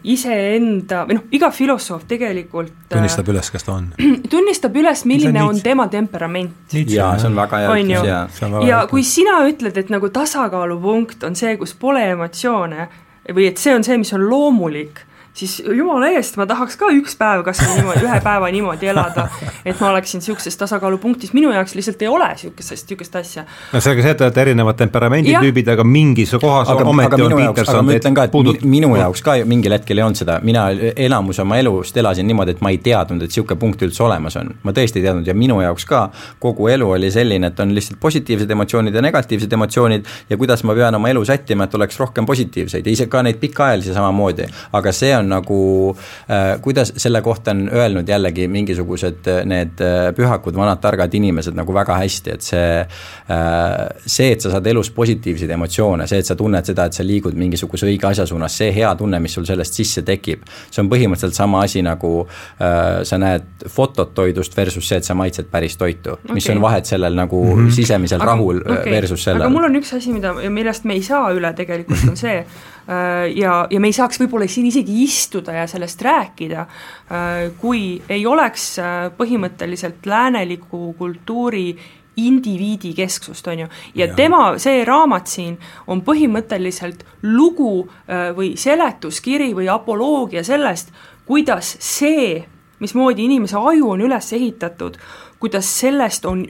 iseenda 0.03 0.99
või 1.09 1.15
noh, 1.17 1.23
iga 1.33 1.47
filosoof 1.49 2.03
tegelikult 2.09 2.75
äh, 2.75 2.91
tunnistab 2.93 3.29
üles, 3.33 3.47
kes 3.49 3.65
ta 3.65 3.73
on. 3.73 3.87
tunnistab 4.33 4.75
üles, 4.77 5.01
milline 5.09 5.41
on, 5.41 5.55
on 5.55 5.61
tema 5.65 5.87
temperament. 5.89 6.75
jaa, 6.75 7.15
see 7.17 7.31
on 7.31 7.39
väga 7.39 7.61
hea 7.63 7.77
ütlus, 7.81 8.09
jaa. 8.11 8.65
ja 8.67 8.83
kui 8.91 9.01
sina 9.07 9.39
ütled, 9.49 9.77
et 9.81 9.89
nagu 9.89 10.11
tasakaalupunkt 10.13 11.25
on 11.25 11.37
see, 11.39 11.55
kus 11.57 11.73
pole 11.73 12.03
emotsioone 12.13 12.85
või 13.33 13.49
et 13.49 13.61
see 13.61 13.73
on 13.73 13.85
see, 13.87 13.97
mis 14.01 14.13
on 14.13 14.27
loomulik 14.29 15.01
siis 15.33 15.63
jumala 15.77 16.09
eest, 16.11 16.35
ma 16.39 16.45
tahaks 16.49 16.75
ka 16.79 16.89
üks 16.95 17.15
päev 17.19 17.43
kas 17.45 17.61
või 17.63 17.77
niimoodi, 17.79 18.03
ühe 18.05 18.19
päeva 18.23 18.49
niimoodi 18.51 18.89
elada, 18.91 19.27
et 19.65 19.79
ma 19.79 19.91
oleksin 19.93 20.19
niisuguses 20.19 20.57
tasakaalupunktis, 20.59 21.31
minu 21.33 21.53
jaoks 21.55 21.75
lihtsalt 21.77 22.01
ei 22.03 22.09
ole 22.11 22.27
niisugust, 22.33 22.73
niisugust 22.75 23.15
asja. 23.15 23.45
no 23.71 23.79
sellega 23.79 24.05
see, 24.05 24.11
et 24.11 24.19
te 24.19 24.27
olete 24.27 24.41
erinevad 24.43 24.79
temperamenditüübid, 24.81 25.71
aga 25.73 25.85
mingis 25.87 26.35
kohas 26.41 26.71
aga, 26.73 26.85
ometi 26.87 27.15
aga 27.15 27.29
on 27.29 27.37
Peterson 27.39 27.87
ma 27.87 27.95
ütlen 27.95 28.17
ka, 28.17 28.27
et 28.27 28.35
puudut... 28.35 28.65
minu 28.67 28.91
jaoks 28.99 29.23
ka 29.25 29.37
mingil 29.47 29.75
hetkel 29.77 30.01
ei 30.01 30.05
olnud 30.05 30.19
seda, 30.19 30.39
mina 30.43 30.67
enamus 30.95 31.39
oma 31.43 31.59
elust 31.61 31.97
elasin 31.97 32.27
niimoodi, 32.27 32.57
et 32.57 32.65
ma 32.65 32.73
ei 32.73 32.81
teadnud, 32.83 33.23
et 33.23 33.31
niisugune 33.31 33.59
punkt 33.61 33.87
üldse 33.87 34.03
olemas 34.03 34.35
on. 34.41 34.51
ma 34.63 34.75
tõesti 34.75 34.99
ei 34.99 35.07
teadnud 35.07 35.27
ja 35.27 35.37
minu 35.37 35.61
jaoks 35.63 35.87
ka 35.87 36.03
kogu 36.43 36.67
elu 36.73 36.91
oli 36.97 37.11
selline, 37.11 37.53
et 37.53 37.63
on 37.63 37.73
lihtsalt 37.75 37.99
positiivsed 38.03 38.51
emotsioonid 38.51 38.95
ja 38.95 39.03
negatiivsed 39.05 39.53
emotsioonid 39.53 40.11
ja 40.29 40.37
kuidas 40.37 40.65
ma 40.67 40.75
pean 40.75 40.99
oma 40.99 41.09
elu 41.13 41.23
sättima, 41.25 41.69
et 41.69 41.75
oleks 41.79 41.99
rohkem 41.99 42.25
positiivseid. 42.25 42.85
Ja 42.85 42.91
ise 42.91 43.07
ka 43.11 43.23
neid 43.23 43.39
pikaajalisi 43.41 43.93
samamoodi, 43.93 44.47
aga 44.77 44.91
see 44.95 45.13
on 45.17 45.20
nagu 45.29 45.95
äh,, 46.29 46.61
kuidas 46.61 46.93
selle 46.97 47.21
kohta 47.21 47.51
on 47.51 47.69
öelnud 47.69 48.09
jällegi 48.09 48.47
mingisugused 48.47 49.27
äh, 49.27 49.41
need 49.45 49.81
äh, 49.81 50.09
pühakud, 50.17 50.55
vanad 50.57 50.81
targad 50.81 51.13
inimesed 51.13 51.55
nagu 51.57 51.73
väga 51.73 51.97
hästi, 52.01 52.35
et 52.35 52.45
see 52.45 52.79
äh,, 52.81 53.87
see, 54.05 54.31
et 54.35 54.41
sa 54.41 54.53
saad 54.55 54.67
elus 54.71 54.91
positiivseid 54.95 55.51
emotsioone, 55.57 56.07
see, 56.07 56.21
et 56.21 56.29
sa 56.29 56.37
tunned 56.39 56.67
seda, 56.67 56.87
et 56.87 56.97
sa 56.97 57.05
liigud 57.05 57.37
mingisuguse 57.37 57.87
õige 57.89 58.09
asja 58.11 58.25
suunas, 58.29 58.57
see 58.57 58.71
hea 58.75 58.91
tunne, 58.99 59.19
mis 59.23 59.35
sul 59.37 59.47
sellest 59.49 59.77
sisse 59.77 60.05
tekib, 60.07 60.45
see 60.69 60.83
on 60.83 60.89
põhimõtteliselt 60.91 61.37
sama 61.37 61.63
asi, 61.67 61.83
nagu 61.85 62.13
äh, 62.23 63.01
sa 63.07 63.19
näed 63.21 63.67
fotot 63.71 64.13
toidust 64.17 64.57
versus 64.57 64.87
see, 64.87 65.01
et 65.01 65.07
sa 65.07 65.15
maitsed 65.17 65.49
päris 65.51 65.77
toitu 65.79 66.15
okay.. 66.17 66.35
mis 66.37 66.49
on 66.53 66.61
vahet 66.63 66.89
sellel 66.89 67.15
nagu 67.17 67.43
mm 67.43 67.65
-hmm. 67.65 67.75
sisemisel 67.75 68.21
aga, 68.21 68.31
rahul 68.31 68.61
äh, 68.65 68.79
okay. 68.79 68.91
versus 68.91 69.23
sellel. 69.23 69.41
aga 69.41 69.53
mul 69.53 69.69
on 69.69 69.75
üks 69.81 69.95
asi, 69.97 70.13
mida, 70.13 70.33
millest 70.49 70.83
me 70.83 70.93
ei 70.93 71.03
saa 71.03 71.31
üle 71.33 71.53
tegelikult, 71.53 72.09
on 72.09 72.17
see, 72.17 72.45
ja, 73.35 73.55
ja 73.69 73.79
me 73.79 73.91
ei 73.91 73.95
saaks 73.95 74.19
võib-olla 74.21 74.47
siin 74.49 74.67
isegi 74.71 75.03
istuda 75.03 75.53
ja 75.59 75.67
sellest 75.69 76.01
rääkida, 76.01 76.65
äh, 76.65 77.39
kui 77.61 78.01
ei 78.09 78.25
oleks 78.27 78.67
äh, 78.81 79.09
põhimõtteliselt 79.17 80.05
lääneliku 80.05 80.93
kultuuri 80.97 81.75
indiviidi 82.21 82.91
kesksust, 82.93 83.47
on 83.47 83.63
ju, 83.63 83.67
ja 83.95 84.09
tema, 84.15 84.57
see 84.59 84.83
raamat 84.85 85.31
siin 85.31 85.55
on 85.87 86.01
põhimõtteliselt 86.05 87.05
lugu 87.23 87.87
või 88.35 88.49
seletuskiri 88.59 89.53
või 89.55 89.69
apoloogia 89.71 90.43
sellest, 90.43 90.91
kuidas 91.25 91.77
see, 91.79 92.41
mismoodi 92.83 93.29
inimese 93.29 93.55
aju 93.57 93.93
on 93.95 94.03
üles 94.03 94.27
ehitatud, 94.35 94.99
kuidas 95.39 95.71
sellest 95.79 96.27
on 96.27 96.43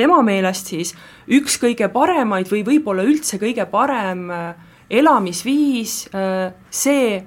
tema 0.00 0.20
meelest 0.24 0.72
siis 0.72 0.94
üks 1.30 1.58
kõige 1.60 1.88
paremaid 1.92 2.48
või 2.50 2.64
võib-olla 2.66 3.04
üldse 3.06 3.38
kõige 3.40 3.66
parem 3.70 4.26
äh, 4.32 4.69
elamisviis, 4.90 6.08
äh, 6.14 6.52
see 6.70 7.20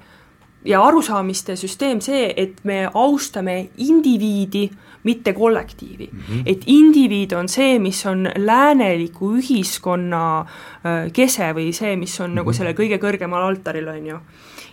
ja 0.64 0.80
arusaamiste 0.84 1.56
süsteem 1.60 2.00
see, 2.04 2.32
et 2.36 2.62
me 2.64 2.84
austame 2.94 3.68
indiviidi, 3.76 4.68
mitte 5.04 5.32
kollektiivi 5.36 6.08
mm. 6.12 6.20
-hmm. 6.20 6.42
et 6.46 6.62
indiviid 6.66 7.32
on 7.32 7.48
see, 7.48 7.78
mis 7.78 8.06
on 8.06 8.28
lääneliku 8.36 9.34
ühiskonna 9.36 10.40
äh, 10.40 11.12
kese 11.12 11.52
või 11.52 11.72
see, 11.72 11.96
mis 11.96 12.20
on 12.20 12.30
mm 12.30 12.32
-hmm. 12.32 12.36
nagu 12.36 12.50
mhm. 12.50 12.56
selle 12.56 12.72
kõige 12.72 12.98
kõrgemal 12.98 13.44
altaril, 13.48 13.88
on 13.88 14.06
ju. 14.06 14.18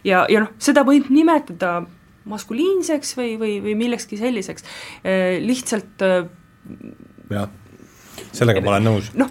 ja, 0.04 0.26
ja 0.30 0.40
noh, 0.40 0.50
seda 0.60 0.84
võib 0.84 1.10
nimetada 1.10 1.84
maskuliinseks 2.26 3.18
või, 3.18 3.40
või, 3.40 3.60
või 3.64 3.76
millekski 3.76 4.18
selliseks, 4.18 4.64
äh, 5.04 5.42
lihtsalt 5.44 6.08
jah, 7.30 7.50
sellega 8.32 8.62
ma 8.62 8.70
olen 8.76 8.84
nõus. 8.84 9.12
noh, 9.14 9.30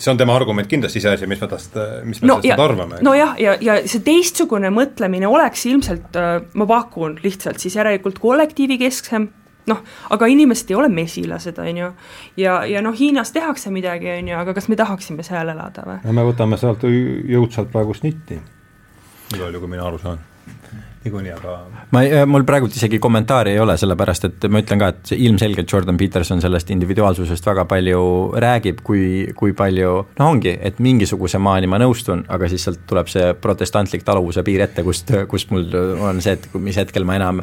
see 0.00 0.12
on 0.12 0.20
tema 0.20 0.34
argument 0.36 0.68
kindlasti 0.70 1.00
iseasi, 1.02 1.28
mis 1.30 1.42
me 1.42 1.48
tast, 1.50 1.76
mis 2.08 2.22
me 2.22 2.30
no, 2.30 2.38
sellest 2.40 2.64
arvame. 2.64 3.00
nojah, 3.04 3.34
ja, 3.40 3.56
ja, 3.60 3.76
ja 3.80 3.90
see 3.90 4.02
teistsugune 4.06 4.72
mõtlemine 4.74 5.28
oleks 5.28 5.66
ilmselt, 5.68 6.16
äh, 6.16 6.40
ma 6.54 6.68
pakun 6.70 7.18
lihtsalt 7.24 7.60
siis 7.62 7.76
järelikult 7.76 8.18
kollektiivikesksem 8.22 9.28
noh, 9.70 9.82
aga 10.14 10.28
inimesed 10.32 10.72
ei 10.72 10.78
ole 10.78 10.88
mesilased, 10.92 11.58
on 11.60 11.82
ju. 11.82 11.90
ja, 12.40 12.60
ja 12.66 12.82
noh, 12.84 12.96
Hiinas 12.96 13.34
tehakse 13.36 13.72
midagi, 13.74 14.10
on 14.16 14.32
ju, 14.32 14.38
aga 14.40 14.56
kas 14.56 14.70
me 14.72 14.78
tahaksime 14.80 15.26
seal 15.26 15.52
elada 15.52 15.84
või? 15.86 16.00
no 16.06 16.16
me 16.16 16.26
võtame 16.32 16.58
sealt 16.60 16.86
jõudsalt 16.88 17.72
praegu 17.72 17.96
snitti, 17.96 18.40
nii 19.34 19.42
palju, 19.44 19.62
kui 19.62 19.76
mina 19.76 19.86
aru 19.86 20.00
saan 20.02 20.24
niikuinii, 21.00 21.32
aga 21.32 21.52
ma, 21.96 22.02
mul 22.28 22.42
praegult 22.44 22.74
isegi 22.76 22.98
kommentaari 23.00 23.54
ei 23.54 23.60
ole, 23.62 23.72
sellepärast 23.80 24.26
et 24.28 24.44
ma 24.52 24.60
ütlen 24.60 24.80
ka, 24.82 24.90
et 24.92 25.12
ilmselgelt 25.16 25.72
Jordan 25.72 25.96
Peterson 25.96 26.42
sellest 26.44 26.68
individuaalsusest 26.74 27.46
väga 27.48 27.64
palju 27.70 28.00
räägib, 28.44 28.82
kui, 28.84 29.04
kui 29.36 29.54
palju 29.56 29.94
noh, 30.04 30.26
ongi, 30.26 30.52
et 30.60 30.80
mingisuguse 30.84 31.40
maani 31.40 31.70
ma 31.72 31.80
nõustun, 31.80 32.26
aga 32.28 32.50
siis 32.52 32.66
sealt 32.68 32.82
tuleb 32.90 33.08
see 33.08 33.30
protestantlik 33.40 34.04
taluvuse 34.04 34.44
piir 34.44 34.66
ette, 34.66 34.84
kust, 34.84 35.14
kust 35.30 35.54
mul 35.54 35.64
on 36.04 36.20
see, 36.20 36.36
et 36.36 36.60
mis 36.60 36.76
hetkel 36.76 37.08
ma 37.08 37.16
enam, 37.16 37.40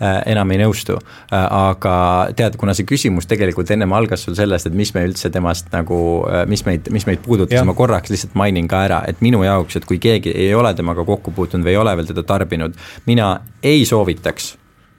enam 0.00 0.56
ei 0.56 0.60
nõustu. 0.64 0.98
aga 1.30 1.94
tead, 2.34 2.58
kuna 2.58 2.74
see 2.74 2.88
küsimus 2.88 3.30
tegelikult 3.30 3.70
ennem 3.70 3.94
algas 3.94 4.26
sul 4.26 4.34
sellest, 4.38 4.66
et 4.66 4.74
mis 4.74 4.90
me 4.96 5.06
üldse 5.06 5.30
temast 5.30 5.70
nagu, 5.70 6.00
mis 6.50 6.66
meid, 6.66 6.90
mis 6.90 7.06
meid 7.06 7.22
puudutas, 7.22 7.62
ma 7.62 7.78
korraks 7.78 8.10
lihtsalt 8.10 8.34
mainin 8.34 8.66
ka 8.66 8.82
ära, 8.90 9.00
et 9.06 9.22
minu 9.22 9.44
jaoks, 9.46 9.78
et 9.78 9.86
kui 9.86 10.02
keegi 10.02 10.34
ei 10.34 10.50
ole 10.58 10.74
temaga 10.74 11.06
kokku 11.06 11.30
puutunud 11.36 11.62
või 11.62 11.76
ei 11.76 11.82
ole 11.86 11.94
veel 12.00 12.10
teda 12.10 12.26
tarbinud, 12.26 12.74
mina 13.06 13.34
ei 13.62 13.84
soovitaks 13.86 14.56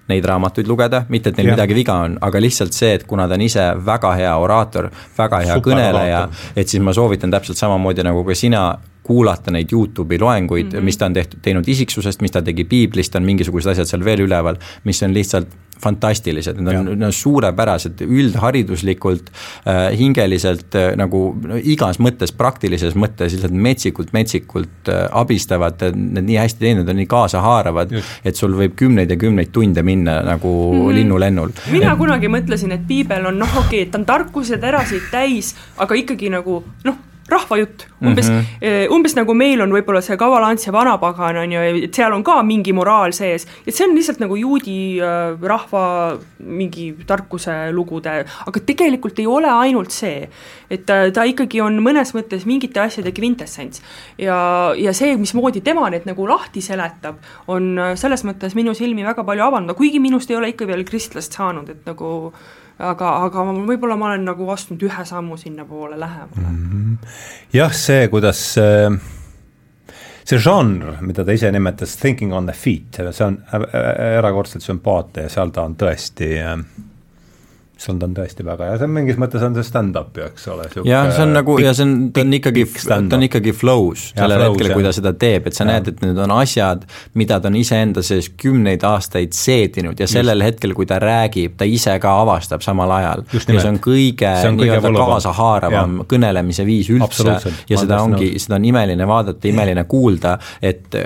neid 0.09 0.25
raamatuid 0.25 0.67
lugeda, 0.67 1.03
mitte 1.13 1.29
et 1.29 1.37
neil 1.37 1.51
ja. 1.51 1.55
midagi 1.57 1.75
viga 1.77 1.99
on, 2.05 2.17
aga 2.25 2.41
lihtsalt 2.41 2.73
see, 2.73 2.95
et 2.97 3.05
kuna 3.09 3.27
ta 3.29 3.37
on 3.37 3.43
ise 3.45 3.65
väga 3.85 4.13
hea 4.17 4.31
oraator, 4.41 4.89
väga 5.17 5.41
hea 5.45 5.57
Super 5.59 5.67
kõneleja, 5.69 6.23
et 6.55 6.71
siis 6.71 6.81
ma 6.83 6.93
soovitan 6.97 7.33
täpselt 7.33 7.61
samamoodi 7.61 8.05
nagu 8.07 8.23
ka 8.25 8.37
sina 8.37 8.63
kuulata 9.09 9.53
neid 9.53 9.71
Youtube'i 9.73 10.19
loenguid 10.21 10.67
mm, 10.69 10.77
-hmm. 10.77 10.85
mis 10.85 10.97
ta 10.97 11.05
on 11.05 11.13
tehtud, 11.13 11.41
teinud 11.41 11.67
isiksusest, 11.67 12.21
mis 12.21 12.31
ta 12.31 12.41
tegi 12.45 12.65
piiblist, 12.65 13.15
on 13.15 13.25
mingisugused 13.25 13.71
asjad 13.71 13.89
seal 13.89 14.05
veel 14.05 14.25
üleval, 14.25 14.57
mis 14.83 15.03
on 15.03 15.13
lihtsalt 15.13 15.53
fantastilised, 15.82 16.59
need 16.59 16.75
on, 16.75 16.89
need 16.93 17.07
on 17.07 17.15
suurepärased, 17.15 18.03
üldhariduslikult 18.05 19.32
äh,, 19.32 19.89
hingeliselt 19.99 20.75
äh, 20.75 20.91
nagu 20.99 21.23
no, 21.39 21.59
igas 21.59 21.99
mõttes, 22.03 22.34
praktilises 22.36 22.97
mõttes 22.99 23.36
lihtsalt 23.36 23.55
metsikult, 23.55 24.13
metsikult 24.15 24.91
äh, 24.91 25.05
abistavad, 25.21 25.82
need 25.95 26.27
nii 26.30 26.39
hästi 26.41 26.65
teinud, 26.65 26.89
on 26.89 26.99
nii 26.99 27.09
kaasahaaravad, 27.09 27.95
et 28.23 28.39
sul 28.39 28.55
võib 28.59 28.77
kümneid 28.80 29.11
ja 29.11 29.19
kümneid 29.19 29.53
tunde 29.55 29.84
minna 29.86 30.19
nagu 30.27 30.49
mm 30.49 30.80
-hmm. 30.80 30.95
linnulennul. 30.99 31.53
mina 31.71 31.95
kunagi 31.95 32.27
mõtlesin, 32.27 32.73
et 32.75 32.88
piibel 32.88 33.25
on 33.25 33.39
noh, 33.39 33.57
okei 33.57 33.67
okay,, 33.67 33.88
et 33.88 33.91
ta 33.91 34.01
on 34.01 34.05
tarkuse 34.05 34.57
terasid 34.57 35.11
täis, 35.11 35.55
aga 35.77 35.95
ikkagi 35.95 36.30
nagu 36.30 36.63
noh, 36.84 37.09
rahvajutt, 37.32 37.86
umbes 38.01 38.30
mm, 38.30 38.39
-hmm. 38.39 38.93
umbes 38.95 39.15
nagu 39.15 39.34
meil 39.34 39.61
on 39.61 39.73
võib-olla 39.73 40.01
see 40.01 40.17
Kaval 40.17 40.43
Ants 40.43 40.67
ja 40.67 40.73
Vanapagan 40.73 41.38
on 41.43 41.51
ju, 41.51 41.63
et 41.86 41.95
seal 41.95 42.13
on 42.13 42.23
ka 42.23 42.41
mingi 42.43 42.73
moraal 42.73 43.13
sees, 43.13 43.47
et 43.65 43.75
see 43.75 43.88
on 43.88 43.95
lihtsalt 43.95 44.19
nagu 44.19 44.36
juudi 44.36 44.99
äh, 45.01 45.36
rahva 45.41 46.17
mingi 46.39 46.93
tarkuse 47.07 47.71
lugude, 47.71 48.25
aga 48.45 48.63
tegelikult 48.65 49.19
ei 49.19 49.27
ole 49.27 49.49
ainult 49.49 49.91
see. 49.91 50.30
et 50.69 50.86
ta, 50.86 51.09
ta 51.11 51.23
ikkagi 51.25 51.61
on 51.61 51.80
mõnes 51.82 52.13
mõttes 52.13 52.45
mingite 52.45 52.80
asjade 52.80 53.11
kvintessents. 53.11 53.82
ja, 54.17 54.73
ja 54.77 54.93
see, 54.93 55.17
mismoodi 55.17 55.61
tema 55.61 55.89
need 55.89 56.05
nagu 56.05 56.27
lahti 56.27 56.61
seletab, 56.61 57.17
on 57.47 57.95
selles 57.95 58.23
mõttes 58.23 58.55
minu 58.55 58.73
silmi 58.73 59.05
väga 59.05 59.23
palju 59.23 59.43
avanud, 59.43 59.75
kuigi 59.75 59.99
minust 59.99 60.30
ei 60.30 60.38
ole 60.38 60.53
ikka 60.53 60.67
veel 60.67 60.86
kristlast 60.86 61.34
saanud, 61.34 61.69
et 61.69 61.86
nagu 61.86 62.34
aga, 62.80 63.13
aga 63.27 63.45
võib-olla 63.67 63.97
ma 63.99 64.11
olen 64.11 64.27
nagu 64.30 64.49
astunud 64.53 64.84
ühe 64.88 65.05
sammu 65.05 65.38
sinnapoole 65.38 65.99
lähemale 65.99 66.49
mm. 66.49 66.67
-hmm. 66.71 67.07
jah, 67.53 67.73
see, 67.75 68.07
kuidas 68.07 68.43
äh, 68.57 68.99
see 70.23 70.39
žanr, 70.39 70.99
mida 71.01 71.25
ta 71.25 71.36
ise 71.36 71.51
nimetas 71.51 71.97
thinking 71.97 72.34
on 72.34 72.45
the 72.45 72.55
feet, 72.55 73.01
see 73.11 73.25
on 73.25 73.41
erakordselt 74.17 74.63
sümpaatne 74.63 75.27
ja 75.27 75.30
seal 75.30 75.51
ta 75.55 75.65
on 75.67 75.75
tõesti 75.75 76.32
äh, 76.39 76.57
seal 77.80 77.99
ta 77.99 78.07
on 78.09 78.15
tõesti 78.17 78.43
väga 78.43 78.67
hea, 78.67 78.77
see 78.80 78.88
on 78.89 78.93
mingis 78.97 79.19
mõttes 79.21 79.43
on 79.45 79.55
see 79.55 79.65
stand-up 79.67 80.17
ju, 80.19 80.25
eks 80.27 80.47
ole. 80.51 80.65
jah, 80.88 81.07
see 81.15 81.23
on 81.23 81.32
nagu 81.38 81.55
pikk, 81.55 81.65
ja 81.65 81.73
see 81.77 81.86
on, 81.86 81.93
ta 82.15 82.23
on 82.25 82.36
ikkagi, 82.36 82.65
ta 82.89 82.97
on 82.99 83.25
ikkagi 83.30 83.53
flow's 83.55 84.09
sellel 84.11 84.43
hetkel, 84.43 84.71
kui 84.75 84.86
ta 84.86 84.91
seda 84.95 85.13
teeb, 85.19 85.47
et 85.47 85.55
sa 85.55 85.63
ja. 85.63 85.69
näed, 85.71 85.88
et 85.93 86.03
need 86.03 86.19
on 86.19 86.34
asjad, 86.36 86.84
mida 87.19 87.39
ta 87.39 87.51
on 87.51 87.55
iseenda 87.59 88.03
sees 88.05 88.32
kümneid 88.39 88.84
aastaid 88.88 89.36
seedinud 89.38 89.99
ja 89.99 90.09
sellel 90.11 90.43
Just. 90.43 90.49
hetkel, 90.49 90.75
kui 90.75 90.89
ta 90.89 90.99
räägib, 91.03 91.55
ta 91.59 91.67
ise 91.69 91.95
ka 92.03 92.17
avastab 92.25 92.65
samal 92.65 92.91
ajal. 92.99 93.25
ja 93.32 93.63
see 93.63 93.71
on 93.71 93.82
kõige 93.84 94.36
nii-öelda 94.59 94.93
kaasahaaravam 94.99 95.99
kõnelemise 96.09 96.67
viis 96.67 96.91
üldse 96.91 97.39
ja 97.69 97.80
seda 97.80 98.03
ongi, 98.03 98.34
seda 98.41 98.59
on 98.59 98.67
imeline 98.73 99.07
vaadata, 99.07 99.47
imeline 99.47 99.88
kuulda, 99.89 100.36
et 100.61 100.99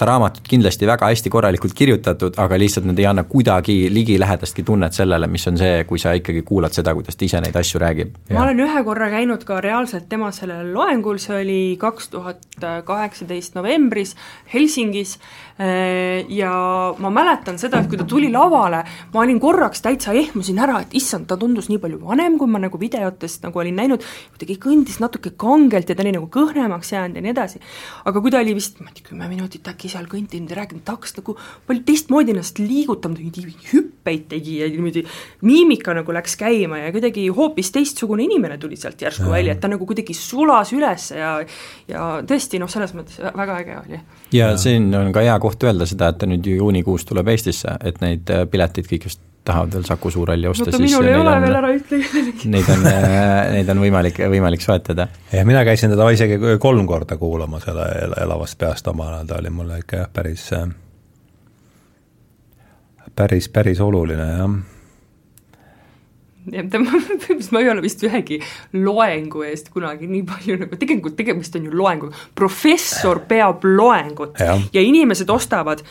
raamatut 0.00 0.48
kindlasti 0.48 0.86
väga 0.86 1.06
hästi 1.06 1.30
korralikult 1.30 1.74
kirjutatud, 1.74 2.34
aga 2.42 2.58
lihtsalt 2.58 2.86
nad 2.88 2.98
ei 2.98 3.06
anna 3.06 3.24
kuidagi 3.24 3.88
ligilähedastki 3.94 4.64
tunnet 4.66 4.92
sellele, 4.92 5.28
mis 5.30 5.46
on 5.48 5.58
see, 5.58 5.84
kui 5.88 5.98
sa 6.02 6.14
ikkagi 6.18 6.42
kuulad 6.42 6.74
seda, 6.74 6.94
kuidas 6.94 7.16
ta 7.16 7.24
ise 7.24 7.40
neid 7.44 7.56
asju 7.56 7.80
räägib. 7.82 8.16
ma 8.32 8.42
olen 8.42 8.64
ühe 8.66 8.84
korra 8.84 9.10
käinud 9.12 9.44
ka 9.46 9.60
reaalselt 9.60 10.08
tema 10.08 10.32
sellel 10.34 10.72
loengul, 10.74 11.18
see 11.22 11.36
oli 11.40 11.60
kaks 11.80 12.10
tuhat 12.10 12.58
kaheksateist 12.84 13.54
novembris 13.54 14.16
Helsingis 14.54 15.18
ja 15.54 16.52
ma 16.98 17.10
mäletan 17.14 17.58
seda, 17.62 17.78
et 17.78 17.90
kui 17.90 17.98
ta 17.98 18.06
tuli 18.08 18.30
lavale, 18.32 18.80
ma 19.12 19.20
olin 19.22 19.38
korraks 19.42 19.84
täitsa 19.84 20.14
ehmusin 20.16 20.58
ära, 20.58 20.80
et 20.82 20.94
issand, 20.98 21.28
ta 21.30 21.36
tundus 21.38 21.68
nii 21.70 21.78
palju 21.82 22.00
vanem, 22.02 22.38
kui 22.40 22.50
ma 22.50 22.58
nagu 22.62 22.78
videotest 22.80 23.44
nagu 23.46 23.62
olin 23.62 23.78
näinud, 23.78 24.02
kuidagi 24.34 24.56
kõndis 24.62 24.98
natuke 25.02 25.34
kangelt 25.38 25.90
ja 25.90 25.94
ta 25.94 26.02
oli 26.02 26.14
nagu 26.16 26.26
kõhnemaks 26.34 26.90
jäänud 26.94 27.20
ja 27.20 27.24
nii 27.24 27.34
edasi. 27.34 27.62
aga 28.04 28.20
kui 28.20 28.34
ta 28.34 28.40
oli 28.42 28.54
vist, 28.58 28.80
ma 28.80 28.90
ei 28.90 28.98
tea, 28.98 29.06
kümme 29.10 29.28
minutit 29.30 29.68
äkki 29.70 29.92
seal 29.92 30.08
kõndinud 30.10 30.50
ja 30.50 30.58
rääkinud, 30.58 30.82
ta 30.84 30.96
hakkas 30.96 31.14
nagu 31.20 31.36
palju 31.68 31.84
teistmoodi 31.86 32.34
ennast 32.34 32.58
liigutama, 32.58 33.22
hüppeid 33.70 34.26
tegi 34.34 34.58
ja 34.58 34.68
niimoodi 34.72 35.04
miimika 35.46 35.94
nagu 35.94 36.12
läks 36.14 36.34
käima 36.40 36.82
ja 36.82 36.90
kuidagi 36.94 37.28
hoopis 37.34 37.70
teistsugune 37.74 38.26
inimene 38.26 38.58
tuli 38.58 38.76
sealt 38.80 39.00
järsku 39.00 39.30
välja, 39.30 39.54
et 39.54 39.62
ta 39.62 39.70
nagu 39.70 39.86
kuidagi 39.86 40.14
sulas 40.18 40.74
üles 40.74 41.10
ja 41.14 41.36
ja 41.88 42.04
tõesti 42.26 42.58
noh, 42.58 42.70
selles 42.70 42.94
mõttes 42.96 43.20
väga 43.22 43.58
äge 43.62 43.78
oli. 43.78 44.00
ja 44.34 44.54
siin 44.60 44.90
on 44.98 45.12
ka 45.14 45.22
hea 45.24 45.38
koht 45.44 45.68
öelda 45.68 45.86
seda, 45.88 46.10
et 46.10 46.18
ta 46.20 46.28
nüüd 46.30 46.46
ju 46.48 46.58
juunikuus 46.58 47.06
tuleb 47.08 47.30
Eestisse, 47.34 47.76
et 47.84 48.00
neid 48.04 48.30
äh, 48.32 48.44
pileteid 48.50 48.88
kõik 48.90 49.08
just 49.10 49.22
tahavad 49.44 49.74
veel 49.76 49.84
Saku 49.84 50.10
Suurhalli 50.10 50.48
osta, 50.48 50.70
siis 50.72 50.80
minul 50.80 51.08
ei 51.08 51.16
ole 51.18 51.32
on, 51.34 51.42
veel 51.44 51.56
ära 51.58 51.72
ütle 51.76 51.98
kellelegi. 52.00 52.52
Neid 52.54 52.70
on, 52.72 52.86
äh, 52.88 53.32
neid 53.52 53.72
on 53.74 53.82
võimalik, 53.84 54.20
võimalik 54.32 54.64
soetada. 54.64 55.08
ja 55.32 55.44
mina 55.44 55.64
käisin 55.68 55.92
teda 55.92 56.08
isegi 56.16 56.38
kolm 56.60 56.86
korda 56.88 57.18
kuulamas 57.20 57.68
ele, 57.72 57.88
elavast 58.24 58.58
peast 58.58 58.88
omal 58.88 59.12
ajal, 59.12 59.26
ta 59.28 59.42
oli 59.42 59.52
mulle 59.52 59.82
ikka 59.84 60.00
jah, 60.02 60.12
päris, 60.12 60.46
äh, 60.56 60.68
päris, 63.16 63.50
päris 63.52 63.84
oluline 63.84 64.30
jah 64.36 64.48
tema, 66.50 67.00
ma 67.52 67.62
ei 67.62 67.70
ole 67.72 67.84
vist 67.84 68.02
ühegi 68.04 68.40
loengu 68.76 69.44
eest 69.48 69.70
kunagi 69.74 70.08
nii 70.10 70.24
palju 70.28 70.58
nagu, 70.64 70.80
tegelikult 70.80 71.16
tegemist 71.18 71.56
on 71.58 71.68
ju 71.68 71.76
loenguga, 71.76 72.26
professor 72.36 73.22
peab 73.28 73.64
loengut 73.64 74.40
ja, 74.42 74.58
ja 74.74 74.84
inimesed 74.84 75.30
ostavad 75.32 75.84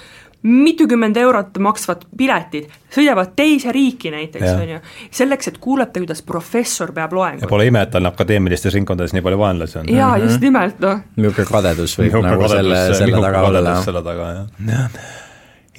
mitukümmend 0.43 1.17
eurot 1.17 1.57
maksvad 1.63 2.03
piletid, 2.17 2.67
sõidavad 2.91 3.31
teise 3.35 3.71
riiki 3.71 4.11
näiteks, 4.11 4.49
on 4.51 4.73
ju, 4.73 4.79
selleks, 5.15 5.47
et 5.53 5.59
kuulata, 5.63 6.01
kuidas 6.03 6.19
professor 6.27 6.91
peab 6.95 7.15
loengut. 7.15 7.45
ja 7.45 7.51
pole 7.51 7.69
ime, 7.69 7.85
et 7.87 7.93
tal 7.93 8.09
akadeemilistes 8.11 8.75
ringkondades 8.75 9.15
nii 9.15 9.23
palju 9.23 9.39
vaenlasi 9.39 9.79
on. 9.79 9.91
jaa, 9.95 10.17
just 10.19 10.35
mhm. 10.35 10.43
nimelt, 10.49 10.81
noh. 10.83 11.03
niisugune 11.15 11.47
kadedus 11.47 11.95
võib 11.99 12.17
Miuke 12.17 12.27
nagu 12.27 12.43
kadedus, 12.43 12.57
selle, 12.59 12.81
selle 12.99 13.21
taga 13.23 13.45
olla. 13.47 13.75
selle 13.87 14.03
taga, 14.03 14.31
jah. 14.67 14.97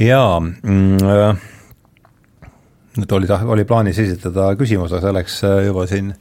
jaa 0.01 0.41
mm,, 0.41 1.45
nüüd 2.99 3.13
oli, 3.17 3.29
oli 3.57 3.67
plaanis 3.69 3.99
esitada 4.03 4.53
küsimus, 4.59 4.93
aga 4.93 5.03
see 5.07 5.17
läks 5.19 5.41
äh, 5.47 5.61
juba 5.69 5.87
siin 5.91 6.13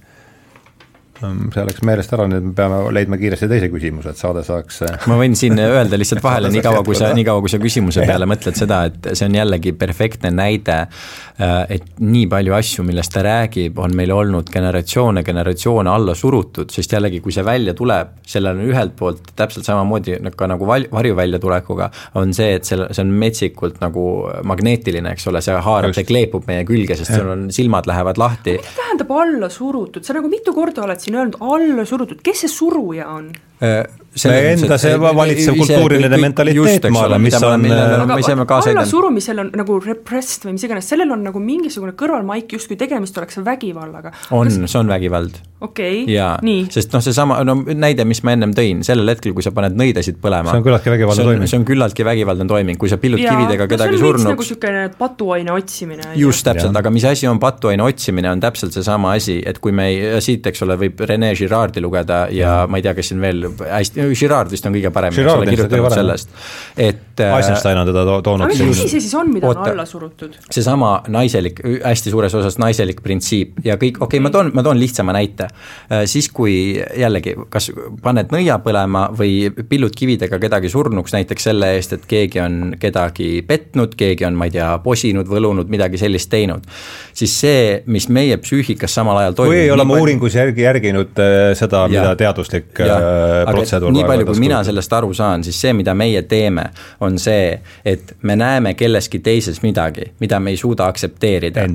see 1.53 1.65
läks 1.67 1.83
meelest 1.85 2.13
ära, 2.15 2.25
nüüd 2.29 2.49
me 2.49 2.53
peame 2.57 2.79
leidma 2.95 3.19
kiiresti 3.21 3.49
teise 3.51 3.69
küsimuse, 3.71 4.13
et 4.13 4.19
saade 4.19 4.43
saaks 4.45 4.81
äh, 4.87 5.07
ma 5.09 5.17
võin 5.19 5.35
siin 5.39 5.59
öelda 5.59 5.99
lihtsalt 5.99 6.23
vahele, 6.27 6.51
niikaua 6.53 6.83
kui 6.85 6.97
sa, 6.99 7.11
niikaua 7.15 7.43
kui 7.43 7.51
sa 7.51 7.59
küsimuse 7.61 8.05
peale 8.07 8.27
mõtled 8.29 8.57
seda, 8.57 8.83
et 8.89 9.11
see 9.13 9.27
on 9.29 9.37
jällegi 9.39 9.73
perfektne 9.79 10.33
näide, 10.33 10.79
äh, 10.83 11.55
et 11.77 12.01
nii 12.03 12.25
palju 12.31 12.57
asju, 12.57 12.85
millest 12.87 13.13
ta 13.15 13.23
räägib, 13.25 13.79
on 13.83 13.95
meil 13.97 14.13
olnud 14.15 14.51
generatsioone, 14.53 15.23
generatsioone 15.25 15.91
alla 15.91 16.15
surutud, 16.17 16.71
sest 16.73 16.97
jällegi, 16.97 17.21
kui 17.23 17.35
see 17.35 17.45
välja 17.45 17.75
tuleb, 17.77 18.17
sellel 18.27 18.57
on 18.57 18.73
ühelt 18.73 18.97
poolt 18.99 19.33
täpselt 19.39 19.67
samamoodi 19.67 20.19
ka 20.37 20.49
nagu 20.49 20.67
val-, 20.67 20.89
varju 20.93 21.17
väljatulekuga, 21.19 21.89
on 22.19 22.33
see, 22.35 22.57
et 22.59 22.67
selle, 22.67 22.89
see 22.93 23.05
on 23.05 23.13
metsikult 23.23 23.79
nagu 23.83 24.05
magneetiline, 24.49 25.15
eks 25.15 25.27
ole, 25.31 25.43
see 25.45 25.57
haarab, 25.67 25.95
see 25.95 26.07
kleepub 26.07 26.47
meie 26.49 26.65
külge, 26.67 26.97
sest 26.99 27.15
sul 27.15 27.31
on, 27.33 27.47
silmad 27.53 27.87
lähevad 27.89 28.19
lahti. 28.21 28.57
mida 28.59 28.75
tähendab 28.77 29.11
alla 29.17 29.49
surutud, 29.49 30.03
sa 30.05 30.15
nagu 30.17 30.29
mitu 30.31 30.53
korda 30.55 30.83
oled 30.85 31.01
siin 31.01 31.12
siin 31.13 31.19
öelnud 31.19 31.37
alla 31.39 31.85
surutud, 31.85 32.21
kes 32.23 32.41
see 32.43 32.49
suruja 32.49 33.07
on? 33.07 33.31
Meie 33.59 34.53
enda 34.53 34.77
see 34.81 34.97
valitsev 35.01 35.57
kultuuriline 35.57 36.19
mentaliteet, 36.21 36.87
ma 36.93 37.05
arvan, 37.07 37.23
mis 37.23 38.29
on 38.29 38.43
aga 38.43 38.59
allasurumisel 38.59 39.41
on 39.43 39.49
nagu 39.57 39.77
repressed 39.83 40.45
või 40.47 40.57
mis 40.57 40.65
iganes, 40.67 40.89
sellel 40.89 41.13
on 41.15 41.23
nagu 41.25 41.41
mingisugune 41.41 41.95
kõrvalmaik, 41.97 42.53
justkui 42.57 42.77
tegemist 42.79 43.17
oleks 43.17 43.39
vägivallaga. 43.45 44.13
on 44.31 44.49
Kas..., 44.49 44.59
see 44.71 44.79
on 44.79 44.91
vägivald. 44.91 45.39
okei 45.61 46.03
okay., 46.03 46.43
nii. 46.45 46.67
sest 46.73 46.93
noh, 46.93 47.03
seesama, 47.03 47.39
no 47.47 47.57
näide, 47.63 48.05
mis 48.09 48.23
ma 48.25 48.35
ennem 48.37 48.53
tõin, 48.57 48.83
sellel 48.85 49.09
hetkel, 49.13 49.33
kui 49.35 49.45
sa 49.45 49.53
paned 49.55 49.77
nõidasid 49.79 50.19
põlema 50.21 50.53
see 50.53 50.61
on 50.61 50.67
küllaltki 50.67 50.93
vägivaldne 50.93 51.27
toiming. 51.29 51.49
see 51.49 51.61
on 51.61 51.67
küllaltki 51.67 52.07
vägivaldne 52.07 52.47
toiming, 52.49 52.81
kui 52.81 52.91
sa 52.91 52.99
pillud 53.01 53.21
ja, 53.23 53.33
kividega 53.33 53.69
kedagi 53.71 53.97
no, 53.97 54.03
surnuks 54.03 54.29
nagu 54.29 54.45
niisugune 54.45 54.85
patuaine 54.99 55.55
otsimine. 55.55 56.13
just, 56.19 56.45
täpselt, 56.45 56.75
aga 56.77 56.93
mis 56.93 57.07
asi 57.09 57.29
on 57.29 57.41
patuaine 57.41 57.85
otsimine, 57.85 58.29
on 58.31 58.43
täpselt 58.43 58.75
seesama 58.77 59.15
asi, 59.17 59.39
et 59.45 59.61
kui 59.63 59.73
me 59.75 59.89
ei, 59.89 60.21
siit, 60.23 60.45
eks 60.51 60.65
ole, 60.67 60.77
võib 60.85 61.01
Rene 61.07 61.33
Girardi 61.37 61.81
lugeda 61.83 62.25
ja 62.33 62.63
ma 62.69 62.79
ei 62.79 62.85
tea, 62.85 62.93
kes 62.97 63.13
siin 63.13 63.23
veel 63.23 63.42
hästi 63.63 64.09
Girard 64.17 64.51
vist 64.53 64.65
on 64.67 64.75
kõige 64.75 64.91
parem, 64.93 65.13
eks 65.13 65.31
ole, 65.33 65.49
kirjutanud 65.51 65.95
sellest, 65.97 66.33
et 66.77 67.23
äh, 67.23 67.37
Eisenstein 67.37 67.81
on 67.81 67.89
teda 67.89 68.05
toonud 68.25 68.47
aga 68.47 68.53
mis 68.53 68.61
asi 68.83 68.89
see 68.89 69.03
siis 69.03 69.13
on, 69.17 69.31
mida 69.33 69.49
Oota, 69.49 69.65
on 69.67 69.73
alla 69.73 69.85
surutud? 69.89 70.37
seesama 70.51 70.93
naiselik, 71.13 71.61
hästi 71.83 72.13
suures 72.13 72.35
osas 72.39 72.57
naiselik 72.61 73.01
printsiip 73.03 73.61
ja 73.65 73.77
kõik, 73.79 73.99
okei 73.99 74.19
okay,, 74.19 74.23
ma 74.23 74.31
toon, 74.33 74.51
ma 74.55 74.63
toon 74.65 74.79
lihtsama 74.79 75.15
näite. 75.15 75.47
Äh, 75.91 76.03
siis, 76.09 76.29
kui 76.33 76.55
jällegi, 76.99 77.35
kas 77.53 77.69
paned 78.03 78.33
nõia 78.33 78.57
põlema 78.63 79.05
või 79.15 79.51
pillud 79.69 79.93
kividega 79.95 80.39
kedagi 80.41 80.71
surnuks 80.71 81.15
näiteks 81.15 81.49
selle 81.49 81.73
eest, 81.77 81.97
et 81.97 82.07
keegi 82.09 82.41
on 82.43 82.59
kedagi 82.79 83.43
petnud, 83.47 83.95
keegi 83.99 84.27
on, 84.27 84.37
ma 84.39 84.49
ei 84.49 84.55
tea, 84.57 84.69
posinud, 84.83 85.29
võlunud, 85.29 85.71
midagi 85.71 85.99
sellist 86.01 86.31
teinud, 86.33 86.67
siis 87.15 87.35
see, 87.43 87.65
mis 87.91 88.09
meie 88.13 88.37
psüühikas 88.41 88.93
samal 88.99 89.21
ajal 89.21 89.37
toimub 89.37 89.53
või 89.53 89.63
ei 89.65 89.73
ole 89.73 89.85
oma 89.85 89.99
uuringus 90.01 90.37
järgi, 90.37 90.65
järginud 90.65 91.23
äh, 91.23 91.51
seda, 91.57 91.85
mida 91.91 92.13
teaduslik 92.19 92.83
ja, 92.83 92.99
protseduur 93.47 93.93
nii 93.93 94.05
palju, 94.07 94.27
kui 94.27 94.41
mina 94.43 94.61
sellest 94.65 94.93
aru 94.93 95.13
saan, 95.13 95.43
siis 95.45 95.59
see, 95.61 95.73
mida 95.77 95.93
meie 95.97 96.23
teeme, 96.29 96.65
on 97.03 97.17
see, 97.21 97.57
et 97.85 98.15
me 98.21 98.35
näeme 98.39 98.73
kelleski 98.79 99.19
teises 99.23 99.61
midagi, 99.63 100.11
mida 100.19 100.39
me 100.39 100.53
ei 100.53 100.57
suuda 100.57 100.87
aktsepteerida. 100.91 101.67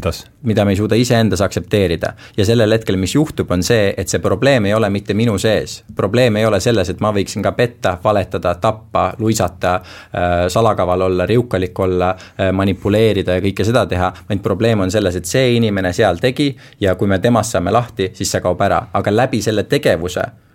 mida 0.43 0.64
me 0.64 0.72
ei 0.72 0.76
suuda 0.76 0.94
iseendas 0.94 1.40
aktsepteerida. 1.40 2.12
ja 2.36 2.44
sellel 2.44 2.72
hetkel, 2.72 2.97
mis 2.97 3.14
juhtub, 3.14 3.51
on 3.51 3.62
see, 3.62 3.94
et 3.97 4.09
see 4.09 4.18
probleem 4.18 4.66
ei 4.66 4.74
ole 4.74 4.90
mitte 4.90 5.14
minu 5.14 5.39
sees. 5.39 5.85
probleem 5.97 6.36
ei 6.36 6.47
ole 6.47 6.60
selles, 6.60 6.89
et 6.89 7.01
ma 7.01 7.12
võiksin 7.12 7.43
ka 7.43 7.52
petta, 7.52 7.98
valetada, 8.05 8.55
tappa, 8.55 9.12
luisata 9.18 9.74
äh,, 9.74 10.48
salakaval 10.48 11.01
olla, 11.01 11.26
riukalik 11.26 11.78
olla 11.78 12.10
äh,, 12.10 12.52
manipuleerida 12.52 13.39
ja 13.39 13.44
kõike 13.44 13.64
seda 13.64 13.86
teha, 13.86 14.12
vaid 14.28 14.43
probleem 14.43 14.80
on 14.80 14.90
selles, 14.90 15.16
et 15.16 15.26
see 15.26 15.55
inimene 15.56 15.93
seal 15.93 16.18
tegi 16.22 16.56
ja 16.80 16.94
kui 16.94 17.09
me 17.09 17.18
temast 17.18 17.56
saame 17.56 17.72
lahti, 17.74 18.10
siis 18.14 18.30
see 18.30 18.44
kaob 18.44 18.60
ära, 18.60 18.82
aga 18.93 19.14
läbi 19.14 19.43
selle 19.43 19.64
tegevuse 19.68 20.48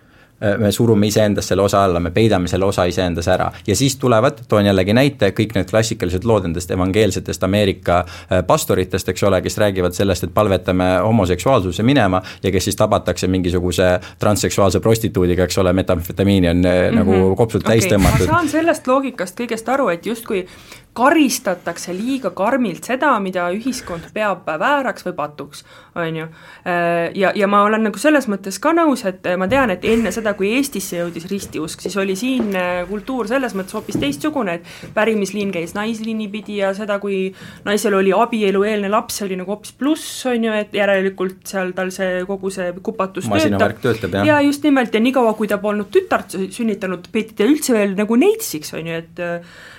me 0.58 0.72
surume 0.72 1.06
iseendast 1.06 1.48
selle 1.48 1.62
osa 1.62 1.84
alla, 1.84 2.00
me 2.00 2.10
peidame 2.10 2.48
selle 2.48 2.64
osa 2.64 2.84
iseendas 2.90 3.28
ära 3.28 3.50
ja 3.66 3.76
siis 3.76 3.96
tulevad, 3.96 4.42
toon 4.48 4.66
jällegi 4.66 4.92
näite, 4.96 5.30
kõik 5.36 5.54
need 5.54 5.70
klassikalised 5.70 6.26
lood 6.26 6.48
nendest 6.48 6.70
evangeelsetest 6.74 7.46
Ameerika 7.46 8.00
äh, 8.04 8.42
pastoritest, 8.46 9.08
eks 9.08 9.24
ole, 9.24 9.40
kes 9.44 9.58
räägivad 9.62 9.96
sellest, 9.96 10.26
et 10.26 10.34
palvetame 10.34 10.90
homoseksuaalsuse 11.04 11.82
minema 11.82 12.22
ja 12.42 12.52
kes 12.52 12.68
siis 12.68 12.76
tabatakse 12.76 13.28
mingisuguse 13.30 13.88
transseksuaalse 14.18 14.80
prostituudiga, 14.80 15.46
eks 15.48 15.58
ole, 15.62 15.72
metamfetamiini 15.72 16.48
on 16.48 16.56
mm 16.56 16.62
-hmm. 16.64 16.98
nagu 16.98 17.36
kopsult 17.36 17.64
okay. 17.64 17.78
täis 17.78 17.92
tõmmatud. 17.92 18.26
ma 18.26 18.32
saan 18.32 18.48
sellest 18.48 18.86
loogikast 18.86 19.40
kõigest 19.40 19.68
aru, 19.72 19.88
et 19.88 20.06
justkui 20.06 20.46
karistatakse 20.94 21.92
liiga 21.96 22.30
karmilt 22.36 22.86
seda, 22.86 23.10
mida 23.22 23.48
ühiskond 23.54 24.06
peab 24.14 24.46
vääraks 24.46 25.02
või 25.08 25.14
patuks, 25.18 25.64
on 25.98 26.18
ju. 26.20 26.26
Äh, 26.62 27.10
ja, 27.18 27.32
ja 27.34 27.48
ma 27.50 27.64
olen 27.66 27.82
nagu 27.88 27.98
selles 27.98 28.28
mõttes 28.30 28.60
ka 28.62 28.70
nõus, 28.76 29.02
et 29.08 29.26
ma 29.40 29.48
tean, 29.50 29.72
et 29.74 29.84
enne 29.90 30.12
seda, 30.14 30.36
kui 30.38 30.52
Eestisse 30.54 31.00
jõudis 31.00 31.26
ristiusk, 31.30 31.82
siis 31.82 31.98
oli 31.98 32.14
siin 32.18 32.54
äh, 32.58 32.84
kultuur 32.86 33.28
selles 33.30 33.56
mõttes 33.58 33.74
hoopis 33.74 33.98
teistsugune, 33.98 34.60
et 34.60 34.94
pärimisliin 34.94 35.50
käis 35.54 35.74
naisliini 35.74 36.30
pidi 36.30 36.60
ja 36.60 36.70
seda, 36.78 37.00
kui 37.02 37.26
naisel 37.66 37.98
oli 37.98 38.14
abielueelne 38.14 38.90
laps, 38.92 39.18
oli 39.26 39.40
nagu 39.40 39.56
hoopis 39.56 39.74
pluss, 39.78 40.22
on 40.30 40.46
ju, 40.46 40.54
et 40.62 40.78
järelikult 40.78 41.42
seal 41.50 41.74
tal 41.74 41.90
see 41.94 42.22
kogu 42.30 42.54
see 42.54 42.70
kupatus 42.86 43.26
töötab. 43.26 43.78
töötab, 43.82 44.18
jah. 44.20 44.30
ja 44.30 44.40
just 44.46 44.62
nimelt, 44.62 44.94
ja 44.94 45.02
niikaua, 45.02 45.34
kui 45.34 45.50
ta 45.50 45.58
polnud 45.58 45.90
tütart 45.94 46.38
sünnitanud, 46.38 47.10
peeti 47.10 47.34
ta 47.38 47.50
üldse 47.50 47.74
veel 47.74 47.98
nagu 47.98 48.18
neitsiks, 48.18 48.76
on 48.78 48.92
ju, 48.94 49.02
et 49.02 49.24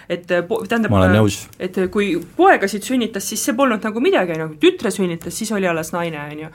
et 0.09 0.25
tähendab, 0.27 0.93
et 1.59 1.79
kui 1.91 2.11
poegasid 2.37 2.85
sünnitas, 2.85 3.27
siis 3.29 3.45
see 3.45 3.55
polnud 3.57 3.83
nagu 3.85 4.03
midagi, 4.03 4.35
on 4.35 4.43
ju, 4.43 4.49
kui 4.53 4.61
tütre 4.67 4.91
sünnitas, 4.93 5.37
siis 5.37 5.51
oli 5.55 5.67
alles 5.69 5.91
naine, 5.95 6.27
on 6.31 6.43
ju. 6.45 6.51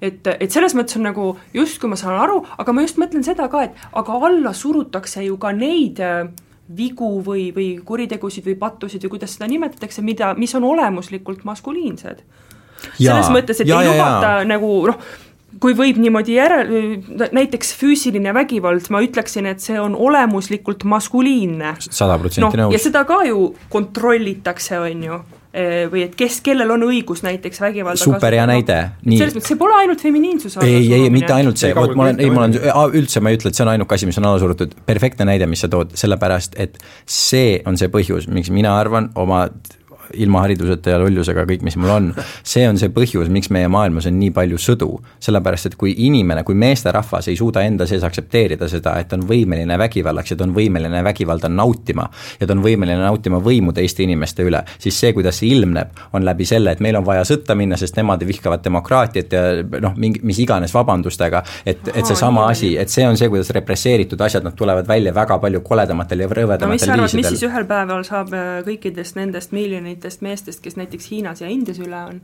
et, 0.00 0.32
et 0.38 0.50
selles 0.50 0.76
mõttes 0.76 0.98
on 1.00 1.06
nagu 1.08 1.28
justkui 1.56 1.90
ma 1.90 1.98
saan 2.00 2.20
aru, 2.22 2.40
aga 2.58 2.76
ma 2.76 2.86
just 2.86 3.00
mõtlen 3.00 3.26
seda 3.26 3.48
ka, 3.52 3.66
et 3.68 3.84
aga 3.92 4.18
alla 4.30 4.54
surutakse 4.56 5.24
ju 5.26 5.38
ka 5.40 5.52
neid 5.56 6.02
vigu 6.76 7.10
või, 7.24 7.50
või 7.52 7.68
kuritegusid 7.84 8.46
või 8.48 8.56
pattusid 8.60 9.04
või 9.04 9.16
kuidas 9.16 9.36
seda 9.36 9.48
nimetatakse, 9.50 10.02
mida, 10.02 10.32
mis 10.38 10.54
on 10.56 10.64
olemuslikult 10.64 11.44
maskuliinsed. 11.44 12.24
selles 12.96 13.30
mõttes, 13.32 13.60
et 13.60 13.68
ja, 13.68 13.80
ei 13.82 13.92
lubata 13.92 14.32
nagu 14.48 14.70
noh, 14.88 14.98
kui 15.60 15.76
võib 15.76 16.00
niimoodi 16.02 16.38
järel, 16.38 16.72
näiteks 17.34 17.74
füüsiline 17.78 18.34
vägivald, 18.36 18.88
ma 18.94 19.02
ütleksin, 19.04 19.48
et 19.50 19.62
see 19.64 19.78
on 19.80 19.96
olemuslikult 19.96 20.84
maskuliinne. 20.88 21.76
sada 21.84 22.18
protsenti 22.20 22.44
no, 22.44 22.66
nõus. 22.66 22.76
ja 22.76 22.82
seda 22.82 23.04
ka 23.08 23.22
ju 23.28 23.48
kontrollitakse, 23.72 24.78
on 24.80 25.04
ju 25.08 25.18
e, 25.52 25.66
või 25.92 26.04
et 26.06 26.16
kes, 26.18 26.40
kellel 26.44 26.74
on 26.74 26.86
õigus 26.88 27.24
näiteks 27.26 27.62
vägivalda 27.62 28.02
super 28.02 28.36
hea 28.36 28.46
näide, 28.50 28.80
nii. 29.04 29.20
selles 29.20 29.36
mõttes, 29.36 29.52
see 29.52 29.60
pole 29.60 29.78
ainult 29.82 30.02
feminiinsus. 30.04 30.58
ei, 30.64 30.82
ei, 30.98 31.06
mitte 31.14 31.32
ainult 31.36 31.60
see, 31.60 31.74
vot 31.76 31.94
ma 31.98 32.08
olen, 32.08 32.20
ei, 32.22 32.32
ma 32.34 32.46
olen, 32.46 32.58
üldse 33.02 33.22
ma 33.24 33.32
ei 33.32 33.40
ütle, 33.40 33.52
et 33.52 33.58
see 33.58 33.66
on 33.66 33.74
ainuke 33.76 33.98
asi, 33.98 34.10
mis 34.10 34.20
on 34.22 34.28
alla 34.30 34.42
surutud, 34.42 34.74
perfektne 34.86 35.28
näide, 35.30 35.48
mis 35.50 35.64
sa 35.64 35.70
tood, 35.72 35.94
sellepärast 35.98 36.58
et 36.62 36.80
see 37.06 37.58
on 37.68 37.78
see 37.80 37.92
põhjus, 37.92 38.28
miks 38.32 38.52
mina 38.54 38.76
arvan 38.80 39.12
oma 39.20 39.46
ilma 40.14 40.44
hariduseta 40.44 40.94
ja 40.94 40.98
lollusega, 41.02 41.44
kõik, 41.48 41.64
mis 41.66 41.76
mul 41.80 41.90
on. 41.90 42.10
see 42.42 42.66
on 42.68 42.78
see 42.80 42.92
põhjus, 42.94 43.30
miks 43.32 43.50
meie 43.54 43.68
maailmas 43.72 44.06
on 44.10 44.18
nii 44.18 44.30
palju 44.34 44.58
sõdu. 44.60 44.90
sellepärast, 45.24 45.66
et 45.66 45.76
kui 45.80 45.94
inimene, 46.06 46.44
kui 46.44 46.54
meesterahvas 46.54 47.28
ei 47.28 47.36
suuda 47.36 47.62
enda 47.64 47.86
sees 47.86 48.04
aktsepteerida 48.04 48.68
seda, 48.68 48.96
et 49.00 49.08
ta 49.08 49.16
on 49.16 49.24
võimeline 49.28 49.78
vägivallaks 49.78 50.34
ja 50.34 50.36
ta 50.36 50.44
on 50.44 50.54
võimeline 50.54 51.02
vägivalda 51.04 51.48
nautima 51.48 52.08
ja 52.40 52.46
ta 52.46 52.52
on 52.56 52.62
võimeline 52.64 53.00
nautima 53.00 53.40
võimu 53.42 53.72
teiste 53.72 54.04
inimeste 54.04 54.44
üle, 54.46 54.62
siis 54.78 54.98
see, 55.00 55.12
kuidas 55.16 55.38
see 55.40 55.52
ilmneb, 55.54 55.94
on 56.12 56.24
läbi 56.24 56.44
selle, 56.48 56.74
et 56.74 56.82
meil 56.84 56.98
on 57.00 57.06
vaja 57.06 57.24
sõtta 57.28 57.56
minna, 57.58 57.78
sest 57.80 57.96
nemad 57.96 58.24
vihkavad 58.26 58.64
demokraatiat 58.64 59.32
ja 59.32 59.44
noh, 59.80 59.96
mingi, 59.96 60.20
mis 60.22 60.38
iganes 60.44 60.74
vabandustega, 60.74 61.42
et, 61.66 61.88
et 61.94 62.04
seesama 62.06 62.48
asi, 62.50 62.74
et 62.80 62.92
see 62.92 63.06
on 63.08 63.18
see, 63.20 63.30
kuidas 63.32 63.50
represseeritud 63.54 64.20
asjad, 64.20 64.44
nad 64.44 64.56
tulevad 64.58 64.88
välja 64.88 65.14
väga 65.14 65.38
palju 65.42 65.62
koledamatel 65.64 66.24
ja 66.24 66.28
rõvedamatel 66.28 66.94
no, 66.94 67.02
viisidel. 67.04 67.22
mis 67.22 67.32
siis 67.32 67.46
ühel 67.48 67.66
päeval 67.68 68.04
saab 68.06 68.32
äh, 68.34 68.60
kõikidest 68.66 69.18
nendest 69.18 69.54
miljonitest 69.56 69.93
nendest 69.94 70.24
meestest, 70.24 70.62
kes 70.64 70.78
näiteks 70.80 71.10
Hiinas 71.10 71.42
ja 71.44 71.50
Indias 71.50 71.80
üle 71.82 71.98
on, 72.04 72.22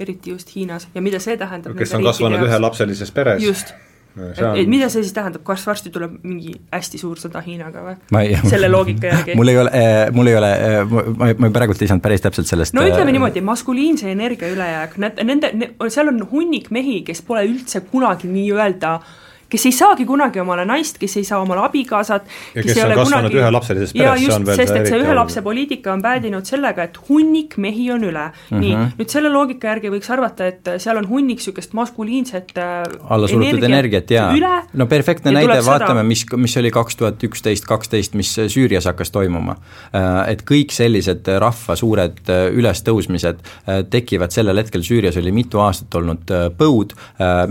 eriti 0.00 0.32
just 0.34 0.52
Hiinas 0.56 0.88
ja 0.94 1.02
mida 1.04 1.20
see 1.22 1.38
tähendab 1.40 1.78
kes 1.78 1.94
on 1.98 2.04
kasvanud 2.06 2.44
ühelapselises 2.46 3.12
peres. 3.14 3.42
just, 3.44 3.74
et, 4.16 4.42
et 4.62 4.70
mida 4.70 4.88
see 4.92 5.04
siis 5.04 5.14
tähendab, 5.16 5.44
kas 5.46 5.66
varsti 5.66 5.92
tuleb 5.94 6.18
mingi 6.24 6.54
hästi 6.72 7.00
suur 7.00 7.20
sõda 7.20 7.42
Hiinaga 7.44 7.84
või? 7.86 8.28
selle 8.48 8.70
loogika 8.72 9.10
järgi 9.12 9.36
mul 9.40 9.52
ei 9.52 9.58
ole 9.62 9.74
äh,, 9.78 10.04
mul 10.14 10.32
ei 10.32 10.38
ole 10.38 10.52
äh,, 10.52 10.94
ma, 11.16 11.32
ma 11.44 11.52
praegult 11.54 11.82
ei 11.82 11.90
saanud 11.90 12.04
päris 12.04 12.24
täpselt 12.24 12.50
sellest 12.50 12.76
no 12.78 12.86
ütleme 12.86 13.10
äh, 13.10 13.16
niimoodi, 13.18 13.44
maskuliinse 13.46 14.10
energia 14.12 14.52
ülejääk, 14.52 14.96
need, 15.02 15.20
nende 15.28 15.52
ne,, 15.58 15.74
seal 15.92 16.12
on 16.12 16.24
hunnik 16.32 16.72
mehi, 16.74 17.02
kes 17.06 17.24
pole 17.26 17.44
üldse 17.50 17.84
kunagi 17.92 18.30
nii-öelda 18.32 18.96
äh, 19.00 19.18
kes 19.52 19.66
ei 19.68 19.76
saagi 19.76 20.06
kunagi 20.08 20.40
omale 20.42 20.64
naist, 20.68 20.98
kes 21.02 21.18
ei 21.20 21.28
saa 21.28 21.42
omale 21.44 21.66
abikaasat. 21.66 22.26
ja 22.54 22.62
kes, 22.62 22.72
kes 22.72 22.84
on 22.84 22.94
kasvanud 22.96 23.28
kunagi... 23.28 23.40
ühelapselises 23.42 23.96
peres, 23.96 24.24
see 24.24 24.34
on 24.34 24.48
veel 24.48 24.60
sest 24.62 24.76
et 24.80 24.88
see 24.88 25.02
ühe 25.02 25.16
lapse 25.18 25.44
poliitika 25.44 25.92
on 25.92 26.02
päädinud 26.04 26.48
sellega, 26.48 26.88
et 26.88 26.98
hunnik 27.08 27.58
mehi 27.60 27.90
on 27.92 28.08
üle 28.08 28.26
mm. 28.30 28.56
-hmm. 28.56 28.64
nii, 28.64 28.90
nüüd 28.98 29.12
selle 29.12 29.32
loogika 29.32 29.72
järgi 29.74 29.92
võiks 29.92 30.12
arvata, 30.12 30.48
et 30.48 30.74
seal 30.82 31.00
on 31.00 31.08
hunnik 31.08 31.42
niisugust 31.42 31.72
maskuliinset 31.72 32.52
äh, 32.58 32.82
alla 33.10 33.28
surutud 33.28 33.62
energiat, 33.62 34.10
energiat 34.10 34.10
jaa. 34.10 34.62
no 34.72 34.86
perfektne 34.86 35.32
näide, 35.34 35.58
vaatame, 35.66 36.02
mis, 36.06 36.24
mis 36.36 36.56
oli 36.56 36.70
kaks 36.70 36.96
tuhat 36.96 37.22
üksteist, 37.26 37.66
kaksteist, 37.68 38.14
mis 38.18 38.30
Süürias 38.52 38.86
hakkas 38.88 39.10
toimuma. 39.14 39.56
Äh, 39.94 40.32
et 40.32 40.44
kõik 40.48 40.74
sellised 40.74 41.28
rahva 41.42 41.76
suured 41.78 42.22
äh, 42.30 42.44
ülestõusmised 42.54 43.42
tekivad 43.90 44.34
sellel 44.34 44.62
hetkel, 44.62 44.84
Süürias 44.86 45.16
oli 45.20 45.32
mitu 45.34 45.60
aastat 45.62 45.94
olnud 45.98 46.30
põud, 46.58 46.92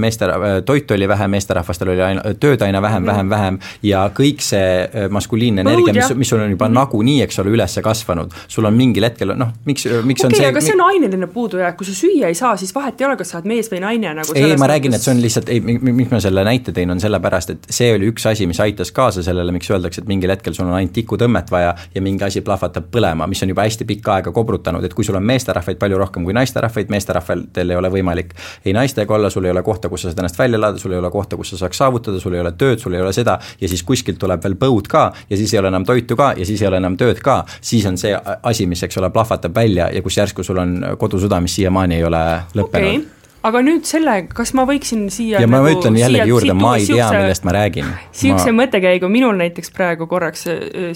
meeste, 0.01 0.27
toitu 0.65 0.95
oli 0.95 1.07
vähe, 1.09 1.27
meesterahvastel 1.31 1.90
oli 1.93 2.03
aina, 2.05 2.23
tööd 2.41 2.61
aina 2.65 2.81
vähem, 2.83 3.05
vähem, 3.07 3.29
vähem 3.31 3.59
ja 3.85 4.03
kõik 4.15 4.43
see 4.45 4.85
äh, 4.85 5.07
maskuliinne 5.13 5.65
energia, 5.65 5.93
mis, 5.95 6.13
mis 6.23 6.31
sul 6.31 6.41
on 6.43 6.53
juba 6.53 6.69
mm. 6.69 6.77
nagunii, 6.79 7.19
eks 7.25 7.41
ole, 7.43 7.53
üles 7.55 7.77
kasvanud, 7.81 8.35
sul 8.51 8.67
on 8.67 8.75
mingil 8.77 9.07
hetkel 9.07 9.33
noh, 9.37 9.53
miks, 9.65 9.87
miks 10.07 10.25
okay, 10.25 10.31
on 10.31 10.37
see 10.37 10.49
aga 10.49 10.63
see 10.63 10.75
on 10.75 10.83
aineline 10.87 11.29
puudujääk, 11.31 11.77
kui 11.79 11.87
sa 11.87 11.95
süüa 11.97 12.31
ei 12.31 12.37
saa, 12.37 12.53
siis 12.59 12.73
vahet 12.75 13.01
ei 13.01 13.07
ole, 13.07 13.17
kas 13.19 13.33
sa 13.33 13.39
oled 13.39 13.49
mees 13.51 13.71
või 13.71 13.81
naine 13.83 14.13
nagu 14.21 14.35
ei, 14.37 14.55
ma 14.59 14.69
räägin, 14.71 14.95
et 14.97 15.03
see 15.03 15.13
on 15.15 15.23
lihtsalt, 15.23 15.51
ei, 15.53 15.61
miks 15.61 16.11
ma 16.13 16.21
selle 16.23 16.45
näite 16.47 16.75
tõin, 16.75 16.93
on 16.93 17.01
sellepärast, 17.01 17.55
et 17.55 17.69
see 17.73 17.91
oli 17.95 18.09
üks 18.11 18.27
asi, 18.29 18.47
mis 18.49 18.59
aitas 18.63 18.93
kaasa 18.95 19.23
sellele, 19.25 19.53
miks 19.55 19.69
öeldakse, 19.71 20.03
et 20.03 20.11
mingil 20.11 20.33
hetkel 20.33 20.55
sul 20.57 20.67
on 20.67 20.77
ainult 20.77 20.95
tikutõmmet 20.97 21.51
vaja 21.53 21.73
ja 21.95 22.03
mingi 22.03 22.27
asi 22.27 22.43
plahvatab 22.45 22.91
põlema, 22.93 23.27
mis 23.31 23.41
on 23.45 23.53
juba 23.53 23.65
hästi 23.67 23.87
pikka 23.89 24.17
aega 24.19 24.35
kobrutanud, 24.35 24.83
et 24.85 24.95
kui 24.97 25.07
sul 25.07 25.17
on 25.19 25.25
meesterahvaid 25.27 25.79
palju 25.81 25.99
rohkem 26.01 26.27
kui 26.27 26.35
naisterahvaid, 26.37 26.91
meesterahvadel 26.93 27.75
ei 27.75 27.81
ole 27.81 27.91
võimalik 27.93 28.35
ei 28.65 28.73
naistega 28.73 29.15
olla, 29.15 29.29
sul 29.29 29.45
ei 29.45 29.51
ole 29.51 29.63
kohta, 29.63 29.89
kus 29.89 30.05
sa 30.05 30.11
saad 30.11 30.19
ennast 30.21 30.39
välja 30.39 30.59
elada, 30.59 30.77
sul 30.77 30.93
ei 30.93 30.99
ole 30.99 31.11
kohta, 31.11 31.37
kus 31.37 31.53
sa 31.53 31.61
saaks 31.63 31.80
saavutada, 31.81 32.21
sul 32.21 32.37
ei 32.37 32.43
ole 32.43 32.53
tööd, 32.57 32.79
sul 32.81 32.97
ei 32.97 33.03
ole 33.03 33.13
seda 33.15 33.37
ja 33.61 33.71
siis 33.71 33.83
kuskilt 33.87 34.19
tuleb 34.21 34.43
veel 34.43 34.57
põud 34.61 34.89
ka 34.91 35.07
ja 35.29 35.39
siis 35.39 35.53
ei 35.55 35.61
ole 35.61 35.71
enam 35.73 35.87
toitu 35.87 36.17
ka 36.19 36.33
ja 36.37 36.47
siis 36.47 36.61
ei 36.61 36.69
ole 36.69 36.81
enam 36.81 36.97
tööd 36.99 37.21
ka, 37.23 37.41
siis 37.61 37.87
on 37.89 37.97
see 38.01 38.13
asi, 38.17 38.67
mis, 38.69 38.83
eks 38.87 39.01
ole, 39.01 39.11
plahvatab 39.13 39.55
välja 39.55 39.89
ja 39.93 40.03
kus 40.05 40.19
järsku 40.21 40.45
sul 40.45 40.61
on 40.61 40.77
kodusõda, 41.01 41.41
mis 41.41 41.57
siiamaani 41.59 41.99
ei 41.99 42.07
ole 42.07 42.23
lõppenud. 42.57 43.01
Okay 43.01 43.20
aga 43.47 43.61
nüüd 43.65 43.87
selle, 43.89 44.13
kas 44.29 44.51
ma 44.57 44.65
võiksin 44.69 45.07
siia 45.13 45.41
ja 45.41 45.47
nagu, 45.49 45.65
ma 45.65 45.73
ütlen 45.73 45.97
jällegi 45.97 46.29
juurde, 46.29 46.53
ma 46.57 46.73
ei 46.77 46.85
tea, 46.85 47.07
millest 47.15 47.45
ma 47.47 47.55
räägin. 47.55 47.87
niisuguse 47.89 48.53
ma... 48.53 48.57
mõttekäigu 48.61 49.09
minul 49.11 49.37
näiteks 49.39 49.73
praegu 49.73 50.05
korraks 50.09 50.45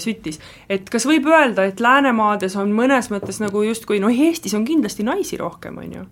süttis, 0.02 0.38
et 0.70 0.86
kas 0.92 1.08
võib 1.08 1.26
öelda, 1.30 1.66
et 1.70 1.82
Läänemaades 1.82 2.54
on 2.60 2.70
mõnes 2.76 3.10
mõttes 3.12 3.40
nagu 3.42 3.62
justkui 3.66 3.98
noh, 4.02 4.14
Eestis 4.26 4.54
on 4.58 4.66
kindlasti 4.68 5.06
naisi 5.06 5.38
rohkem, 5.40 5.80
on 5.82 5.96
ju. 5.98 6.04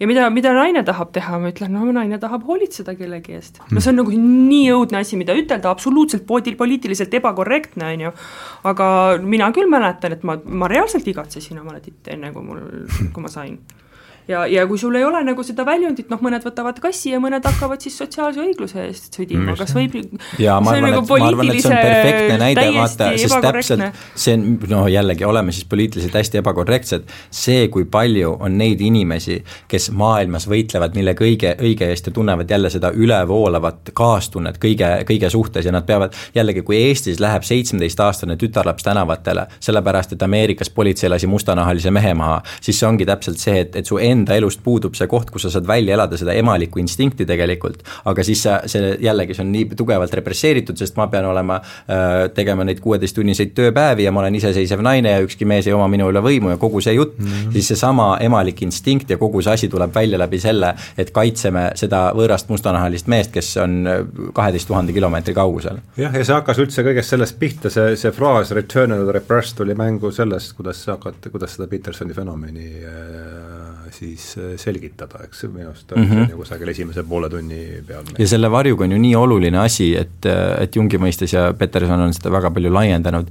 ja 0.00 0.08
mida, 0.08 0.30
mida 0.32 0.54
naine 0.56 0.84
tahab 0.88 1.12
teha, 1.16 1.40
ma 1.42 1.52
ütlen, 1.52 1.76
no 1.76 1.92
naine 1.92 2.20
tahab 2.22 2.46
hoolitseda 2.48 2.96
kellegi 2.96 3.36
eest. 3.36 3.60
no 3.70 3.80
see 3.80 3.92
on 3.92 4.00
nagu 4.00 4.16
nii 4.16 4.72
õudne 4.72 5.02
asi, 5.02 5.20
mida 5.20 5.36
ütelda, 5.36 5.72
absoluutselt 5.72 6.24
poliitiliselt 6.26 7.12
ebakorrektne, 7.20 7.92
on 7.92 8.06
ju. 8.08 8.16
aga 8.72 8.88
mina 9.20 9.52
küll 9.52 9.68
mäletan, 9.70 10.16
et 10.16 10.24
ma, 10.24 10.38
ma 10.40 10.72
reaalselt 10.72 11.06
igatsesin 11.12 11.60
omale 11.60 11.84
titte, 11.84 12.16
enne 12.16 12.32
kui 12.32 12.48
mul, 12.48 12.64
kui 13.12 13.24
ma 13.24 13.32
sain 13.32 13.60
ja, 14.28 14.44
ja 14.46 14.66
kui 14.66 14.78
sul 14.78 14.94
ei 14.98 15.04
ole 15.04 15.22
nagu 15.26 15.42
seda 15.46 15.64
väljundit, 15.66 16.08
noh, 16.12 16.20
mõned 16.22 16.44
võtavad 16.46 16.78
kassi 16.82 17.12
ja 17.12 17.20
mõned 17.22 17.44
hakkavad 17.46 17.82
siis 17.82 17.96
sotsiaalse 17.98 18.42
õigluse 18.42 18.80
eest 18.86 19.18
sõdima, 19.18 19.56
kas 19.58 19.74
võib 19.76 19.96
ja 20.40 20.58
ma 20.62 20.74
arvan, 20.76 20.94
nagu 20.94 21.02
et, 21.02 21.22
ma 21.22 21.28
arvan, 21.28 21.50
et 21.52 21.62
see 21.62 21.70
on 21.70 21.78
perfektne 21.78 22.38
näide, 22.40 22.66
vaata, 22.76 23.10
sest 23.18 23.38
täpselt 23.44 24.00
see 24.14 24.36
on, 24.36 24.46
no 24.70 24.84
jällegi, 24.90 25.26
oleme 25.28 25.54
siis 25.54 25.66
poliitiliselt 25.68 26.16
hästi 26.18 26.40
ebakorrektsed, 26.42 27.10
see, 27.32 27.66
kui 27.72 27.86
palju 27.90 28.36
on 28.40 28.56
neid 28.58 28.80
inimesi, 28.84 29.40
kes 29.70 29.90
maailmas 29.96 30.46
võitlevad 30.50 30.96
mille 30.98 31.16
kõige 31.18 31.54
õige 31.62 31.90
eest 31.90 32.08
ja 32.08 32.14
tunnevad 32.14 32.50
jälle 32.50 32.70
seda 32.72 32.92
ülevoolavat 32.94 33.92
kaastunnet 33.96 34.58
kõige, 34.62 34.90
kõige 35.08 35.30
suhtes 35.32 35.66
ja 35.66 35.74
nad 35.74 35.86
peavad, 35.88 36.16
jällegi, 36.34 36.64
kui 36.66 36.78
Eestis 36.82 37.20
läheb 37.22 37.44
seitsmeteistaastane 37.46 38.36
tütarlaps 38.40 38.86
tänavatele, 38.86 39.46
sellepärast 39.62 40.16
et 40.16 40.22
Ameerikas 40.22 40.70
politsei 40.70 41.10
lasi 41.10 41.28
mustanahalise 41.30 41.92
mehe 41.94 42.14
maha, 42.18 42.40
siis 42.60 42.80
see 42.80 42.88
ongi 42.88 43.06
täpselt 43.08 43.40
see, 43.42 43.60
et, 43.66 43.76
et 43.78 43.88
su 43.88 44.00
enda 44.02 44.11
elust 44.36 44.62
puudub 44.64 44.96
see 44.98 45.08
koht, 45.10 45.30
kus 45.32 45.46
sa 45.46 45.52
saad 45.56 45.66
välja 45.68 45.96
elada 45.96 46.18
seda 46.20 46.34
emalikku 46.38 46.80
instinkti 46.82 47.26
tegelikult, 47.28 47.82
aga 48.10 48.24
siis 48.26 48.42
sa, 48.46 48.60
see 48.70 48.94
jällegi, 49.02 49.36
see 49.36 49.44
on 49.44 49.52
nii 49.54 49.78
tugevalt 49.78 50.14
represseeritud, 50.18 50.78
sest 50.78 50.98
ma 51.00 51.08
pean 51.12 51.26
olema 51.28 51.58
äh,, 51.62 52.28
tegema 52.34 52.66
neid 52.68 52.80
kuueteisttunniseid 52.84 53.54
tööpäevi 53.56 54.06
ja 54.06 54.12
ma 54.14 54.22
olen 54.22 54.38
iseseisev 54.38 54.82
naine 54.84 55.16
ja 55.16 55.24
ükski 55.24 55.48
mees 55.48 55.68
ei 55.68 55.76
oma 55.76 55.88
minu 55.92 56.08
üle 56.12 56.22
võimu 56.24 56.52
ja 56.52 56.60
kogu 56.60 56.82
see 56.84 56.96
jutt 56.96 57.18
mm, 57.18 57.26
-hmm. 57.26 57.56
siis 57.56 57.72
seesama 57.72 58.16
emalik 58.20 58.62
instinkt 58.62 59.10
ja 59.10 59.18
kogu 59.20 59.42
see 59.42 59.52
asi 59.52 59.68
tuleb 59.72 59.94
välja 59.94 60.18
läbi 60.18 60.40
selle, 60.40 60.74
et 60.98 61.10
kaitseme 61.10 61.70
seda 61.78 62.04
võõrast 62.16 62.50
mustanahalist 62.52 63.10
meest, 63.10 63.32
kes 63.32 63.56
on 63.62 63.82
kaheteist 64.34 64.68
tuhande 64.68 64.92
kilomeetri 64.92 65.34
kaugusel. 65.34 65.80
jah, 65.96 66.14
ja 66.14 66.24
see 66.24 66.34
hakkas 66.36 66.62
üldse 66.62 66.84
kõigest 66.86 67.14
sellest 67.14 67.38
pihta, 67.38 67.70
see, 67.70 67.96
see 67.96 68.12
fraas 68.14 68.50
return 68.50 68.96
to 68.96 69.04
the 69.04 69.12
repressed 69.18 69.56
tuli 69.56 69.74
mängu 69.78 70.12
sellest, 70.12 70.56
kuidas 70.58 70.86
hakati, 70.86 71.30
kuidas 71.30 71.56
seda 71.56 71.68
Petersoni 71.70 72.14
fenomeni 72.14 72.68
äh, 72.84 73.61
siis 73.92 74.34
äh, 74.38 74.52
selgitada, 74.60 75.22
eks 75.26 75.44
minu 75.48 75.70
arust 75.70 75.92
mm 75.96 76.04
-hmm. 76.04 76.36
kusagil 76.36 76.68
esimese 76.68 77.02
poole 77.02 77.30
tunni 77.30 77.82
peal. 77.86 78.04
ja 78.18 78.28
selle 78.28 78.50
varjuga 78.50 78.84
on 78.84 78.92
ju 78.92 78.98
nii 78.98 79.16
oluline 79.16 79.58
asi, 79.58 79.94
et, 79.96 80.26
et 80.60 80.76
Jungi 80.76 80.98
mõistes 80.98 81.34
ja 81.34 81.52
Peterson 81.52 82.00
on 82.00 82.14
seda 82.14 82.32
väga 82.32 82.50
palju 82.50 82.72
laiendanud, 82.72 83.26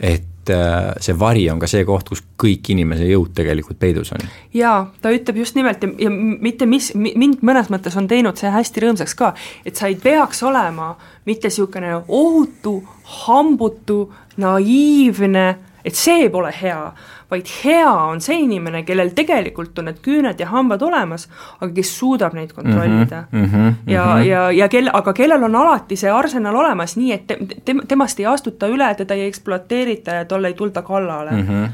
et 0.00 0.50
äh, 0.50 0.94
see 1.00 1.18
vari 1.18 1.50
on 1.50 1.58
ka 1.58 1.66
see 1.66 1.84
koht, 1.84 2.08
kus 2.08 2.22
kõik 2.42 2.70
inimese 2.70 3.06
jõud 3.08 3.32
tegelikult 3.34 3.78
peidus 3.78 4.12
on. 4.12 4.24
jaa, 4.54 4.92
ta 5.02 5.10
ütleb 5.10 5.36
just 5.36 5.56
nimelt 5.58 5.82
ja, 5.82 5.90
ja 5.98 6.10
mitte 6.10 6.66
mis, 6.66 6.92
mind 6.94 7.42
mõnes 7.42 7.70
mõttes 7.70 7.96
on 7.96 8.08
teinud 8.08 8.36
see 8.36 8.50
hästi 8.50 8.84
rõõmsaks 8.84 9.16
ka, 9.18 9.34
et 9.66 9.76
sa 9.76 9.90
ei 9.90 9.96
peaks 9.96 10.42
olema 10.42 10.96
mitte 11.26 11.48
niisugune 11.48 11.94
ohutu, 12.08 12.82
hambutu, 13.26 14.12
naiivne, 14.36 15.46
et 15.84 15.94
see 15.94 16.28
pole 16.30 16.52
hea 16.62 16.92
vaid 17.30 17.50
hea 17.64 17.90
on 17.90 18.20
see 18.24 18.38
inimene, 18.44 18.82
kellel 18.88 19.10
tegelikult 19.16 19.78
on 19.78 19.90
need 19.90 20.00
küüned 20.04 20.40
ja 20.40 20.48
hambad 20.48 20.82
olemas, 20.82 21.26
aga 21.60 21.70
kes 21.76 21.92
suudab 21.98 22.36
neid 22.36 22.54
kontrollida 22.56 23.24
mm. 23.30 23.44
-hmm, 23.44 23.56
mm 23.56 23.68
-hmm, 23.68 23.74
ja 23.92 24.04
mm, 24.04 24.20
-hmm. 24.20 24.26
ja, 24.26 24.50
ja 24.50 24.68
kel-, 24.68 24.90
aga 24.92 25.12
kellel 25.12 25.42
on 25.42 25.56
alati 25.56 25.96
see 25.96 26.10
arsenal 26.10 26.56
olemas, 26.56 26.96
nii 26.96 27.12
et 27.12 27.26
te, 27.26 27.38
te, 27.64 27.74
temast 27.88 28.20
ei 28.20 28.26
astuta 28.26 28.66
üle, 28.66 28.94
teda 28.94 29.14
ei 29.14 29.26
ekspluateerita 29.26 30.10
ja 30.10 30.24
talle 30.24 30.48
ei 30.48 30.54
tulda 30.54 30.82
kallale 30.82 31.30
mm. 31.30 31.46
-hmm. 31.48 31.68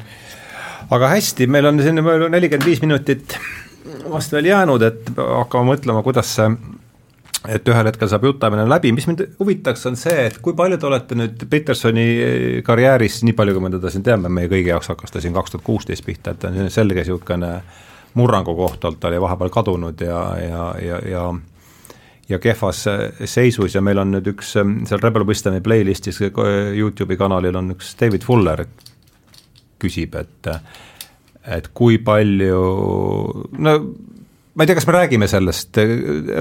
aga 0.90 1.08
hästi, 1.08 1.46
meil 1.46 1.66
on 1.66 1.82
siin 1.82 2.02
nelikümmend 2.30 2.66
viis 2.66 2.80
minutit 2.80 3.38
vast 4.10 4.32
veel 4.32 4.44
jäänud, 4.44 4.82
et 4.82 5.10
hakkame 5.16 5.72
mõtlema, 5.72 6.02
kuidas 6.02 6.34
see 6.34 6.50
et 7.48 7.68
ühel 7.68 7.88
hetkel 7.90 8.08
saab 8.08 8.24
jutamine 8.24 8.64
läbi, 8.68 8.92
mis 8.96 9.06
mind 9.08 9.24
huvitaks, 9.40 9.84
on 9.90 9.98
see, 10.00 10.28
et 10.30 10.38
kui 10.44 10.56
palju 10.56 10.78
te 10.80 10.88
olete 10.88 11.18
nüüd 11.18 11.46
Petersoni 11.50 12.06
karjääris, 12.64 13.22
nii 13.26 13.36
palju, 13.36 13.56
kui 13.56 13.64
me 13.66 13.72
teda 13.74 13.92
siin 13.92 14.04
teame, 14.06 14.30
meie 14.32 14.48
kõigi 14.52 14.72
jaoks 14.72 14.92
hakkas 14.94 15.12
ta 15.12 15.20
siin 15.20 15.36
kaks 15.36 15.54
tuhat 15.54 15.66
kuusteist 15.66 16.06
pihta, 16.06 16.32
et 16.32 16.40
ta 16.40 16.52
on 16.52 16.70
selge 16.72 17.02
niisugune 17.02 17.50
murrangu 18.16 18.54
koht 18.56 18.84
olnud, 18.84 19.00
ta 19.02 19.10
oli 19.10 19.20
vahepeal 19.20 19.52
kadunud 19.52 20.06
ja, 20.06 20.22
ja, 20.40 20.70
ja, 20.80 21.02
ja 21.10 21.26
ja 22.28 22.38
kehvas 22.40 22.86
seisus. 23.28 23.74
Ja 23.74 23.82
meil 23.84 24.00
on 24.00 24.14
nüüd 24.14 24.30
üks 24.32 24.54
seal 24.54 25.02
Rebel 25.02 25.26
Wisdomi 25.28 25.60
playlistis 25.60 26.22
Youtube'i 26.24 27.18
kanalil 27.20 27.56
on 27.60 27.74
üks 27.74 27.92
David 28.00 28.24
Fuller 28.24 28.64
küsib, 29.82 30.16
et 30.16 30.48
et 31.44 31.68
kui 31.76 31.98
palju, 32.00 32.60
no 33.60 33.74
ma 34.54 34.62
ei 34.62 34.70
tea, 34.70 34.76
kas 34.78 34.86
me 34.86 34.94
räägime 34.94 35.28
sellest, 35.30 35.80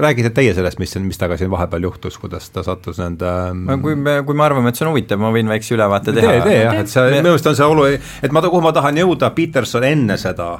räägite 0.04 0.30
teie 0.34 0.54
sellest, 0.54 0.78
mis, 0.82 0.94
mis 1.02 1.18
temaga 1.18 1.38
siin 1.40 1.50
vahepeal 1.52 1.88
juhtus, 1.88 2.18
kuidas 2.22 2.46
ta 2.54 2.62
sattus 2.66 3.00
nende 3.02 3.30
no 3.58 3.78
kui 3.82 3.96
me, 3.98 4.20
kui 4.26 4.38
me 4.38 4.46
arvame, 4.46 4.70
et 4.70 4.78
see 4.78 4.86
on 4.86 4.92
huvitav, 4.92 5.22
ma 5.22 5.32
võin 5.34 5.50
väikse 5.50 5.74
ülevaate 5.74 6.14
teha. 6.14 6.36
tee, 6.38 6.44
tee 6.46 6.60
jah, 6.62 6.78
et 6.84 6.92
see, 6.92 7.08
minu 7.10 7.28
meelest 7.30 7.50
on 7.50 7.58
see 7.58 7.72
olu, 7.74 7.88
et 7.94 8.34
ma, 8.34 8.44
kuhu 8.46 8.62
ma 8.64 8.74
tahan 8.76 9.02
jõuda, 9.02 9.34
Peterson 9.34 9.86
enne 9.88 10.18
seda 10.20 10.52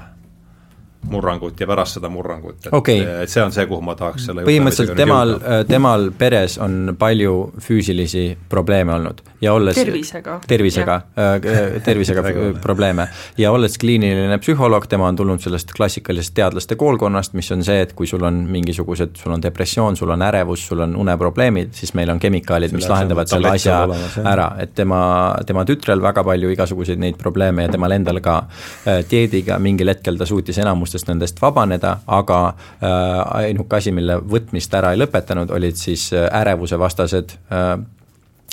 murrangut 1.11 1.61
ja 1.61 1.67
pärast 1.69 1.99
seda 1.99 2.11
murrangut, 2.13 2.59
et 2.67 2.73
okay. 2.77 3.05
et 3.25 3.31
see 3.31 3.43
on 3.45 3.53
see, 3.55 3.67
kuhu 3.71 3.85
ma 3.85 3.97
tahaks 3.99 4.29
selle 4.31 4.45
põhimõtteliselt 4.47 4.99
temal, 4.99 5.37
temal 5.69 6.11
peres 6.19 6.59
on 6.63 6.95
palju 6.99 7.35
füüsilisi 7.63 8.27
probleeme 8.49 8.95
olnud. 8.95 9.23
Ja 9.45 9.53
olles 9.53 9.77
tervisega, 9.77 10.39
tervisega, 10.49 10.95
äh, 11.21 11.81
tervisega 11.85 12.23
probleeme. 12.67 13.09
Ja 13.39 13.53
olles 13.53 13.77
kliiniline 13.79 14.39
psühholoog, 14.41 14.87
tema 14.89 15.09
on 15.11 15.17
tulnud 15.17 15.43
sellest 15.45 15.75
klassikalisest 15.77 16.35
teadlaste 16.35 16.79
koolkonnast, 16.81 17.35
mis 17.37 17.51
on 17.53 17.65
see, 17.67 17.83
et 17.85 17.93
kui 17.97 18.09
sul 18.09 18.25
on 18.25 18.41
mingisugused, 18.51 19.19
sul 19.21 19.35
on 19.37 19.43
depressioon, 19.45 19.99
sul 20.01 20.15
on 20.15 20.25
ärevus, 20.25 20.67
sul 20.71 20.85
on 20.87 20.97
uneprobleemid, 21.05 21.75
siis 21.77 21.95
meil 21.99 22.13
on 22.15 22.23
kemikaalid, 22.23 22.73
mis 22.77 22.89
lahendavad 22.89 23.31
selle 23.31 23.53
asja 23.53 23.83
olemas, 23.85 24.19
ära, 24.25 24.49
et 24.65 24.75
tema, 24.77 25.03
tema 25.47 25.67
tütrel 25.69 26.03
väga 26.05 26.25
palju 26.25 26.53
igasuguseid 26.55 27.03
neid 27.03 27.21
probleeme 27.21 27.67
ja 27.67 27.75
temal 27.75 27.97
endal 27.97 28.23
ka 28.25 28.39
äh, 28.45 29.03
dieediga 29.11 29.59
mingil 29.63 29.93
hetkel 29.93 30.19
ta 30.21 30.29
suutis 30.29 30.59
enamust 30.63 30.94
kohustustest 30.95 31.11
nendest 31.11 31.43
vabaneda, 31.43 31.99
aga 32.07 32.55
äh, 32.83 33.45
ainuke 33.45 33.77
asi, 33.77 33.93
mille 33.93 34.19
võtmist 34.21 34.75
ära 34.75 34.93
ei 34.95 35.01
lõpetanud, 35.01 35.51
olid 35.51 35.77
siis 35.77 36.13
äh, 36.13 36.29
ärevuse 36.41 36.79
vastased 36.79 37.35
äh, 37.51 37.79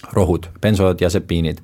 rohud, 0.09 0.47
bensodiasepiinid 0.61 1.59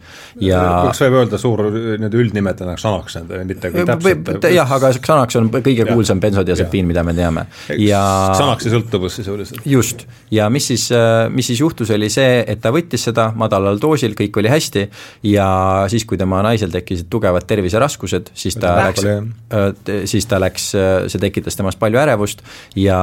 ja 0.45 0.59
kas 0.87 1.01
võib 1.01 1.17
öelda 1.21 1.39
suur 1.41 1.63
nii-öelda 1.73 2.19
üldnimetajana 2.21 2.75
Xanax, 2.77 3.17
mitte 3.49 3.71
kui 3.73 3.85
täpselt 3.87 4.45
jah, 4.53 4.73
aga 4.77 4.91
Xanax 4.95 5.39
on 5.39 5.49
kõige 5.55 5.87
kuulsam 5.89 6.21
bensodiasepiin, 6.23 6.85
mida 6.87 7.03
me 7.07 7.15
teame. 7.17 7.47
ja 7.81 8.01
Xanaxi 8.37 8.71
sõltuvus 8.71 9.17
sisuliselt. 9.19 9.65
just, 9.65 10.05
ja 10.31 10.51
mis 10.53 10.69
siis, 10.69 10.85
mis 11.33 11.49
siis 11.49 11.63
juhtus, 11.63 11.91
oli 11.95 12.11
see, 12.13 12.43
et 12.47 12.61
ta 12.61 12.71
võttis 12.75 13.07
seda 13.09 13.31
madalal 13.35 13.81
doosil, 13.81 14.13
kõik 14.17 14.37
oli 14.39 14.53
hästi 14.53 14.85
ja 15.33 15.49
siis, 15.91 16.05
kui 16.07 16.19
tema 16.21 16.43
naisel 16.45 16.71
tekkisid 16.73 17.09
tugevad 17.09 17.47
terviseraskused, 17.49 18.31
siis 18.37 18.59
ta 18.61 18.75
läks, 18.83 19.07
siis 20.13 20.29
ta 20.29 20.39
läks, 20.43 20.69
see 21.09 21.25
tekitas 21.25 21.57
temas 21.57 21.79
palju 21.79 21.99
ärevust 22.05 22.45
ja 22.77 23.01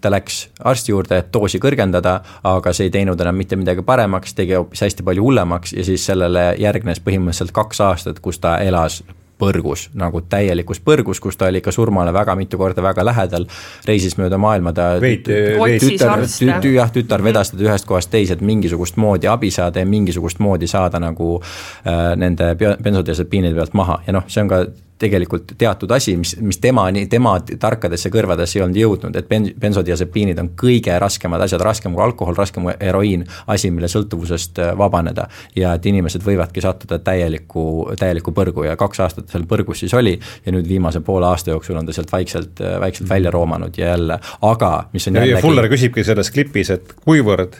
ta 0.00 0.12
läks 0.12 0.46
arsti 0.64 0.96
juurde, 0.96 1.20
et 1.20 1.30
doosi 1.34 1.60
kõrgendada, 1.62 2.18
aga 2.48 2.74
see 2.74 2.88
ei 2.88 2.96
teinud 2.96 3.20
enam 3.20 3.36
mitte 3.36 3.60
midagi 3.60 3.84
paremaks, 3.86 4.34
tegi 4.34 4.56
hoopis 4.70 4.86
hästi 4.86 5.02
palju 5.02 5.22
hullemaks 5.22 5.72
ja 5.72 5.84
siis 5.84 6.04
sellele 6.06 6.54
järgnes 6.58 7.00
põhimõtteliselt 7.02 7.52
kaks 7.52 7.80
aastat, 7.80 8.20
kus 8.22 8.38
ta 8.38 8.58
elas 8.62 9.02
põrgus, 9.40 9.88
nagu 9.96 10.20
täielikus 10.20 10.82
põrgus, 10.84 11.20
kus 11.20 11.38
ta 11.40 11.48
oli 11.48 11.62
ikka 11.62 11.72
surmale 11.72 12.12
väga 12.12 12.34
mitu 12.36 12.58
korda 12.60 12.82
väga 12.84 13.04
lähedal, 13.04 13.46
reisis 13.88 14.18
mööda 14.20 14.38
maailma, 14.38 14.74
ta 14.76 14.92
tütar, 15.00 16.26
jah, 16.74 16.92
tütar 16.92 17.24
vedas 17.24 17.54
teda 17.54 17.70
ühest 17.70 17.88
kohast 17.88 18.12
teise, 18.12 18.36
et 18.36 18.44
mingisugust 18.44 19.00
moodi 19.00 19.30
abi 19.32 19.50
saada 19.50 19.80
ja 19.80 19.88
mingisugust 19.88 20.42
moodi 20.44 20.68
saada 20.70 21.00
nagu 21.00 21.38
äh, 21.40 22.12
nende 22.20 22.52
bensodiasepiinide 22.60 23.56
pealt 23.56 23.74
maha. 23.74 24.02
Ja 24.06 24.18
noh, 24.18 24.28
see 24.28 24.44
on 24.44 24.52
ka 24.52 24.64
tegelikult 25.00 25.54
teatud 25.58 25.90
asi, 25.96 26.14
mis, 26.20 26.34
mis 26.44 26.58
temani, 26.60 27.06
tema 27.10 27.34
tarkadesse 27.40 28.10
kõrvadesse 28.12 28.58
ei 28.58 28.64
olnud 28.64 28.80
jõudnud, 28.80 29.16
et 29.16 29.28
ben-, 29.28 29.48
bensodiasepiinid 29.60 30.40
on 30.42 30.50
kõige 30.60 30.96
raskemad 31.00 31.40
asjad, 31.46 31.62
raskem 31.64 31.96
kui 31.96 32.04
alkohol, 32.04 32.36
raskem 32.36 32.68
kui 32.68 32.74
heroiin, 32.80 33.24
asi, 33.50 33.72
mille 33.74 33.88
sõltuvusest 33.90 34.60
äh, 34.60 34.72
vabaneda. 34.78 35.28
ja 35.56 35.74
et 35.74 35.86
inimesed 35.86 36.24
võivadki 36.24 36.62
sattuda 36.64 36.98
täielikku, 37.04 37.64
täielikku 37.98 38.34
põrgu. 38.36 38.66
Ja 38.68 38.76
kaks 38.80 39.00
aastat 39.00 39.32
seal 39.32 39.46
põrgus 39.48 39.80
siis 39.84 39.94
oli 39.96 40.18
ja 40.18 40.52
nüüd 40.52 40.68
viimase 40.68 41.00
poole 41.00 41.26
aasta 41.30 41.54
jooksul 41.54 41.80
on 41.80 41.88
ta 41.88 41.96
sealt 41.96 42.12
vaikselt, 42.12 42.60
äh, 42.60 42.78
vaikselt 42.80 43.08
välja 43.10 43.32
roomanud 43.32 43.78
ja 43.78 43.94
jälle, 43.94 44.20
aga 44.42 44.72
mis 44.92 45.08
on 45.08 45.20
jällegi 45.20 45.42
Fuller 45.42 45.68
küsibki 45.72 46.04
selles 46.04 46.30
klipis, 46.34 46.70
et 46.76 46.94
kuivõrd 47.04 47.56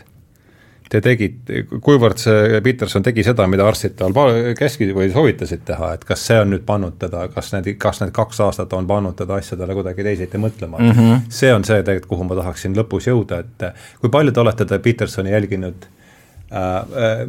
te 0.91 1.01
tegite, 1.05 1.65
kuivõrd 1.85 2.19
see 2.19 2.61
Peterson 2.65 3.05
tegi 3.07 3.23
seda, 3.27 3.47
mida 3.51 3.67
arstid 3.69 3.95
tal 3.99 4.15
käskisid 4.59 4.93
või 4.97 5.11
soovitasid 5.13 5.63
teha, 5.69 5.93
et 5.97 6.05
kas 6.09 6.25
see 6.27 6.41
on 6.43 6.51
nüüd 6.55 6.65
pannud 6.67 6.99
teda, 7.01 7.27
kas 7.35 7.53
need, 7.55 7.71
kas 7.81 8.03
need 8.03 8.13
kaks 8.17 8.43
aastat 8.47 8.75
on 8.77 8.89
pannud 8.91 9.15
teda 9.19 9.39
asjadele 9.39 9.77
kuidagi 9.79 10.07
teisiti 10.07 10.41
mõtlema 10.43 10.81
mm, 10.81 10.93
-hmm. 10.97 11.23
see 11.41 11.55
on 11.55 11.65
see 11.65 11.83
tegelikult, 11.83 12.11
kuhu 12.11 12.27
ma 12.27 12.41
tahaksin 12.43 12.75
lõpus 12.79 13.07
jõuda, 13.11 13.41
et 13.45 13.67
kui 14.03 14.11
palju 14.11 14.35
te 14.35 14.43
olete 14.43 14.79
Petersoni 14.79 15.31
jälginud 15.31 15.87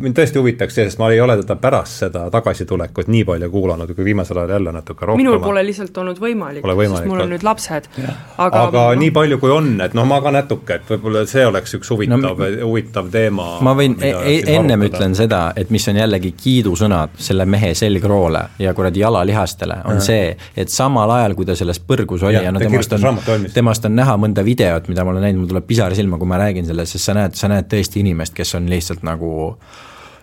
mind 0.02 0.18
tõesti 0.18 0.40
huvitaks 0.42 0.74
see, 0.74 0.88
sest 0.90 0.98
ma 0.98 1.12
ei 1.14 1.20
ole 1.22 1.36
teda 1.44 1.56
pärast 1.62 2.02
seda 2.02 2.24
tagasitulekut 2.34 3.10
nii 3.12 3.22
palju 3.28 3.50
kuulanud, 3.54 3.94
kui 3.94 4.06
viimasel 4.08 4.40
ajal 4.42 4.56
jälle 4.56 4.72
natuke 4.74 5.06
rohkem. 5.06 5.22
minul 5.22 5.38
pole 5.44 5.62
lihtsalt 5.66 5.98
olnud 6.02 6.18
võimalik, 6.22 6.66
sest 6.66 7.06
mul 7.06 7.22
on 7.26 7.30
nüüd 7.30 7.46
lapsed. 7.46 7.90
aga, 8.38 8.64
aga 8.64 8.86
no. 8.90 9.00
nii 9.02 9.12
palju, 9.14 9.38
kui 9.44 9.54
on, 9.54 9.70
et 9.86 9.94
noh, 9.98 10.08
ma 10.10 10.18
ka 10.26 10.34
natuke, 10.34 10.80
et 10.80 10.90
võib-olla 10.90 11.24
see 11.30 11.46
oleks 11.46 11.78
üks 11.78 11.92
huvitav 11.94 12.24
no,, 12.24 12.34
huvitav 12.64 13.12
teema. 13.14 13.48
ma 13.62 13.76
võin 13.78 13.98
e, 14.02 14.10
e 14.10 14.56
ennem 14.56 14.88
ütlen 14.90 15.14
seda, 15.18 15.44
et 15.56 15.70
mis 15.74 15.86
on 15.92 16.02
jällegi 16.02 16.34
kiidusõnad 16.42 17.14
selle 17.22 17.46
mehe 17.46 17.74
selgroole 17.78 18.44
ja 18.64 18.74
kuradi 18.78 19.04
jalalihastele, 19.04 19.84
on 19.92 20.02
ja. 20.02 20.08
see, 20.08 20.26
et 20.58 20.74
samal 20.74 21.14
ajal, 21.20 21.38
kui 21.38 21.46
ta 21.46 21.56
selles 21.60 21.82
põrgus 21.86 22.26
oli 22.26 22.40
ja, 22.40 22.48
ja 22.48 22.56
no 22.56 22.62
temast 22.64 22.98
on, 22.98 23.22
temast 23.54 23.86
on 23.86 23.96
näha 24.02 24.18
mõnda 24.22 24.46
videot, 24.46 24.90
mida 24.90 25.06
ma 25.06 25.14
olen 25.14 25.28
näinud, 25.28 25.44
mul 25.44 25.54
tuleb 25.54 25.70
pisar 25.70 25.94
silma, 25.98 26.18
kui 26.18 26.30
ma 26.30 26.42
räägin 26.42 26.66
sellest, 26.66 26.98
sest 26.98 27.12
sa 27.12 27.18
näed, 27.18 27.38
sa 27.38 27.52
näed 27.52 27.70
tõesti 27.72 28.02
inimest, 28.02 28.34
kes 28.38 28.56
on 28.58 28.70
lihtsalt 28.72 29.06
nagu 29.12 29.58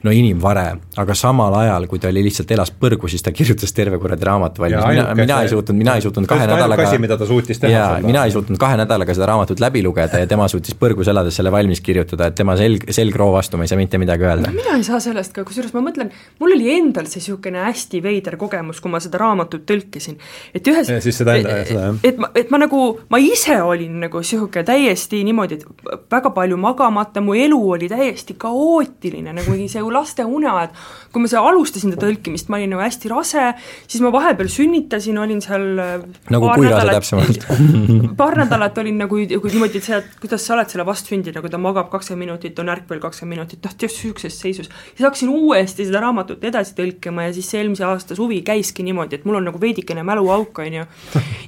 no 0.04 0.12
inimvare, 0.14 0.66
aga 1.00 1.14
samal 1.18 1.54
ajal, 1.58 1.86
kui 1.90 2.00
ta 2.02 2.10
oli 2.10 2.22
lihtsalt 2.26 2.50
elas 2.54 2.70
põrgu, 2.70 3.10
siis 3.10 3.24
ta 3.24 3.32
kirjutas 3.34 3.72
terve 3.74 3.98
kuradi 4.02 4.26
raamatu 4.28 4.62
valmis, 4.62 4.84
mina, 4.86 5.06
mina 5.18 5.40
ei 5.42 5.50
suutnud, 5.52 5.78
mina 5.78 5.96
ei 5.98 6.04
suutnud 6.04 6.28
kahe 6.30 6.46
nädalaga 6.50 6.86
asi, 6.86 7.00
mida 7.02 7.18
ta 7.18 7.26
suutis 7.26 7.60
teha. 7.62 7.72
jaa, 7.72 8.00
mina 8.04 8.24
ei 8.28 8.34
suutnud 8.34 8.60
kahe 8.60 8.78
nädalaga 8.80 9.16
seda 9.16 9.30
raamatut 9.32 9.62
läbi 9.62 9.82
lugeda 9.86 10.22
ja 10.22 10.28
tema 10.30 10.48
suutis 10.50 10.76
põrgus 10.78 11.10
elades 11.10 11.38
selle 11.38 11.52
valmis 11.54 11.82
kirjutada, 11.84 12.30
et 12.30 12.38
tema 12.38 12.56
selg, 12.60 12.86
selgroo 12.94 13.30
vastu 13.34 13.58
ma 13.58 13.66
ei 13.66 13.72
saa 13.72 13.80
mitte 13.80 13.98
midagi 13.98 14.26
öelda. 14.28 14.52
mina 14.54 14.76
ei 14.78 14.86
saa 14.86 15.00
sellest 15.02 15.34
ka, 15.36 15.44
kusjuures 15.48 15.74
ma 15.74 15.82
mõtlen, 15.88 16.12
mul 16.42 16.54
oli 16.56 16.70
endal 16.76 17.10
see 17.10 17.22
niisugune 17.22 17.64
hästi 17.66 18.02
veider 18.04 18.38
kogemus, 18.40 18.82
kui 18.84 18.92
ma 18.92 19.02
seda 19.02 19.18
raamatut 19.22 19.66
tõlkisin. 19.68 20.18
et 20.54 20.70
ühes 20.70 20.92
ja 20.94 21.00
siis 21.04 21.18
seda 21.22 21.36
enda, 21.40 21.58
seda 21.68 21.88
jah. 21.88 22.00
et 22.06 22.22
ma, 22.22 22.30
et 22.38 22.54
ma 22.54 22.62
nagu, 22.62 22.84
ma 23.10 23.22
ise 23.22 23.58
olin 23.62 23.98
nagu 24.06 24.22
niisugune 24.22 24.64
täiesti 24.68 25.24
niimoodi, 25.26 25.58
et 25.58 25.98
väga 26.10 26.30
palju 26.36 26.56
magamata, 26.60 27.22
mu 27.24 27.34
elu 27.34 27.58
oli 27.74 27.90
täiesti 27.90 28.38
kaootiline, 28.38 29.34
nagu 29.34 29.58
see 29.68 29.82
ju 29.88 29.94
laste 29.94 30.26
uneaed, 30.28 30.74
kui 31.12 31.24
ma 31.24 31.30
seal 31.30 31.46
alustasin 31.48 31.94
seda 31.94 32.04
tõlkimist, 32.04 32.50
ma 32.52 32.60
olin 32.60 32.74
nagu 32.74 32.84
hästi 32.84 33.10
rase, 33.12 33.44
siis 33.86 34.02
ma 34.04 34.12
vahepeal 34.14 34.50
sünnitasin, 34.52 35.18
olin 35.20 35.40
seal 35.44 35.66
äh, 35.82 35.94
nagu 36.32 36.50
kui 36.52 36.68
rase 36.68 36.94
täpsemalt 36.98 37.48
paar 38.20 38.36
nädalat 38.38 38.78
olin 38.82 39.00
nagu 39.04 39.18
kui 39.18 39.52
niimoodi, 39.52 39.80
et 39.80 39.90
et 39.98 40.16
kuidas 40.20 40.44
sa 40.44 40.54
oled 40.56 40.70
selle 40.70 40.86
vastsündi, 40.88 41.32
nagu 41.34 41.50
ta 41.50 41.60
magab 41.60 41.90
kakskümmend 41.92 42.26
minutit, 42.26 42.58
on 42.60 42.72
ärkvel 42.72 43.00
kakskümmend 43.02 43.38
minutit, 43.38 43.62
noh, 43.64 43.76
just 43.80 44.02
niisuguses 44.02 44.40
seisus. 44.40 44.70
siis 44.94 45.04
hakkasin 45.06 45.32
uuesti 45.32 45.86
seda 45.88 46.02
raamatut 46.04 46.44
edasi 46.44 46.74
tõlkima 46.78 47.28
ja 47.28 47.36
siis 47.36 47.50
see 47.50 47.62
eelmise 47.62 47.86
aasta 47.88 48.16
suvi 48.18 48.40
käiski 48.46 48.86
niimoodi, 48.86 49.18
et 49.18 49.28
mul 49.28 49.40
on 49.40 49.48
nagu 49.50 49.60
veidikene 49.60 50.04
mäluauk, 50.06 50.58
on 50.64 50.80
ju. 50.80 50.88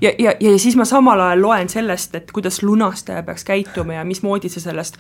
ja, 0.01 0.15
ja, 0.19 0.35
ja 0.41 0.55
siis 0.59 0.79
ma 0.79 0.87
samal 0.89 1.21
ajal 1.27 1.45
loen 1.45 1.69
sellest, 1.73 2.15
et 2.19 2.33
kuidas 2.33 2.63
lunastaja 2.63 3.23
peaks 3.27 3.45
käituma 3.49 4.01
ja 4.01 4.07
mismoodi 4.09 4.53
see 4.53 4.63
sellest 4.65 4.99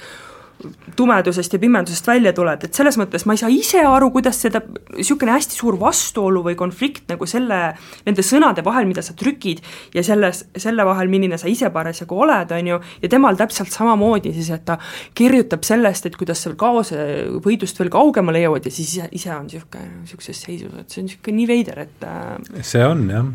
tumedusest 0.96 1.54
ja 1.54 1.60
pimedusest 1.62 2.06
välja 2.06 2.32
tuled, 2.36 2.64
et 2.66 2.76
selles 2.76 2.98
mõttes 3.00 3.24
ma 3.26 3.34
ei 3.36 3.40
saa 3.40 3.50
ise 3.52 3.82
aru, 3.86 4.10
kuidas 4.14 4.40
seda, 4.44 4.62
niisugune 4.96 5.32
hästi 5.34 5.56
suur 5.56 5.78
vastuolu 5.80 6.42
või 6.44 6.56
konflikt 6.58 7.10
nagu 7.12 7.28
selle, 7.30 7.60
nende 8.06 8.24
sõnade 8.26 8.64
vahel, 8.66 8.88
mida 8.90 9.04
sa 9.04 9.14
trükid, 9.18 9.62
ja 9.94 10.04
selles, 10.06 10.44
selle 10.56 10.86
vahel, 10.86 11.10
milline 11.12 11.38
sa 11.40 11.50
ise 11.50 11.70
parasjagu 11.74 12.18
oled, 12.26 12.54
on 12.56 12.72
ju, 12.72 12.80
ja 13.02 13.12
temal 13.12 13.38
täpselt 13.40 13.72
samamoodi 13.72 14.34
siis, 14.36 14.50
et 14.54 14.66
ta 14.68 14.78
kirjutab 15.16 15.64
sellest, 15.66 16.10
et 16.10 16.18
kuidas 16.20 16.44
sa 16.44 16.54
kaose 16.58 17.06
võidust 17.44 17.80
veel 17.80 17.92
kaugemale 17.92 18.42
jõuad 18.44 18.68
ja 18.68 18.74
siis 18.74 18.96
ise, 18.96 19.10
ise 19.16 19.32
on 19.36 19.48
niisugune, 19.48 20.02
niisuguses 20.02 20.44
seisus, 20.46 20.74
et 20.80 20.90
see 20.90 21.04
on 21.04 21.08
niisugune 21.10 21.40
nii 21.40 21.50
veider, 21.50 21.84
et 21.86 22.08
äh, 22.08 22.64
see 22.66 22.84
on, 22.86 23.06
jah 23.10 23.30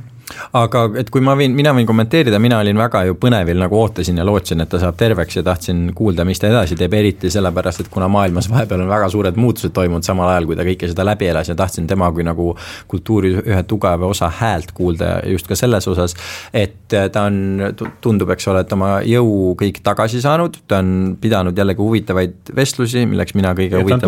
aga 0.58 0.86
et 1.00 1.10
kui 1.14 1.24
ma 1.24 1.36
võin, 1.38 1.54
mina 1.56 1.74
võin 1.76 1.88
kommenteerida, 1.88 2.40
mina 2.42 2.60
olin 2.64 2.78
väga 2.80 3.04
ju 3.10 3.18
põnevil, 3.22 3.60
nagu 3.62 3.78
ootasin 3.80 4.18
ja 4.20 4.26
lootsin, 4.28 4.64
et 4.64 4.72
ta 4.72 4.80
saab 4.82 4.98
terveks 5.00 5.40
ja 5.40 5.44
tahtsin 5.46 5.88
kuulda, 5.96 6.26
mis 6.28 6.42
ta 6.42 6.50
edasi 6.50 6.78
teeb, 6.80 6.94
eriti 6.98 7.32
sellepärast, 7.34 7.86
et 7.86 7.92
kuna 7.94 8.08
maailmas 8.12 8.50
vahepeal 8.52 8.86
on 8.86 8.92
väga 8.92 9.10
suured 9.14 9.40
muutused 9.40 9.74
toimunud 9.76 10.06
samal 10.08 10.32
ajal, 10.34 10.50
kui 10.50 10.58
ta 10.58 10.66
kõike 10.68 10.90
seda 10.92 11.06
läbi 11.08 11.30
elas 11.32 11.52
ja 11.52 11.58
tahtsin 11.58 11.88
tema 11.90 12.10
kui 12.16 12.26
nagu 12.26 12.52
kultuuri 12.92 13.36
ühe 13.44 13.62
tugeva 13.70 14.10
osa 14.10 14.32
häält 14.42 14.74
kuulda 14.76 15.20
just 15.30 15.50
ka 15.50 15.58
selles 15.60 15.88
osas, 15.92 16.16
et 16.54 16.90
ta 16.90 17.26
on, 17.28 17.62
tundub, 18.02 18.32
eks 18.36 18.50
ole, 18.52 18.66
et 18.66 18.76
oma 18.76 18.92
jõu 19.06 19.54
kõik 19.60 19.82
tagasi 19.86 20.22
saanud, 20.24 20.62
ta 20.70 20.82
on 20.84 21.16
pidanud 21.22 21.58
jällegi 21.58 21.82
huvitavaid 21.82 22.54
vestlusi, 22.56 23.06
milleks 23.10 23.36
mina 23.38 23.54
kõige 23.58 23.82
huvitavam 23.82 24.02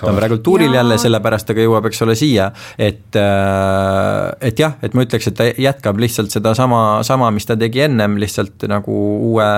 ta 0.00 0.10
on 0.10 0.18
praegu 0.18 0.38
tuuril 0.44 0.74
jälle, 0.74 0.98
sellepärast 1.00 1.48
ta 1.48 1.56
ka 1.56 1.64
jõuab, 1.64 1.88
eks 1.90 2.02
ole, 2.06 2.16
siia, 2.18 2.50
et, 2.78 3.18
et 3.18 4.64
jah, 4.64 4.76
et 4.84 4.96
ma 4.96 5.04
ütleks, 5.06 5.23
ütleks, 5.24 5.50
et 5.50 5.56
ta 5.56 5.62
jätkab 5.62 6.00
lihtsalt 6.00 6.30
sedasama, 6.34 7.02
sama, 7.02 7.30
mis 7.34 7.46
ta 7.46 7.56
tegi 7.56 7.84
ennem, 7.88 8.18
lihtsalt 8.20 8.66
nagu 8.70 8.96
uue 9.32 9.50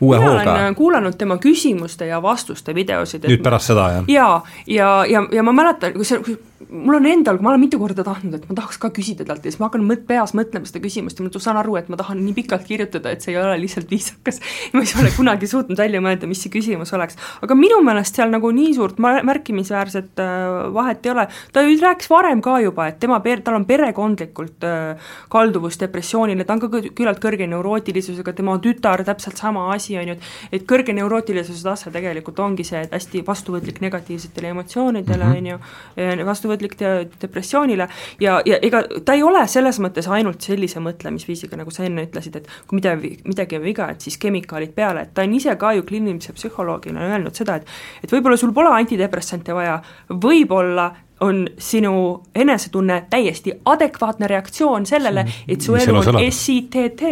uue 0.00 0.18
mina 0.18 0.30
hooga. 0.30 0.52
olen 0.52 0.74
kuulanud 0.74 1.16
tema 1.18 1.38
küsimuste 1.38 2.06
ja 2.06 2.22
vastuste 2.22 2.74
videosid. 2.74 3.26
nüüd 3.28 3.42
pärast 3.42 3.72
seda, 3.72 3.88
jah? 3.96 4.04
jaa, 4.08 4.44
ja, 4.66 4.76
ja, 4.76 4.90
ja, 5.10 5.26
ja 5.32 5.42
ma 5.42 5.52
mäletan, 5.52 5.94
kui 5.96 6.06
see, 6.06 6.38
mul 6.70 6.98
on 6.98 7.06
endal, 7.08 7.38
ma 7.42 7.52
olen 7.52 7.62
mitu 7.62 7.78
korda 7.80 8.04
tahtnud, 8.06 8.34
et 8.38 8.46
ma 8.48 8.56
tahaks 8.58 8.78
ka 8.80 8.90
küsida 8.94 9.26
talt 9.28 9.44
ja 9.44 9.52
siis 9.52 9.60
ma 9.60 9.68
hakkan 9.68 9.84
mõt-, 9.88 10.04
peas 10.08 10.34
mõtlema 10.36 10.68
seda 10.68 10.82
küsimust 10.84 11.20
ja 11.20 11.26
ma 11.26 11.42
saan 11.42 11.60
aru, 11.60 11.76
et 11.80 11.88
ma 11.92 11.98
tahan 12.00 12.20
nii 12.22 12.34
pikalt 12.36 12.66
kirjutada, 12.68 13.12
et 13.12 13.24
see 13.24 13.34
ei 13.34 13.40
ole 13.40 13.56
lihtsalt 13.62 13.90
viisakas. 13.90 14.40
ma 14.76 14.84
ei 14.84 14.92
ole 15.02 15.12
kunagi 15.16 15.48
suutnud 15.50 15.78
välja 15.78 16.02
mõelda, 16.04 16.28
mis 16.30 16.42
see 16.44 16.52
küsimus 16.52 16.92
oleks. 16.96 17.18
aga 17.42 17.56
minu 17.58 17.80
meelest 17.86 18.18
seal 18.18 18.32
nagu 18.34 18.50
nii 18.54 18.74
suurt 18.76 19.00
märkimisväärset 19.00 20.22
äh, 20.22 20.68
vahet 20.74 21.06
ei 21.06 21.14
ole, 21.14 21.26
ta 21.52 21.64
ju 21.64 21.78
rääkis 21.80 22.10
varem 22.12 22.42
ka 22.44 22.58
juba, 22.64 22.88
et 22.92 23.00
tema 23.00 23.20
per-, 23.24 23.42
tal 23.46 23.58
on 23.58 23.66
perekondlikult 23.68 24.68
äh, 24.68 25.10
kalduvus 25.32 25.80
depressioonile, 25.80 26.44
ta 26.44 26.56
on 26.56 26.64
ka 26.64 26.70
küllalt 26.88 27.22
kõrge 27.22 27.48
neurootilisusega, 27.48 28.36
tema 28.36 28.58
tütar 28.62 29.04
täpselt 29.08 29.40
sama 29.40 29.68
asi, 29.74 29.96
on 30.00 30.12
ju, 30.12 30.18
et 30.18 30.58
et 30.58 30.66
kõrge 30.68 30.94
neurootilisuse 30.96 31.64
tase 31.64 31.92
tegelikult 31.94 32.40
ongi 32.42 32.66
see, 32.66 32.80
et 32.84 32.94
hästi 32.94 33.22
vastuvõtlik 33.26 33.80
negatiivsetele 33.84 34.52
emotsioonidele, 34.54 35.24
mhm. 35.24 35.38
on 35.38 35.50
ju, 35.52 36.26
vastuvõtlik 36.28 36.57
vastuvõtlik 36.58 37.20
depressioonile 37.20 37.88
ja, 38.20 38.40
ja 38.46 38.58
ega 38.62 38.82
ta 39.04 39.14
ei 39.14 39.22
ole 39.22 39.46
selles 39.48 39.78
mõttes 39.80 40.08
ainult 40.10 40.42
sellise 40.42 40.80
mõtlemisviisiga, 40.80 41.56
nagu 41.56 41.70
sa 41.70 41.84
enne 41.84 42.04
ütlesid, 42.06 42.36
et 42.36 42.48
kui 42.66 42.78
midagi, 42.80 43.18
midagi 43.24 43.58
on 43.58 43.64
viga, 43.64 43.90
et 43.92 44.00
siis 44.00 44.18
kemikaalid 44.18 44.74
peale, 44.74 45.06
et 45.06 45.14
ta 45.14 45.22
on 45.22 45.34
ise 45.34 45.54
ka 45.56 45.72
ju 45.76 45.84
kliinilise 45.88 46.34
psühholoogina 46.36 47.08
öelnud 47.08 47.34
seda, 47.34 47.56
et 47.56 47.66
et 48.04 48.12
võib-olla 48.12 48.36
sul 48.36 48.52
pole 48.52 48.70
antidepressante 48.74 49.54
vaja, 49.54 49.80
võib-olla 50.08 50.90
on 51.20 51.48
sinu 51.58 52.22
enesetunne 52.34 53.06
täiesti 53.10 53.52
adekvaatne 53.64 54.26
reaktsioon 54.30 54.86
sellele, 54.86 55.26
et 55.48 55.60
su 55.60 55.74
elu 55.74 55.98
on 55.98 56.22
SITT 56.30 57.02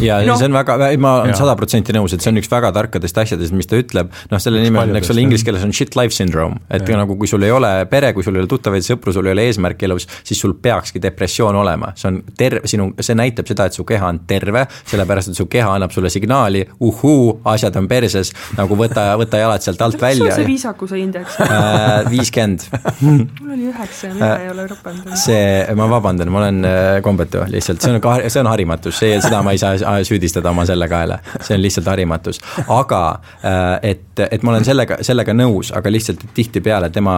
ja 0.00 0.18
no. 0.26 0.36
see 0.38 0.48
on 0.48 0.56
väga, 0.56 0.76
ma 1.00 1.14
olen 1.22 1.36
sada 1.38 1.54
protsenti 1.58 1.94
nõus, 1.96 2.14
et 2.14 2.24
see 2.24 2.32
on 2.32 2.40
üks 2.40 2.50
väga 2.52 2.70
tarkadest 2.76 3.20
asjadest, 3.22 3.54
mis 3.56 3.68
ta 3.68 3.78
ütleb, 3.80 4.10
noh, 4.30 4.42
selle 4.42 4.62
nimi 4.62 4.80
on, 4.80 4.94
eks 4.98 5.12
ole, 5.14 5.24
inglise 5.24 5.46
keeles 5.46 5.64
on 5.64 5.72
shit 5.76 5.96
life 5.98 6.14
syndrome, 6.14 6.60
et 6.70 6.84
ja. 6.84 6.98
nagu 7.00 7.16
kui 7.18 7.30
sul 7.30 7.44
ei 7.46 7.52
ole 7.54 7.70
pere, 7.90 8.12
kui 8.16 8.26
sul 8.26 8.36
ei 8.36 8.44
ole 8.44 8.50
tuttavaid 8.50 8.84
sõpru, 8.84 9.14
sul 9.16 9.28
ei 9.30 9.36
ole 9.36 9.46
eesmärki 9.48 9.88
elus, 9.88 10.08
siis 10.26 10.40
sul 10.40 10.54
peakski 10.62 11.02
depressioon 11.02 11.56
olema, 11.62 11.92
see 11.98 12.10
on 12.12 12.20
ter-, 12.38 12.60
sinu, 12.68 12.90
see 13.00 13.16
näitab 13.18 13.48
seda, 13.50 13.68
et 13.68 13.78
su 13.78 13.86
keha 13.88 14.12
on 14.12 14.22
terve, 14.28 14.66
sellepärast 14.90 15.32
et 15.32 15.40
su 15.40 15.48
keha 15.50 15.72
annab 15.78 15.94
sulle 15.94 16.12
signaali, 16.12 16.64
uhuu, 16.84 17.38
asjad 17.54 17.76
on 17.80 17.88
perses, 17.90 18.32
nagu 18.58 18.78
võta, 18.78 19.10
võta 19.20 19.40
jalad 19.40 19.64
sealt 19.64 19.82
alt 19.86 20.00
välja. 20.02 20.28
mis 20.28 20.34
on 20.34 20.42
see 20.42 20.50
viisakuse 20.52 21.00
indeks? 21.00 21.40
Äh, 21.48 22.10
viiskümmend. 22.12 22.68
mul 23.00 23.54
oli 23.54 23.70
üheksa 23.72 24.10
ja 24.10 24.14
mina 24.14 24.32
äh, 24.34 24.44
ei 24.46 24.52
ole 24.52 24.68
ropanud. 24.68 25.16
see, 25.18 25.64
ma 25.78 25.88
vabandan, 25.90 26.32
ma 26.32 26.42
olen 26.42 26.62
äh, 26.68 27.00
kombetu 27.04 27.44
lihtsalt, 27.48 27.82
see 27.84 27.94
on 27.94 28.00
see 28.26 28.40
on 28.42 28.50
harimatus, 28.50 28.98
see, 29.00 29.16
seda 29.22 29.40
ma 29.44 29.54
ei 29.54 29.60
saa 29.60 29.77
süüdistada 30.06 30.50
oma 30.50 30.64
selle 30.68 30.88
kaela, 30.88 31.18
see 31.40 31.56
on 31.56 31.62
lihtsalt 31.62 31.88
harimatus. 31.90 32.40
aga 32.68 33.02
äh, 33.44 33.90
et, 33.90 34.22
et 34.30 34.42
ma 34.42 34.54
olen 34.54 34.66
sellega, 34.66 35.00
sellega 35.06 35.34
nõus, 35.36 35.72
aga 35.76 35.92
lihtsalt 35.92 36.24
tihtipeale 36.34 36.90
tema 36.94 37.16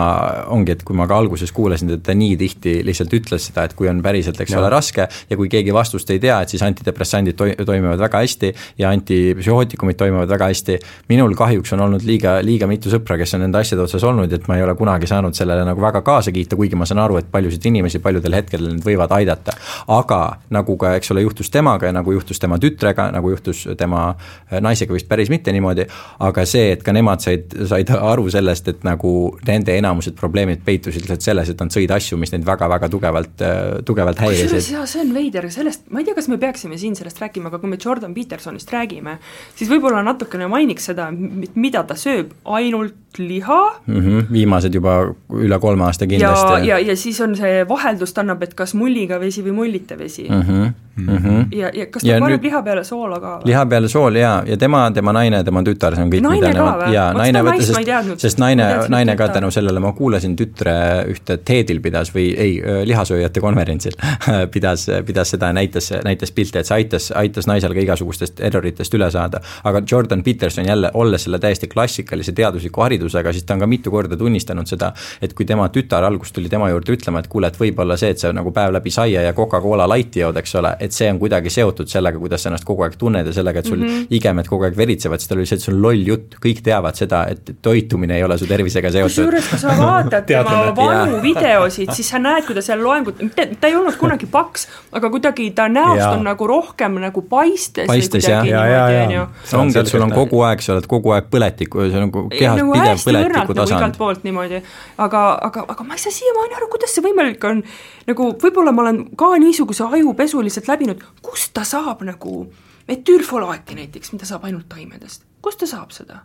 ongi, 0.52 0.76
et 0.76 0.84
kui 0.86 0.96
ma 0.96 1.06
ka 1.10 1.18
alguses 1.20 1.52
kuulasin, 1.52 1.94
et 1.96 2.04
ta 2.06 2.14
nii 2.16 2.36
tihti 2.40 2.76
lihtsalt 2.86 3.14
ütles 3.16 3.48
seda, 3.50 3.66
et 3.68 3.74
kui 3.78 3.88
on 3.90 4.02
päriselt, 4.04 4.40
eks 4.40 4.56
ole, 4.58 4.70
raske 4.72 5.06
ja 5.06 5.38
kui 5.38 5.50
keegi 5.52 5.74
vastust 5.74 6.10
ei 6.10 6.20
tea, 6.22 6.40
et 6.42 6.52
siis 6.52 6.62
antidepressandid 6.66 7.38
to 7.38 7.48
toimivad 7.66 8.00
väga 8.00 8.22
hästi 8.24 8.52
ja 8.78 8.90
antipsühhootikumid 8.94 9.98
toimivad 10.00 10.28
väga 10.28 10.50
hästi. 10.50 10.78
minul 11.08 11.34
kahjuks 11.34 11.72
on 11.72 11.80
olnud 11.86 12.04
liiga, 12.06 12.38
liiga 12.44 12.66
mitu 12.70 12.90
sõpra, 12.92 13.18
kes 13.20 13.34
on 13.34 13.44
nende 13.46 13.58
asjade 13.60 13.82
otsas 13.82 14.04
olnud, 14.04 14.32
et 14.32 14.48
ma 14.48 14.56
ei 14.58 14.64
ole 14.66 14.74
kunagi 14.78 15.08
saanud 15.10 15.36
sellele 15.36 15.64
nagu 15.64 15.82
väga 15.82 16.02
kaasa 16.06 16.32
kiita, 16.32 16.56
kuigi 16.56 16.78
ma 16.78 16.86
saan 16.88 17.02
aru, 17.04 17.18
et 17.20 17.30
paljusid 17.32 17.66
inimesi 17.70 18.00
paljudel 18.02 18.36
hetkedel 18.38 18.74
need 18.74 18.84
võivad 18.86 19.12
aidata. 19.16 19.56
aga 19.88 20.20
nagu 20.50 20.76
ka, 20.76 20.94
eks 20.98 21.10
ole, 21.14 21.24
juhtus 21.26 21.50
temaga 21.50 21.90
ja 21.90 21.92
nagu 21.92 22.12
juhtus 22.12 22.38
tema 22.38 22.49
tema 22.50 22.58
tütrega, 22.58 23.08
nagu 23.14 23.30
juhtus 23.30 23.62
tema 23.78 24.10
naisega 24.50 24.94
vist 24.94 25.08
päris 25.08 25.30
mitte 25.30 25.52
niimoodi, 25.54 25.86
aga 26.26 26.44
see, 26.48 26.72
et 26.74 26.82
ka 26.82 26.94
nemad 26.96 27.22
said, 27.22 27.54
said 27.70 27.90
aru 28.12 28.26
sellest, 28.32 28.70
et 28.72 28.84
nagu 28.86 29.12
nende 29.46 29.76
enamused 29.78 30.16
probleemid 30.18 30.64
peitusid 30.66 31.06
lihtsalt 31.06 31.26
selles, 31.26 31.52
et 31.52 31.62
nad 31.62 31.74
sõid 31.74 31.94
asju, 31.94 32.18
mis 32.20 32.34
neid 32.34 32.46
väga-väga 32.48 32.90
tugevalt, 32.92 33.44
tugevalt 33.86 34.22
häirisid. 34.24 34.50
kusjuures 34.50 34.70
jaa, 34.74 34.86
see 34.90 35.04
on 35.04 35.14
veider, 35.14 35.50
sellest, 35.52 35.86
ma 35.94 36.02
ei 36.02 36.08
tea, 36.08 36.16
kas 36.18 36.30
me 36.32 36.40
peaksime 36.42 36.78
siin 36.80 36.98
sellest 36.98 37.22
rääkima, 37.22 37.52
aga 37.52 37.62
kui 37.62 37.70
me 37.70 37.78
Jordan 37.80 38.14
Petersonist 38.16 38.72
räägime, 38.74 39.18
siis 39.54 39.70
võib-olla 39.70 40.02
natukene 40.06 40.50
mainiks 40.50 40.90
seda, 40.90 41.10
mida 41.12 41.84
ta 41.86 41.98
sööb, 41.98 42.34
ainult 42.58 43.09
liha 43.18 43.60
mm. 43.86 43.96
-hmm, 43.96 44.26
viimased 44.32 44.74
juba 44.74 45.14
üle 45.34 45.58
kolme 45.58 45.84
aasta 45.84 46.06
kindlasti. 46.06 46.68
ja, 46.68 46.78
ja, 46.78 46.78
ja 46.78 46.96
siis 46.96 47.20
on 47.20 47.36
see 47.36 47.64
vaheldust 47.68 48.18
annab, 48.18 48.42
et 48.42 48.54
kas 48.54 48.74
mulliga 48.74 49.20
vesi 49.20 49.42
või 49.44 49.52
mullita 49.52 49.98
vesi 49.98 50.28
mm. 50.30 50.42
-hmm. 50.42 50.72
Mm 51.00 51.16
-hmm. 51.16 51.56
ja, 51.56 51.70
ja 51.74 51.86
kas 51.86 52.02
ta 52.02 52.08
ja 52.08 52.20
paneb 52.20 52.40
nüüd... 52.40 52.44
liha 52.44 52.62
peale 52.62 52.84
soola 52.84 53.20
ka 53.20 53.38
või? 53.38 53.46
liha 53.46 53.66
peale 53.66 53.88
sool 53.88 54.14
jaa, 54.14 54.42
ja 54.46 54.56
tema, 54.56 54.90
tema 54.90 55.12
naine, 55.12 55.44
tema 55.44 55.62
tütar, 55.62 55.94
see 55.94 56.04
on 56.04 56.10
kõik, 56.12 56.26
mida 56.30 56.52
nemad, 56.52 56.92
jaa, 56.92 57.12
naine 57.16 57.42
võtta, 57.46 57.62
sest, 57.64 58.20
sest 58.20 58.38
naine, 58.38 58.66
naine 58.88 59.16
ka 59.16 59.28
tänu 59.28 59.50
sellele, 59.50 59.80
ma 59.80 59.92
kuulasin 59.92 60.36
tütre 60.36 60.74
ühte 61.08 61.36
TED-il 61.36 61.80
pidas 61.80 62.12
või 62.14 62.26
ei, 62.36 62.62
lihasööjate 62.84 63.40
konverentsil 63.40 63.96
pidas, 64.54 64.86
pidas 65.06 65.30
seda, 65.30 65.52
näitas, 65.52 65.92
näitas 66.04 66.32
pilte, 66.32 66.60
et 66.60 66.66
see 66.66 66.76
aitas, 66.82 67.10
aitas 67.16 67.46
naisel 67.46 67.74
ka 67.74 67.80
igasugustest 67.80 68.40
erroritest 68.40 68.94
üle 68.94 69.10
saada. 69.10 69.40
aga 69.64 69.82
Jordan 69.90 70.22
Peterson 70.22 70.66
jälle, 70.66 70.90
olles 70.94 71.24
selle 71.24 71.38
täiesti 71.38 71.68
klassikalise 71.68 72.32
teadusliku 72.32 72.80
haridusega, 73.00 73.32
siis 73.32 73.44
ta 73.44 73.54
on 73.54 73.64
ka 73.64 73.66
mitu 73.66 73.90
korda 73.90 74.16
tunnistanud 74.16 74.68
seda, 74.68 74.92
et 75.22 75.32
kui 75.34 75.46
tema 75.48 75.68
tütar 75.72 76.04
alguses 76.04 76.32
tuli 76.32 76.48
tema 76.48 76.68
juurde 76.70 76.94
ütlema, 76.94 77.22
et 77.22 77.28
kuule, 77.30 77.48
et 77.50 77.58
võib-olla 77.58 77.96
see, 78.00 78.12
et 78.14 78.20
sa 78.20 78.32
nagu 78.36 78.52
päev 78.54 78.72
läbi 78.74 78.92
saia 78.92 79.24
ja 79.24 79.32
Coca-Cola 79.36 79.88
Lighti 79.90 80.20
jood, 80.20 80.36
eks 80.40 80.54
ole, 80.60 80.74
et 80.80 80.94
see 80.96 81.10
on 81.10 81.18
kuidagi 81.20 81.50
seotud 81.52 81.88
sellega, 81.90 82.18
kuidas 82.20 82.44
sa 82.44 82.50
ennast 82.50 82.66
kogu 82.68 82.84
aeg 82.86 82.96
tunned 83.00 83.26
ja 83.26 83.34
sellega, 83.34 83.60
et 83.60 83.70
sul 83.70 83.78
mm 83.78 83.86
-hmm. 83.88 84.06
igemed 84.18 84.48
kogu 84.48 84.68
aeg 84.68 84.76
veritsevad, 84.76 85.20
siis 85.20 85.28
tal 85.28 85.38
oli 85.38 85.46
see, 85.46 85.56
et 85.56 85.64
see 85.64 85.74
on 85.74 85.82
loll 85.82 86.06
jutt, 86.06 86.36
kõik 86.44 86.62
teavad 86.64 86.94
seda, 86.94 87.24
et 87.30 87.54
toitumine 87.62 88.16
ei 88.16 88.24
ole 88.24 88.38
su 88.38 88.46
tervisega 88.46 88.90
seotud. 88.90 89.10
kusjuures, 89.10 89.48
kui 89.48 89.58
sa 89.58 89.76
vaatad 89.78 90.26
tema 90.30 90.74
vanu 90.76 91.22
videosid, 91.22 91.92
siis 91.92 92.08
sa 92.08 92.18
näed, 92.18 92.46
kuidas 92.46 92.66
seal 92.66 92.82
loengut, 92.82 93.22
ta 93.60 93.66
ei 93.66 93.76
olnud 93.76 93.96
kunagi 93.96 94.26
paks, 94.26 94.68
aga 94.92 95.10
kuidagi 95.10 95.50
ta 95.50 95.68
näost 95.68 96.00
ja. 96.00 96.10
on 96.10 96.24
nagu 96.24 96.46
rohkem 96.46 97.00
nagu 97.00 97.22
paistes. 97.22 97.86
paistes 97.86 98.28
jah, 98.28 98.46
ja, 98.46 98.66
ja, 98.66 99.10
ja. 99.10 99.26
ongi, 99.56 99.78
et 99.78 99.86
sul 99.86 100.02
on 100.02 100.12
kogu 100.12 100.42
aeg, 100.42 100.60
sa 100.60 100.74
oled 100.74 100.86
kogu 100.86 101.14
aeg 101.14 101.30
põletiku, 101.30 101.86
see 101.88 101.98
on 101.98 102.08
nagu 102.08 102.26
kehas 102.32 102.58
nagu 102.60 102.74
pidev 102.96 103.28
põletiku 103.28 103.56
tasand. 103.58 103.76
igalt 103.78 104.00
poolt 104.00 104.24
niimoodi, 104.26 104.62
aga, 104.98 105.22
aga, 105.50 105.64
aga 105.74 105.86
ma 105.86 105.98
ei 105.98 106.02
saa 106.02 106.14
siiamaani 106.14 106.58
aru, 106.58 106.70
kuidas 106.72 106.96
see 106.96 107.04
võimalik 107.04 107.46
on. 107.50 107.62
nagu 108.10 108.32
võib-olla 108.42 108.74
ma 108.74 108.86
olen 108.86 109.04
ka 109.20 109.30
niisuguse 109.42 109.86
ajupesu 110.00 110.42
lihtsalt 110.46 110.68
läbinud, 110.72 111.06
kust 111.22 111.54
ta 111.56 111.64
saab 111.68 112.04
nagu 112.06 112.44
metüülfolaati 112.90 113.78
näiteks, 113.78 114.12
mida 114.16 114.28
saab 114.28 114.48
ainult 114.48 114.68
taimedest, 114.68 115.24
kust 115.42 115.62
ta 115.62 115.70
saab 115.70 115.94
seda? 115.94 116.22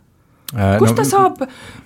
Äh, 0.54 0.76
kust 0.78 0.94
no, 0.94 1.02
ta 1.02 1.04
saab, 1.06 1.40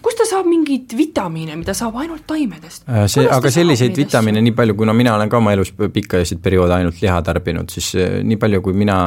kust 0.05 0.20
ta 0.20 0.27
saab 0.28 0.48
mingeid 0.51 0.93
vitamiine, 0.97 1.55
mida 1.57 1.73
saab 1.77 1.97
ainult 2.02 2.27
taimedest? 2.28 2.85
Äh, 2.89 3.07
see, 3.09 3.24
aga 3.24 3.52
selliseid 3.52 3.97
vitamiine 3.97 4.43
nii 4.44 4.52
palju, 4.57 4.77
kuna 4.77 4.93
mina 4.97 5.15
olen 5.16 5.32
ka 5.32 5.40
oma 5.40 5.55
elus 5.57 5.73
pikkasid 5.73 6.43
perioode 6.44 6.77
ainult 6.77 7.01
liha 7.01 7.23
tarbinud, 7.24 7.73
siis 7.73 7.94
äh, 7.97 8.19
nii 8.20 8.36
palju, 8.40 8.61
kui 8.66 8.77
mina 8.77 8.98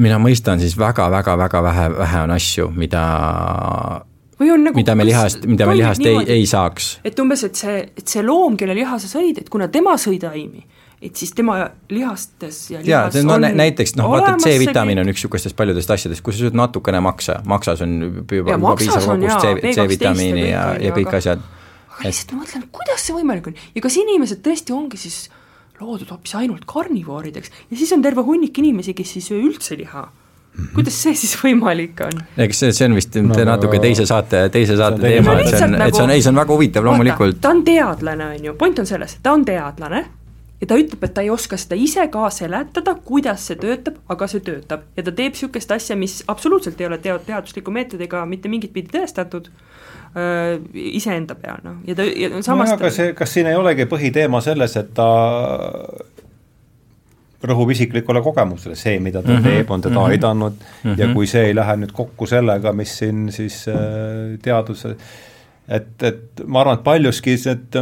mina 0.00 0.20
mõistan, 0.22 0.62
siis 0.62 0.76
väga-väga-väga 0.78 1.62
vähe, 1.66 1.88
vähe 1.98 2.22
on 2.24 2.32
asju, 2.32 2.70
mida 2.78 3.02
Nagu, 4.42 4.76
mida 4.76 4.94
me 4.98 5.06
lihast, 5.06 5.46
mida 5.48 5.66
me 5.68 5.76
lihast 5.78 6.02
niimoodi, 6.02 6.30
ei, 6.30 6.42
ei 6.42 6.46
saaks. 6.48 6.92
et 7.04 7.18
umbes, 7.22 7.44
et 7.48 7.58
see, 7.58 7.80
et 7.98 8.14
see 8.14 8.22
loom, 8.24 8.56
kelle 8.60 8.76
liha 8.76 8.98
sa 9.02 9.10
sõid, 9.10 9.42
et 9.42 9.50
kuna 9.52 9.68
tema 9.72 9.94
sõi 10.00 10.18
taimi, 10.22 10.62
et 11.02 11.18
siis 11.18 11.34
tema 11.36 11.58
lihastes 11.90 12.60
ja 12.70 12.82
lihas 12.82 13.18
ja, 13.18 13.24
no, 13.26 13.36
on 13.38 13.48
näiteks 13.58 13.96
noh, 13.98 14.10
vaata 14.12 14.36
C-vitamiin 14.44 15.02
on 15.02 15.12
üks 15.12 15.22
niisugustest 15.22 15.58
paljudest 15.58 15.90
asjadest, 15.96 16.24
kui 16.24 16.34
sa 16.34 16.44
sööd 16.44 16.56
natukene 16.58 17.02
maksa, 17.04 17.40
maksas 17.48 17.84
on 17.86 17.98
juba, 18.22 18.56
juba 18.56 18.74
piisav 18.80 19.10
kogus 19.10 19.36
C-vitamiini 19.42 20.48
ja, 20.48 20.64
ja, 20.76 20.88
ja 20.88 20.96
kõik 20.96 21.14
asjad. 21.18 21.44
aga 21.96 22.08
lihtsalt 22.08 22.34
ma 22.36 22.44
mõtlen, 22.44 22.66
kuidas 22.80 23.06
see 23.06 23.18
võimalik 23.18 23.52
on 23.52 23.62
ja 23.74 23.84
kas 23.84 24.00
inimesed 24.02 24.42
tõesti 24.46 24.76
ongi 24.76 25.00
siis 25.00 25.24
loodud 25.82 26.10
hoopis 26.14 26.36
ainult 26.38 26.66
karnivoorideks 26.70 27.50
ja 27.70 27.76
siis 27.76 27.92
on 27.96 28.02
terve 28.04 28.22
hunnik 28.26 28.58
inimesi, 28.62 28.94
kes 28.94 29.16
ei 29.18 29.24
söö 29.26 29.42
üldse 29.42 29.78
liha 29.80 30.06
Mm 30.52 30.64
-hmm. 30.64 30.74
kuidas 30.74 31.02
see 31.02 31.14
siis 31.16 31.36
võimalik 31.40 32.00
on? 32.04 32.24
eks 32.36 32.58
see, 32.60 32.72
see 32.72 32.88
on 32.88 32.94
vist 32.94 33.14
no, 33.16 33.44
natuke 33.44 33.78
teise 33.80 34.06
saate, 34.06 34.48
teise 34.52 34.76
saate 34.76 35.00
teema, 35.00 35.38
et 35.40 35.48
see 35.48 35.64
on, 35.64 35.76
et 35.80 35.94
see 35.94 36.04
on, 36.04 36.10
ei, 36.10 36.22
see 36.22 36.28
on 36.28 36.40
väga 36.42 36.52
huvitav 36.52 36.84
loomulikult. 36.84 37.40
ta 37.40 37.54
on 37.56 37.64
teadlane, 37.64 38.26
on 38.34 38.44
ju, 38.44 38.54
point 38.54 38.78
on 38.78 38.86
selles, 38.86 39.16
ta 39.22 39.32
on 39.32 39.44
teadlane 39.48 40.04
ja 40.60 40.66
ta 40.68 40.78
ütleb, 40.78 41.02
et 41.02 41.14
ta 41.14 41.24
ei 41.24 41.30
oska 41.30 41.56
seda 41.56 41.74
ise 41.78 42.04
ka 42.12 42.28
seletada, 42.30 42.94
kuidas 42.94 43.46
see 43.48 43.56
töötab, 43.56 43.96
aga 44.08 44.28
see 44.30 44.44
töötab. 44.44 44.84
ja 44.96 45.02
ta 45.02 45.12
teeb 45.12 45.32
niisugust 45.34 45.72
asja, 45.72 45.96
mis 45.96 46.20
absoluutselt 46.28 46.80
ei 46.80 46.86
ole 46.86 46.98
teo-, 46.98 47.18
teadusliku 47.26 47.70
meetodiga 47.70 48.26
mitte 48.26 48.52
mingit 48.52 48.72
pidi 48.72 48.92
tõestatud 48.92 49.50
iseenda 50.74 51.34
peal, 51.34 51.62
noh, 51.64 51.78
ja 51.88 51.96
ta, 51.96 52.04
ja 52.04 52.28
samas 52.44 52.68
no, 52.68 52.76
aga 52.76 52.90
see, 52.92 53.14
kas 53.16 53.32
siin 53.32 53.48
ei 53.48 53.56
olegi 53.56 53.86
põhiteema 53.88 54.42
selles, 54.44 54.76
et 54.76 54.90
ta 54.94 55.06
rõhub 57.42 57.70
isiklikule 57.74 58.22
kogemusele, 58.22 58.76
see, 58.78 58.98
mida 59.00 59.22
ta 59.22 59.32
mm 59.32 59.38
-hmm. 59.38 59.42
teeb, 59.42 59.70
on 59.70 59.80
teda 59.80 59.94
mm 59.94 60.00
-hmm. 60.00 60.10
aidanud 60.10 60.52
mm 60.52 60.90
-hmm. 60.90 61.00
ja 61.00 61.14
kui 61.14 61.26
see 61.26 61.44
ei 61.46 61.54
lähe 61.54 61.76
nüüd 61.76 61.92
kokku 61.92 62.26
sellega, 62.26 62.72
mis 62.72 62.98
siin 62.98 63.32
siis 63.32 63.68
äh, 63.68 64.38
teaduse 64.42 64.96
et, 65.68 66.02
et 66.02 66.44
ma 66.46 66.60
arvan, 66.60 66.78
et 66.78 66.84
paljuski 66.84 67.36
need 67.46 67.78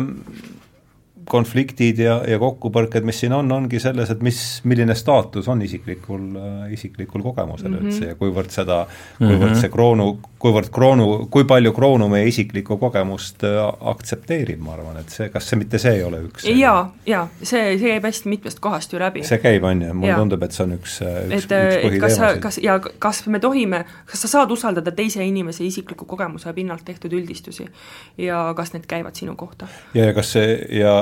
konfliktid 1.30 2.02
ja, 2.02 2.18
ja 2.28 2.40
kokkupõrked, 2.42 3.06
mis 3.06 3.22
siin 3.22 3.34
on, 3.36 3.50
ongi 3.54 3.80
selles, 3.82 4.10
et 4.10 4.24
mis, 4.26 4.40
milline 4.68 4.96
staatus 4.98 5.48
on 5.48 5.62
isiklikul, 5.62 6.26
isiklikul 6.74 7.22
kogemusel 7.22 7.70
mm 7.70 7.76
-hmm. 7.76 7.86
üldse 7.86 8.12
ja 8.12 8.18
kuivõrd 8.18 8.50
seda, 8.54 8.86
kuivõrd 9.18 9.38
mm 9.38 9.54
-hmm. 9.54 9.60
see 9.60 9.72
kroonu, 9.72 10.10
kuivõrd 10.40 10.70
kroonu, 10.72 11.06
kui 11.30 11.44
palju 11.48 11.72
kroonu 11.76 12.08
meie 12.08 12.28
isiklikku 12.30 12.78
kogemust 12.80 13.44
äh, 13.44 13.58
aktsepteerib, 13.92 14.60
ma 14.64 14.72
arvan, 14.76 15.00
et 15.02 15.12
see, 15.12 15.28
kas 15.32 15.48
see 15.50 15.58
mitte 15.60 15.78
see 15.82 15.98
ei 15.98 16.04
ole 16.06 16.22
üks 16.28 16.46
jaa, 16.48 16.86
jaa, 17.08 17.26
see, 17.42 17.76
see 17.80 17.92
käib 17.92 18.06
hästi 18.08 18.32
mitmest 18.32 18.62
kohast 18.64 18.94
ju 18.94 19.00
läbi. 19.02 19.24
see 19.26 19.40
käib, 19.42 19.66
on 19.68 19.82
ju, 19.84 19.94
mulle 19.94 20.16
tundub, 20.22 20.46
et 20.46 20.56
see 20.56 20.64
on 20.64 20.72
üks, 20.78 20.96
äh, 21.04 21.18
üks, 21.28 21.44
et, 21.44 21.52
üks 21.52 21.76
põhiteemasid. 21.84 22.40
kas 22.46 22.60
ja 22.64 22.78
kas 22.80 23.22
me 23.28 23.42
tohime, 23.42 23.82
kas 24.08 24.24
sa 24.24 24.32
saad 24.32 24.54
usaldada 24.56 24.94
teise 24.96 25.24
inimese 25.26 25.64
isikliku 25.66 26.08
kogemuse 26.08 26.54
pinnalt 26.56 26.86
tehtud 26.88 27.12
üldistusi 27.20 27.68
ja 28.18 28.40
kas 28.56 28.72
need 28.72 28.88
käivad 28.88 29.20
sinu 29.20 29.36
kohta? 29.36 29.68
ja, 29.94 30.08
ja 30.08 30.16
kas 30.16 30.32
see 30.38 30.56
ja 30.80 30.96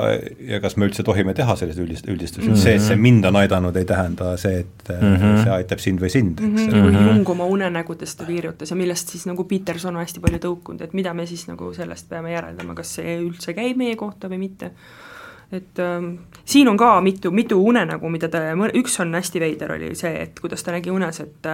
ja 0.49 0.59
kas 0.63 0.75
me 0.77 0.87
üldse 0.89 1.03
tohime 1.05 1.33
teha 1.37 1.55
selliseid 1.59 1.85
üldist-, 1.85 2.09
üldistusi 2.11 2.47
mm, 2.47 2.53
-hmm. 2.53 2.63
see, 2.63 2.75
et 2.75 2.85
see 2.85 2.95
mind 2.99 3.25
on 3.29 3.39
aidanud, 3.41 3.75
ei 3.75 3.85
tähenda 3.89 4.31
see, 4.37 4.63
et 4.63 4.93
mm 4.93 5.15
-hmm. 5.15 5.43
see 5.43 5.53
aitab 5.57 5.83
sind 5.83 6.01
või 6.01 6.09
sind, 6.13 6.39
eks 6.39 6.47
mm. 6.49 6.71
-hmm. 6.71 6.97
kui 6.97 7.09
Jung 7.09 7.29
oma 7.35 7.45
unenägudest 7.45 8.23
kirjutas 8.27 8.69
ja 8.69 8.75
millest 8.75 9.09
siis 9.09 9.25
nagu 9.25 9.43
Peterson 9.43 9.95
on 9.95 10.01
hästi 10.01 10.19
palju 10.19 10.39
tõukunud, 10.47 10.83
et 10.83 10.93
mida 10.93 11.13
me 11.13 11.25
siis 11.25 11.47
nagu 11.47 11.73
sellest 11.73 12.09
peame 12.09 12.33
järeldama, 12.33 12.75
kas 12.75 12.95
see 12.95 13.19
üldse 13.19 13.53
käib 13.53 13.77
meie 13.77 13.95
kohta 13.95 14.29
või 14.29 14.37
mitte 14.37 14.71
et 15.51 15.79
ähm, 15.79 16.15
siin 16.45 16.67
on 16.67 16.77
ka 16.77 17.01
mitu, 17.01 17.31
mitu 17.31 17.57
unenägu, 17.65 18.09
mida 18.09 18.29
ta, 18.29 18.37
üks 18.73 18.99
on 19.01 19.13
hästi 19.13 19.39
veider, 19.39 19.71
oli 19.71 19.95
see, 19.95 20.21
et 20.21 20.39
kuidas 20.39 20.63
ta 20.63 20.71
nägi 20.71 20.91
unes, 20.91 21.19
et 21.19 21.49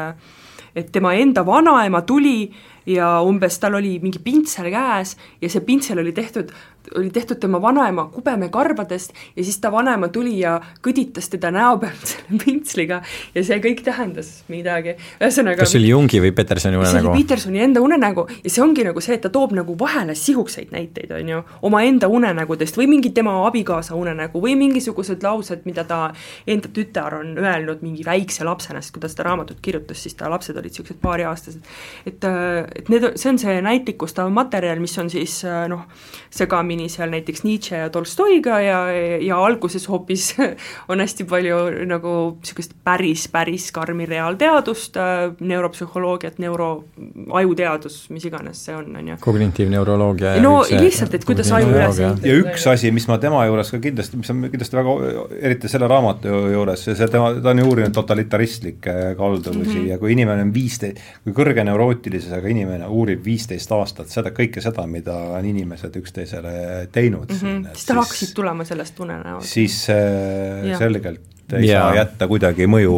et 0.75 0.91
tema 0.91 1.13
enda 1.15 1.45
vanaema 1.45 2.01
tuli 2.01 2.51
ja 2.85 3.21
umbes 3.23 3.59
tal 3.59 3.77
oli 3.79 3.95
mingi 4.03 4.19
pintsel 4.19 4.67
käes 4.73 5.15
ja 5.41 5.49
see 5.49 5.63
pintsel 5.63 6.01
oli 6.03 6.11
tehtud 6.11 6.51
oli 6.95 7.09
tehtud 7.09 7.39
tema 7.41 7.61
vanaema 7.61 8.07
kubemekarvadest 8.13 9.13
ja 9.35 9.43
siis 9.43 9.57
ta 9.59 9.71
vanaema 9.71 10.07
tuli 10.13 10.37
ja 10.39 10.59
kõditas 10.85 11.29
teda 11.33 11.51
näo 11.51 11.77
pealt 11.81 12.05
selle 12.11 12.39
pintsliga 12.45 13.01
ja 13.35 13.43
see 13.43 13.57
kõik 13.63 13.83
tähendas 13.85 14.31
midagi, 14.51 14.95
ühesõnaga 15.19 15.63
kas 15.63 15.73
see 15.73 15.81
oli 15.81 15.91
Jungi 15.91 16.21
või 16.23 16.31
Petersoni 16.37 16.77
unenägu? 16.77 17.01
see 17.01 17.11
oli 17.11 17.23
Petersoni 17.23 17.63
enda 17.65 17.83
unenägu 17.85 18.27
ja 18.43 18.53
see 18.53 18.63
ongi 18.63 18.85
nagu 18.87 19.03
see, 19.03 19.17
et 19.17 19.25
ta 19.25 19.33
toob 19.33 19.55
nagu 19.57 19.75
vahele 19.79 20.15
sihukseid 20.19 20.71
näiteid, 20.75 21.11
on 21.17 21.33
ju, 21.33 21.41
omaenda 21.65 22.09
unenägudest 22.11 22.77
või 22.79 22.89
mingi 22.93 23.11
tema 23.15 23.35
abikaasa 23.47 23.97
unenägu 23.97 24.41
või 24.43 24.55
mingisugused 24.59 25.25
laused, 25.25 25.65
mida 25.65 25.83
ta 25.87 26.01
enda 26.47 26.69
tütar 26.71 27.19
on 27.19 27.33
öelnud 27.41 27.81
mingi 27.85 28.05
väikse 28.05 28.45
lapsena, 28.45 28.83
sest 28.83 28.93
kui 28.95 29.03
ta 29.03 29.09
seda 29.11 29.27
raamatut 29.29 29.61
kirjutas, 29.65 30.03
siis 30.05 30.17
ta 30.19 30.29
lapsed 30.31 30.57
olid 30.57 30.75
niisugused 30.75 30.99
paariaastased. 31.01 31.61
et, 32.05 32.27
et 32.75 32.89
need, 32.89 33.07
see 33.15 33.31
on 33.31 33.39
see 33.39 33.55
näitlikustav 33.63 34.29
materjal, 34.33 34.79
mis 34.83 34.97
on 35.01 35.09
siis 35.09 35.39
noh, 35.71 35.85
segamini 36.33 36.74
paremini 36.75 36.89
seal 36.89 37.09
näiteks 37.09 37.43
Nietzsche 37.43 37.77
ja 37.77 37.89
Tolstoiga 37.89 38.59
ja, 38.59 38.79
ja 39.21 39.37
alguses 39.39 39.87
hoopis 39.89 40.35
on 40.91 40.99
hästi 40.99 41.25
palju 41.25 41.57
nagu 41.87 42.13
niisugust 42.39 42.75
päris, 42.83 43.27
päris 43.31 43.71
karmi 43.71 44.05
reaalteadust, 44.05 44.97
äh, 44.97 45.35
neuropsühholoogiat, 45.39 46.39
neuro, 46.39 46.85
ajuteadus, 47.33 48.09
mis 48.09 48.25
iganes 48.25 48.63
see 48.65 48.75
on, 48.75 48.95
on 48.95 49.07
ju. 49.13 49.17
kognitiivneuroloogia. 49.23 50.35
no 50.43 50.59
üldse, 50.63 50.81
lihtsalt, 50.81 51.15
et 51.17 51.25
kuidas 51.25 51.51
aju 51.55 51.71
üles 51.71 51.99
ehitada. 51.99 52.27
ja 52.27 52.37
üks 52.43 52.67
asi, 52.71 52.91
mis 52.95 53.07
ma 53.09 53.17
tema 53.21 53.45
juures 53.47 53.71
ka 53.71 53.79
kindlasti, 53.83 54.19
mis 54.21 54.33
on 54.33 54.43
kindlasti 54.51 54.79
väga, 54.79 54.95
eriti 55.39 55.71
selle 55.71 55.89
raamatu 55.91 56.35
juures, 56.53 56.85
see 56.87 57.09
tema, 57.11 57.31
ta 57.39 57.53
on 57.53 57.63
ju 57.63 57.69
uurinud 57.71 57.95
totalitaristlikke 57.95 59.15
kalduvussi 59.17 59.77
mm 59.77 59.81
-hmm. 59.81 59.89
ja 59.93 59.99
kui 60.01 60.13
inimene 60.15 60.47
on 60.47 60.53
viisteist, 60.53 61.01
kui 61.23 61.35
kõrge 61.35 61.63
neurootilisusega 61.67 62.51
inimene 62.51 62.87
uurib 62.87 63.25
viisteist 63.25 63.71
aastat 63.71 64.11
seda, 64.11 64.33
kõike 64.35 64.61
seda, 64.61 64.87
mida 64.87 65.15
on 65.39 65.45
inimesed 65.45 65.95
üksteisele 66.01 66.55
teinud 66.91 67.31
mm. 67.31 67.37
-hmm. 67.37 67.67
siis 67.73 67.85
tal 67.85 68.01
hakkasid 68.01 68.33
tulema 68.35 68.63
sellest 68.63 68.99
unenäod. 68.99 69.43
siis 69.43 69.87
äh, 69.89 70.77
selgelt 70.77 71.21
ei 71.53 71.67
ja. 71.67 71.81
saa 71.81 71.95
jätta 71.95 72.27
kuidagi 72.27 72.65
mõju 72.67 72.95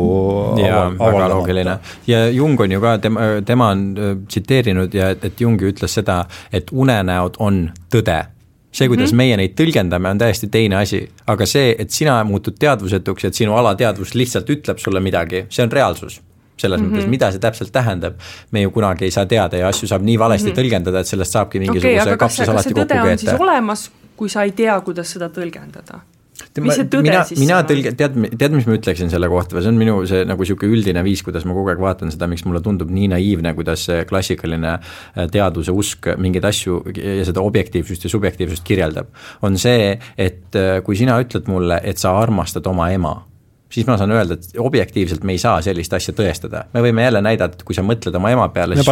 jaa, 0.61 0.85
väga 0.99 1.27
loogiline. 1.29 1.77
ja 2.07 2.29
Jung 2.29 2.59
on 2.59 2.71
ju 2.71 2.81
ka, 2.81 2.97
tema, 2.97 3.27
tema 3.45 3.69
on 3.75 3.83
äh, 3.97 4.15
tsiteerinud 4.27 4.93
ja 4.93 5.09
et, 5.09 5.25
et 5.25 5.41
Jung 5.41 5.61
ütles 5.61 5.99
seda, 5.99 6.25
et 6.51 6.71
unenäod 6.71 7.39
on 7.39 7.69
tõde 7.93 8.25
see, 8.71 8.87
kuidas 8.87 9.11
mm 9.11 9.13
-hmm. 9.13 9.17
meie 9.17 9.37
neid 9.37 9.53
tõlgendame, 9.59 10.09
on 10.09 10.17
täiesti 10.17 10.47
teine 10.47 10.75
asi, 10.75 11.09
aga 11.27 11.45
see, 11.45 11.75
et 11.79 11.91
sina 11.91 12.23
muutud 12.23 12.55
teadvusetuks 12.59 13.23
ja 13.23 13.27
et 13.27 13.33
sinu 13.33 13.55
alateadvus 13.55 14.15
lihtsalt 14.15 14.49
ütleb 14.49 14.77
sulle 14.77 14.99
midagi, 14.99 15.45
see 15.49 15.63
on 15.63 15.71
reaalsus 15.71 16.21
selles 16.57 16.81
mm 16.81 16.87
-hmm. 16.87 16.97
mõttes, 16.97 17.09
mida 17.09 17.31
see 17.31 17.39
täpselt 17.39 17.71
tähendab, 17.71 18.19
me 18.51 18.61
ju 18.61 18.71
kunagi 18.71 19.05
ei 19.05 19.11
saa 19.11 19.25
teada 19.25 19.57
ja 19.57 19.67
asju 19.67 19.87
saab 19.87 20.01
nii 20.01 20.19
valesti 20.19 20.49
mm 20.49 20.53
-hmm. 20.53 20.59
tõlgendada, 20.59 20.99
et 20.99 21.07
sellest 21.07 21.31
saabki 21.31 21.59
mingisuguse 21.59 22.01
okay, 22.01 22.17
kapsasalati 22.17 22.73
kokku 22.73 22.93
keeta. 23.03 23.37
olemas, 23.39 23.91
kui 24.15 24.29
sa 24.29 24.43
ei 24.43 24.51
tea, 24.51 24.81
kuidas 24.81 25.11
seda 25.11 25.29
tõlgendada 25.29 26.01
mis 26.63 26.77
see 26.77 26.87
tõde 26.89 27.07
mina, 27.07 27.21
siis 27.27 27.39
mina 27.41 27.59
tõlge-, 27.67 27.93
tead, 27.97 28.17
tead, 28.39 28.55
mis 28.55 28.67
ma 28.69 28.75
ütleksin 28.77 29.11
selle 29.13 29.29
kohta 29.31 29.57
või 29.57 29.63
see 29.65 29.71
on 29.73 29.79
minu 29.79 29.95
see 30.09 30.23
nagu 30.27 30.43
niisugune 30.43 30.77
üldine 30.77 31.03
viis, 31.05 31.23
kuidas 31.25 31.45
ma 31.49 31.55
kogu 31.57 31.71
aeg 31.73 31.81
vaatan 31.81 32.13
seda, 32.13 32.29
miks 32.31 32.45
mulle 32.47 32.61
tundub 32.65 32.91
nii 32.93 33.09
naiivne, 33.13 33.53
kuidas 33.57 33.87
see 33.89 34.03
klassikaline 34.09 34.73
äh, 34.77 35.29
teaduse 35.33 35.73
usk 35.75 36.11
mingeid 36.21 36.47
asju 36.49 36.81
ja 36.95 37.25
seda 37.27 37.45
objektiivsust 37.45 38.07
ja 38.07 38.13
subjektiivsust 38.13 38.65
kirjeldab. 38.67 39.09
on 39.41 39.57
see, 39.61 39.95
et 40.17 40.57
äh, 40.57 40.77
kui 40.85 40.99
sina 40.99 41.19
ütled 41.23 41.49
mulle, 41.51 41.81
et 41.83 42.01
sa 42.01 42.15
armastad 42.19 42.67
oma 42.69 42.91
ema 42.93 43.17
siis 43.69 43.87
ma 43.87 43.97
saan 43.97 44.11
öelda, 44.11 44.37
et 44.37 44.59
objektiivselt 44.59 45.23
me 45.27 45.35
ei 45.35 45.41
saa 45.41 45.61
sellist 45.61 45.93
asja 45.93 46.13
tõestada. 46.15 46.63
me 46.73 46.81
võime 46.81 47.03
jälle 47.03 47.21
näidata, 47.21 47.57
et 47.59 47.63
kui 47.67 47.75
sa 47.75 47.83
mõtled 47.83 48.15
oma 48.15 48.31
ema 48.31 48.47
peale, 48.49 48.75
siis 48.75 48.87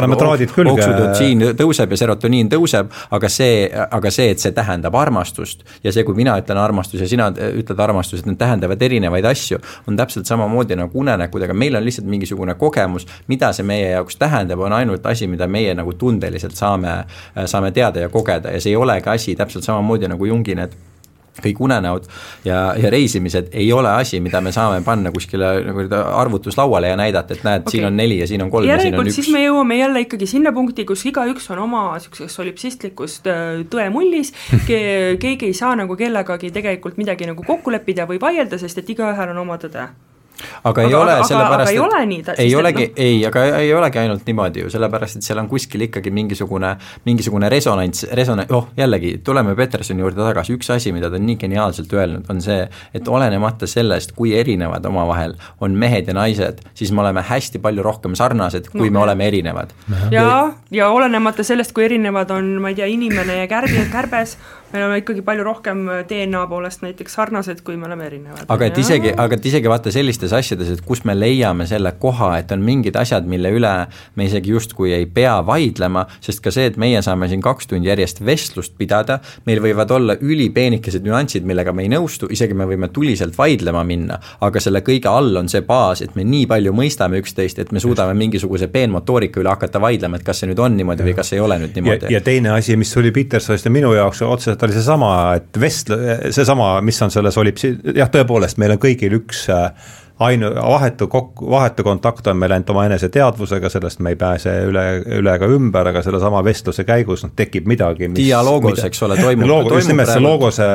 oksüdotsiin 0.72 1.44
tõuseb 1.60 1.92
ja 1.92 1.98
serotoniin 1.98 2.50
tõuseb, 2.52 2.92
aga 3.16 3.30
see, 3.30 3.70
aga 3.72 4.12
see, 4.12 4.30
et 4.36 4.44
see 4.44 4.52
tähendab 4.56 4.96
armastust 5.00 5.64
ja 5.84 5.94
see, 5.96 6.04
kui 6.04 6.18
mina 6.18 6.36
ütlen 6.42 6.60
armastus 6.60 7.02
ja 7.02 7.08
sina 7.08 7.30
ütled 7.32 7.80
armastus, 7.80 8.24
et 8.24 8.30
need 8.30 8.40
tähendavad 8.42 8.82
erinevaid 8.82 9.26
asju, 9.32 9.62
on 9.88 10.00
täpselt 10.00 10.28
samamoodi 10.28 10.76
nagu 10.80 11.00
unenäkkudega, 11.00 11.54
meil 11.54 11.80
on 11.80 11.86
lihtsalt 11.86 12.10
mingisugune 12.10 12.58
kogemus, 12.60 13.08
mida 13.32 13.54
see 13.56 13.68
meie 13.68 13.94
jaoks 13.94 14.20
tähendab, 14.20 14.60
on 14.60 14.76
ainult 14.76 15.06
asi, 15.06 15.30
mida 15.32 15.48
meie 15.48 15.76
nagu 15.78 15.94
tundeliselt 15.94 16.56
saame, 16.60 16.98
saame 17.46 17.72
teada 17.72 18.04
ja 18.04 18.10
kogeda 18.10 18.52
ja 18.52 18.60
see 18.60 18.76
ei 18.76 18.82
olegi 18.82 19.10
asi 19.10 19.36
täpselt 19.40 19.64
samamoodi 19.64 20.12
nagu 20.12 20.26
Jungi 20.26 20.56
need 20.56 20.76
kõik 21.44 21.60
unenäod 21.68 22.08
ja, 22.46 22.60
ja 22.80 22.92
reisimised 22.94 23.52
ei 23.54 23.68
ole 23.74 23.92
asi, 23.92 24.20
mida 24.24 24.42
me 24.42 24.54
saame 24.56 24.82
panna 24.86 25.12
kuskile 25.16 25.52
nagu 25.66 25.86
arvutuslauale 26.22 26.94
ja 26.94 27.00
näidata, 27.00 27.36
et 27.36 27.44
näed 27.48 27.66
okay., 27.66 27.78
siin 27.78 27.90
on 27.90 27.98
neli 27.98 28.20
ja 28.22 28.28
siin 28.30 28.46
on 28.46 28.52
kolm 28.54 28.70
ja 28.70 28.80
siin 28.82 28.96
on 28.96 29.08
üks. 29.08 29.20
siis 29.20 29.32
me 29.34 29.44
jõuame 29.44 29.80
jälle 29.80 30.06
ikkagi 30.06 30.30
sinna 30.30 30.54
punkti, 30.56 30.88
kus 30.88 31.06
igaüks 31.10 31.50
on 31.54 31.64
oma 31.68 31.86
niisuguses 31.96 32.36
solipsistlikus 32.40 33.22
tõemullis 33.72 34.34
ke,, 34.70 34.82
keegi 35.22 35.52
ei 35.52 35.58
saa 35.58 35.76
nagu 35.80 35.98
kellegagi 36.00 36.52
tegelikult 36.56 37.00
midagi 37.02 37.30
nagu 37.30 37.46
kokku 37.46 37.74
leppida 37.76 38.08
või 38.10 38.22
vaielda, 38.22 38.60
sest 38.62 38.84
et 38.84 38.96
igaühel 38.96 39.36
on 39.36 39.44
oma 39.46 39.60
tõde 39.62 39.90
aga 40.64 40.86
ei 40.86 40.94
aga, 40.94 41.02
ole 41.02 41.16
sellepärast, 41.28 41.70
et 41.70 41.76
ei 41.76 41.80
ole 41.80 42.06
nii, 42.12 42.24
ei 42.38 42.56
olegi, 42.56 42.88
ei, 42.96 43.20
aga 43.28 43.46
ei 43.60 43.74
olegi 43.74 44.02
ainult 44.02 44.26
niimoodi 44.28 44.66
ju, 44.66 44.72
sellepärast 44.74 45.20
et 45.20 45.28
seal 45.28 45.42
on 45.42 45.50
kuskil 45.52 45.86
ikkagi 45.88 46.12
mingisugune, 46.16 46.76
mingisugune 47.06 47.50
resonants, 47.52 48.06
resona-, 48.18 48.48
oh 48.56 48.70
jällegi, 48.78 49.18
tuleme 49.26 49.56
Petersoni 49.56 50.04
juurde 50.04 50.22
tagasi, 50.24 50.56
üks 50.58 50.72
asi, 50.76 50.94
mida 50.96 51.10
ta 51.12 51.20
on 51.20 51.26
nii 51.28 51.38
geniaalselt 51.42 51.94
öelnud, 51.94 52.26
on 52.32 52.42
see, 52.44 52.66
et 52.96 53.08
olenemata 53.08 53.68
sellest, 53.70 54.16
kui 54.18 54.36
erinevad 54.38 54.86
omavahel 54.86 55.36
on 55.64 55.78
mehed 55.80 56.10
ja 56.12 56.18
naised, 56.18 56.62
siis 56.78 56.92
me 56.92 57.04
oleme 57.06 57.24
hästi 57.26 57.62
palju 57.64 57.86
rohkem 57.86 58.16
sarnased, 58.18 58.70
kui 58.74 58.90
no, 58.90 59.00
me 59.00 59.04
oleme 59.06 59.28
erinevad. 59.28 59.74
ja, 60.12 60.54
ja 60.72 60.90
olenemata 60.90 61.44
sellest, 61.44 61.74
kui 61.76 61.86
erinevad 61.86 62.32
on, 62.36 62.56
ma 62.62 62.72
ei 62.74 62.80
tea, 62.80 62.90
inimene 62.92 63.42
ja 63.42 63.48
kärbi, 63.52 63.88
kärbes, 63.92 64.38
me 64.74 64.82
oleme 64.82 64.98
ikkagi 65.02 65.22
palju 65.26 65.44
rohkem 65.46 65.84
DNA 66.10 66.42
poolest 66.50 66.82
näiteks 66.84 67.14
sarnased, 67.18 67.62
kui 67.64 67.78
me 67.78 67.86
oleme 67.88 68.08
erinevad. 68.08 68.46
aga 68.50 68.66
et 68.66 68.78
isegi, 68.78 69.12
aga 69.18 69.38
et 69.38 69.46
isegi 69.46 69.70
vaata 69.70 69.92
sellistes 69.94 70.34
asjades, 70.34 70.72
et 70.74 70.82
kus 70.86 71.04
me 71.06 71.16
leiame 71.18 71.68
selle 71.70 71.92
koha, 72.00 72.32
et 72.42 72.52
on 72.52 72.64
mingid 72.66 72.98
asjad, 73.00 73.28
mille 73.30 73.52
üle 73.56 73.74
me 74.16 74.28
isegi 74.28 74.52
justkui 74.52 74.94
ei 74.96 75.06
pea 75.06 75.38
vaidlema, 75.46 76.06
sest 76.24 76.42
ka 76.44 76.54
see, 76.54 76.68
et 76.72 76.80
meie 76.82 77.02
saame 77.06 77.30
siin 77.32 77.44
kaks 77.46 77.70
tundi 77.72 77.92
järjest 77.92 78.24
vestlust 78.26 78.76
pidada, 78.78 79.20
meil 79.46 79.62
võivad 79.64 79.94
olla 79.96 80.18
ülipeenikesed 80.20 81.06
nüansid, 81.06 81.46
millega 81.48 81.74
me 81.76 81.86
ei 81.86 81.94
nõustu, 81.94 82.30
isegi 82.32 82.58
me 82.58 82.68
võime 82.70 82.90
tuliselt 82.94 83.38
vaidlema 83.38 83.86
minna, 83.88 84.20
aga 84.42 84.64
selle 84.64 84.82
kõige 84.86 85.12
all 85.12 85.36
on 85.44 85.52
see 85.52 85.64
baas, 85.66 86.02
et 86.02 86.18
me 86.18 86.26
nii 86.26 86.50
palju 86.52 86.74
mõistame 86.76 87.22
üksteist, 87.22 87.62
et 87.62 87.72
me 87.76 87.84
suudame 87.84 88.18
mingisuguse 88.18 88.68
peenmotoorika 88.74 89.40
üle 89.44 89.54
hakata 89.54 89.82
vaidlema, 89.84 90.20
et 90.20 90.28
kas 90.28 90.42
see 90.42 90.52
nüüd 90.52 90.60
on 90.60 90.76
niimoodi 90.78 91.06
või 91.06 91.16
kas 91.18 91.34
ei 91.38 91.44
ole 91.44 91.60
nüüd 91.62 91.78
niimoodi. 91.78 92.12
ja 92.14 92.22
teine 92.26 92.56
asi, 92.58 92.76
mis 92.80 92.96
oli 92.98 93.14
Petersonist 93.16 93.66
ja 93.66 93.72
minu 93.72 93.94
jaoks 93.96 94.22
otseselt 94.26 94.55
oli 94.64 94.76
seesama, 94.78 95.12
et 95.40 95.60
vestle-, 95.60 96.32
seesama, 96.36 96.76
mis 96.86 97.02
on 97.02 97.14
selles 97.14 97.38
Olipsi-, 97.42 97.76
jah, 97.96 98.10
tõepoolest, 98.12 98.60
meil 98.62 98.76
on 98.76 98.82
kõigil 98.82 99.18
üks 99.20 99.46
äh, 99.54 99.70
ainu-, 100.20 100.56
vahetu 100.56 101.08
kokku, 101.08 101.50
vahetu 101.52 101.84
kontakt 101.84 102.28
on 102.28 102.38
meil 102.38 102.52
ainult 102.56 102.70
oma 102.70 102.86
eneseteadvusega, 102.90 103.70
sellest 103.70 104.00
me 104.00 104.14
ei 104.14 104.20
pääse 104.20 104.54
üle, 104.70 104.86
üle 105.18 105.34
ega 105.36 105.50
ümber, 105.52 105.90
aga 105.92 106.04
sellesama 106.06 106.44
vestluse 106.46 106.86
käigus 106.88 107.26
noh, 107.26 107.34
tekib 107.36 107.68
midagi, 107.68 108.08
mis 108.12 108.22
dialoogos, 108.22 108.80
eks 108.88 109.04
ole, 109.08 109.18
toimub 109.20 109.50
loogo, 109.50 109.76
just 109.76 109.92
nimelt 109.92 110.12
see 110.12 110.24
loogo, 110.24 110.52
see, 110.56 110.70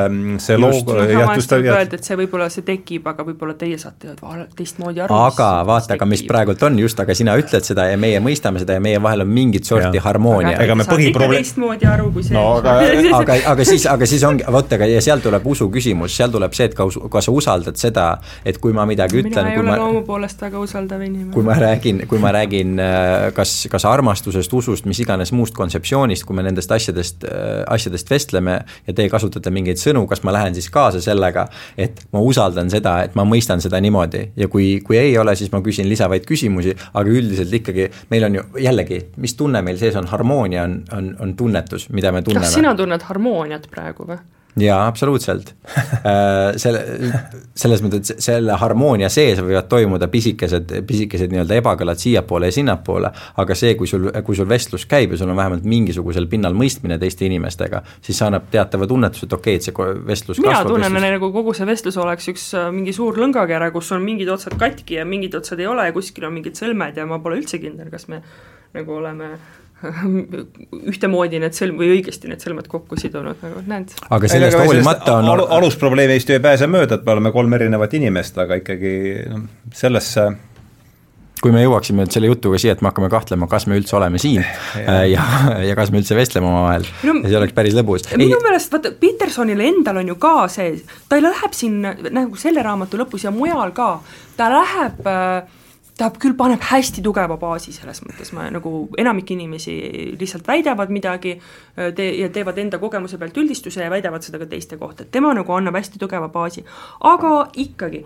see 0.45 0.59
loogo 0.61 0.99
jah, 1.09 1.33
just 1.39 1.55
öelda, 1.57 1.79
et 1.87 2.05
see 2.05 2.19
võib-olla 2.21 2.51
see 2.53 2.67
tekib, 2.67 3.09
aga 3.09 3.25
võib-olla 3.27 3.57
teie 3.61 3.79
saate 3.81 4.17
teistmoodi 4.57 5.05
aru. 5.07 5.21
aga 5.31 5.51
vaata, 5.69 5.97
aga 5.97 6.11
mis 6.11 6.25
praegult 6.29 6.63
on 6.69 6.79
just, 6.83 7.01
aga 7.01 7.17
sina 7.17 7.37
ütled 7.41 7.65
seda 7.65 7.89
ja 7.89 7.97
meie 8.01 8.21
mõistame 8.25 8.61
seda 8.61 8.77
ja 8.77 8.85
meie 8.85 9.01
vahel 9.03 9.25
on 9.25 9.33
mingit 9.33 9.69
sorti 9.69 10.01
ja. 10.01 10.05
harmoonia. 10.05 10.59
ega 10.61 10.77
me 10.77 10.85
põhiprobleem 10.89 11.41
teistmoodi 11.41 11.89
aru 11.89 12.11
kui 12.13 12.27
see 12.29 12.37
no 12.37 12.45
aga 12.59 12.77
aga, 13.23 13.41
aga 13.55 13.69
siis, 13.69 13.89
aga 13.89 14.09
siis 14.09 14.25
ongi, 14.29 14.45
vot, 14.53 14.77
aga 14.77 14.89
ja 14.91 15.01
sealt 15.05 15.25
tuleb 15.25 15.49
usu 15.49 15.71
küsimus, 15.73 16.13
seal 16.17 16.33
tuleb 16.35 16.55
see, 16.57 16.69
et 16.69 16.77
kas, 16.77 17.01
kas 17.13 17.29
sa 17.29 17.35
usaldad 17.35 17.81
seda, 17.81 18.07
et 18.45 18.61
kui 18.61 18.77
ma 18.77 18.85
midagi 18.89 19.21
ütlen, 19.23 19.30
ütlen, 19.31 19.51
ole 19.61 19.71
ma, 19.71 19.77
loomu 19.81 20.03
poolest 20.07 20.43
väga 20.43 20.61
usaldav 20.63 21.03
inimene. 21.05 21.33
kui 21.35 21.45
ma 21.47 21.57
räägin, 21.59 22.03
kui 22.11 22.21
ma 22.23 22.33
räägin 22.35 22.81
äh, 22.83 23.29
kas, 23.37 23.55
kas 23.73 23.87
armastusest, 23.89 24.53
usust, 24.57 24.89
mis 24.91 25.01
iganes 25.03 25.33
muust 25.37 25.55
kontseptsioonist, 25.57 26.27
kui 26.29 26.37
me 26.37 26.45
nendest 26.47 26.73
asjadest, 26.75 27.27
äh, 27.29 27.63
asjadest 27.71 28.11
vestleme 28.11 28.59
ja 28.87 28.97
teie 28.97 29.11
kasutate 29.13 29.53
mingeid 29.55 29.81
sõnu, 29.81 30.07
kas 30.11 30.25
ma 30.27 30.35
lähen 30.37 30.57
siis 30.57 30.71
kaasa 30.73 31.03
sellega, 31.05 31.47
et 31.81 32.03
ma 32.15 32.23
usaldan 32.25 32.73
seda, 32.73 32.99
et 33.07 33.17
ma 33.19 33.27
mõistan 33.29 33.63
seda 33.63 33.81
niimoodi 33.83 34.27
ja 34.41 34.51
kui, 34.53 34.73
kui 34.87 34.99
ei 35.01 35.17
ole, 35.19 35.37
siis 35.39 35.53
ma 35.55 35.63
küsin 35.65 35.89
lisavaid 35.91 36.27
küsimusi, 36.29 36.75
aga 36.93 37.07
üldiselt 37.11 37.55
ikkagi 37.61 37.89
meil 38.11 38.29
on 38.29 38.41
ju 38.41 38.47
jällegi, 38.67 39.01
mis 39.23 39.37
tunne 39.39 39.63
meil 39.67 39.81
sees 39.81 39.97
on, 40.01 40.11
harmoonia 40.11 40.67
on, 40.67 40.81
on, 40.97 41.15
on 41.21 41.37
tunnetus, 41.39 41.89
mida 41.95 42.13
me 42.13 42.25
tunneme. 42.27 42.47
kas 42.47 42.59
sina 42.59 42.75
tunned 42.77 43.09
harmooniat 43.09 43.71
praegu 43.71 44.09
või? 44.11 44.21
Jaa, 44.59 44.87
absoluutselt. 44.87 45.55
Äh, 45.71 46.57
selle, 46.59 46.81
selles 47.55 47.83
mõttes, 47.85 48.15
et 48.15 48.25
selle 48.25 48.57
harmoonia 48.59 49.11
sees 49.13 49.39
võivad 49.45 49.69
toimuda 49.71 50.09
pisikesed, 50.11 50.73
pisikesed 50.89 51.31
nii-öelda 51.31 51.61
ebakõlad 51.61 52.01
siiapoole 52.01 52.51
ja 52.51 52.57
sinnapoole, 52.57 53.13
aga 53.43 53.57
see, 53.59 53.77
kui 53.79 53.91
sul, 53.91 54.09
kui 54.27 54.39
sul 54.39 54.49
vestlus 54.51 54.87
käib 54.91 55.15
ja 55.15 55.21
sul 55.21 55.31
on 55.31 55.39
vähemalt 55.39 55.67
mingisugusel 55.71 56.27
pinnal 56.31 56.57
mõistmine 56.59 56.99
teiste 57.01 57.29
inimestega, 57.29 57.83
siis 58.03 58.19
see 58.19 58.27
annab 58.27 58.51
teatava 58.51 58.89
tunnetuse, 58.91 59.29
et 59.29 59.39
okei 59.39 59.61
okay,, 59.61 59.63
et 59.63 59.69
see 59.69 60.05
vestlus 60.11 60.43
mina 60.43 60.65
tunnen, 60.67 61.01
nagu 61.07 61.33
kogu 61.35 61.55
see 61.57 61.69
vestlus 61.69 62.01
oleks 62.01 62.31
üks 62.33 62.51
äh, 62.59 62.71
mingi 62.75 62.95
suur 62.97 63.19
lõngakere, 63.21 63.71
kus 63.75 63.93
on 63.95 64.05
mingid 64.07 64.31
otsad 64.33 64.59
katki 64.61 64.99
ja 64.99 65.07
mingid 65.09 65.37
otsad 65.39 65.63
ei 65.63 65.71
ole 65.71 65.87
ja 65.91 65.97
kuskil 65.97 66.27
on 66.27 66.35
mingid 66.39 66.59
sõlmed 66.59 66.99
ja 66.99 67.07
ma 67.07 67.21
pole 67.23 67.39
üldse 67.41 67.63
kindel, 67.63 67.93
kas 67.93 68.09
me 68.11 68.25
nagu 68.75 68.99
oleme 68.99 69.35
ühtemoodi 70.93 71.41
need 71.41 71.57
sõlm- 71.57 71.81
või 71.81 71.95
õigesti 71.97 72.31
need 72.31 72.45
sõlmed 72.45 72.69
kokku 72.71 72.99
sidunud, 73.01 73.41
nagu 73.45 73.65
näed. 73.71 73.95
aga 74.11 74.31
sellest 74.31 74.61
hoolimata 74.61 75.17
on 75.21 75.33
al 75.33 75.47
alusprobleemist 75.61 76.29
ju 76.29 76.37
ei 76.37 76.45
pääse 76.45 76.69
mööda, 76.71 76.99
et 77.01 77.07
me 77.07 77.17
oleme 77.17 77.33
kolm 77.35 77.59
erinevat 77.59 77.97
inimest, 77.97 78.39
aga 78.45 78.61
ikkagi 78.61 78.95
noh, 79.31 79.49
sellesse 79.77 80.31
kui 81.41 81.53
me 81.55 81.63
jõuaksime 81.63 82.05
nüüd 82.05 82.13
selle 82.13 82.29
jutuga 82.29 82.59
siia, 82.61 82.75
et 82.77 82.83
me 82.85 82.91
hakkame 82.91 83.09
kahtlema, 83.13 83.49
kas 83.51 83.65
me 83.71 83.79
üldse 83.81 83.97
oleme 83.97 84.21
siin 84.21 84.43
ja, 84.43 84.99
ja, 85.09 85.25
ja 85.65 85.77
kas 85.79 85.93
me 85.93 86.03
üldse 86.03 86.17
vestleme 86.19 86.51
omavahel 86.51 86.85
no,, 87.09 87.15
see 87.25 87.39
oleks 87.39 87.57
päris 87.57 87.77
lõbus. 87.77 88.05
minu 88.21 88.41
meelest 88.45 88.73
vaata, 88.75 88.93
Petersonil 89.01 89.63
endal 89.65 90.03
on 90.03 90.13
ju 90.13 90.19
ka 90.21 90.35
see, 90.53 90.75
ta 91.09 91.21
läheb 91.23 91.57
siin 91.57 91.81
nagu 91.81 92.37
selle 92.41 92.65
raamatu 92.67 93.01
lõpus 93.01 93.25
ja 93.25 93.33
mujal 93.35 93.73
ka, 93.77 93.89
ta 94.37 94.51
läheb 94.53 95.09
äh, 95.09 95.57
ta 96.01 96.09
küll 96.17 96.35
paneb 96.39 96.63
hästi 96.65 97.03
tugeva 97.05 97.37
baasi 97.41 97.75
selles 97.77 98.01
mõttes, 98.07 98.33
ma 98.37 98.47
nagu 98.53 98.87
enamik 99.01 99.35
inimesi 99.35 99.75
lihtsalt 100.21 100.49
väidavad 100.49 100.93
midagi 100.93 101.35
te- 101.97 102.09
ja 102.17 102.31
teevad 102.33 102.59
enda 102.63 102.81
kogemuse 102.81 103.19
pealt 103.21 103.37
üldistuse 103.37 103.85
ja 103.85 103.91
väidavad 103.93 104.25
seda 104.25 104.41
ka 104.41 104.49
teiste 104.49 104.79
kohta, 104.81 105.05
et 105.05 105.13
tema 105.13 105.35
nagu 105.37 105.53
annab 105.57 105.77
hästi 105.77 106.01
tugeva 106.01 106.31
baasi. 106.33 106.65
aga 107.01 107.51
ikkagi, 107.55 108.05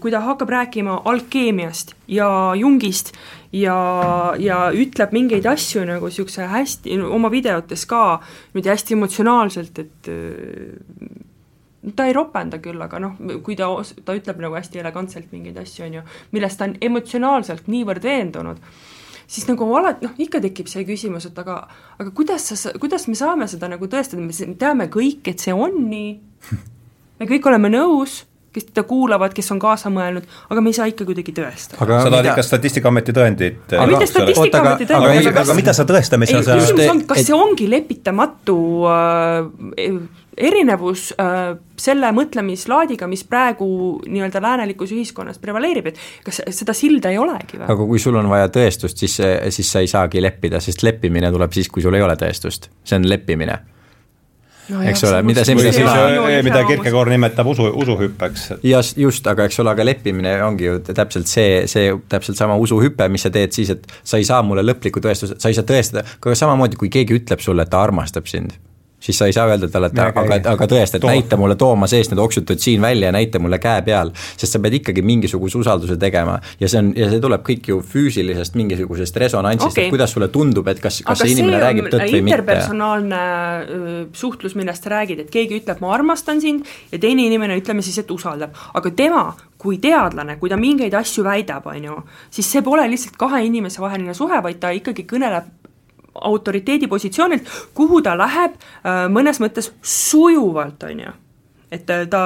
kui 0.00 0.10
ta 0.10 0.20
hakkab 0.24 0.48
rääkima 0.48 1.02
alkeemiast 1.04 1.94
ja 2.08 2.28
Jungist 2.56 3.12
ja, 3.52 3.78
ja 4.38 4.58
ütleb 4.72 5.12
mingeid 5.12 5.46
asju 5.46 5.84
nagu 5.88 6.08
niisuguse 6.08 6.48
hästi, 6.48 7.00
oma 7.04 7.30
videotes 7.32 7.84
ka 7.86 8.20
niimoodi 8.54 8.72
hästi 8.72 8.96
emotsionaalselt, 8.96 9.78
et 9.84 10.12
ta 11.96 12.06
ei 12.08 12.14
ropenda 12.16 12.60
küll, 12.62 12.80
aga 12.82 13.00
noh, 13.02 13.16
kui 13.44 13.56
ta, 13.58 13.70
ta 14.04 14.16
ütleb 14.18 14.40
nagu 14.42 14.56
hästi 14.58 14.82
elegantselt 14.82 15.32
mingeid 15.34 15.58
asju, 15.62 15.86
on 15.86 15.98
ju, 16.00 16.04
millest 16.36 16.60
ta 16.60 16.68
on 16.68 16.76
emotsionaalselt 16.88 17.68
niivõrd 17.70 18.04
veendunud, 18.04 18.62
siis 19.28 19.48
nagu 19.50 19.68
alati 19.78 20.08
noh, 20.08 20.16
ikka 20.20 20.40
tekib 20.44 20.70
see 20.70 20.86
küsimus, 20.88 21.28
et 21.28 21.38
aga, 21.38 21.60
aga 21.98 22.14
kuidas 22.16 22.48
sa, 22.52 22.72
kuidas 22.80 23.06
me 23.10 23.18
saame 23.18 23.48
seda 23.50 23.70
nagu 23.70 23.90
tõestada, 23.90 24.24
me 24.24 24.56
teame 24.58 24.88
kõik, 24.92 25.28
et 25.32 25.44
see 25.44 25.54
on 25.54 25.76
nii, 25.90 26.10
me 27.20 27.30
kõik 27.30 27.48
oleme 27.50 27.72
nõus, 27.72 28.22
kes 28.52 28.70
teda 28.70 28.82
kuulavad, 28.88 29.34
kes 29.36 29.50
on 29.52 29.60
kaasa 29.62 29.90
mõelnud, 29.92 30.24
aga 30.48 30.62
me 30.64 30.72
ei 30.72 30.76
saa 30.76 30.88
ikka 30.90 31.06
kuidagi 31.08 31.34
tõestada. 31.36 31.78
sa 31.78 32.10
tahad 32.10 32.30
ikka 32.32 32.44
Statistikaameti 32.46 33.14
tõendit? 33.16 33.74
mitte 33.92 34.08
Statistikaameti 34.08 34.88
tõendit, 34.88 34.96
aga, 34.96 35.32
aga, 35.32 35.42
aga 35.44 35.56
mida 35.58 35.74
sa 35.76 35.84
tõestamisel 35.88 36.46
sa 36.46 36.56
küsimus 36.58 36.92
on, 36.94 37.02
kas 37.10 37.26
see 37.28 37.36
ongi 37.36 37.68
lepitamatu 37.70 38.58
äh, 38.88 39.92
erinevus 40.38 41.08
äh, 41.20 41.54
selle 41.78 42.10
mõtlemislaadiga, 42.16 43.08
mis 43.10 43.24
praegu 43.28 43.68
nii-öelda 44.06 44.42
läänelikus 44.42 44.92
ühiskonnas 44.96 45.40
prevaleerib, 45.42 45.90
et 45.92 46.02
kas 46.26 46.42
seda 46.54 46.74
silda 46.76 47.12
ei 47.14 47.18
olegi 47.20 47.58
või? 47.58 47.66
aga 47.68 47.88
kui 47.92 48.02
sul 48.02 48.18
on 48.20 48.30
vaja 48.30 48.50
tõestust, 48.52 49.00
siis, 49.00 49.18
siis 49.54 49.72
sa 49.72 49.82
ei 49.84 49.90
saagi 49.90 50.22
leppida, 50.22 50.62
sest 50.64 50.84
leppimine 50.86 51.32
tuleb 51.34 51.56
siis, 51.56 51.70
kui 51.72 51.84
sul 51.84 51.98
ei 51.98 52.04
ole 52.04 52.16
tõestust, 52.20 52.70
see 52.84 53.00
on 53.00 53.08
leppimine 53.08 53.58
no 54.72 54.82
eks 54.84 55.02
jah, 55.02 55.12
ole, 55.12 55.22
mida 55.28 55.44
see, 55.46 55.56
mida 55.58 55.72
sina 55.74 55.94
mida 56.44 56.62
Kierkegaard 56.68 57.12
nimetab 57.12 57.48
usu, 57.50 57.68
usuhüppeks. 57.82 58.46
just, 58.62 58.98
just, 59.00 59.26
aga 59.30 59.48
eks 59.48 59.60
ole, 59.62 59.72
aga 59.72 59.86
leppimine 59.86 60.34
ongi 60.44 60.68
ju 60.68 60.78
täpselt 60.88 61.30
see, 61.30 61.64
see 61.70 61.92
täpselt 62.12 62.40
sama 62.40 62.58
usuhüpe, 62.60 63.08
mis 63.12 63.24
sa 63.26 63.32
teed 63.34 63.54
siis, 63.56 63.72
et 63.74 63.86
sa 64.02 64.20
ei 64.20 64.28
saa 64.28 64.42
mulle 64.46 64.64
lõplikku 64.66 65.02
tõestust, 65.04 65.38
sa 65.40 65.52
ei 65.52 65.58
saa 65.58 65.66
tõestada, 65.68 66.04
aga 66.18 66.38
samamoodi, 66.38 66.80
kui 66.80 66.92
keegi 66.92 67.16
ütleb 67.22 67.44
sulle, 67.44 67.64
et 67.64 67.72
ta 67.72 67.82
armastab 67.84 68.28
sind 68.30 68.56
siis 69.00 69.18
sa 69.18 69.26
ei 69.26 69.32
saa 69.32 69.46
öelda 69.46 69.68
talle, 69.70 69.90
et 69.92 69.98
aga, 70.02 70.22
aga, 70.24 70.38
aga 70.52 70.66
tõesti, 70.70 70.98
et 70.98 71.04
Toom. 71.04 71.12
näita 71.14 71.38
mulle 71.38 71.56
Tooma 71.58 71.86
seest 71.90 72.10
need 72.12 72.22
oksutud 72.22 72.58
siin 72.58 72.82
välja 72.82 73.08
ja 73.08 73.14
näita 73.14 73.38
mulle 73.38 73.60
käe 73.62 73.82
peal. 73.86 74.10
sest 74.36 74.56
sa 74.56 74.60
pead 74.62 74.78
ikkagi 74.80 75.02
mingisuguse 75.02 75.58
usalduse 75.58 75.96
tegema 75.96 76.38
ja 76.60 76.68
see 76.68 76.82
on, 76.82 76.90
ja 76.96 77.10
see 77.12 77.20
tuleb 77.22 77.44
kõik 77.46 77.70
ju 77.70 77.80
füüsilisest 77.92 78.58
mingisugusest 78.58 79.16
resonantsist 79.22 79.70
okay., 79.70 79.86
et 79.86 79.94
kuidas 79.94 80.14
sulle 80.14 80.28
tundub, 80.34 80.66
et 80.68 80.80
kas, 80.82 81.00
kas 81.02 81.14
aga 81.14 81.28
see 81.28 81.36
inimene 81.36 81.60
räägib 81.62 81.90
tõtt 81.92 82.06
või 82.06 82.22
mitte. 82.22 82.34
interpersonaalne 82.34 83.22
suhtlus, 84.18 84.56
millest 84.58 84.86
sa 84.86 84.96
räägid, 84.96 85.22
et 85.26 85.30
keegi 85.30 85.60
ütleb, 85.62 85.82
ma 85.84 85.94
armastan 85.94 86.42
sind 86.42 86.66
ja 86.92 86.98
teine 86.98 87.26
inimene, 87.28 87.58
ütleme 87.60 87.84
siis, 87.86 88.00
et 88.02 88.10
usaldab, 88.10 88.56
aga 88.74 88.94
tema 88.98 89.28
kui 89.58 89.78
teadlane, 89.82 90.38
kui 90.38 90.50
ta 90.50 90.58
mingeid 90.58 90.94
asju 90.94 91.24
väidab, 91.26 91.66
on 91.70 91.86
ju, 91.90 91.96
siis 92.34 92.50
see 92.50 92.62
pole 92.66 92.84
lihtsalt 92.90 93.18
kahe 93.18 93.42
inimese 93.46 93.82
vaheline 93.82 94.14
suhe, 94.14 94.42
vaid 94.42 94.60
ta 94.62 94.70
ikkagi 94.74 95.06
kõneleb 95.06 95.54
autoriteedi 96.14 96.88
positsioonilt, 96.88 97.48
kuhu 97.74 98.02
ta 98.02 98.16
läheb 98.18 98.58
äh, 98.58 99.06
mõnes 99.12 99.40
mõttes 99.42 99.72
sujuvalt, 99.82 100.82
on 100.82 101.00
ju. 101.06 101.14
Et 101.70 101.90
äh, 101.92 102.06
ta 102.08 102.22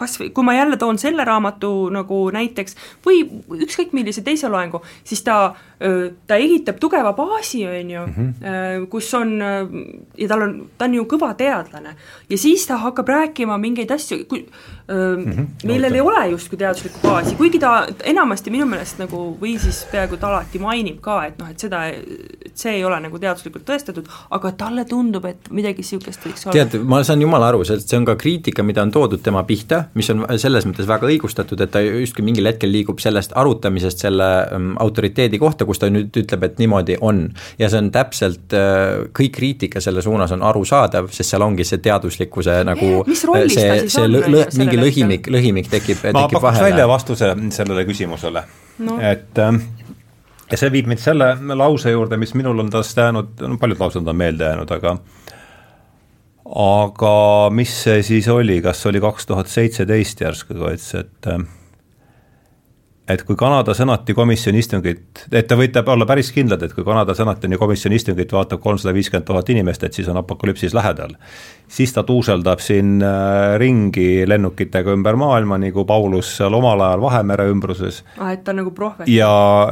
kas 0.00 0.16
või, 0.20 0.30
kui 0.34 0.46
ma 0.46 0.54
jälle 0.56 0.78
toon 0.80 0.98
selle 0.98 1.24
raamatu 1.28 1.90
nagu 1.92 2.22
näiteks 2.32 2.76
või 3.06 3.22
ükskõik 3.60 3.92
millise 3.96 4.24
teise 4.24 4.48
loengu, 4.48 4.80
siis 5.04 5.22
ta, 5.26 5.54
ta 6.26 6.36
ehitab 6.36 6.76
tugeva 6.80 7.12
baasi, 7.16 7.62
on 7.66 7.90
ju 7.90 8.00
mm, 8.06 8.34
-hmm. 8.40 8.86
kus 8.92 9.14
on 9.14 9.30
ja 10.18 10.28
tal 10.28 10.42
on, 10.42 10.70
ta 10.78 10.84
on 10.84 10.94
ju 10.94 11.04
kõva 11.04 11.34
teadlane. 11.34 11.94
ja 12.30 12.38
siis 12.38 12.66
ta 12.66 12.76
hakkab 12.76 13.08
rääkima 13.08 13.58
mingeid 13.58 13.90
asju, 13.90 14.24
kui 14.28 14.46
mm, 14.88 15.32
-hmm. 15.32 15.46
millel 15.64 15.94
ei 15.94 16.00
ole 16.00 16.28
justkui 16.28 16.58
teaduslikku 16.58 16.98
baasi, 17.02 17.34
kuigi 17.34 17.58
ta 17.58 17.86
enamasti 18.04 18.50
minu 18.50 18.66
meelest 18.66 18.98
nagu 18.98 19.36
või 19.40 19.58
siis 19.58 19.86
peaaegu 19.92 20.16
ta 20.16 20.28
alati 20.28 20.58
mainib 20.58 21.00
ka, 21.00 21.24
et 21.26 21.38
noh, 21.38 21.50
et 21.50 21.58
seda, 21.58 21.86
et 21.86 22.52
see 22.54 22.74
ei 22.74 22.84
ole 22.84 23.00
nagu 23.00 23.18
teaduslikult 23.18 23.64
tõestatud, 23.64 24.08
aga 24.30 24.52
talle 24.52 24.84
tundub, 24.84 25.24
et 25.24 25.50
midagi 25.50 25.80
niisugust 25.80 26.26
võiks 26.26 26.46
olla. 26.46 26.52
tead, 26.52 26.82
ma 26.84 27.02
saan 27.06 27.22
jumala 27.22 27.48
aru, 27.48 27.64
see 27.64 27.98
on 27.98 28.06
ka 28.08 28.16
kriitika, 28.20 28.62
mida 28.66 28.82
on 28.82 28.92
toodud 28.94 29.22
tema 29.22 29.42
pihta, 29.48 29.84
mis 29.94 30.10
on 30.12 30.24
selles 30.40 30.66
mõttes 30.68 30.88
väga 30.88 31.08
õigustatud, 31.08 31.60
et 31.64 31.72
ta 31.72 31.82
justkui 31.84 32.24
mingil 32.26 32.50
hetkel 32.50 32.72
liigub 32.72 33.00
sellest 33.02 33.32
arutamisest 33.40 34.04
selle 34.06 34.28
ähm, 34.50 34.72
autoriteedi 34.82 35.40
kohta, 35.40 35.68
kus 35.70 35.82
ta 35.82 35.90
nüüd 35.92 36.16
ütleb, 36.22 36.46
et 36.46 36.60
niimoodi 36.62 36.98
on. 37.00 37.22
ja 37.58 37.70
see 37.70 37.82
on 37.84 37.90
täpselt, 37.94 38.56
äh, 38.56 39.06
kõik 39.16 39.34
kriitika 39.38 39.82
selle 39.82 40.02
suunas 40.04 40.34
on 40.36 40.42
arusaadav, 40.46 41.10
sest 41.14 41.34
seal 41.34 41.46
ongi 41.46 41.66
see 41.66 41.82
teaduslikkuse 41.84 42.60
nagu 42.68 42.90
äh, 43.04 43.44
see, 43.52 43.68
see 43.90 44.08
lõ, 44.10 44.24
lõ, 44.26 44.46
mingi 44.60 44.80
lõhimik, 44.80 45.30
lõhimik 45.32 45.70
tekib, 45.70 46.02
tekib 46.02 46.14
vahele. 46.14 46.26
ma 46.26 46.34
pakuks 46.34 46.64
välja 46.64 46.88
vastuse 46.90 47.34
sellele 47.54 47.86
küsimusele 47.88 48.44
no., 48.86 48.98
et 49.04 49.38
ähm, 49.42 49.62
ja 50.50 50.58
see 50.58 50.72
viib 50.74 50.90
mind 50.90 51.02
selle 51.02 51.32
lause 51.58 51.92
juurde, 51.94 52.18
mis 52.20 52.34
minul 52.38 52.64
on 52.64 52.70
tast 52.72 52.98
jäänud, 52.98 53.38
no 53.46 53.58
paljud 53.60 53.82
laused 53.82 54.02
on 54.02 54.18
meelde 54.18 54.50
jäänud, 54.50 54.74
aga 54.78 54.96
aga 56.50 57.14
mis 57.54 57.72
see 57.84 58.02
siis 58.02 58.28
oli, 58.32 58.58
kas 58.64 58.82
oli 58.90 59.02
kaks 59.02 59.28
tuhat 59.30 59.50
seitseteist 59.50 60.24
järsku, 60.24 60.56
kui 60.56 60.74
ütles, 60.74 60.92
et 60.98 61.32
et 63.12 63.22
kui 63.26 63.36
Kanada 63.38 63.74
senati 63.74 64.14
komisjoni 64.16 64.60
istungit, 64.62 65.24
et 65.32 65.48
te 65.48 65.56
võite 65.58 65.82
olla 65.92 66.06
päris 66.08 66.30
kindlad, 66.34 66.62
et 66.62 66.74
kui 66.76 66.84
Kanada 66.86 67.14
senati 67.16 67.50
komisjoni 67.58 67.98
istungit 68.00 68.32
vaatab 68.32 68.62
kolmsada 68.62 68.94
viiskümmend 68.96 69.26
tuhat 69.28 69.50
inimest, 69.52 69.84
et 69.84 69.96
siis 69.96 70.08
on 70.08 70.20
apokalüpsis 70.20 70.74
lähedal. 70.76 71.16
siis 71.68 71.92
ta 71.92 72.02
tuuseldab 72.02 72.58
siin 72.58 73.02
äh, 73.02 73.58
ringi 73.58 74.24
lennukitega 74.26 74.92
ümber 74.92 75.16
maailma, 75.16 75.58
nagu 75.58 75.84
Paulus 75.84 76.36
seal 76.36 76.54
omal 76.54 76.80
ajal 76.80 77.00
Vahemere 77.00 77.48
ümbruses. 77.50 78.02
ah, 78.18 78.32
et 78.32 78.44
ta 78.44 78.52
on 78.52 78.62
nagu 78.62 78.70
prohvet. 78.70 79.08
ja, 79.08 79.70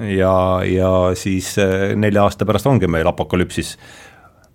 ja, 0.00 0.36
ja 0.64 0.94
siis 1.14 1.56
äh, 1.58 1.94
nelja 1.96 2.24
aasta 2.24 2.44
pärast 2.44 2.66
ongi 2.66 2.88
meil 2.88 3.08
apokalüpsis 3.08 3.76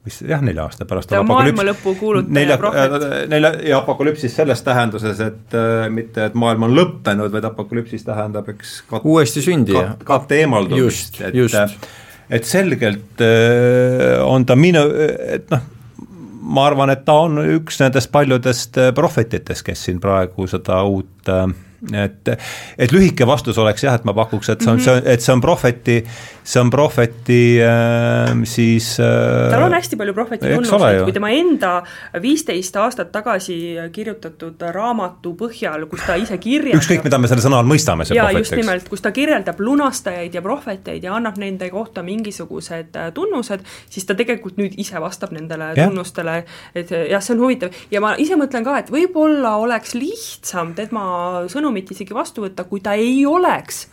vist 0.10 0.26
jah, 0.28 0.42
nelja 0.44 0.66
aasta 0.66 0.88
pärast. 0.90 1.10
ta 1.12 1.22
on 1.22 1.30
maailma 1.30 1.66
lõpu 1.70 1.94
kuulutaja 2.00 2.58
prohvet. 2.62 2.98
Äh, 2.98 3.16
nelja, 3.32 3.54
ja 3.72 3.80
apokalüpsis 3.80 4.36
selles 4.40 4.64
tähenduses, 4.66 5.22
et 5.24 5.58
äh, 5.58 5.88
mitte, 5.94 6.30
et 6.30 6.38
maailm 6.40 6.68
on 6.70 6.76
lõppenud, 6.78 7.32
vaid 7.34 7.48
apokalüpsis 7.50 8.06
tähendab, 8.08 8.50
eks 8.56 8.80
kat, 8.90 9.06
uuesti 9.08 9.44
sündi 9.46 9.78
kat,. 9.78 10.06
katte 10.08 10.42
eemaldumist, 10.44 11.22
et, 11.30 11.40
äh, 11.62 11.76
et 12.40 12.50
selgelt 12.50 13.24
on 14.26 14.46
ta 14.46 14.58
minu, 14.60 14.86
et 15.38 15.50
noh, 15.54 15.66
ma 16.50 16.68
arvan, 16.70 16.92
et 16.94 17.06
ta 17.06 17.20
on 17.28 17.42
üks 17.60 17.82
nendest 17.82 18.12
paljudest 18.14 18.80
prohvetitest, 18.98 19.66
kes 19.66 19.88
siin 19.90 20.02
praegu 20.02 20.48
seda 20.50 20.82
uut 20.90 21.34
et, 21.94 22.30
et 22.78 22.94
lühike 22.94 23.28
vastus 23.28 23.58
oleks 23.62 23.86
jah, 23.86 23.96
et 24.00 24.06
ma 24.08 24.14
pakuks, 24.18 24.52
et 24.52 24.64
see 24.64 24.72
on 24.72 24.80
mm, 24.80 24.86
-hmm. 24.86 25.08
et 25.14 25.22
see 25.22 25.34
on 25.34 25.42
prohveti, 25.42 26.04
see 26.50 26.62
on 26.62 26.72
prohveti 26.74 27.60
äh, 27.64 28.34
siis 28.50 28.92
äh, 29.00 29.52
tal 29.54 29.68
on 29.68 29.76
hästi 29.78 30.00
palju 30.00 30.16
prohveti 30.18 30.50
tunnuseid, 30.50 31.04
kui 31.08 31.16
tema 31.16 31.32
enda 31.36 31.72
viisteist 32.22 32.76
aastat 32.82 33.14
tagasi 33.14 33.60
kirjutatud 33.96 34.66
raamatu 34.76 35.36
põhjal, 35.40 35.86
kus 35.92 36.04
ta 36.08 36.18
ise 36.20 36.40
kirjeldab 36.42 36.82
ükskõik, 36.82 37.06
mida 37.08 37.22
me 37.22 37.32
selle 37.32 37.46
sõna 37.46 37.62
all 37.62 37.70
mõistame, 37.70 38.08
see 38.08 38.20
prohvet, 38.20 38.44
just 38.44 38.58
nimelt, 38.60 38.90
kus 38.92 39.06
ta 39.06 39.14
kirjeldab 39.16 39.62
lunastajaid 39.64 40.36
ja 40.36 40.44
prohveteid 40.44 41.08
ja 41.08 41.16
annab 41.16 41.40
nende 41.40 41.72
kohta 41.72 42.04
mingisugused 42.04 43.00
äh, 43.00 43.12
tunnused, 43.16 43.64
siis 43.88 44.10
ta 44.10 44.18
tegelikult 44.20 44.60
nüüd 44.60 44.76
ise 44.82 45.00
vastab 45.00 45.32
nendele 45.38 45.72
ja. 45.78 45.88
tunnustele, 45.88 46.42
et 46.76 46.92
jah, 46.92 47.24
see 47.24 47.38
on 47.38 47.46
huvitav. 47.46 47.78
Ja 47.94 48.04
ma 48.04 48.16
ise 48.20 48.36
mõtlen 48.40 48.68
ka, 48.68 48.76
et 48.82 48.92
võib-olla 48.94 49.56
oleks 49.64 49.96
lihtsam 49.96 50.76
tema 50.76 51.06
sõnu 51.48 51.70
sõnumit 51.70 51.92
isegi 51.94 52.16
vastu 52.18 52.46
võtta, 52.48 52.66
kui 52.66 52.82
ta 52.82 52.96
ei 52.98 53.26
oleks 53.30 53.86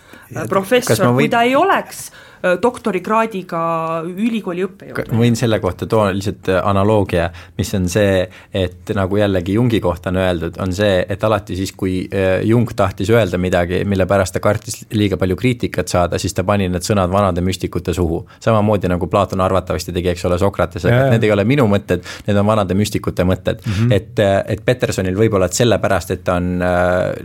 professor, 0.49 1.07
võin... 1.07 1.15
kui 1.15 1.29
ta 1.33 1.43
ei 1.47 1.57
oleks 1.57 2.09
Äh, 2.47 2.59
doktorikraadiga 2.63 3.61
ülikooli 4.07 4.65
õppejõud. 4.67 5.13
ma 5.13 5.23
võin 5.23 5.37
selle 5.39 5.57
kohta 5.63 5.87
tuua 5.89 6.11
lihtsalt 6.13 6.51
äh, 6.53 6.59
analoogia, 6.69 7.31
mis 7.57 7.71
on 7.79 7.87
see, 7.89 8.27
et 8.53 8.93
nagu 8.97 9.17
jällegi 9.17 9.55
Jungi 9.57 9.81
kohta 9.81 10.11
on 10.13 10.19
öeldud, 10.21 10.59
on 10.61 10.75
see, 10.77 10.99
et 11.09 11.25
alati 11.25 11.57
siis, 11.57 11.73
kui 11.73 12.03
äh, 12.05 12.43
Jung 12.45 12.69
tahtis 12.77 13.09
öelda 13.15 13.41
midagi, 13.41 13.81
mille 13.89 14.05
pärast 14.11 14.37
ta 14.37 14.43
kartis 14.45 14.83
liiga 14.93 15.17
palju 15.17 15.39
kriitikat 15.39 15.89
saada, 15.89 16.21
siis 16.21 16.37
ta 16.37 16.45
pani 16.45 16.69
need 16.69 16.85
sõnad 16.85 17.13
vanade 17.13 17.41
müstikute 17.41 17.95
suhu. 17.97 18.27
samamoodi 18.45 18.93
nagu 18.93 19.09
Platon 19.09 19.41
arvatavasti 19.41 19.97
tegi, 19.97 20.13
eks 20.13 20.27
ole, 20.29 20.39
Sokratesega, 20.39 21.07
et 21.07 21.17
need 21.17 21.25
ei 21.25 21.33
ole 21.33 21.47
minu 21.49 21.65
mõtted, 21.73 22.05
need 22.27 22.37
on 22.37 22.47
vanade 22.47 22.77
müstikute 22.77 23.25
mõtted 23.25 23.65
mm. 23.65 23.73
-hmm. 23.73 23.97
et, 23.97 24.53
et 24.53 24.65
Petersonil 24.65 25.17
võib-olla, 25.17 25.49
et 25.49 25.57
sellepärast, 25.57 26.13
et 26.13 26.25
ta 26.25 26.37
on 26.37 26.61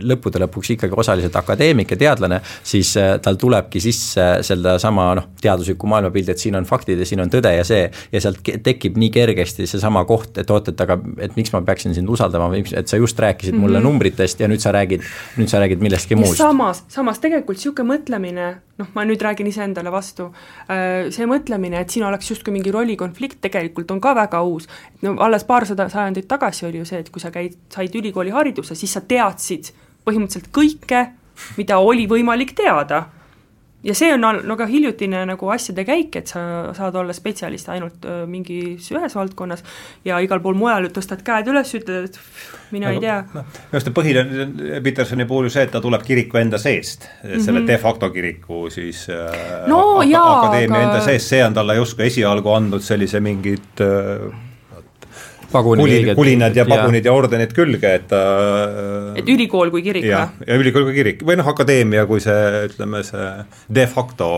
lõppude 0.00 0.40
lõpuks 0.46 0.72
ikkagi 0.78 0.96
osaliselt 0.96 1.36
akadeemik 1.36 1.90
ja 1.90 2.00
teadlane, 2.06 2.40
siis 2.72 2.92
tal 3.22 3.38
tulebki 3.40 3.80
sisse 3.82 4.26
sedasama 4.46 5.08
noh, 5.18 5.28
teadusliku 5.42 5.88
maailmapildi, 5.90 6.34
et 6.34 6.42
siin 6.42 6.56
on 6.58 6.66
faktid 6.68 7.00
ja 7.02 7.08
siin 7.08 7.22
on 7.24 7.30
tõde 7.32 7.52
ja 7.54 7.64
see, 7.66 7.84
ja 8.12 8.22
sealt 8.22 8.40
tekib 8.64 8.98
nii 9.00 9.10
kergesti 9.14 9.66
seesama 9.68 10.04
koht, 10.08 10.38
et 10.42 10.50
oot, 10.52 10.72
et 10.72 10.84
aga, 10.84 10.98
et 11.22 11.36
miks 11.38 11.52
ma 11.54 11.62
peaksin 11.66 11.96
sind 11.96 12.10
usaldama 12.12 12.48
või 12.52 12.64
et 12.78 12.90
sa 12.90 13.00
just 13.00 13.18
rääkisid 13.20 13.54
mm 13.54 13.58
-hmm. 13.58 13.68
mulle 13.68 13.84
numbritest 13.84 14.40
ja 14.40 14.48
nüüd 14.50 14.62
sa 14.64 14.72
räägid, 14.74 15.04
nüüd 15.36 15.52
sa 15.52 15.60
räägid 15.62 15.82
millestki 15.84 16.16
muust. 16.18 16.40
samas, 16.40 16.84
samas 16.88 17.18
tegelikult 17.22 17.58
niisugune 17.58 17.88
mõtlemine, 17.92 18.48
noh, 18.78 18.88
ma 18.94 19.04
nüüd 19.04 19.22
räägin 19.22 19.46
iseendale 19.46 19.92
vastu, 19.92 20.30
äh, 20.68 21.10
see 21.10 21.26
mõtlemine, 21.26 21.80
et 21.80 21.90
siin 21.90 22.06
oleks 22.06 22.30
justkui 22.30 22.52
mingi 22.52 22.72
rollikonflikt, 22.72 23.40
tegelikult 23.40 23.90
on 23.90 24.00
ka 24.00 24.14
väga 24.14 24.42
uus. 24.42 24.68
no 25.02 25.16
alles 25.18 25.44
paarsada 25.44 25.88
sajandit 25.88 26.28
tagasi 26.28 26.66
oli 26.66 26.78
ju 26.78 26.84
see, 26.84 26.98
et 26.98 27.10
kui 27.10 27.20
sa 27.20 27.30
käid, 27.30 27.56
said 27.68 27.94
ülikoolihariduse, 27.94 28.74
siis 28.74 28.92
sa 28.92 29.00
teadsid 29.00 29.72
põhimõtteliselt 30.06 30.50
kõike, 30.52 31.06
mida 31.56 31.78
oli 31.78 32.06
võimalik 32.10 32.54
teada 32.58 33.04
ja 33.82 33.94
see 33.98 34.12
on 34.14 34.22
no 34.22 34.56
ka 34.58 34.66
hiljutine 34.70 35.24
nagu 35.26 35.48
asjade 35.52 35.84
käik, 35.86 36.16
et 36.20 36.30
sa 36.30 36.42
saad 36.76 36.96
olla 36.98 37.14
spetsialist 37.16 37.70
ainult 37.72 38.06
mingis 38.30 38.90
ühes 38.94 39.16
valdkonnas 39.18 39.64
ja 40.06 40.20
igal 40.22 40.42
pool 40.44 40.56
mujal 40.58 40.86
tõstad 40.94 41.24
käed 41.26 41.50
üles, 41.50 41.72
ütled, 41.78 42.10
et 42.10 42.20
mina 42.74 42.90
nagu, 42.90 43.00
ei 43.00 43.02
tea. 43.02 43.18
noh, 43.34 43.48
minu 43.48 43.80
arust 43.80 43.92
põhiline 43.96 44.78
Petersoni 44.84 45.26
puhul 45.28 45.48
ju 45.48 45.56
see, 45.56 45.66
et 45.66 45.74
ta 45.74 45.82
tuleb 45.82 46.06
kiriku 46.06 46.38
enda 46.42 46.60
seest 46.62 47.08
mm, 47.08 47.28
-hmm. 47.28 47.44
selle 47.44 47.66
de 47.66 47.78
facto 47.78 48.10
kiriku 48.10 48.68
siis 48.70 49.06
no, 49.66 50.00
äh, 50.00 50.08
jaa, 50.10 50.38
akadeemia 50.38 50.78
aga... 50.78 50.88
enda 50.88 51.04
seest, 51.04 51.34
see 51.34 51.44
on 51.44 51.54
talle 51.54 51.76
justkui 51.80 52.06
esialgu 52.06 52.54
andnud 52.54 52.82
sellise 52.86 53.20
mingit 53.20 53.82
äh, 53.82 54.30
kulin, 55.52 56.14
kulinad 56.16 56.56
ja 56.56 56.66
pagunid 56.68 57.04
ja, 57.04 57.12
ja 57.12 57.16
ordenid 57.16 57.54
külge, 57.56 57.94
et 58.00 58.08
ta 58.10 58.22
et 59.18 59.28
ülikool 59.28 59.70
kui 59.74 59.84
kirik 59.84 60.06
või? 60.08 60.48
ja 60.48 60.58
ülikool 60.58 60.88
kui 60.88 60.96
kirik. 60.96 61.22
Või 61.26 61.38
noh, 61.40 61.48
akadeemia 61.52 62.06
kui 62.10 62.22
see, 62.24 62.66
ütleme 62.70 63.04
see 63.06 63.30
de 63.68 63.86
facto 63.90 64.32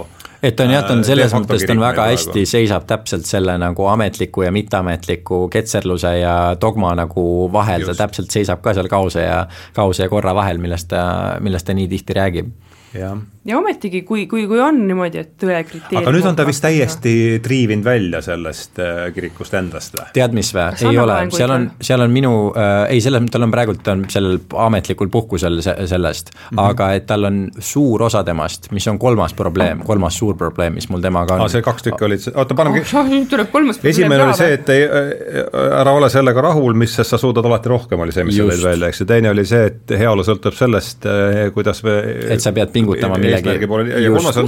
et 0.45 0.61
on 0.61 0.73
jah, 0.73 0.85
ta 0.85 0.93
on 0.95 1.03
äh, 1.03 1.09
selles 1.09 1.35
mõttes, 1.35 1.65
ta 1.65 1.75
on 1.75 1.83
väga 1.83 2.09
hästi, 2.11 2.45
seisab 2.49 2.87
täpselt 2.89 3.29
selle 3.29 3.57
nagu 3.61 3.87
ametliku 3.91 4.45
ja 4.45 4.53
mitteametliku 4.55 5.45
ketserluse 5.53 6.17
ja 6.21 6.35
dogma 6.61 6.93
nagu 6.99 7.25
vahel, 7.53 7.87
ta 7.89 7.97
täpselt 8.05 8.35
seisab 8.35 8.61
ka 8.65 8.75
seal 8.77 8.91
kause 8.93 9.25
ja, 9.25 9.45
kause 9.77 10.05
ja 10.05 10.13
korra 10.13 10.35
vahel, 10.37 10.61
millest 10.63 10.91
ta, 10.93 11.05
millest 11.45 11.69
ta 11.69 11.77
nii 11.77 11.89
tihti 11.93 12.19
räägib. 12.19 12.53
Ja, 12.95 13.15
ja 13.45 13.59
ometigi, 13.59 14.03
kui, 14.09 14.25
kui, 14.27 14.47
kui 14.49 14.61
on 14.63 14.79
niimoodi, 14.89 15.21
et 15.21 15.33
tõe 15.41 15.59
kriteerium 15.69 16.01
aga 16.01 16.13
nüüd 16.17 16.29
on 16.31 16.37
ta 16.39 16.47
vist 16.49 16.63
täiesti 16.65 17.15
triivinud 17.45 17.85
välja 17.85 18.23
sellest 18.25 18.81
äh, 18.81 19.09
kirikust 19.15 19.57
endast 19.59 19.99
või? 19.99 20.07
tead 20.17 20.37
mis 20.37 20.53
või, 20.55 20.71
ei 20.89 21.01
ole, 21.01 21.19
seal 21.35 21.53
on, 21.53 21.67
seal 21.85 22.05
on 22.05 22.15
minu 22.15 22.33
äh,, 22.57 22.87
ei 22.95 23.03
selles 23.05 23.21
mõttes, 23.21 23.35
tal 23.37 23.47
on 23.47 23.53
praegult, 23.53 23.91
on 23.93 24.05
sellel 24.13 24.39
ametlikul 24.65 25.11
puhkusel 25.13 25.61
se 25.65 25.75
sellest 25.91 26.31
mm, 26.33 26.39
-hmm. 26.47 26.63
aga 26.71 26.91
et 26.97 27.07
tal 27.11 27.29
on 27.29 27.43
suur 27.59 28.07
osa 28.09 28.25
temast, 28.25 28.71
mis 28.73 28.87
on 28.89 28.99
kolmas 28.99 29.37
probleem, 29.37 29.85
kolmas 29.85 30.19
suur 30.19 30.39
probleem, 30.41 30.79
mis 30.81 30.89
mul 30.89 31.05
temaga 31.05 31.37
on. 31.37 31.45
aa, 31.45 31.53
see 31.53 31.63
kaks 31.63 31.89
tükki 31.91 32.09
olid, 32.09 32.25
oota 32.35 32.57
paneme 32.57 32.81
oh, 32.81 33.13
nüüd 33.13 33.29
tuleb 33.29 33.53
kolmas 33.53 33.83
probleem 33.83 33.99
esimene 33.99 34.25
oli 34.25 34.39
see, 34.41 34.57
et 34.57 34.73
ei, 34.73 34.89
äh, 34.89 35.81
ära 35.83 35.93
ole 35.93 36.09
sellega 36.13 36.47
rahul, 36.49 36.73
mis, 36.81 36.97
sest 36.97 37.13
sa 37.13 37.21
suudad 37.21 37.45
alati 37.45 37.69
rohkem, 37.69 38.01
oli 38.01 38.17
see, 38.17 38.25
mis 38.25 38.41
sa 38.41 38.49
tõid 38.49 38.65
välja, 38.71 38.89
eks, 38.89 39.05
ja 39.05 39.11
teine 39.13 39.35
oli 39.37 39.45
see, 39.49 39.69
et 39.69 39.97
heaolu 40.01 40.25
sõltub 40.25 40.57
sellest, 40.57 41.05
äh, 41.11 41.45
kuidas 41.53 41.85
me 41.85 42.01
et 42.35 42.41
sa 42.41 42.53
pead 42.57 42.73
pingutama 42.73 43.19
millegi. 43.21 43.34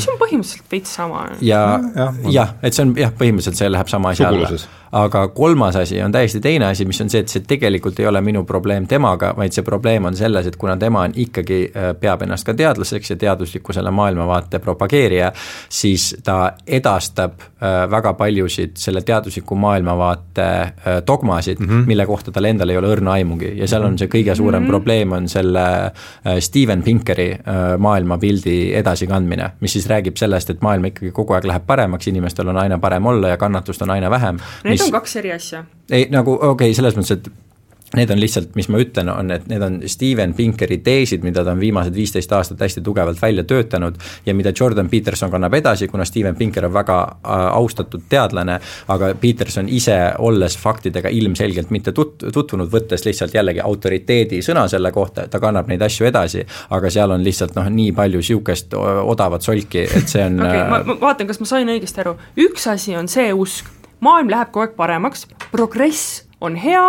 Mis 0.01 0.09
on 0.09 0.19
põhimõtteliselt 0.23 0.73
veits 0.73 0.97
sama. 1.01 1.29
ja 1.41 1.63
jah 1.97 2.21
ja,, 2.31 2.49
et 2.63 2.75
see 2.75 2.87
on 2.87 2.97
jah, 2.99 3.15
põhimõtteliselt 3.19 3.63
see 3.63 3.71
läheb 3.73 3.93
sama 3.93 4.15
asja 4.15 4.29
alla 4.29 4.51
aga 4.93 5.29
kolmas 5.29 5.77
asi 5.77 6.03
on 6.03 6.13
täiesti 6.13 6.41
teine 6.41 6.67
asi, 6.67 6.85
mis 6.85 7.01
on 7.01 7.11
see, 7.11 7.21
et 7.25 7.33
see 7.33 7.45
tegelikult 7.49 7.99
ei 8.01 8.07
ole 8.07 8.21
minu 8.25 8.45
probleem 8.47 8.87
temaga, 8.89 9.33
vaid 9.37 9.55
see 9.55 9.65
probleem 9.67 10.07
on 10.09 10.17
selles, 10.17 10.47
et 10.47 10.57
kuna 10.57 10.77
tema 10.81 11.03
on 11.07 11.15
ikkagi, 11.17 11.61
äh, 11.69 11.91
peab 12.01 12.23
ennast 12.25 12.47
ka 12.47 12.55
teadlaseks 12.57 13.13
ja 13.13 13.17
teadusliku 13.21 13.75
selle 13.77 13.91
maailmavaate 13.95 14.61
propageerija, 14.63 15.33
siis 15.69 16.09
ta 16.25 16.53
edastab 16.67 17.41
äh, 17.41 17.83
väga 17.91 18.15
paljusid 18.19 18.77
selle 18.81 19.03
teadusliku 19.07 19.59
maailmavaate 19.59 20.47
äh, 20.47 21.01
dogmasid 21.07 21.61
mm, 21.61 21.67
-hmm. 21.67 21.87
mille 21.87 22.07
kohta 22.07 22.33
tal 22.33 22.45
endal 22.45 22.71
ei 22.71 22.79
ole 22.79 22.95
õrna 22.95 23.19
aimugi 23.19 23.53
ja 23.59 23.69
seal 23.69 23.85
on 23.85 23.99
see 23.99 24.09
kõige 24.13 24.35
suurem 24.35 24.63
mm 24.63 24.67
-hmm. 24.67 24.71
probleem, 24.71 25.13
on 25.13 25.29
selle 25.29 25.93
Steven 26.41 26.83
Pinkeri 26.83 27.39
maailmapildi 27.79 28.75
edasikandmine, 28.83 29.51
mis 29.61 29.73
siis 29.77 29.89
räägib 29.91 30.17
sellest, 30.21 30.51
et 30.51 30.63
maailm 30.65 30.91
ikkagi 30.91 31.13
kogu 31.17 31.37
aeg 31.37 31.49
läheb 31.49 31.67
paremaks, 31.67 32.09
inimestel 32.11 32.49
on 32.53 32.61
aina 32.63 32.79
parem 32.79 33.07
olla 33.07 33.35
ja 33.35 33.41
kannatust 33.41 33.83
on 33.83 33.91
aina 33.97 34.11
vähem. 34.11 34.39
Need 34.65 34.87
on 34.87 34.95
kaks 34.99 35.17
eri 35.23 35.33
asja. 35.33 35.65
ei, 35.91 36.07
nagu 36.11 36.35
okei 36.35 36.49
okay,, 36.51 36.75
selles 36.75 36.97
mõttes, 36.97 37.19
et 37.19 37.46
Need 37.95 38.11
on 38.11 38.19
lihtsalt, 38.21 38.55
mis 38.59 38.67
ma 38.69 38.81
ütlen, 38.83 39.09
on, 39.13 39.31
et 39.31 39.45
need 39.47 39.63
on 39.63 39.77
Steven 39.87 40.33
Pinkeri 40.35 40.81
teesid, 40.83 41.23
mida 41.23 41.45
ta 41.47 41.53
on 41.55 41.61
viimased 41.63 41.95
viisteist 41.95 42.33
aastat 42.35 42.61
hästi 42.61 42.83
tugevalt 42.83 43.21
välja 43.23 43.45
töötanud 43.47 43.95
ja 44.27 44.35
mida 44.35 44.51
Jordan 44.61 44.89
Peterson 44.91 45.31
kannab 45.31 45.55
edasi, 45.55 45.87
kuna 45.89 46.05
Steven 46.05 46.35
Pinker 46.37 46.67
on 46.67 46.75
väga 46.75 46.97
äh, 47.07 47.45
austatud 47.55 48.09
teadlane, 48.09 48.59
aga 48.89 49.13
Peterson 49.21 49.69
ise, 49.69 49.95
olles 50.19 50.59
faktidega 50.59 51.13
ilmselgelt 51.15 51.71
mitte 51.71 51.95
tut-, 51.95 52.27
tutvunud, 52.33 52.73
võttes 52.73 53.07
lihtsalt 53.07 53.39
jällegi 53.39 53.63
autoriteedi 53.63 54.43
sõna 54.43 54.67
selle 54.69 54.91
kohta, 54.93 55.29
ta 55.31 55.41
kannab 55.41 55.71
neid 55.71 55.87
asju 55.87 56.11
edasi, 56.11 56.43
aga 56.75 56.91
seal 56.91 57.15
on 57.15 57.23
lihtsalt 57.25 57.55
noh, 57.55 57.71
nii 57.71 57.95
palju 57.95 58.19
niisugust 58.27 58.75
odavat 58.75 59.47
solki, 59.47 59.87
et 59.87 60.11
see 60.11 60.27
on 60.27 60.41
okay, 60.43 60.67
ma, 60.71 60.83
ma 60.91 61.01
vaatan, 61.07 61.31
kas 61.31 61.39
ma 61.39 61.47
sain 61.55 61.71
õigesti 61.71 62.03
aru, 62.03 62.19
üks 62.49 62.67
asi 62.73 62.99
on 62.99 63.07
see 63.11 63.31
usk, 63.31 63.71
maailm 64.03 64.31
läheb 64.33 64.51
kogu 64.51 64.67
aeg 64.67 64.79
paremaks, 64.79 65.29
progress 65.53 66.25
on 66.41 66.57
hea, 66.61 66.83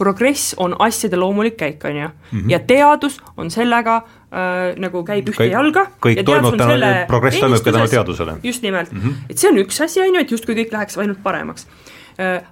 progress 0.00 0.54
on 0.56 0.74
asjade 0.78 1.18
loomulik 1.20 1.58
käik, 1.60 1.84
on 1.84 2.00
ju, 2.00 2.08
mhm. 2.32 2.50
ja 2.50 2.58
teadus 2.58 3.20
on 3.36 3.52
sellega 3.52 4.00
äh, 4.00 4.74
nagu 4.80 5.04
käib 5.04 5.28
ühte 5.28 5.44
kõik, 5.44 5.52
jalga. 5.52 5.86
kõik 6.00 6.24
toimub 6.24 6.58
tänu, 6.60 6.90
progress 7.10 7.42
toimub 7.42 7.64
ka 7.64 7.76
tänu 7.76 7.92
teadusele. 7.92 8.36
just 8.42 8.62
nimelt 8.66 8.92
mm, 8.92 9.00
-hmm. 9.00 9.30
et 9.30 9.38
see 9.38 9.50
on 9.50 9.60
üks 9.64 9.80
asi, 9.84 10.00
on 10.00 10.14
ju, 10.14 10.20
et 10.20 10.36
justkui 10.36 10.56
kõik 10.62 10.72
läheks 10.72 10.98
ainult 10.98 11.22
paremaks 11.22 11.66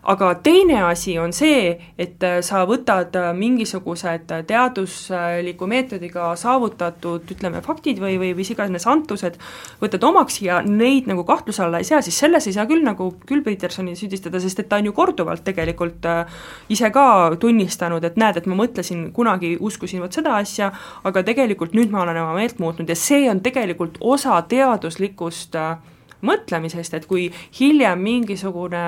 aga 0.03 0.29
teine 0.43 0.83
asi 0.87 1.19
on 1.19 1.33
see, 1.37 1.73
et 1.99 2.23
äh, 2.25 2.39
sa 2.47 2.63
võtad 2.69 3.15
äh, 3.19 3.31
mingisugused 3.37 4.31
teadusliku 4.49 5.69
meetodiga 5.69 6.31
saavutatud, 6.41 7.27
ütleme, 7.35 7.61
faktid 7.65 8.01
või, 8.03 8.17
või 8.21 8.33
mis 8.39 8.53
iganes 8.55 8.87
antused, 8.89 9.37
võtad 9.83 10.07
omaks 10.09 10.41
ja 10.45 10.61
neid 10.65 11.11
nagu 11.11 11.25
kahtluse 11.29 11.65
alla 11.67 11.83
ei 11.83 11.89
sea, 11.89 12.01
siis 12.05 12.19
selles 12.19 12.49
ei 12.49 12.57
saa 12.57 12.67
küll 12.71 12.85
nagu, 12.87 13.11
küll 13.29 13.45
Petersoni 13.45 13.97
süüdistada, 13.99 14.41
sest 14.41 14.65
et 14.65 14.71
ta 14.71 14.81
on 14.81 14.89
ju 14.89 14.95
korduvalt 14.97 15.45
tegelikult 15.47 16.07
ise 16.73 16.91
ka 16.95 17.37
tunnistanud, 17.41 18.05
et 18.05 18.17
näed, 18.21 18.41
et 18.41 18.49
ma 18.49 18.57
mõtlesin, 18.59 19.09
kunagi 19.17 19.57
uskusin 19.61 20.03
vot 20.05 20.15
seda 20.15 20.37
asja, 20.41 20.73
aga 21.09 21.25
tegelikult 21.27 21.77
nüüd 21.77 21.93
ma 21.93 22.03
olen 22.05 22.23
oma 22.23 22.37
meelt 22.39 22.59
muutnud 22.63 22.89
ja 22.89 22.97
see 22.99 23.29
on 23.31 23.43
tegelikult 23.45 23.99
osa 24.01 24.41
teaduslikust 24.49 25.57
äh, 25.59 25.77
mõtlemisest, 26.27 26.95
et 26.99 27.07
kui 27.09 27.29
hiljem 27.59 28.01
mingisugune 28.03 28.83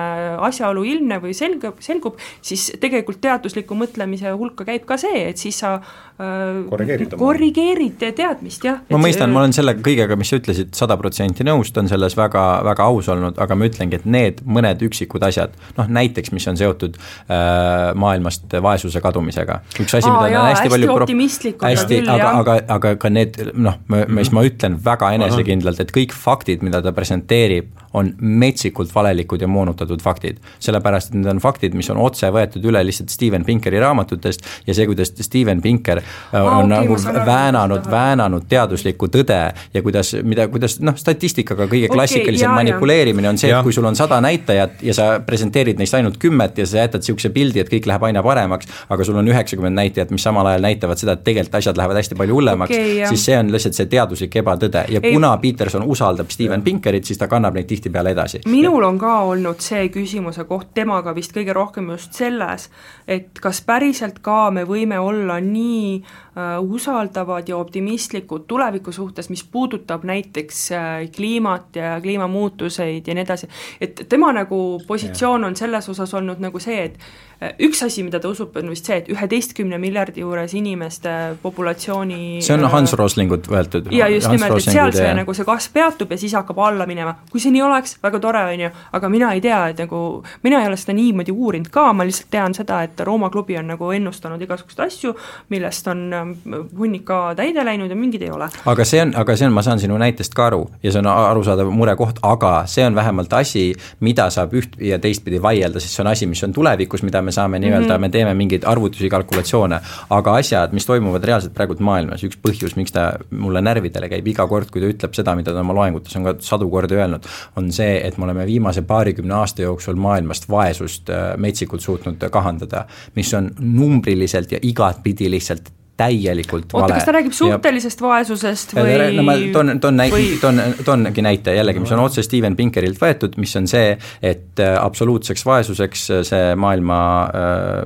asjaolu 0.47 0.83
ilmneb 0.87 1.23
või 1.27 1.35
selgub, 1.37 1.79
selgub, 1.83 2.19
siis 2.41 2.71
tegelikult 2.81 3.21
teadusliku 3.23 3.77
mõtlemise 3.77 4.33
hulka 4.35 4.67
käib 4.67 4.87
ka 4.89 4.97
see, 5.01 5.27
et 5.29 5.41
siis 5.41 5.61
sa 5.63 5.77
äh, 6.21 6.61
korrigeerid, 6.69 7.15
korrigeerid 7.19 8.05
teadmist, 8.17 8.65
jah. 8.67 8.81
ma 8.91 9.01
mõistan, 9.01 9.33
ma 9.33 9.41
olen 9.43 9.55
selle 9.55 9.75
kõigega, 9.81 10.17
mis 10.19 10.31
sa 10.31 10.39
ütlesid, 10.39 10.71
sada 10.77 10.97
protsenti 11.01 11.45
nõus, 11.47 11.73
ta 11.73 11.83
on 11.83 11.91
selles 11.91 12.15
väga, 12.19 12.45
väga 12.67 12.87
aus 12.91 13.09
olnud, 13.11 13.39
aga 13.41 13.57
ma 13.57 13.69
ütlengi, 13.69 13.99
et 14.01 14.07
need 14.07 14.41
mõned 14.45 14.85
üksikud 14.87 15.23
asjad, 15.27 15.55
noh 15.79 15.91
näiteks, 15.99 16.33
mis 16.35 16.47
on 16.51 16.59
seotud 16.59 16.97
äh, 17.01 17.91
maailmast 17.99 18.53
vaesuse 18.61 19.03
kadumisega, 19.03 19.61
üks 19.81 19.97
asi, 19.97 20.09
mida 20.09 20.31
jaa, 20.31 20.45
on 20.45 20.51
hästi, 20.51 20.61
hästi 20.61 20.75
palju 20.75 20.95
optimistlikud 20.95 21.67
hästi, 21.67 22.01
aga, 22.05 22.31
aga, 22.41 22.57
aga 22.77 22.95
ka 23.01 23.13
need 23.13 23.39
noh, 23.53 23.79
mis 24.11 24.33
ma 24.35 24.45
ütlen 24.47 24.77
väga 24.85 25.13
enesekindlalt, 25.17 25.81
et 25.83 25.95
kõik 25.95 26.15
faktid, 26.15 26.65
mida 26.65 26.83
ta 26.85 26.93
presenteerib, 26.95 27.80
on 27.93 28.13
metsikult 28.19 28.95
valelikud 28.95 29.41
ja 29.41 29.47
moonutatud 29.47 30.01
faktid. 30.01 30.37
sellepärast, 30.59 31.09
et 31.09 31.15
need 31.19 31.27
on 31.27 31.39
faktid, 31.39 31.73
mis 31.75 31.89
on 31.89 31.99
otse 32.01 32.29
võetud 32.31 32.65
üle 32.65 32.83
lihtsalt 32.85 33.09
Steven 33.09 33.45
Pinkeri 33.45 33.79
raamatutest 33.79 34.45
ja 34.67 34.73
see, 34.73 34.85
kuidas 34.89 35.13
Steven 35.19 35.61
Pinker 35.61 36.01
äh, 36.01 36.41
on 36.41 36.71
okay, 36.71 36.87
nagu 36.87 37.25
väänanud, 37.25 37.89
väänanud 37.91 38.47
teaduslikku 38.49 39.09
tõde 39.11 39.39
ja 39.73 39.83
kuidas, 39.83 40.13
mida, 40.23 40.47
kuidas 40.51 40.79
noh, 40.79 40.95
statistikaga 40.97 41.67
kõige 41.67 41.89
okay, 41.89 41.95
klassikalisem 41.95 42.53
manipuleerimine 42.55 43.29
on 43.29 43.41
see, 43.41 43.51
et 43.51 43.63
kui 43.65 43.75
sul 43.75 43.87
on 43.87 43.97
sada 43.99 44.21
näitajat 44.23 44.83
ja 44.85 44.95
sa 44.95 45.09
presenteerid 45.25 45.79
neist 45.81 45.95
ainult 45.97 46.19
kümmet 46.21 46.57
ja 46.61 46.67
sa 46.67 46.85
jätad 46.85 47.01
niisuguse 47.01 47.31
pildi, 47.33 47.63
et 47.63 47.71
kõik 47.71 47.87
läheb 47.89 48.03
aina 48.07 48.23
paremaks, 48.23 48.69
aga 48.89 49.05
sul 49.07 49.17
on 49.19 49.27
üheksakümmend 49.27 49.75
näitajat, 49.77 50.11
mis 50.13 50.23
samal 50.23 50.47
ajal 50.47 50.65
näitavad 50.65 50.99
seda, 51.01 51.15
et 51.17 51.23
tegelikult 51.27 51.59
asjad 51.59 51.77
lähevad 51.79 51.99
hästi 51.99 52.17
palju 52.19 52.37
hullemaks 52.37 52.75
okay,, 52.75 52.97
siis 53.11 53.25
see 53.29 53.37
on 53.37 53.51
lihtsalt 53.53 53.77
see 53.77 53.89
teaduslik 53.91 54.35
ebatõde. 54.41 54.85
Ja 54.91 55.01
Ei. 55.03 55.13
kuna 55.13 55.33
Peterson 55.41 55.85
usaldab 55.87 56.31
Steven 56.33 56.63
Pinkerit, 56.65 57.07
siis 57.07 57.19
ta 57.19 57.27
kannab 57.31 57.57
neid 57.57 57.67
tihtipeale 57.81 58.11
edasi. 58.11 58.41
minul 58.45 58.83
on 58.83 58.99
ka 58.99 59.13
olnud 59.31 59.61
see 59.63 59.89
küsimuse 59.89 60.45
koht 60.49 60.73
temaga 60.77 61.13
vist 61.15 61.33
kõige 61.33 61.53
rohkem 61.53 61.89
just 61.95 62.13
selles, 62.13 62.69
et 63.07 63.39
kas 63.41 63.61
päriselt 63.65 64.21
ka 64.21 64.51
me 64.51 64.63
võime 64.69 64.99
olla 64.99 65.39
nii 65.41 65.95
äh, 65.97 66.59
usaldavad 66.61 67.49
ja 67.49 67.57
optimistlikud 67.57 68.45
tuleviku 68.47 68.91
suhtes, 68.91 69.29
mis 69.29 69.43
puudutab 69.43 70.05
näiteks 70.07 70.61
äh, 70.71 70.91
kliimat 71.15 71.75
ja 71.75 71.97
kliimamuutuseid 72.01 73.07
ja 73.07 73.17
nii 73.17 73.25
edasi, 73.25 73.49
et 73.81 74.05
tema 74.09 74.31
nagu 74.35 74.81
positsioon 74.87 75.49
on 75.49 75.55
selles 75.55 75.89
osas 75.89 76.13
olnud 76.13 76.41
nagu 76.43 76.59
see, 76.59 76.83
et 76.85 76.99
üks 77.41 77.81
asi, 77.85 78.03
mida 78.05 78.19
ta 78.21 78.29
usub, 78.29 78.55
on 78.59 78.69
vist 78.69 78.85
see, 78.85 78.99
et 79.01 79.09
üheteistkümne 79.09 79.79
miljardi 79.81 80.21
juures 80.21 80.53
inimeste 80.57 81.13
populatsiooni 81.41 82.41
see 82.45 82.53
on 82.53 82.67
Hans 82.69 82.93
Roslingut 82.97 83.47
võetud. 83.49 83.89
ja 83.95 84.09
just 84.11 84.29
Hans 84.29 84.37
nimelt, 84.37 84.59
et 84.59 84.75
seal 84.75 84.93
see 84.93 85.13
nagu 85.17 85.33
see 85.33 85.47
kasv 85.47 85.73
peatub 85.73 86.11
ja 86.13 86.19
siis 86.21 86.35
hakkab 86.37 86.59
alla 86.61 86.85
minema, 86.89 87.15
kui 87.31 87.41
see 87.41 87.53
nii 87.55 87.63
oleks, 87.65 87.97
väga 88.03 88.21
tore, 88.21 88.43
on 88.53 88.65
ju, 88.65 88.71
aga 88.97 89.09
mina 89.09 89.31
ei 89.33 89.41
tea, 89.41 89.61
et 89.73 89.81
nagu, 89.81 90.01
mina 90.45 90.61
ei 90.61 90.69
ole 90.69 90.77
seda 90.77 90.95
niimoodi 90.97 91.33
uurinud 91.33 91.71
ka, 91.73 91.87
ma 91.97 92.05
lihtsalt 92.07 92.29
tean 92.33 92.55
seda, 92.57 92.83
et 92.85 93.01
Rooma 93.07 93.31
klubi 93.33 93.57
on 93.57 93.71
nagu 93.73 93.89
ennustanud 93.95 94.41
igasuguseid 94.45 94.85
asju, 94.85 95.15
millest 95.49 95.89
on 95.91 96.05
ähm, 96.13 96.35
hunnik 96.77 97.07
ka 97.09 97.21
täide 97.37 97.65
läinud 97.65 97.89
ja 97.89 97.97
mingid 97.97 98.21
ei 98.25 98.31
ole. 98.33 98.51
aga 98.69 98.85
see 98.85 99.01
on, 99.01 99.15
aga 99.17 99.35
see 99.37 99.49
on, 99.49 99.55
ma 99.57 99.65
saan 99.65 99.81
sinu 99.81 99.97
näitest 100.01 100.35
ka 100.37 100.47
aru. 100.51 100.61
Ja 100.83 100.93
see 100.93 101.01
on 101.01 101.09
arusaadav 101.09 101.73
murekoht, 101.73 102.21
aga 102.27 102.53
see 102.69 102.85
on 102.85 102.95
vähemalt 102.95 103.33
asi, 103.33 103.71
mida 104.05 104.29
saab 104.33 104.53
üht 104.57 104.77
ja 104.81 104.99
teistpidi 105.01 105.41
vaielda, 105.41 105.81
sest 105.81 105.97
see 105.97 106.05
on 106.05 106.11
asi, 106.13 106.29
mis 106.29 106.43
on 106.45 106.53
tulevikus, 106.55 107.03
mida 107.07 107.21
me 107.21 107.30
saame 107.31 107.59
nii-öelda 107.59 107.87
mm, 107.87 107.95
-hmm. 107.95 108.01
me 108.01 108.09
teeme 108.09 108.33
mingeid 108.33 108.63
arvutusi, 108.65 109.09
kalkulatsioone, 109.09 109.79
aga 110.09 110.35
asjad, 110.41 110.73
mis 110.73 110.85
toimuvad 110.85 111.23
reaalselt 111.23 111.53
praegult 111.53 111.79
maailmas, 111.79 112.23
üks 112.27 112.39
põhjus, 112.47 112.75
miks 112.75 112.91
ta 112.95 113.11
mulle 113.31 113.61
närvidele 113.61 114.09
käib 114.09 114.27
iga 114.27 114.47
kord, 114.47 114.69
kui 114.71 114.81
ta 114.81 114.91
ütleb 114.91 115.17
seda, 115.17 115.35
mida 115.35 115.53
ta 115.53 115.65
oma 115.65 115.75
loengutes 115.77 116.15
on 116.15 116.29
ka 116.29 116.35
sadu 116.39 116.69
kordi 116.69 116.95
öelnud, 116.99 117.27
on 117.55 117.71
see, 117.71 117.99
et 118.07 118.17
me 118.17 118.29
oleme 118.29 118.45
viimase 118.45 118.81
paarikümne 118.81 119.33
aasta 119.41 119.61
jooksul 119.61 119.95
maailmast 119.95 120.49
vaesust 120.49 121.09
äh, 121.09 121.35
metsikult 121.37 121.81
suutnud 121.81 122.29
kahandada, 122.31 122.85
mis 123.15 123.33
on 123.33 123.51
numbriliselt 123.59 124.51
ja 124.51 124.59
igatpidi 124.61 125.29
lihtsalt 125.31 125.71
täielikult 126.01 126.73
oota, 126.73 126.85
vale. 126.85 126.99
kas 126.99 127.07
ta 127.07 127.15
räägib 127.15 127.35
suhtelisest 127.37 128.01
ja... 128.01 128.07
vaesusest 128.07 128.75
või 128.77 128.97
no 129.17 129.25
ma 129.27 129.37
toon, 129.53 129.73
toon 129.83 130.05
või..., 130.13 130.29
toon, 130.41 130.61
toongi 130.85 131.25
näite 131.25 131.55
jällegi, 131.57 131.83
mis 131.83 131.93
on 131.95 132.03
otse 132.05 132.25
Steven 132.25 132.57
Pinkerilt 132.59 133.01
võetud, 133.01 133.37
mis 133.41 133.55
on 133.59 133.69
see, 133.71 133.95
et 134.21 134.61
äh, 134.63 134.75
absoluutseks 134.81 135.45
vaesuseks 135.47 136.07
äh, 136.11 136.23
see 136.27 136.55
maailma 136.59 137.01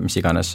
mis 0.03 0.15
iganes 0.19 0.53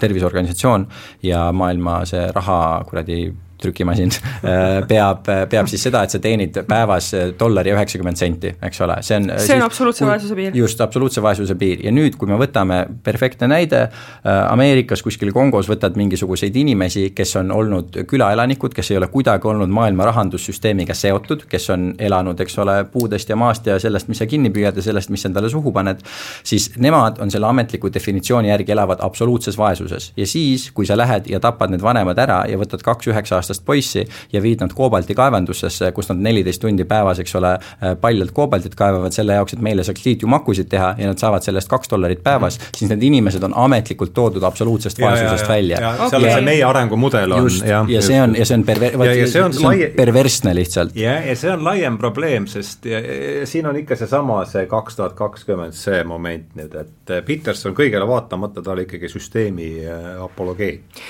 terviseorganisatsioon 0.00 0.86
ja 1.26 1.48
maailma 1.54 2.00
see 2.08 2.24
raha 2.34 2.60
kuradi 2.88 3.26
trükimasin. 3.62 4.14
Äh, 4.46 4.82
peab, 4.86 5.24
peab 5.50 5.66
siis 5.70 5.82
seda, 5.82 6.02
et 6.04 6.12
sa 6.12 6.18
teenid 6.22 6.58
päevas 6.68 7.08
dollari 7.38 7.70
ja 7.70 7.76
üheksakümmend 7.76 8.18
senti, 8.20 8.50
eks 8.62 8.80
ole, 8.84 8.98
see 9.02 9.16
on 9.18 9.30
see 9.42 9.56
on 9.56 9.64
absoluutse 9.66 10.06
vaesuse 10.06 10.34
piir. 10.34 10.56
just, 10.56 10.80
absoluutse 10.80 11.22
vaesuse 11.22 11.54
piir. 11.58 11.80
Ja 11.84 11.92
nüüd, 11.94 12.16
kui 12.18 12.28
me 12.30 12.38
võtame, 12.40 12.82
perfektne 13.04 13.48
näide, 13.50 13.82
äh, 13.86 14.52
Ameerikas 14.52 15.02
kuskil 15.04 15.32
Kongos 15.34 15.68
võtad 15.70 15.96
mingisuguseid 15.98 16.56
inimesi, 16.56 17.10
kes 17.16 17.36
on 17.40 17.50
olnud 17.54 18.00
külaelanikud, 18.08 18.74
kes 18.76 18.92
ei 18.92 19.00
ole 19.00 19.08
kuidagi 19.12 19.48
olnud 19.50 19.72
maailma 19.72 20.08
rahandussüsteemiga 20.10 20.94
seotud, 20.94 21.46
kes 21.50 21.70
on 21.74 21.88
elanud, 21.98 22.40
eks 22.44 22.58
ole, 22.62 22.76
puudest 22.92 23.32
ja 23.32 23.38
maast 23.40 23.66
ja 23.66 23.78
sellest, 23.82 24.10
mis 24.12 24.22
sa 24.22 24.28
kinni 24.30 24.52
püüad 24.54 24.76
ja 24.76 24.84
sellest, 24.84 25.12
mis 25.12 25.24
sa 25.24 25.30
endale 25.30 25.50
suhu 25.52 25.72
paned, 25.74 26.02
siis 26.46 26.70
nemad 26.82 27.20
on 27.22 27.32
selle 27.32 27.48
ametliku 27.50 27.90
definitsiooni 27.92 28.52
järgi 28.52 28.76
elavad 28.76 29.02
absoluutses 29.06 29.58
vaesuses. 29.58 30.12
Ja 30.16 30.26
siis, 30.26 30.70
kui 30.74 30.86
sa 30.86 30.96
lähed 30.98 31.30
ja 31.30 31.40
tapad 31.42 31.72
need 31.72 31.84
vanemad 31.84 32.18
ära 32.22 32.42
ja 32.50 32.58
võtad 32.60 32.84
kaks 32.84 33.12
üheksa 33.12 33.40
aastast 33.40 33.45
aastast 33.46 33.64
poissi 33.64 34.04
ja 34.32 34.42
viid 34.42 34.60
nad 34.64 34.74
koobaltikaevandusesse, 34.74 35.92
kus 35.96 36.10
nad 36.10 36.20
neliteist 36.26 36.60
tundi 36.62 36.84
päevas, 36.84 37.20
eks 37.22 37.36
ole, 37.38 37.54
äh, 37.54 37.94
paljalt 38.00 38.34
koobaltit 38.34 38.74
kaevavad 38.74 39.14
selle 39.14 39.38
jaoks, 39.38 39.54
et 39.54 39.62
meile 39.62 39.84
saaks 39.86 40.04
liitiumakusid 40.04 40.68
teha 40.72 40.94
ja 40.98 41.10
nad 41.12 41.22
saavad 41.22 41.46
selle 41.46 41.62
eest 41.62 41.70
kaks 41.70 41.90
dollarit 41.92 42.22
päevas 42.22 42.58
mm, 42.58 42.64
-hmm. 42.64 42.78
siis 42.78 42.90
need 42.90 43.02
inimesed 43.02 43.42
on 43.42 43.54
ametlikult 43.56 44.14
toodud 44.14 44.42
absoluutsest 44.42 45.00
vaesusest 45.00 45.48
välja. 45.48 45.76
Okay. 45.94 46.10
seal 46.10 46.24
on 46.24 46.30
see 46.30 46.46
meie 46.50 46.64
arengumudel 46.64 47.32
on. 47.32 47.42
just, 47.42 47.66
ja, 47.66 47.84
ja 47.88 48.02
see 48.02 48.22
on, 48.22 48.36
ja 48.36 48.44
see 48.44 48.58
on 48.58 48.64
perver-, 48.64 48.98
ja, 49.06 49.26
see 49.26 49.42
on, 49.42 49.52
see 49.52 49.66
on 49.66 49.78
lai... 49.78 49.92
perversne 49.96 50.54
lihtsalt. 50.54 50.96
jah, 50.96 51.26
ja 51.28 51.36
see 51.36 51.52
on 51.52 51.64
laiem 51.64 51.98
probleem, 51.98 52.46
sest 52.50 52.84
ja, 52.84 53.00
ja 53.00 53.46
siin 53.46 53.66
on 53.66 53.76
ikka 53.76 53.96
seesama, 53.96 54.42
see 54.44 54.66
kaks 54.70 54.96
tuhat 54.96 55.16
kakskümmend, 55.18 55.76
see 55.76 56.02
moment 56.04 56.54
nüüd, 56.58 56.74
et 56.80 57.14
Peterson 57.26 57.74
kõigele 57.76 58.08
vaatamata, 58.08 58.62
ta 58.62 58.74
oli 58.74 58.86
ikkagi 58.86 59.08
süsteemi 59.10 59.70
äh, 59.84 60.08
apologeet. 60.24 61.02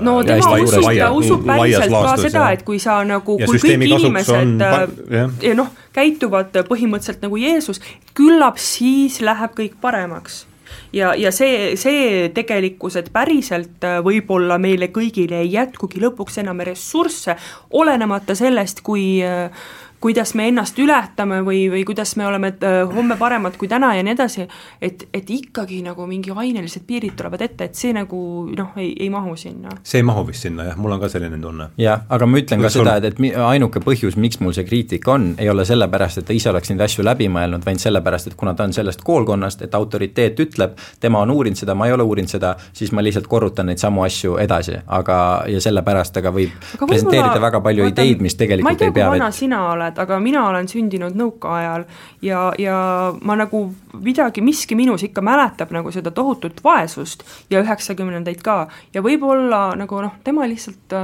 no 0.00 0.18
tema 0.26 0.56
usub, 0.62 0.88
ta 0.98 1.10
usub 1.14 1.46
päris 1.46 1.67
päriselt 1.68 2.08
ka 2.08 2.16
seda, 2.22 2.44
et 2.56 2.64
kui 2.66 2.80
sa 2.82 2.98
nagu, 3.06 3.38
kui 3.38 3.62
kõik 3.62 3.86
inimesed 3.86 4.64
äh, 4.64 4.76
ja, 5.14 5.24
ja 5.50 5.56
noh, 5.58 5.72
käituvad 5.96 6.56
põhimõtteliselt 6.68 7.24
nagu 7.26 7.40
Jeesus, 7.40 7.82
küllap 8.18 8.60
siis 8.62 9.20
läheb 9.24 9.56
kõik 9.58 9.80
paremaks. 9.82 10.44
Ja, 10.92 11.12
ja 11.16 11.30
see, 11.32 11.76
see 11.80 12.28
tegelikkus, 12.36 12.96
et 13.00 13.10
päriselt 13.12 13.84
äh, 13.84 13.98
võib-olla 14.04 14.56
meile 14.60 14.88
kõigile 14.92 15.42
ei 15.42 15.52
jätkugi 15.52 16.00
lõpuks 16.00 16.40
enam 16.42 16.62
ressursse, 16.64 17.36
olenemata 17.76 18.36
sellest, 18.38 18.80
kui 18.86 19.18
äh, 19.24 19.68
kuidas 20.00 20.34
me 20.34 20.48
ennast 20.48 20.78
ületame 20.78 21.40
või, 21.46 21.64
või 21.72 21.84
kuidas 21.86 22.14
me 22.16 22.26
oleme 22.26 22.52
äh, 22.62 22.80
homme 22.94 23.16
paremad 23.18 23.56
kui 23.58 23.68
täna 23.68 23.94
ja 23.96 24.02
nii 24.06 24.14
edasi, 24.14 24.46
et, 24.82 25.06
et 25.14 25.30
ikkagi 25.30 25.80
nagu 25.82 26.06
mingi 26.06 26.30
ainelised 26.34 26.86
piirid 26.86 27.16
tulevad 27.18 27.42
ette, 27.42 27.68
et 27.68 27.78
see 27.78 27.92
nagu 27.96 28.20
noh, 28.56 28.76
ei, 28.78 28.92
ei 29.00 29.10
mahu 29.10 29.36
sinna. 29.36 29.74
see 29.82 30.02
ei 30.02 30.06
mahu 30.06 30.26
vist 30.28 30.46
sinna 30.46 30.68
jah, 30.70 30.78
mul 30.78 30.94
on 30.94 31.02
ka 31.02 31.10
selline 31.10 31.40
tunne. 31.42 31.70
jah, 31.78 32.04
aga 32.08 32.26
ma 32.26 32.38
ütlen 32.38 32.62
Kus 32.62 32.68
ka 32.68 32.72
sul... 32.76 32.86
seda, 32.86 32.96
et, 33.02 33.18
et 33.18 33.38
ainuke 33.48 33.82
põhjus, 33.84 34.18
miks 34.20 34.40
mul 34.44 34.54
see 34.56 34.66
kriitika 34.68 35.14
on, 35.16 35.32
ei 35.38 35.50
ole 35.50 35.64
sellepärast, 35.68 36.22
et 36.22 36.28
ta 36.30 36.36
ise 36.36 36.50
oleks 36.52 36.70
neid 36.72 36.84
asju 36.86 37.06
läbi 37.06 37.28
mõelnud, 37.32 37.64
vaid 37.66 37.82
sellepärast, 37.82 38.30
et 38.30 38.38
kuna 38.38 38.54
ta 38.54 38.68
on 38.68 38.76
sellest 38.76 39.02
koolkonnast, 39.06 39.66
et 39.66 39.74
autoriteet 39.74 40.40
ütleb, 40.46 40.78
tema 41.00 41.22
on 41.24 41.34
uurinud 41.34 41.58
seda, 41.58 41.74
ma 41.78 41.88
ei 41.88 41.96
ole 41.96 42.06
uurinud 42.06 42.30
seda, 42.30 42.54
siis 42.72 42.92
ma 42.94 43.02
lihtsalt 43.04 43.26
korrutan 43.30 43.70
neid 43.70 43.82
samu 43.82 44.04
asju 44.06 44.38
edasi, 44.42 44.78
aga, 44.86 45.18
ja 45.50 45.62
sellepärast 45.62 46.22
aga 46.22 46.32
võib 46.34 46.54
aga 46.76 46.90
presenteerida 46.90 47.42
väga 47.42 47.62
palju 47.64 47.86
vaatan, 47.88 48.04
ideid, 48.04 48.22
mis 48.22 48.38
tegelikult 48.38 48.74
ei, 48.74 48.78
tea, 48.78 48.92
ei 48.92 48.96
pea 49.00 49.10
vett. 49.14 49.34
sina 49.38 49.62
oled, 49.72 49.87
oled, 49.88 49.98
aga 50.04 50.18
mina 50.22 50.44
olen 50.48 50.68
sündinud 50.70 51.16
nõukaajal 51.18 51.86
ja, 52.24 52.42
ja 52.60 52.78
ma 53.20 53.36
nagu 53.38 53.64
midagi, 53.98 54.44
miski 54.44 54.78
minus 54.78 55.04
ikka 55.06 55.24
mäletab 55.24 55.72
nagu 55.74 55.92
seda 55.94 56.12
tohutut 56.14 56.62
vaesust 56.64 57.24
ja 57.50 57.62
üheksakümnendaid 57.64 58.44
ka. 58.44 58.60
Ja 58.94 59.02
võib-olla 59.04 59.72
nagu 59.78 60.02
noh, 60.04 60.20
tema 60.24 60.46
lihtsalt 60.48 60.94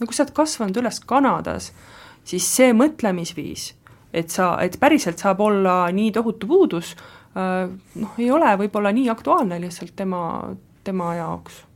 nagu 0.00 0.16
sa 0.16 0.24
oled 0.24 0.34
kasvanud 0.36 0.80
üles 0.80 1.00
Kanadas, 1.06 1.70
siis 2.24 2.46
see 2.48 2.74
mõtlemisviis, 2.76 3.70
et 4.16 4.32
sa, 4.32 4.54
et 4.64 4.78
päriselt 4.80 5.20
saab 5.20 5.42
olla 5.44 5.82
nii 5.94 6.12
tohutu 6.16 6.48
puudus, 6.50 6.94
noh, 7.36 8.14
ei 8.18 8.30
ole 8.32 8.54
võib-olla 8.64 8.92
nii 8.96 9.10
aktuaalne 9.12 9.60
lihtsalt 9.62 9.94
tema, 9.96 10.22
tema 10.84 11.14
jaoks 11.20 11.66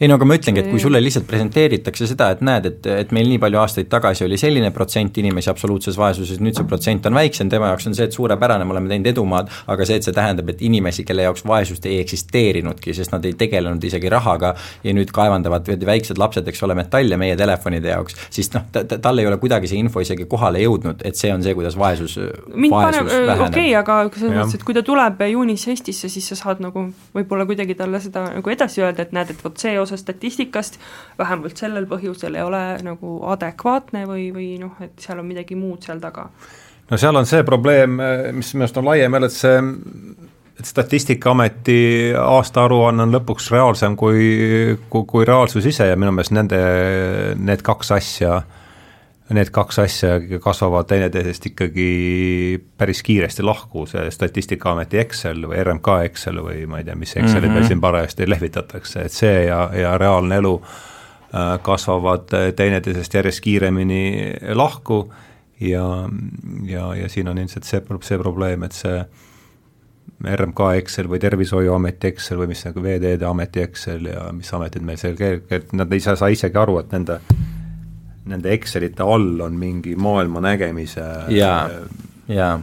ei 0.00 0.08
no 0.08 0.16
aga 0.18 0.28
ma 0.28 0.36
ütlengi, 0.38 0.62
et 0.62 0.70
kui 0.70 0.80
sulle 0.82 1.00
lihtsalt 1.02 1.26
presenteeritakse 1.28 2.08
seda, 2.10 2.30
et 2.34 2.42
näed, 2.44 2.68
et, 2.70 2.88
et 3.04 3.14
meil 3.16 3.28
nii 3.30 3.40
palju 3.42 3.60
aastaid 3.62 3.90
tagasi 3.92 4.24
oli 4.26 4.38
selline 4.40 4.70
protsent 4.74 5.18
inimesi 5.20 5.50
absoluutses 5.52 5.98
vaesuses, 6.00 6.40
nüüd 6.42 6.58
see 6.58 6.68
protsent 6.68 7.08
on 7.08 7.16
väiksem, 7.16 7.50
tema 7.52 7.70
jaoks 7.72 7.88
on 7.90 7.96
see, 7.96 8.08
et 8.08 8.16
suurepärane, 8.16 8.66
me 8.68 8.76
oleme 8.76 8.90
teinud 8.92 9.10
edumaad, 9.10 9.50
aga 9.72 9.88
see, 9.88 10.00
et 10.00 10.06
see 10.06 10.16
tähendab, 10.16 10.52
et 10.52 10.62
inimesi, 10.66 11.04
kelle 11.08 11.26
jaoks 11.26 11.44
vaesust 11.48 11.86
ei 11.90 12.00
eksisteerinudki, 12.04 12.94
sest 12.96 13.14
nad 13.14 13.24
ei 13.28 13.36
tegelenud 13.40 13.84
isegi 13.90 14.12
rahaga 14.12 14.54
ja 14.84 14.94
nüüd 14.96 15.12
kaevandavad 15.14 15.68
väiksed 15.86 16.20
lapsed, 16.20 16.48
eks 16.50 16.64
ole, 16.66 16.76
metalle 16.78 17.18
meie 17.20 17.36
telefonide 17.40 17.92
jaoks, 17.92 18.16
siis 18.32 18.52
noh, 18.54 18.66
ta, 18.72 18.84
ta, 18.88 19.00
tal 19.02 19.20
ei 19.20 19.28
ole 19.28 19.40
kuidagi 19.42 19.70
see 19.70 19.80
info 19.80 20.04
isegi 20.04 20.28
kohale 20.30 20.62
jõudnud, 20.64 21.04
et 21.06 21.18
see 21.18 21.32
on 21.34 21.44
see, 21.44 21.54
kuidas 21.58 21.78
vaesus, 21.80 22.16
vaesus 22.20 23.06
väheneb. 23.10 23.46
okei 23.48 23.70
okay,, 23.72 23.76
aga 23.80 24.00
selles 24.16 24.36
mõttes, 24.36 24.58
et 24.60 24.66
kui 24.66 24.76
ta 24.76 24.84
tuleb 24.86 25.24
juunis 25.30 25.66
Eestisse, 25.70 26.08
siis 26.12 26.26
sa 26.32 26.38
saad 26.38 26.62
nagu 26.64 26.86
võib-olla 27.14 27.46
kuidagi 27.48 27.76
talle 27.78 28.00
seda 28.02 28.26
nagu 28.34 28.52
edasi 28.52 28.82
öelda, 28.82 29.06
et 29.06 29.14
näed, 29.16 29.32
et 29.34 29.44
vot 29.44 29.60
see 29.60 29.69
see 29.70 29.78
osa 29.80 29.98
statistikast 30.00 30.80
vähemalt 31.18 31.62
sellel 31.62 31.86
põhjusel 31.90 32.36
ei 32.38 32.42
ole 32.46 32.64
nagu 32.86 33.20
adekvaatne 33.34 34.04
või, 34.08 34.28
või 34.34 34.50
noh, 34.62 34.76
et 34.82 34.98
seal 35.00 35.22
on 35.22 35.30
midagi 35.30 35.58
muud 35.58 35.86
seal 35.86 36.02
taga? 36.02 36.28
no 36.90 36.98
seal 36.98 37.16
on 37.16 37.28
see 37.30 37.46
probleem, 37.46 37.96
mis 38.34 38.52
minu 38.54 38.66
arust 38.66 38.82
on 38.82 38.90
laiem 38.90 39.18
jälle, 39.18 39.30
et 39.30 39.38
see 39.38 39.58
et 40.60 40.68
Statistikaameti 40.68 42.12
aastaaruanne 42.20 43.06
on 43.06 43.14
lõpuks 43.14 43.46
reaalsem 43.54 43.94
kui, 43.96 44.24
kui, 44.92 45.04
kui 45.08 45.24
reaalsus 45.24 45.64
ise 45.70 45.86
ja 45.88 45.96
minu 45.96 46.12
meelest 46.12 46.34
nende, 46.36 46.58
need 47.40 47.62
kaks 47.64 47.94
asja 47.96 48.34
äh, 48.42 48.59
need 49.30 49.50
kaks 49.54 49.78
asja 49.78 50.18
kasvavad 50.42 50.88
teineteisest 50.90 51.46
ikkagi 51.52 51.88
päris 52.78 53.02
kiiresti 53.06 53.44
lahku, 53.46 53.86
see 53.86 54.10
Statistikaameti 54.10 54.98
Excel 54.98 55.46
või 55.46 55.62
RMK 55.62 55.96
Excel 56.08 56.40
või 56.42 56.64
ma 56.70 56.80
ei 56.80 56.88
tea, 56.88 56.96
mis 56.98 57.14
Exceli 57.16 57.46
mm 57.46 57.46
-hmm. 57.46 57.58
peal 57.58 57.66
siin 57.68 57.80
parajasti 57.80 58.30
lehvitatakse, 58.30 59.06
et 59.06 59.12
see 59.12 59.44
ja, 59.46 59.70
ja 59.74 59.96
reaalne 59.98 60.36
elu 60.42 60.54
äh, 60.62 61.58
kasvavad 61.62 62.28
teineteisest 62.56 63.14
järjest 63.14 63.40
kiiremini 63.40 64.34
lahku 64.54 65.12
ja, 65.60 66.08
ja, 66.66 66.94
ja 66.94 67.08
siin 67.08 67.28
on 67.28 67.38
ilmselt 67.38 67.64
see, 67.64 67.82
see 68.00 68.18
probleem, 68.18 68.62
et 68.62 68.72
see 68.72 69.04
RMK 70.20 70.60
Excel 70.76 71.08
või 71.08 71.20
Tervishoiuameti 71.20 72.10
Excel 72.12 72.38
või 72.42 72.50
mis 72.50 72.64
nagu 72.66 72.82
Veeteede 72.82 73.24
Ameti 73.26 73.62
Excel 73.62 74.10
ja 74.10 74.26
mis 74.32 74.52
ametid 74.54 74.84
meil 74.84 74.98
seal, 75.00 75.16
nad 75.72 75.92
ei 75.92 76.00
saa, 76.00 76.16
saa 76.16 76.28
isegi 76.28 76.58
aru, 76.58 76.78
et 76.82 76.92
nende 76.92 77.20
nende 78.26 78.52
Excelite 78.52 79.02
all 79.02 79.40
on 79.40 79.56
mingi 79.58 79.96
maailma 79.96 80.40
nägemise 80.44 81.06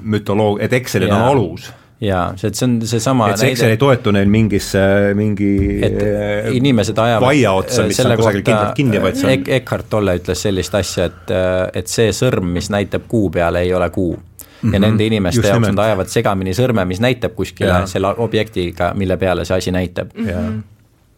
mütoloog-, 0.04 0.62
et 0.62 0.74
Excelid 0.74 1.10
ja. 1.10 1.18
on 1.18 1.32
alus 1.32 1.72
jaa, 2.02 2.34
see, 2.38 2.52
et 2.52 2.58
see 2.58 2.68
on 2.68 2.76
seesama 2.86 3.32
et 3.32 3.42
see 3.42 3.52
Excel 3.56 3.74
ei 3.74 3.80
toetu 3.82 4.14
neil 4.14 4.30
mingisse, 4.30 4.82
mingi 5.18 5.50
et 5.86 5.98
äh, 5.98 6.50
inimesed 6.58 7.00
ajavad 7.02 7.26
vaia 7.26 7.54
otsa, 7.58 7.88
mis 7.90 8.00
on 8.04 8.14
kusagil 8.20 8.46
kindlalt 8.46 8.78
kinni, 8.78 9.02
vaid 9.02 9.18
see 9.18 9.32
on 9.32 9.50
Eckhart 9.58 9.90
Tolle 9.90 10.18
ütles 10.20 10.46
sellist 10.46 10.78
asja, 10.78 11.10
et, 11.10 11.34
äh, 11.34 11.60
et 11.82 11.90
see 11.90 12.14
sõrm, 12.14 12.54
mis 12.54 12.70
näitab 12.74 13.10
kuu 13.10 13.32
peale, 13.34 13.66
ei 13.66 13.74
ole 13.74 13.90
kuu. 13.90 14.14
ja 14.14 14.68
mm 14.68 14.74
-hmm. 14.74 14.82
nende 14.82 15.06
inimeste 15.06 15.48
jaoks 15.48 15.68
nad 15.68 15.80
ajavad 15.80 16.08
segamini 16.10 16.54
sõrme, 16.54 16.86
mis 16.86 17.00
näitab 17.00 17.36
kuskile 17.36 17.70
ja. 17.70 17.86
selle 17.86 18.08
objektiga, 18.18 18.94
mille 18.94 19.18
peale 19.18 19.46
see 19.46 19.58
asi 19.58 19.72
näitab 19.72 20.10
mm. 20.18 20.26
-hmm 20.26 20.77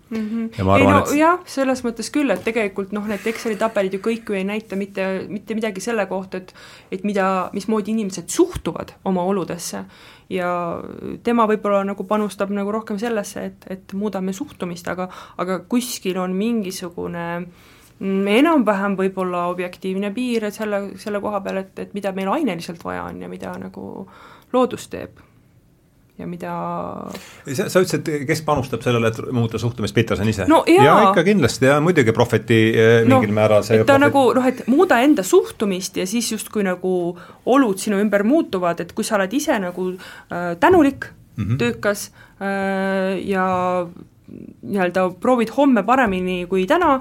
mm. 0.10 0.18
-hmm. 0.18 0.58
ja 0.58 0.66
ma 0.66 0.76
arvan, 0.76 0.94
no, 0.94 1.00
et 1.00 1.18
jah, 1.18 1.40
selles 1.46 1.84
mõttes 1.86 2.12
küll, 2.14 2.32
et 2.34 2.44
tegelikult 2.44 2.92
noh, 2.96 3.08
need 3.08 3.26
Exceli 3.28 3.58
tabelid 3.60 3.94
ju 3.94 4.00
kõik 4.04 4.30
ju 4.30 4.38
ei 4.38 4.44
näita 4.44 4.76
mitte, 4.76 5.08
mitte 5.30 5.56
midagi 5.56 5.82
selle 5.82 6.06
kohta, 6.06 6.38
et 6.38 6.54
et 6.92 7.04
mida, 7.04 7.50
mismoodi 7.54 7.92
inimesed 7.92 8.30
suhtuvad 8.30 8.94
oma 9.06 9.24
oludesse 9.24 9.86
ja 10.30 10.50
tema 11.24 11.48
võib-olla 11.50 11.84
nagu 11.84 12.04
panustab 12.04 12.50
nagu 12.54 12.72
rohkem 12.72 13.00
sellesse, 13.00 13.46
et, 13.46 13.66
et 13.70 13.94
muudame 13.94 14.34
suhtumist, 14.34 14.88
aga 14.88 15.10
aga 15.38 15.60
kuskil 15.60 16.18
on 16.18 16.36
mingisugune 16.38 17.26
mm, 18.00 18.28
enam-vähem 18.28 18.98
võib-olla 18.98 19.48
objektiivne 19.54 20.12
piir 20.14 20.52
selle, 20.52 20.98
selle 20.98 21.22
koha 21.22 21.42
peal, 21.42 21.64
et, 21.64 21.80
et 21.80 21.94
mida 21.94 22.12
meil 22.12 22.30
aineliselt 22.30 22.84
vaja 22.84 23.04
on 23.10 23.22
ja 23.22 23.30
mida 23.30 23.56
nagu 23.60 24.08
loodus 24.54 24.88
teeb 24.90 25.29
ja 26.20 26.28
mida 26.28 26.54
sa, 27.48 27.70
sa 27.72 27.82
ütlesid, 27.82 28.10
kes 28.28 28.42
panustab 28.48 28.84
sellele, 28.84 29.12
et 29.14 29.32
muuta 29.36 29.60
suhtumist, 29.62 29.96
Peterson 29.96 30.28
ise 30.30 30.48
no,? 30.52 30.62
jaa, 30.68 31.10
ikka 31.10 31.24
kindlasti 31.28 31.70
ja 31.70 31.80
muidugi 31.84 32.14
Prohveti 32.16 32.60
eh, 32.74 32.92
mingil 33.08 33.32
no, 33.32 33.38
määral 33.40 33.64
see 33.64 33.80
et 33.80 33.86
ta 33.88 33.96
profeti... 33.96 34.06
nagu 34.08 34.26
noh, 34.36 34.50
et 34.52 34.62
muuda 34.72 35.00
enda 35.06 35.24
suhtumist 35.24 36.02
ja 36.02 36.08
siis 36.10 36.32
justkui 36.34 36.66
nagu 36.68 36.94
olud 37.50 37.80
sinu 37.80 38.02
ümber 38.04 38.26
muutuvad, 38.28 38.84
et 38.84 38.94
kui 38.96 39.08
sa 39.08 39.16
oled 39.20 39.34
ise 39.40 39.56
nagu 39.64 39.92
äh, 39.96 40.54
tänulik 40.60 41.08
mm, 41.08 41.46
-hmm. 41.46 41.58
töökas 41.64 42.10
äh, 42.42 43.16
ja 43.24 43.48
nii-öelda 44.62 45.10
proovid 45.22 45.50
homme 45.58 45.84
paremini 45.84 46.46
kui 46.50 46.68
täna 46.68 47.00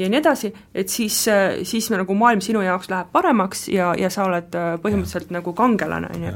ja 0.00 0.08
nii 0.08 0.18
edasi, 0.20 0.50
et 0.74 0.88
siis, 0.88 1.16
siis 1.68 1.88
nagu 1.92 2.14
maailm 2.16 2.42
sinu 2.44 2.62
jaoks 2.64 2.90
läheb 2.90 3.10
paremaks 3.12 3.66
ja, 3.72 3.90
ja 3.98 4.10
sa 4.12 4.24
oled 4.28 4.56
äh, 4.56 4.72
põhimõtteliselt 4.82 5.30
ja. 5.30 5.36
nagu 5.38 5.54
kangelane, 5.56 6.10
on 6.14 6.26
ju. 6.28 6.34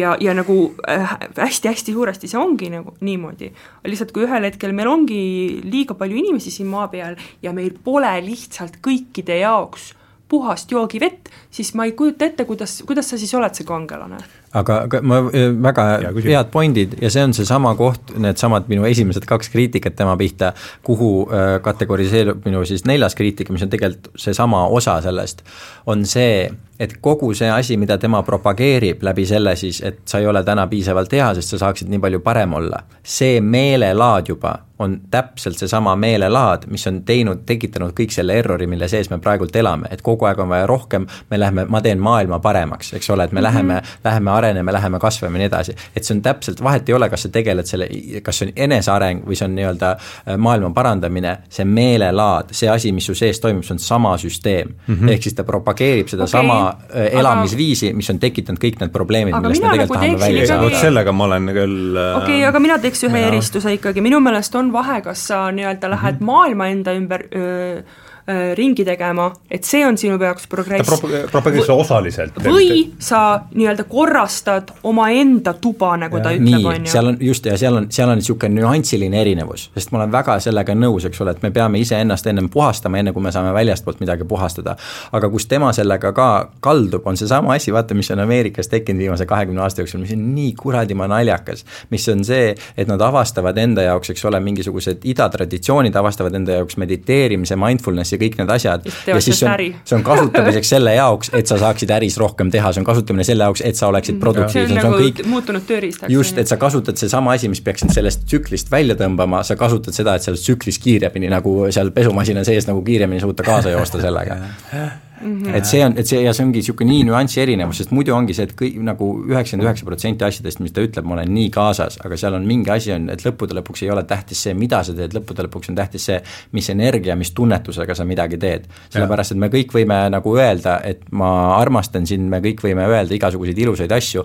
ja, 0.00 0.14
ja 0.20 0.34
nagu 0.36 0.58
äh, 0.88 1.14
hästi-hästi 1.38 1.94
suuresti 1.96 2.30
see 2.30 2.40
ongi 2.40 2.70
nagu 2.72 2.94
niimoodi. 3.00 3.52
lihtsalt 3.88 4.12
kui 4.16 4.26
ühel 4.28 4.48
hetkel 4.48 4.74
meil 4.76 4.90
ongi 4.92 5.20
liiga 5.64 5.96
palju 5.98 6.18
inimesi 6.20 6.52
siin 6.54 6.68
maa 6.70 6.88
peal 6.92 7.16
ja 7.42 7.54
meil 7.56 7.72
pole 7.84 8.12
lihtsalt 8.26 8.80
kõikide 8.84 9.40
jaoks 9.42 9.94
puhast 10.28 10.68
joogivett, 10.70 11.30
siis 11.50 11.72
ma 11.74 11.86
ei 11.88 11.94
kujuta 11.96 12.26
ette, 12.28 12.44
kuidas, 12.44 12.82
kuidas 12.86 13.08
sa 13.08 13.16
siis 13.16 13.32
oled 13.34 13.56
see 13.56 13.64
kangelane 13.68 14.20
aga, 14.56 15.00
ma, 15.02 15.20
väga 15.62 15.86
ja, 16.02 16.12
head 16.28 16.52
pointid 16.52 16.96
ja 17.02 17.10
see 17.12 17.24
on 17.26 17.34
seesama 17.36 17.74
koht, 17.78 18.14
needsamad 18.16 18.68
minu 18.70 18.86
esimesed 18.88 19.26
kaks 19.28 19.52
kriitikat 19.52 19.96
tema 19.98 20.16
pihta, 20.20 20.52
kuhu 20.86 21.10
äh, 21.26 21.50
kategoriseerub 21.64 22.46
minu 22.48 22.64
siis 22.68 22.86
neljas 22.88 23.16
kriitika, 23.18 23.52
mis 23.52 23.66
on 23.66 23.72
tegelikult 23.72 24.12
seesama 24.20 24.64
osa 24.72 24.98
sellest, 25.04 25.44
on 25.86 26.06
see, 26.08 26.48
et 26.78 26.96
kogu 27.00 27.32
see 27.34 27.50
asi, 27.50 27.76
mida 27.76 27.98
tema 27.98 28.22
propageerib 28.22 29.02
läbi 29.02 29.26
selle 29.26 29.56
siis, 29.56 29.82
et 29.82 30.00
sa 30.04 30.18
ei 30.18 30.26
ole 30.26 30.44
täna 30.44 30.66
piisavalt 30.66 31.12
hea, 31.12 31.32
sest 31.34 31.54
sa 31.54 31.64
saaksid 31.66 31.90
nii 31.90 31.98
palju 31.98 32.20
parem 32.20 32.54
olla, 32.60 32.82
see 33.02 33.40
meelelaad 33.40 34.28
juba 34.28 34.58
on 34.78 35.00
täpselt 35.10 35.58
seesama 35.58 35.96
meelelaad, 35.96 36.62
mis 36.70 36.86
on 36.86 37.02
teinud, 37.02 37.42
tekitanud 37.46 37.92
kõik 37.98 38.12
selle 38.14 38.36
errori, 38.38 38.66
mille 38.70 38.88
sees 38.88 39.10
me 39.10 39.18
praegult 39.22 39.56
elame, 39.56 39.88
et 39.90 40.02
kogu 40.06 40.28
aeg 40.28 40.38
on 40.38 40.48
vaja 40.52 40.66
rohkem, 40.70 41.06
me 41.30 41.40
läheme, 41.40 41.64
ma 41.66 41.80
teen 41.82 41.98
maailma 42.02 42.38
paremaks, 42.42 42.92
eks 42.94 43.10
ole, 43.10 43.24
et 43.24 43.32
me 43.32 43.40
mm 43.40 43.46
-hmm. 43.46 43.48
läheme, 43.48 43.82
läheme 44.04 44.30
areneme, 44.30 44.72
läheme 44.72 44.98
kasvame 44.98 45.34
ja 45.34 45.38
nii 45.38 45.46
edasi. 45.46 45.74
et 45.96 46.04
see 46.04 46.16
on 46.16 46.22
täpselt, 46.22 46.62
vahet 46.62 46.88
ei 46.88 46.94
ole, 46.94 47.10
kas 47.10 47.22
sa 47.22 47.28
tegeled 47.28 47.66
selle, 47.66 47.88
kas 48.22 48.38
see 48.38 48.48
on 48.48 48.52
eneseareng 48.56 49.26
või 49.26 49.34
see 49.34 49.44
on 49.44 49.54
nii-öelda 49.54 49.90
äh, 49.90 50.36
maailma 50.36 50.70
parandamine, 50.70 51.38
see 51.48 51.64
meelelaad, 51.64 52.44
see 52.50 52.70
asi, 52.70 52.92
mis 52.92 53.06
su 53.06 53.14
sees 53.14 53.40
toimub, 53.40 53.64
see 53.64 53.74
on 53.74 53.78
sama 53.78 54.16
süsteem 54.16 54.68
mm. 54.86 54.94
-hmm. 54.94 55.08
ehk 55.10 55.22
siis 55.22 55.34
ta 55.34 55.44
propageerib 55.44 56.08
sedasama 56.08 56.60
okay, 56.60 56.67
äh, 56.67 56.67
elamisviisi, 57.10 57.92
mis 57.96 58.10
on 58.10 58.18
tekitanud 58.22 58.60
kõik 58.62 58.80
need 58.82 58.92
probleemid, 58.94 59.36
millest 59.38 59.64
me 59.64 59.72
tegelikult 59.74 59.98
nagu 59.98 60.18
tahame 60.18 60.24
välja 60.24 60.48
saada. 60.50 60.66
vot 60.66 60.80
sellega 60.80 61.14
ma 61.14 61.28
olen 61.28 61.54
küll 61.54 61.78
äh, 61.96 62.10
okei 62.18 62.36
okay,, 62.40 62.44
aga 62.50 62.64
mina 62.64 62.80
teeks 62.82 63.06
ühe 63.08 63.22
ja. 63.22 63.30
eristuse 63.32 63.76
ikkagi, 63.78 64.04
minu 64.04 64.20
meelest 64.24 64.54
on 64.58 64.72
vahe, 64.74 65.00
kas 65.06 65.28
sa 65.30 65.46
nii-öelda 65.54 65.94
lähed 65.94 66.20
mm 66.20 66.20
-hmm. 66.20 66.32
maailma 66.32 66.70
enda 66.74 66.94
ümber 66.98 67.26
öö, 67.32 67.80
Äh, 67.80 68.07
ringi 68.54 68.84
tegema, 68.84 69.30
et 69.50 69.64
see 69.64 69.80
on 69.86 69.96
sinu 69.98 70.18
jaoks 70.20 70.46
progress. 70.50 70.84
ta 70.84 70.96
pro-, 71.00 71.22
propageerib 71.32 71.64
seda 71.64 71.76
osaliselt. 71.80 72.40
või 72.44 72.90
sa 73.00 73.40
nii-öelda 73.54 73.86
korrastad 73.88 74.72
omaenda 74.88 75.54
tuba, 75.54 75.94
nagu 75.96 76.18
ja. 76.20 76.26
ta 76.26 76.32
ütleb, 76.36 76.66
on 76.68 76.84
ju. 76.84 76.92
seal 76.92 77.08
on 77.08 77.16
just, 77.24 77.46
ja 77.48 77.56
seal 77.60 77.78
on, 77.78 77.86
seal 77.94 78.12
on 78.12 78.20
niisugune 78.20 78.60
nüansiline 78.60 79.20
erinevus, 79.20 79.68
sest 79.74 79.94
ma 79.94 80.02
olen 80.02 80.12
väga 80.12 80.36
sellega 80.44 80.76
nõus, 80.76 81.06
eks 81.08 81.22
ole, 81.24 81.32
et 81.36 81.46
me 81.46 81.50
peame 81.54 81.80
iseennast 81.80 82.28
ennem 82.28 82.50
puhastama, 82.52 83.00
enne 83.00 83.14
kui 83.16 83.24
me 83.24 83.32
saame 83.32 83.54
väljastpoolt 83.56 84.02
midagi 84.04 84.28
puhastada. 84.28 84.76
aga 85.12 85.30
kus 85.32 85.48
tema 85.48 85.72
sellega 85.72 86.12
ka 86.12 86.28
kaldub, 86.60 87.06
on 87.08 87.16
seesama 87.16 87.54
asi, 87.56 87.72
vaata, 87.72 87.96
mis 87.96 88.10
on 88.12 88.20
Ameerikas 88.26 88.68
tekkinud 88.68 89.00
viimase 89.06 89.26
kahekümne 89.26 89.64
aasta 89.64 89.80
jooksul, 89.80 90.04
mis 90.04 90.12
on 90.12 90.28
nii 90.34 90.52
kuradima 90.58 91.08
naljakas. 91.08 91.64
mis 91.90 92.08
on 92.08 92.24
see, 92.24 92.54
et 92.76 92.88
nad 92.88 93.00
avastavad 93.00 93.56
enda 93.56 93.88
jaoks, 93.88 94.10
eks 94.10 94.24
ole, 94.28 94.40
mingisugused 94.40 95.04
idatraditsioonid 95.04 95.96
avastavad 95.96 96.34
enda 96.34 96.60
jaoks 96.60 96.76
mediteerimise, 96.76 97.56
mindfulness'i 97.56 98.17
ja 98.18 98.24
kõik 98.24 98.38
need 98.40 98.52
asjad. 98.52 98.86
ja 99.06 99.20
siis 99.22 99.40
see 99.40 99.48
on, 99.48 99.80
see 99.88 99.96
on 99.98 100.04
kasutamiseks 100.06 100.72
selle 100.74 100.94
jaoks, 100.98 101.32
et 101.38 101.50
sa 101.50 101.58
saaksid 101.62 101.92
äris 101.94 102.18
rohkem 102.20 102.52
teha, 102.54 102.72
see 102.74 102.82
on 102.82 102.88
kasutamine 102.88 103.26
selle 103.26 103.48
jaoks, 103.48 103.64
et 103.64 103.78
sa 103.78 103.88
oleksid 103.92 104.16
mm. 104.16 104.22
produktiivsem, 104.26 104.74
see 104.74 104.84
on 104.84 104.92
nagu 104.92 105.02
kõik. 105.02 105.24
muutunud 105.30 105.66
tööriistaks. 105.68 106.12
just, 106.12 106.38
et 106.38 106.50
sa 106.50 106.60
kasutad 106.60 107.00
seesama 107.00 107.36
asi, 107.38 107.50
mis 107.52 107.62
peaks 107.64 107.86
sind 107.86 107.94
sellest 107.94 108.26
tsüklist 108.28 108.72
välja 108.74 108.98
tõmbama, 108.98 109.42
sa 109.46 109.56
kasutad 109.60 109.96
seda, 109.96 110.18
et 110.18 110.26
selles 110.26 110.44
tsüklis 110.44 110.80
kiiremini 110.82 111.30
nagu 111.32 111.60
seal 111.74 111.92
pesumasina 111.94 112.46
sees 112.46 112.68
nagu 112.70 112.82
kiiremini 112.84 113.22
suuta 113.24 113.46
kaasa 113.46 113.74
joosta 113.74 114.02
sellega 114.02 114.38
Mm 115.20 115.42
-hmm. 115.42 115.54
et 115.56 115.66
see 115.66 115.84
on, 115.84 115.94
et 115.98 116.06
see 116.06 116.20
ja 116.22 116.32
see 116.32 116.44
ongi 116.44 116.60
niisugune 116.60 116.90
nii 116.90 117.04
nüansi 117.08 117.40
erinevus, 117.42 117.76
sest 117.80 117.90
muidu 117.90 118.14
ongi 118.14 118.34
see, 118.34 118.44
et 118.46 118.54
kõik 118.60 118.76
nagu 118.86 119.08
üheksakümmend 119.26 119.66
üheksa 119.66 119.86
protsenti 119.88 120.24
asjadest, 120.24 120.60
mis 120.60 120.72
ta 120.72 120.84
ütleb, 120.84 121.04
ma 121.04 121.16
olen 121.16 121.32
nii 121.34 121.48
kaasas, 121.54 121.98
aga 122.04 122.16
seal 122.16 122.34
on 122.38 122.46
mingi 122.46 122.70
asi 122.70 122.92
on, 122.94 123.08
et 123.10 123.24
lõppude 123.26 123.56
lõpuks 123.58 123.82
ei 123.82 123.90
ole 123.90 124.04
tähtis 124.04 124.42
see, 124.42 124.54
mida 124.54 124.82
sa 124.86 124.94
teed, 124.94 125.16
lõppude 125.16 125.46
lõpuks 125.48 125.72
on 125.72 125.78
tähtis 125.78 126.06
see, 126.10 126.20
mis 126.52 126.70
energia, 126.70 127.16
mis 127.16 127.32
tunnetusega 127.32 127.94
sa 127.94 128.04
midagi 128.04 128.38
teed. 128.38 128.68
sellepärast, 128.90 129.32
et 129.32 129.38
me 129.38 129.48
kõik 129.48 129.74
võime 129.74 129.98
nagu 130.10 130.36
öelda, 130.36 130.80
et 130.84 131.02
ma 131.10 131.32
armastan 131.56 132.06
sind, 132.06 132.28
me 132.30 132.40
kõik 132.44 132.62
võime 132.62 132.86
öelda 132.86 133.14
igasuguseid 133.14 133.58
ilusaid 133.58 133.92
asju 133.92 134.24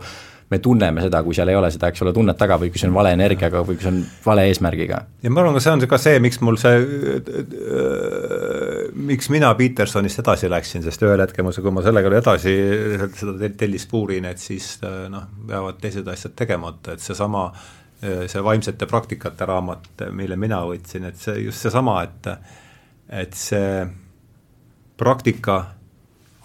me 0.53 0.59
tunneme 0.63 1.01
seda, 1.03 1.23
kui 1.25 1.35
seal 1.35 1.49
ei 1.49 1.57
ole 1.57 1.71
seda, 1.73 1.89
eks 1.89 2.05
ole, 2.05 2.13
tunnet 2.15 2.37
taga 2.39 2.59
või 2.61 2.71
kui 2.71 2.81
see 2.81 2.89
on 2.89 2.95
vale 2.95 3.13
energiaga 3.17 3.63
või 3.65 3.77
kui 3.77 3.85
see 3.85 3.91
on 3.93 4.01
vale 4.25 4.45
eesmärgiga. 4.51 5.01
ja 5.23 5.33
ma 5.33 5.41
arvan, 5.41 5.57
ka 5.57 5.63
see 5.65 5.73
on 5.73 5.85
ka 5.89 5.99
see, 6.01 6.21
miks 6.23 6.41
mul 6.45 6.59
see 6.61 6.73
miks 9.11 9.29
mina 9.33 9.53
Petersonist 9.59 10.21
edasi 10.23 10.49
läksin, 10.51 10.83
sest 10.85 11.05
ühel 11.05 11.23
hetkel 11.23 11.47
ma, 11.47 11.53
kui 11.55 11.73
ma 11.73 11.85
sellega 11.85 12.11
edasi 12.19 12.55
seda 13.19 13.49
tellist 13.57 13.89
puurin, 13.91 14.27
et 14.29 14.41
siis 14.41 14.75
noh, 14.83 15.29
peavad 15.49 15.79
teised 15.81 16.07
asjad 16.13 16.35
tegemata, 16.37 16.95
et 16.95 17.03
seesama 17.03 17.47
see 18.03 18.43
vaimsete 18.43 18.87
praktikate 18.89 19.47
raamat, 19.47 20.05
mille 20.11 20.35
mina 20.39 20.59
võtsin, 20.67 21.07
et 21.07 21.19
see 21.19 21.45
just 21.45 21.63
seesama, 21.63 22.01
et 22.03 22.31
et 23.13 23.35
see 23.37 23.83
praktika 24.97 25.57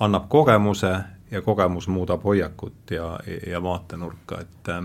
annab 0.05 0.28
kogemuse 0.30 0.90
ja 1.31 1.43
kogemus 1.43 1.89
muudab 1.89 2.25
hoiakut 2.25 2.91
ja, 2.91 3.19
ja 3.47 3.63
vaatenurka, 3.63 4.41
et 4.41 4.73
äh, 4.75 4.85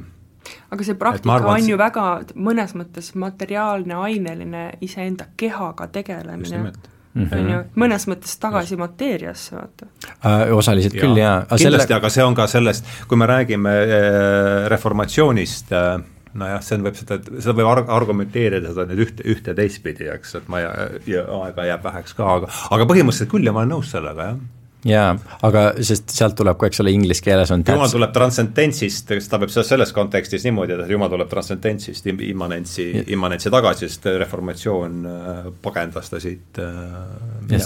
aga 0.72 0.88
see 0.88 0.98
praktika 1.00 1.38
arvan, 1.38 1.60
on 1.60 1.70
ju 1.70 1.78
väga 1.80 2.08
mõnes 2.36 2.74
mõttes 2.78 3.14
materiaalne, 3.20 4.00
aineline 4.10 4.66
iseenda 4.82 5.32
kehaga 5.38 5.88
tegelemine 5.88 6.72
Mm 7.14 7.26
-hmm. 7.26 7.38
on 7.38 7.50
ju, 7.50 7.58
mõnes 7.78 8.08
mõttes 8.10 8.32
tagasi 8.42 8.76
mateeriasse, 8.76 9.56
vaata 9.56 9.86
uh,. 9.86 10.58
osaliselt 10.58 10.96
ja, 10.96 11.02
küll, 11.02 11.18
jaa. 11.18 11.46
kindlasti 11.46 11.86
selle..., 11.86 11.96
aga 11.96 12.10
see 12.10 12.24
on 12.24 12.36
ka 12.36 12.48
sellest, 12.48 12.86
kui 13.08 13.18
me 13.18 13.28
räägime 13.30 13.70
äh, 13.70 14.70
reformatsioonist 14.74 15.70
nojah, 16.34 16.64
see 16.66 16.78
on, 16.78 16.88
võib 16.88 16.98
seda, 16.98 17.20
seda 17.38 17.54
võib 17.60 17.70
arg-, 17.70 17.92
argumenteerida 17.94 18.74
seda 18.74 18.88
nüüd 18.90 19.04
ühte, 19.06 19.28
ühte 19.30 19.54
ja 19.54 19.60
teistpidi, 19.62 20.10
eks, 20.10 20.36
et 20.42 20.50
ma 20.50 20.64
ja, 20.64 20.74
ja 21.06 21.28
aega 21.44 21.68
jääb 21.70 21.84
väheks 21.84 22.18
ka, 22.18 22.34
aga 22.40 22.50
aga 22.50 22.90
põhimõtteliselt 22.90 23.30
küll 23.30 23.46
ja 23.46 23.54
ma 23.54 23.62
olen 23.62 23.76
nõus 23.76 23.94
sellega, 23.94 24.32
jah 24.34 24.42
jaa, 24.88 25.14
aga 25.48 25.64
sest 25.84 26.12
sealt 26.14 26.36
tuleb 26.40 26.58
ka, 26.60 26.68
eks 26.70 26.82
ole, 26.84 26.94
inglise 26.96 27.24
keeles 27.24 27.52
on 27.56 27.64
jumal 27.68 27.92
tuleb 27.92 28.14
transcendentsist, 28.16 29.14
ta 29.30 29.40
peab 29.42 29.54
seda 29.54 29.66
selles 29.68 29.94
kontekstis 29.96 30.46
niimoodi, 30.48 30.76
et 30.76 30.92
jumal 30.94 31.12
tuleb 31.14 31.32
transcendentsist 31.32 32.10
immanentsi, 32.14 32.90
immanentsi 33.16 33.54
tagasi, 33.54 33.90
sest 33.90 34.10
reformatsioon 34.26 35.00
äh, 35.08 35.50
pagendas 35.64 36.12
ta 36.12 36.22
siit 36.24 36.62
äh, 36.62 37.58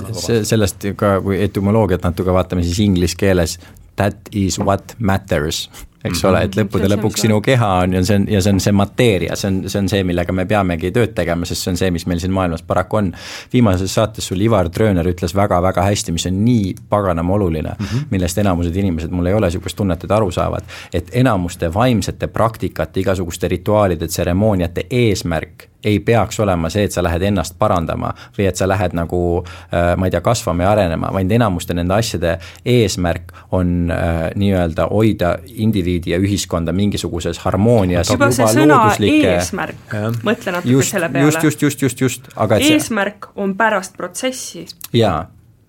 sellest 0.47 0.89
ka, 0.99 1.17
kui 1.25 1.41
etümoloogiat 1.45 2.05
natuke 2.05 2.35
vaatame, 2.35 2.65
siis 2.67 2.81
inglise 2.85 3.17
keeles 3.19 3.57
that 3.97 4.29
is 4.31 4.59
what 4.61 4.95
matters 4.99 5.65
eks 6.07 6.23
ole, 6.27 6.41
et 6.47 6.57
lõppude 6.57 6.89
lõpuks 6.91 7.23
sinu 7.25 7.39
keha 7.43 7.69
on 7.83 7.97
ja 7.97 8.03
see 8.07 8.19
on, 8.19 8.27
ja 8.31 8.41
see 8.43 8.55
on 8.55 8.61
see 8.63 8.75
mateeria, 8.75 9.35
see 9.39 9.51
on, 9.51 9.59
see 9.69 9.81
on 9.81 9.89
see, 9.91 10.03
millega 10.07 10.35
me 10.35 10.47
peamegi 10.49 10.91
tööd 10.95 11.13
tegema, 11.17 11.47
sest 11.49 11.65
see 11.65 11.73
on 11.73 11.79
see, 11.79 11.91
mis 11.93 12.07
meil 12.09 12.21
siin 12.23 12.33
maailmas 12.35 12.65
paraku 12.67 13.01
on. 13.01 13.13
viimases 13.53 13.93
saates 13.93 14.27
sul 14.27 14.41
Ivar 14.41 14.69
Trööner 14.73 15.07
ütles 15.07 15.35
väga-väga 15.35 15.85
hästi, 15.87 16.15
mis 16.15 16.27
on 16.29 16.41
nii 16.45 16.75
paganama 16.89 17.33
oluline 17.33 17.75
mm, 17.77 17.85
-hmm. 17.85 18.09
millest 18.11 18.37
enamused 18.37 18.75
inimesed, 18.75 19.11
mul 19.11 19.25
ei 19.25 19.33
ole 19.37 19.47
niisugust 19.47 19.77
tunnet, 19.77 20.03
et 20.03 20.11
aru 20.11 20.31
saavad, 20.31 20.63
et 20.93 21.09
enamuste 21.13 21.73
vaimsete 21.73 22.27
praktikate, 22.27 22.99
igasuguste 22.99 23.47
rituaalide, 23.47 24.07
tseremooniate 24.07 24.85
eesmärk 24.89 25.69
ei 25.83 25.99
peaks 25.99 26.39
olema 26.39 26.69
see, 26.73 26.87
et 26.87 26.95
sa 26.95 27.03
lähed 27.05 27.21
ennast 27.29 27.55
parandama 27.59 28.13
või 28.37 28.47
et 28.49 28.59
sa 28.59 28.67
lähed 28.67 28.95
nagu 28.97 29.21
äh, 29.43 29.93
ma 29.97 30.07
ei 30.07 30.13
tea, 30.13 30.21
kasvama 30.25 30.65
ja 30.65 30.73
arenema, 30.73 31.11
vaid 31.13 31.31
enamuste 31.31 31.75
nende 31.77 31.95
asjade 31.97 32.37
eesmärk 32.65 33.33
on 33.55 33.91
äh, 33.93 34.23
nii-öelda 34.35 34.89
hoida 34.91 35.35
indiviidi 35.47 36.15
ja 36.15 36.19
ühiskonda 36.21 36.73
mingisuguses 36.73 37.39
harmoonias. 37.45 38.11
juba 38.11 38.31
see 38.31 38.49
sõna 38.57 38.81
looduslike... 38.81 39.31
eesmärk, 39.37 39.95
mõtle 40.27 40.57
natuke 40.57 40.75
just, 40.75 40.95
selle 40.95 41.11
peale. 41.13 41.29
just, 41.29 41.43
just, 41.43 41.65
just, 41.67 41.87
just, 41.87 42.05
just, 42.07 42.29
aga 42.35 42.61
eesmärk 42.73 43.31
see... 43.31 43.41
on 43.43 43.57
pärast 43.57 43.97
protsessi. 43.97 44.67
jaa 44.93 45.25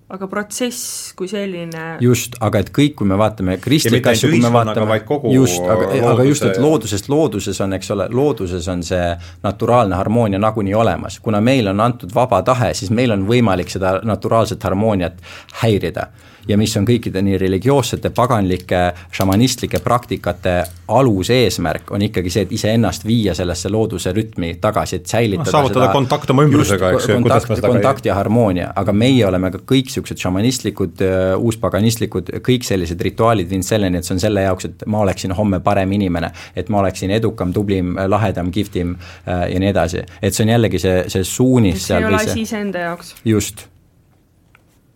aga 0.08 0.26
protsess 0.26 1.12
kui 1.16 1.28
selline 1.28 1.82
just, 2.00 2.38
aga 2.44 2.62
et 2.64 2.70
kõik, 2.72 2.94
kui 2.96 3.08
me 3.08 3.16
vaatame 3.20 3.58
kristlikke 3.60 4.14
asju, 4.14 4.30
kui 4.32 4.40
me 4.40 4.50
vaatame 4.52 4.96
just, 5.34 5.60
aga, 5.60 5.88
aga 6.12 6.24
just, 6.24 6.46
et 6.48 6.60
loodusest, 6.62 7.10
looduses 7.12 7.60
on, 7.64 7.76
eks 7.76 7.92
ole, 7.92 8.06
looduses 8.16 8.68
on 8.72 8.84
see 8.86 9.10
naturaalne 9.44 9.98
harmoonia 9.98 10.40
nagunii 10.40 10.74
olemas. 10.74 11.18
kuna 11.20 11.42
meil 11.44 11.68
on 11.74 11.84
antud 11.84 12.14
vaba 12.14 12.40
tahe, 12.42 12.72
siis 12.74 12.90
meil 12.90 13.12
on 13.12 13.26
võimalik 13.28 13.68
seda 13.68 13.98
naturaalset 14.04 14.64
harmooniat 14.64 15.20
häirida. 15.62 16.08
Ja 16.48 16.58
mis 16.58 16.76
on 16.76 16.86
kõikide 16.88 17.22
nii 17.24 17.38
religioossete, 17.38 18.10
paganlike, 18.14 18.82
šamanistlike 19.12 19.80
praktikate 19.84 20.62
aluseesmärk 20.88 21.90
on 21.92 22.02
ikkagi 22.06 22.30
see, 22.32 22.46
et 22.46 22.52
iseennast 22.56 23.04
viia 23.06 23.34
sellesse 23.36 23.68
looduse 23.72 24.12
rütmi 24.16 24.54
tagasi, 24.60 25.00
et 25.00 25.10
säilitada 25.10 25.48
no, 25.48 25.52
saavutada 25.52 25.84
seda, 25.84 25.92
kontakt 25.96 26.32
oma 26.32 26.44
ümbrusega, 26.48 26.92
eks 26.96 27.08
ju. 27.10 27.18
kontakt, 27.18 27.64
kontakt 27.64 28.08
ja 28.08 28.16
harmoonia, 28.16 28.70
aga 28.76 28.94
meie 28.96 29.26
oleme 29.26 29.50
ka 29.54 29.62
kõik 29.62 29.88
niisugused 29.88 30.20
šamanistlikud, 30.22 31.02
äh, 31.04 31.34
uuspaganistlikud, 31.36 32.32
kõik 32.44 32.66
sellised 32.66 33.00
rituaalid 33.04 33.48
viinud 33.50 33.66
selleni, 33.66 34.00
et 34.00 34.08
see 34.08 34.16
on 34.16 34.22
selle 34.22 34.44
jaoks, 34.46 34.68
et 34.68 34.86
ma 34.86 35.02
oleksin 35.04 35.34
homme 35.36 35.60
parem 35.64 35.92
inimene. 35.96 36.32
et 36.56 36.68
ma 36.68 36.80
oleksin 36.80 37.10
edukam, 37.10 37.52
tublim, 37.52 37.96
lahedam, 38.08 38.50
kihvtim 38.52 38.96
äh, 38.96 39.48
ja 39.52 39.60
nii 39.60 39.70
edasi, 39.70 40.04
et 40.22 40.34
see 40.34 40.44
on 40.44 40.54
jällegi 40.54 40.80
see, 40.82 41.04
see 41.12 41.24
suunis 41.24 41.86
see 41.86 41.98
ei 41.98 42.08
ole 42.08 42.22
asi 42.22 42.40
iseenda 42.46 42.88
jaoks. 42.88 43.14
just 43.24 43.66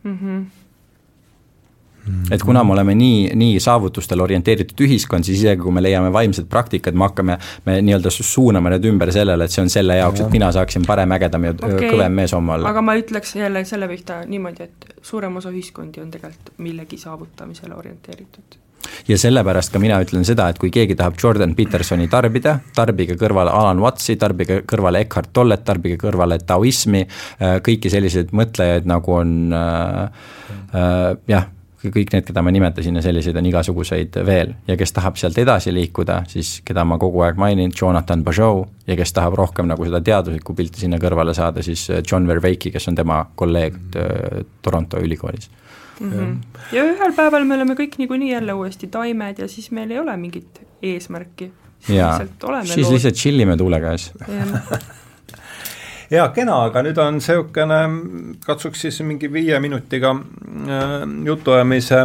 mm. 0.04 0.18
-hmm 0.18 0.61
et 2.30 2.42
kuna 2.42 2.64
me 2.64 2.74
oleme 2.74 2.94
nii, 2.98 3.32
nii 3.38 3.60
saavutustele 3.62 4.22
orienteeritud 4.24 4.80
ühiskond, 4.86 5.26
siis 5.26 5.42
isegi 5.42 5.62
kui 5.62 5.74
me 5.74 5.82
leiame 5.84 6.12
vaimsed 6.14 6.48
praktikad, 6.50 6.96
me 6.98 7.06
hakkame, 7.08 7.38
me 7.66 7.78
nii-öelda 7.84 8.10
suuname 8.14 8.74
need 8.74 8.88
ümber 8.90 9.12
sellele, 9.14 9.46
et 9.46 9.54
see 9.54 9.62
on 9.64 9.70
selle 9.72 9.98
jaoks, 10.00 10.24
et 10.24 10.34
mina 10.34 10.50
saaksin 10.54 10.86
parem, 10.88 11.14
ägedam 11.18 11.46
ja 11.48 11.54
okay. 11.54 11.92
kõvem 11.92 12.18
mees 12.22 12.34
homme 12.36 12.56
olla. 12.56 12.72
aga 12.72 12.82
ma 12.84 12.96
ütleks 12.98 13.36
jälle 13.38 13.64
selle 13.68 13.88
pihta 13.90 14.22
niimoodi, 14.26 14.68
et 14.68 14.98
suurem 15.02 15.38
osa 15.38 15.54
ühiskondi 15.54 16.02
on 16.02 16.10
tegelikult 16.10 16.52
millegi 16.62 16.98
saavutamisele 17.00 17.78
orienteeritud 17.78 18.60
ja 19.08 19.18
sellepärast 19.18 19.72
ka 19.72 19.80
mina 19.82 19.98
ütlen 20.02 20.26
seda, 20.26 20.48
et 20.50 20.58
kui 20.60 20.70
keegi 20.74 20.96
tahab 20.98 21.16
Jordan 21.22 21.54
Petersoni 21.58 22.08
tarbida, 22.10 22.56
tarbige 22.76 23.16
kõrvale 23.20 23.54
Alan 23.54 23.80
Wattsi, 23.82 24.16
tarbige 24.20 24.62
kõrvale 24.68 25.04
Eckhart 25.06 25.32
Tollet, 25.32 25.64
tarbige 25.66 25.98
kõrvale 26.02 26.38
taoismi, 26.46 27.04
äh, 27.06 27.58
kõiki 27.64 27.92
selliseid 27.92 28.34
mõtlejaid, 28.36 28.88
nagu 28.90 29.18
on 29.22 29.34
äh, 29.56 30.22
äh, 30.74 31.10
jah 31.30 31.50
kõik 31.90 32.12
need, 32.14 32.24
keda 32.28 32.42
ma 32.44 32.52
nimetasin 32.54 32.98
ja 32.98 33.02
selliseid 33.02 33.36
on 33.38 33.48
igasuguseid 33.50 34.18
veel 34.26 34.54
ja 34.68 34.76
kes 34.78 34.94
tahab 34.94 35.16
sealt 35.20 35.38
edasi 35.42 35.72
liikuda, 35.74 36.22
siis 36.30 36.60
keda 36.66 36.84
ma 36.86 36.98
kogu 37.02 37.24
aeg 37.26 37.40
mainin, 37.40 37.72
Jonathan 37.80 38.22
Pajot 38.24 38.86
ja 38.86 38.96
kes 38.98 39.14
tahab 39.16 39.34
rohkem 39.38 39.66
nagu 39.70 39.86
seda 39.88 40.02
teaduslikku 40.04 40.54
pilti 40.58 40.84
sinna 40.84 41.00
kõrvale 41.02 41.34
saada, 41.34 41.64
siis 41.66 41.88
äh, 41.90 42.04
John 42.06 42.28
Verveiki, 42.28 42.70
kes 42.74 42.88
on 42.92 42.98
tema 42.98 43.24
kolleeg 43.34 43.78
äh, 43.96 44.44
Toronto 44.62 45.02
ülikoolis 45.02 45.50
mm. 46.00 46.12
-hmm. 46.12 46.36
ja 46.72 46.84
ühel 46.84 47.16
päeval 47.16 47.44
me 47.44 47.58
oleme 47.58 47.74
kõik 47.78 47.98
niikuinii 47.98 48.32
jälle 48.32 48.52
uuesti 48.52 48.86
taimed 48.86 49.38
ja 49.38 49.48
siis 49.48 49.70
meil 49.70 49.90
ei 49.90 49.98
ole 49.98 50.16
mingit 50.16 50.62
eesmärki. 50.82 51.52
jaa, 51.88 52.18
siis 52.64 52.90
lihtsalt 52.90 53.14
chill 53.14 53.40
ime 53.40 53.56
tuule 53.56 53.80
käes 53.80 54.12
ja 56.12 56.28
kena, 56.34 56.58
aga 56.68 56.82
nüüd 56.84 56.98
on 57.00 57.18
niisugune, 57.18 57.78
katsuks 58.44 58.84
siis 58.84 59.00
mingi 59.06 59.30
viie 59.32 59.58
minutiga 59.64 60.12
äh, 60.12 60.96
jutuajamise 61.26 62.02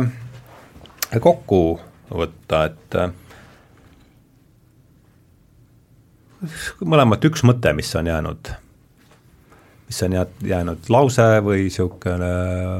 kokku 1.24 1.62
võtta, 2.08 2.62
et 2.70 2.98
äh, 3.02 3.12
mõlemat 6.86 7.28
üks 7.28 7.44
mõte, 7.48 7.74
mis 7.76 7.92
on 8.00 8.08
jäänud, 8.08 8.54
mis 9.90 10.02
on 10.08 10.18
jäänud 10.54 10.90
lause 10.94 11.28
või 11.44 11.68
niisugune 11.68 12.32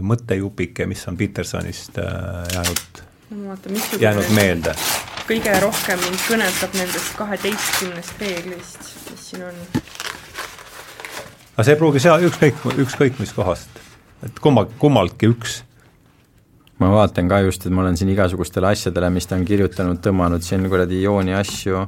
mõttejupike, 0.08 0.88
mis 0.88 1.04
on 1.12 1.20
Petersonist 1.20 2.00
äh, 2.00 2.08
jäänud 2.56 3.04
vaatan, 3.36 3.76
missugune 3.76 4.04
jäänud 4.08 4.34
meelde? 4.36 4.80
kõige 5.28 5.60
rohkem 5.60 6.00
mind 6.06 6.22
kõnetab 6.24 6.76
nendest 6.80 7.18
kaheteistkümnest 7.20 8.22
reeglist, 8.24 8.94
mis 9.12 9.26
siin 9.34 9.44
on 9.50 9.58
aga 11.58 11.66
see 11.66 11.74
ei 11.74 11.80
pruugi 11.80 12.02
seal 12.04 12.22
ükskõik, 12.28 12.60
ükskõik 12.84 13.16
mis 13.18 13.32
kohast, 13.34 13.80
et 14.26 14.36
kumma, 14.44 14.68
kummaltki 14.78 15.32
üks. 15.32 15.64
ma 16.78 16.92
vaatan 16.94 17.26
ka 17.26 17.40
just, 17.42 17.64
et 17.66 17.74
ma 17.74 17.82
olen 17.82 17.96
siin 17.98 18.12
igasugustele 18.14 18.70
asjadele, 18.70 19.10
mis 19.10 19.26
ta 19.26 19.34
on 19.36 19.46
kirjutanud, 19.46 19.98
tõmmanud 20.06 20.46
siin 20.46 20.68
kuradi 20.70 21.02
jooni 21.02 21.34
asju. 21.34 21.82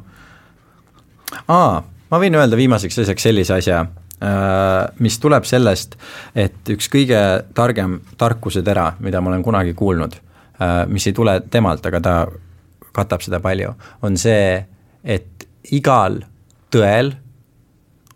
aa, 1.53 1.83
ma 2.09 2.21
võin 2.23 2.37
öelda 2.39 2.57
viimaseks 2.57 2.97
asjaks 3.03 3.27
sellise 3.29 3.59
asja, 3.59 3.83
äh, 4.25 4.89
mis 5.05 5.19
tuleb 5.21 5.45
sellest, 5.45 5.99
et 6.33 6.73
üks 6.73 6.89
kõige 6.89 7.21
targem 7.53 7.99
tarkusetera, 8.17 8.95
mida 9.05 9.21
ma 9.21 9.29
olen 9.29 9.45
kunagi 9.45 9.77
kuulnud, 9.77 10.17
äh, 10.57 10.87
mis 10.89 11.05
ei 11.05 11.13
tule 11.13 11.43
temalt, 11.45 11.85
aga 11.85 12.01
ta 12.01 12.15
katab 12.91 13.21
seda 13.21 13.37
palju, 13.39 13.77
on 14.01 14.17
see, 14.17 14.65
et 15.05 15.47
igal 15.69 16.23
tõel 16.73 17.13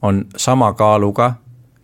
on 0.02 0.26
sama 0.36 0.74
kaaluga 0.74 1.36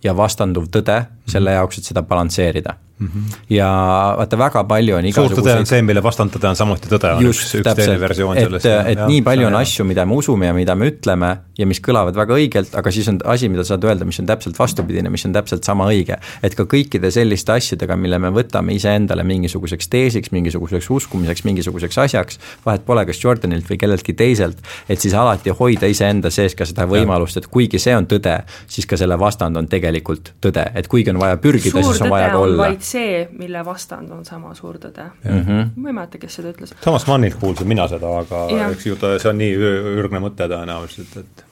ja 0.03 0.15
vastanduv 0.17 0.69
tõde 0.71 1.01
selle 1.27 1.51
jaoks, 1.57 1.77
et 1.77 1.89
seda 1.91 2.03
balansseerida 2.03 2.75
mm. 2.99 3.07
-hmm. 3.07 3.37
ja 3.49 3.69
vaata, 4.17 4.37
väga 4.37 4.63
palju 4.63 4.95
on 4.95 5.05
igasuguseid 5.05 5.35
suur 5.35 5.47
tõde 5.47 5.59
on 5.63 5.69
see, 5.69 5.81
mille 5.85 6.03
vastandtõde 6.03 6.49
on 6.49 6.57
samuti 6.59 6.91
tõde, 6.91 7.13
on 7.17 7.23
just, 7.23 7.45
üks, 7.47 7.61
üks 7.61 7.75
teine 7.79 7.99
versioon 7.99 8.37
et, 8.37 8.47
sellest. 8.47 8.65
et 8.65 8.97
jah, 8.97 9.07
nii 9.07 9.21
palju 9.25 9.47
on 9.47 9.55
jah. 9.55 9.67
asju, 9.67 9.85
mida 9.87 10.05
me 10.05 10.17
usume 10.19 10.49
ja 10.49 10.55
mida 10.55 10.75
me 10.75 10.89
ütleme 10.91 11.31
ja 11.59 11.67
mis 11.69 11.81
kõlavad 11.83 12.15
väga 12.15 12.35
õigelt, 12.35 12.75
aga 12.79 12.91
siis 12.91 13.07
on 13.11 13.19
asi, 13.31 13.49
mida 13.51 13.63
saad 13.67 13.83
öelda, 13.87 14.07
mis 14.07 14.19
on 14.21 14.27
täpselt 14.29 14.59
vastupidine, 14.59 15.09
mis 15.09 15.25
on 15.27 15.35
täpselt 15.35 15.63
sama 15.67 15.87
õige. 15.91 16.19
et 16.43 16.55
ka 16.55 16.63
kõikide 16.63 17.11
selliste 17.11 17.55
asjadega, 17.55 17.95
mille 17.95 18.19
me 18.19 18.31
võtame 18.35 18.75
iseendale 18.75 19.23
mingisuguseks 19.23 19.87
teesiks, 19.87 20.31
mingisuguseks 20.35 20.89
uskumiseks, 20.89 21.43
mingisuguseks 21.47 21.97
asjaks, 21.97 22.39
vahet 22.65 22.85
pole, 22.85 23.05
kas 23.05 23.23
Jordanilt 23.23 23.69
või 23.69 23.79
kelleltki 23.79 24.13
teiselt, 24.13 24.59
et 24.89 24.99
siis 24.99 25.13
alati 25.13 25.49
hoida 25.55 25.87
iseenda 25.87 26.29
sees 26.29 26.55
ka 26.55 26.67
seda 26.67 26.87
võimalust, 26.89 27.37
et 27.37 27.47
kuigi 27.47 27.79
see 27.79 27.95
on 27.95 28.07
tõde, 28.07 28.41
siis 28.67 28.87
ka 28.89 28.97
selle 28.99 29.19
vastand 29.19 29.57
on 29.57 29.67
tegelikult 29.67 30.33
tõde, 30.41 30.65
et 30.75 30.87
kuigi 30.87 31.11
on 31.11 31.19
vaja 31.19 31.37
pürgida, 31.37 31.83
siis 31.83 32.01
on 32.01 32.09
vaja 32.13 32.31
ka 32.31 32.43
olla 32.43 32.69
see, 32.91 33.27
mille 33.37 33.61
vastand 33.65 34.11
on 34.15 34.25
sama 34.25 34.53
suur 34.57 34.79
tõde 34.81 35.09
mm. 35.23 35.43
-hmm. 35.43 35.75
ma 35.75 35.91
ei 35.91 35.99
mäleta, 36.01 36.21
kes 36.21 36.39
seda 36.39 36.53
ütles. 36.53 36.73
Thomas 36.81 37.07
Mannilt 37.07 37.39
kuulsin 37.41 37.67
mina 37.67 37.87
seda, 37.87 38.17
aga 38.23 38.47
ja. 38.53 38.71
eks 38.73 38.87
ju 38.87 38.95
ta, 38.95 39.17
see 39.19 39.29
on 39.29 39.39
nii 39.41 39.53
ürgne 39.99 40.23
mõte 40.23 40.49
tõenäoliselt, 40.49 41.21
et 41.23 41.45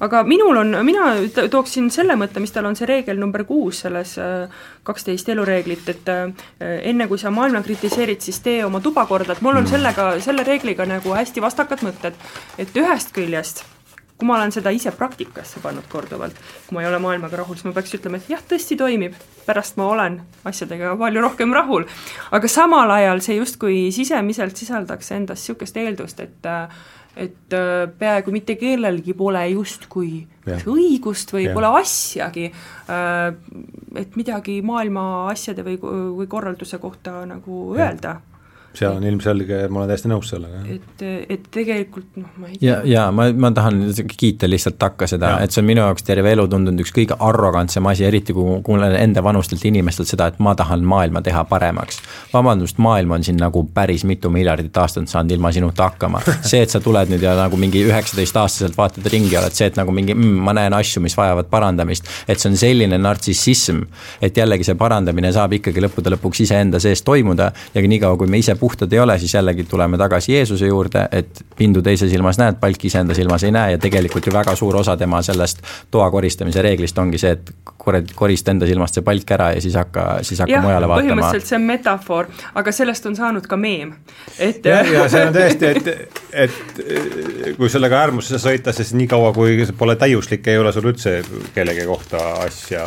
aga 0.00 0.22
minul 0.24 0.56
on, 0.56 0.76
mina 0.84 1.12
tooksin 1.50 1.90
selle 1.92 2.16
mõtte, 2.20 2.40
mis 2.40 2.52
tal 2.54 2.68
on 2.68 2.76
see 2.78 2.88
reegel 2.88 3.20
number 3.20 3.44
kuus 3.48 3.82
selles 3.84 4.16
äh, 4.18 4.62
kaksteist 4.86 5.28
elureeglit, 5.28 5.88
et 5.92 6.08
äh, 6.12 6.46
enne 6.92 7.08
kui 7.08 7.20
sa 7.20 7.32
maailma 7.34 7.62
kritiseerid, 7.66 8.22
siis 8.24 8.40
tee 8.44 8.64
oma 8.64 8.80
tuba 8.84 9.06
korda, 9.10 9.36
et 9.36 9.44
mul 9.44 9.56
on 9.56 9.66
mm. 9.66 9.74
sellega, 9.74 10.12
selle 10.24 10.46
reegliga 10.46 10.88
nagu 10.88 11.14
hästi 11.16 11.44
vastakad 11.44 11.84
mõtted. 11.86 12.16
et 12.58 12.76
ühest 12.76 13.12
küljest 13.16 13.64
kui 14.20 14.28
ma 14.28 14.36
olen 14.36 14.52
seda 14.52 14.72
ise 14.74 14.92
praktikasse 14.96 15.62
pannud 15.64 15.88
korduvalt, 15.90 16.36
kui 16.68 16.76
ma 16.76 16.84
ei 16.84 16.90
ole 16.90 17.00
maailmaga 17.02 17.40
rahul, 17.40 17.56
siis 17.56 17.68
ma 17.68 17.74
peaks 17.76 17.96
ütlema, 17.96 18.20
et 18.20 18.30
jah, 18.30 18.44
tõesti 18.52 18.76
toimib, 18.80 19.16
pärast 19.46 19.80
ma 19.80 19.88
olen 19.94 20.20
asjadega 20.48 20.94
palju 21.00 21.24
rohkem 21.24 21.56
rahul. 21.56 21.88
aga 22.36 22.52
samal 22.52 22.92
ajal 23.00 23.24
see 23.24 23.40
justkui 23.40 23.82
sisemiselt 23.94 24.60
sisaldaks 24.60 25.12
endas 25.16 25.40
niisugust 25.40 25.80
eeldust, 25.80 26.20
et 26.20 26.50
et 27.20 27.54
peaaegu 27.98 28.30
mitte 28.32 28.54
kellelgi 28.54 29.12
pole 29.18 29.42
justkui 29.50 30.20
õigust 30.46 31.32
või 31.34 31.48
ja. 31.48 31.54
pole 31.56 31.72
asjagi, 31.80 32.46
et 33.98 34.16
midagi 34.16 34.60
maailma 34.62 35.04
asjade 35.32 35.66
või, 35.66 35.76
või 35.82 36.28
korralduse 36.30 36.78
kohta 36.78 37.24
nagu 37.28 37.64
ja. 37.74 37.88
öelda 37.90 38.20
see 38.74 38.86
on 38.88 39.04
ilmselge, 39.04 39.64
ma 39.68 39.80
olen 39.80 39.90
täiesti 39.90 40.08
nõus 40.10 40.28
sellega. 40.30 40.60
et, 40.70 41.02
et 41.34 41.46
tegelikult 41.50 42.20
noh, 42.20 42.28
ma 42.38 42.50
ei 42.50 42.54
tea. 42.54 42.68
ja, 42.68 42.76
ja 42.86 43.06
ma, 43.14 43.26
ma 43.34 43.50
tahan 43.54 43.80
kiita 44.14 44.46
lihtsalt 44.50 44.78
takka 44.78 45.08
seda, 45.10 45.32
et 45.42 45.50
see 45.50 45.62
on 45.64 45.66
minu 45.66 45.82
jaoks 45.82 46.06
terve 46.06 46.30
elu 46.36 46.46
tundunud 46.50 46.84
üks 46.84 46.94
kõige 46.94 47.18
arrogantsem 47.26 47.86
asi, 47.90 48.06
eriti 48.06 48.34
kui 48.36 48.60
kuulen 48.66 48.94
enda 48.98 49.24
vanustelt 49.26 49.64
inimestelt 49.66 50.12
seda, 50.12 50.28
et 50.30 50.38
ma 50.42 50.54
tahan 50.58 50.84
maailma 50.86 51.22
teha 51.26 51.42
paremaks. 51.50 51.98
vabandust, 52.32 52.78
maailm 52.78 53.16
on 53.18 53.26
siin 53.26 53.40
nagu 53.42 53.64
päris 53.74 54.04
mitu 54.06 54.30
miljardit 54.30 54.76
aastat 54.78 55.10
saanud 55.10 55.34
ilma 55.34 55.52
sinuta 55.52 55.88
hakkama. 55.90 56.22
see, 56.50 56.62
et 56.62 56.70
sa 56.70 56.80
tuled 56.80 57.10
nüüd 57.10 57.26
ja 57.26 57.34
nagu 57.38 57.58
mingi 57.58 57.82
üheksateistaastaselt 57.88 58.78
vaatad 58.78 59.10
ringi, 59.10 59.34
oled 59.40 59.56
see, 59.56 59.66
et 59.72 59.80
nagu 59.80 59.94
mingi 59.94 60.14
mm, 60.14 60.38
ma 60.46 60.54
näen 60.56 60.78
asju, 60.78 61.02
mis 61.02 61.18
vajavad 61.18 61.50
parandamist, 61.50 62.06
et 62.30 62.38
see 62.38 62.52
on 62.52 62.58
selline 62.60 63.02
nartsissism, 63.02 63.82
et 64.22 64.38
jällegi 64.38 64.70
see 64.70 64.78
parandamine 64.78 65.34
saab 65.34 65.58
ikkagi 65.58 65.82
lõppude 65.82 66.14
lõpuks 66.14 66.44
iseenda 66.46 66.78
sees 66.82 67.02
toimuda 67.02 67.50
ja 67.74 67.82
niikaua, 67.90 68.18
kui 68.20 68.30
me 68.30 68.38
ise 68.38 68.54
puhtad 68.60 68.92
ei 68.92 69.00
ole, 69.02 69.18
siis 69.18 69.34
jällegi 69.34 69.64
tuleme 69.64 69.98
tagasi 69.98 70.34
Jeesuse 70.34 70.68
juurde, 70.68 71.06
et 71.12 71.44
pindu 71.56 71.82
teise 71.82 72.08
silmas 72.08 72.38
näed, 72.40 72.60
palki 72.60 72.90
iseenda 72.90 73.14
silmas 73.16 73.44
ei 73.44 73.54
näe 73.54 73.76
ja 73.76 73.78
tegelikult 73.80 74.26
ju 74.26 74.32
väga 74.34 74.54
suur 74.56 74.76
osa 74.76 74.96
tema 75.00 75.22
sellest 75.22 75.62
toa 75.90 76.10
koristamise 76.10 76.62
reeglist 76.62 76.98
ongi 76.98 77.18
see, 77.18 77.36
et 77.36 77.52
korista 78.14 78.52
enda 78.52 78.68
silmast 78.68 78.98
see 78.98 79.04
palk 79.04 79.30
ära 79.36 79.50
ja 79.54 79.60
siis 79.64 79.74
hakka, 79.78 80.06
siis 80.26 80.40
hakka 80.42 80.60
mujale 80.64 80.88
vaatama. 80.88 81.14
põhimõtteliselt 81.14 81.48
see 81.48 81.58
on 81.58 81.66
metafoor, 81.68 82.28
aga 82.60 82.74
sellest 82.74 83.06
on 83.08 83.16
saanud 83.16 83.46
ka 83.50 83.56
meem, 83.60 83.94
et. 84.38 84.64
jah, 84.66 84.88
ja 84.92 85.06
see 85.12 85.24
on 85.26 85.34
tõesti, 85.34 85.70
et, 85.70 86.20
et 86.44 87.56
kui 87.56 87.70
sellega 87.72 88.00
äärmusse 88.02 88.40
sõita, 88.42 88.74
siis 88.76 88.92
niikaua, 88.98 89.32
kui 89.36 89.56
pole 89.78 89.96
täiuslik, 90.00 90.46
ei 90.50 90.60
ole 90.60 90.72
sul 90.76 90.90
üldse 90.92 91.16
kellegi 91.54 91.86
kohta 91.88 92.20
asja 92.44 92.84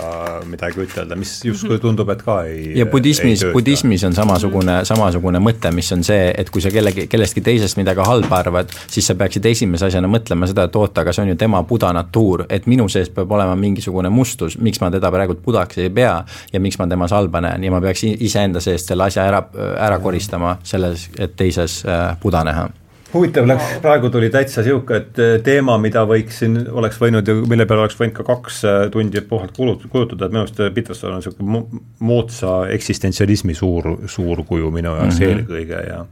midagi 0.49 0.83
ütelda, 0.85 1.17
mis 1.19 1.39
justkui 1.47 1.79
tundub, 1.83 2.09
et 2.13 2.23
ka 2.25 2.41
ei. 2.49 2.73
ja 2.77 2.87
budismis, 2.89 3.45
budismis 3.53 4.05
on 4.07 4.17
samasugune, 4.17 4.81
samasugune 4.89 5.41
mõte, 5.43 5.62
mis 5.71 5.91
on 5.95 6.03
see, 6.03 6.31
et 6.37 6.49
kui 6.49 6.61
sa 6.61 6.71
kellegi, 6.73 7.07
kellestki 7.11 7.41
teisest 7.45 7.77
midagi 7.79 8.03
halba 8.05 8.39
arvad, 8.41 8.73
siis 8.91 9.07
sa 9.07 9.15
peaksid 9.19 9.45
esimese 9.45 9.87
asjana 9.87 10.09
mõtlema 10.11 10.49
seda, 10.49 10.67
et 10.67 10.75
oota, 10.75 11.01
aga 11.01 11.13
see 11.15 11.25
on 11.25 11.33
ju 11.33 11.39
tema 11.39 11.63
buda 11.67 11.93
natuur, 11.95 12.45
et 12.49 12.67
minu 12.67 12.89
sees 12.91 13.11
peab 13.13 13.31
olema 13.31 13.55
mingisugune 13.59 14.11
mustus, 14.13 14.57
miks 14.59 14.81
ma 14.83 14.91
teda 14.93 15.11
praegu 15.13 15.37
budaks 15.45 15.81
ei 15.83 15.89
pea 15.93 16.15
ja 16.53 16.63
miks 16.63 16.79
ma 16.81 16.87
temas 16.87 17.15
halba 17.15 17.41
näen. 17.43 17.63
Ja 17.63 17.71
ma 17.73 17.81
peaks 17.83 18.05
iseenda 18.13 18.61
seest 18.63 18.91
selle 18.91 19.07
asja 19.07 19.27
ära, 19.29 19.43
ära 19.77 19.99
koristama 20.03 20.57
selles, 20.63 21.09
et 21.17 21.35
teises 21.39 21.81
äh, 21.87 22.13
buda 22.21 22.43
näha 22.47 22.69
huvitav 23.13 23.47
läks 23.47 23.63
wow., 23.63 23.81
praegu 23.83 24.09
tuli 24.13 24.29
täitsa 24.33 24.63
niisugune, 24.63 24.99
et 25.01 25.21
eh, 25.21 25.35
teema, 25.45 25.77
mida 25.81 26.05
võiks 26.09 26.41
siin, 26.43 26.57
oleks 26.71 26.99
võinud 27.01 27.29
ju, 27.29 27.43
mille 27.49 27.67
peale 27.69 27.85
oleks 27.85 27.99
võinud 27.99 28.15
ka 28.17 28.25
kaks 28.27 28.63
eh, 28.69 28.79
tundi 28.93 29.21
puhalt 29.29 29.55
kulut-, 29.57 29.85
kulutada, 29.91 30.27
et 30.27 30.35
minu 30.35 30.43
arust 30.45 30.61
Peterson 30.75 31.13
on 31.13 31.21
niisugune 31.21 31.63
moodsa 31.99 32.57
eksistentsialismi 32.73 33.55
suur, 33.57 33.95
suur 34.11 34.43
kuju 34.47 34.71
minu 34.73 34.95
jaoks 34.97 35.19
mm 35.19 35.25
-hmm. 35.25 35.37
eelkõige 35.37 35.87
ja 35.89 36.03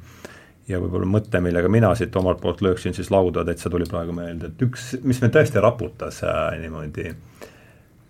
ja 0.71 0.79
võib-olla 0.79 1.07
mõte, 1.09 1.41
millega 1.43 1.69
mina 1.71 1.89
siit 1.95 2.15
omalt 2.15 2.39
poolt 2.41 2.61
lööksin 2.61 2.93
siis 2.93 3.11
lauda, 3.11 3.43
täitsa 3.45 3.69
tuli 3.69 3.85
praegu 3.89 4.13
meelde, 4.15 4.51
et 4.51 4.61
üks, 4.61 4.93
mis 5.03 5.21
mind 5.21 5.33
tõesti 5.35 5.63
raputas 5.63 6.21
äh, 6.23 6.59
niimoodi 6.61 7.07
äh, 7.09 7.15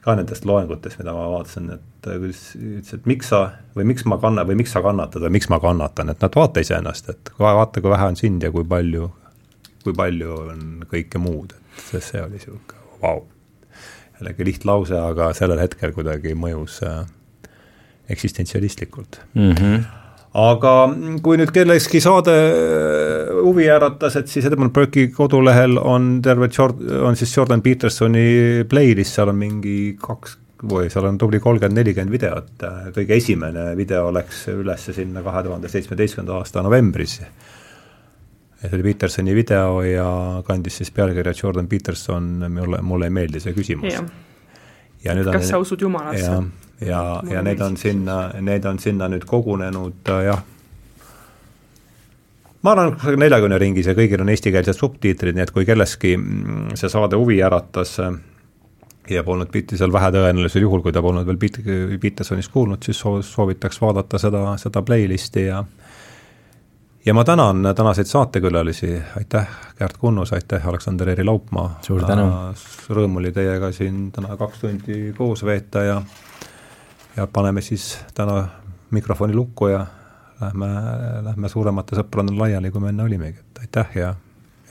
ka 0.01 0.15
nendest 0.17 0.45
loengutest, 0.49 0.99
mida 0.99 1.13
ma 1.13 1.27
vaatasin, 1.35 1.69
et 1.75 2.09
äh, 2.09 2.17
kuidas 2.21 2.43
ütles, 2.57 2.93
et 2.97 3.09
miks 3.09 3.29
sa 3.33 3.41
või 3.77 3.85
miks 3.91 4.05
ma 4.09 4.17
kannan 4.21 4.47
või 4.49 4.57
miks 4.63 4.73
sa 4.73 4.81
kannatad 4.85 5.25
või 5.27 5.35
miks 5.37 5.49
ma 5.53 5.61
kannatan, 5.61 6.13
et 6.13 6.25
nad 6.25 6.37
vaata 6.37 6.63
iseennast, 6.63 7.11
et 7.13 7.33
vaata, 7.39 7.83
kui 7.83 7.93
vähe 7.93 8.09
on 8.13 8.17
sind 8.19 8.43
ja 8.43 8.51
kui 8.53 8.65
palju, 8.67 9.11
kui 9.85 9.93
palju 9.97 10.39
on 10.55 10.65
kõike 10.89 11.21
muud, 11.21 11.53
et 11.53 11.85
see, 11.85 12.01
see 12.01 12.23
oli 12.23 12.39
niisugune 12.39 12.81
vau 13.01 13.21
wow.. 13.21 13.23
jällegi 14.19 14.49
lihtlause, 14.49 14.97
aga 14.97 15.31
sellel 15.37 15.61
hetkel 15.61 15.93
kuidagi 15.93 16.33
mõjus 16.37 16.81
äh, 16.87 17.01
eksistentsialistlikult 18.09 19.21
mm. 19.33 19.51
-hmm 19.51 20.00
aga 20.37 20.73
kui 21.23 21.39
nüüd 21.39 21.51
kellekski 21.51 21.99
saade 22.03 22.35
äh, 22.35 23.31
huvi 23.43 23.67
äratas, 23.71 24.15
et 24.19 24.31
siis 24.31 24.45
Edmund 24.47 24.71
Burke'i 24.75 25.09
kodulehel 25.11 25.75
on 25.77 26.21
terve 26.23 26.47
Jord-, 26.55 26.79
on 27.03 27.19
siis 27.19 27.33
Jordan 27.35 27.63
Petersoni 27.65 28.63
playlist, 28.71 29.17
seal 29.17 29.33
on 29.33 29.41
mingi 29.41 29.75
kaks 29.99 30.37
või 30.71 30.91
seal 30.93 31.07
on 31.09 31.17
tubli 31.17 31.39
kolmkümmend, 31.41 31.79
nelikümmend 31.79 32.13
videot, 32.13 32.65
kõige 32.95 33.17
esimene 33.17 33.71
video 33.77 34.11
läks 34.13 34.45
üles 34.53 34.87
sinna 34.93 35.23
kahe 35.25 35.43
tuhande 35.47 35.71
seitsmeteistkümnenda 35.73 36.37
aasta 36.37 36.61
novembris. 36.63 37.19
ja 37.19 38.69
see 38.69 38.77
oli 38.77 38.91
Petersoni 38.91 39.35
video 39.35 39.81
ja 39.81 40.09
kandis 40.47 40.77
siis 40.77 40.91
pealkirja 40.93 41.33
Jordan 41.43 41.67
Peterson, 41.67 42.45
mulle, 42.47 42.81
mulle 42.81 43.09
ei 43.09 43.15
meeldi 43.19 43.41
see 43.41 43.57
küsimus. 43.57 43.97
ja 45.03 45.17
nüüd 45.17 45.27
on 45.27 45.39
kas 45.39 45.49
sa 45.49 45.59
usud 45.59 45.81
Jumalasse? 45.81 46.43
Ja, 46.85 47.21
ja 47.29 47.41
need 47.45 47.61
on 47.61 47.77
sinna, 47.77 48.31
need 48.41 48.65
on 48.65 48.79
sinna 48.79 49.09
nüüd 49.11 49.25
kogunenud 49.29 50.09
äh, 50.09 50.23
jah, 50.29 50.41
ma 52.61 52.73
arvan, 52.75 52.97
neljakümne 53.21 53.59
ringis 53.61 53.89
ja 53.89 53.95
kõigil 53.97 54.23
on 54.23 54.33
eestikeelsed 54.33 54.77
subtiitrid, 54.77 55.37
nii 55.37 55.47
et 55.47 55.55
kui 55.55 55.65
kelleski 55.67 56.15
mm, 56.17 56.75
see 56.79 56.91
saade 56.91 57.19
huvi 57.19 57.41
äratas 57.45 57.97
äh, 58.03 58.13
ja 59.09 59.23
polnud 59.27 59.51
bitti 59.51 59.77
seal 59.79 59.93
vähetõenäolisel 59.93 60.65
juhul, 60.65 60.83
kui 60.85 60.93
ta 60.93 61.03
polnud 61.03 61.27
veel 61.27 61.39
Pit-, 61.41 61.61
Petersonist 62.01 62.51
kuulnud, 62.53 62.83
siis 62.85 63.01
soovitaks 63.01 63.81
vaadata 63.81 64.19
seda, 64.21 64.45
seda 64.61 64.83
playlisti 64.85 65.45
ja 65.47 65.63
ja 67.05 67.13
ma 67.13 67.23
tänan 67.23 67.65
tänaseid 67.75 68.05
saatekülalisi, 68.05 69.01
aitäh, 69.17 69.47
Kärt 69.75 69.97
Kunnus, 69.97 70.33
aitäh, 70.33 70.67
Aleksander-Eri 70.67 71.25
Laupmaa. 71.25 71.79
suur 71.81 72.03
tänu. 72.05 72.27
Rõõm 72.89 73.17
oli 73.17 73.31
teiega 73.31 73.71
siin 73.71 74.11
täna 74.11 74.37
kaks 74.37 74.59
tundi 74.59 75.13
koos 75.17 75.41
veeta 75.45 75.83
ja 75.83 76.01
ja 77.17 77.27
paneme 77.27 77.61
siis 77.61 77.97
täna 78.13 78.47
mikrofoni 78.91 79.33
lukku 79.35 79.67
ja 79.67 79.85
lähme, 80.41 80.67
lähme 81.23 81.49
suuremate 81.49 81.99
sõpradena 81.99 82.39
laiali, 82.45 82.71
kui 82.71 82.83
me 82.83 82.91
enne 82.93 83.07
olimegi, 83.07 83.39
et 83.39 83.63
aitäh 83.67 83.95
ja 84.03 84.13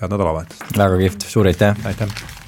head 0.00 0.12
nädalavahetust! 0.12 0.68
väga 0.78 1.00
kihvt, 1.04 1.26
suur 1.30 1.50
aitäh! 1.50 1.86
aitäh! 1.86 2.39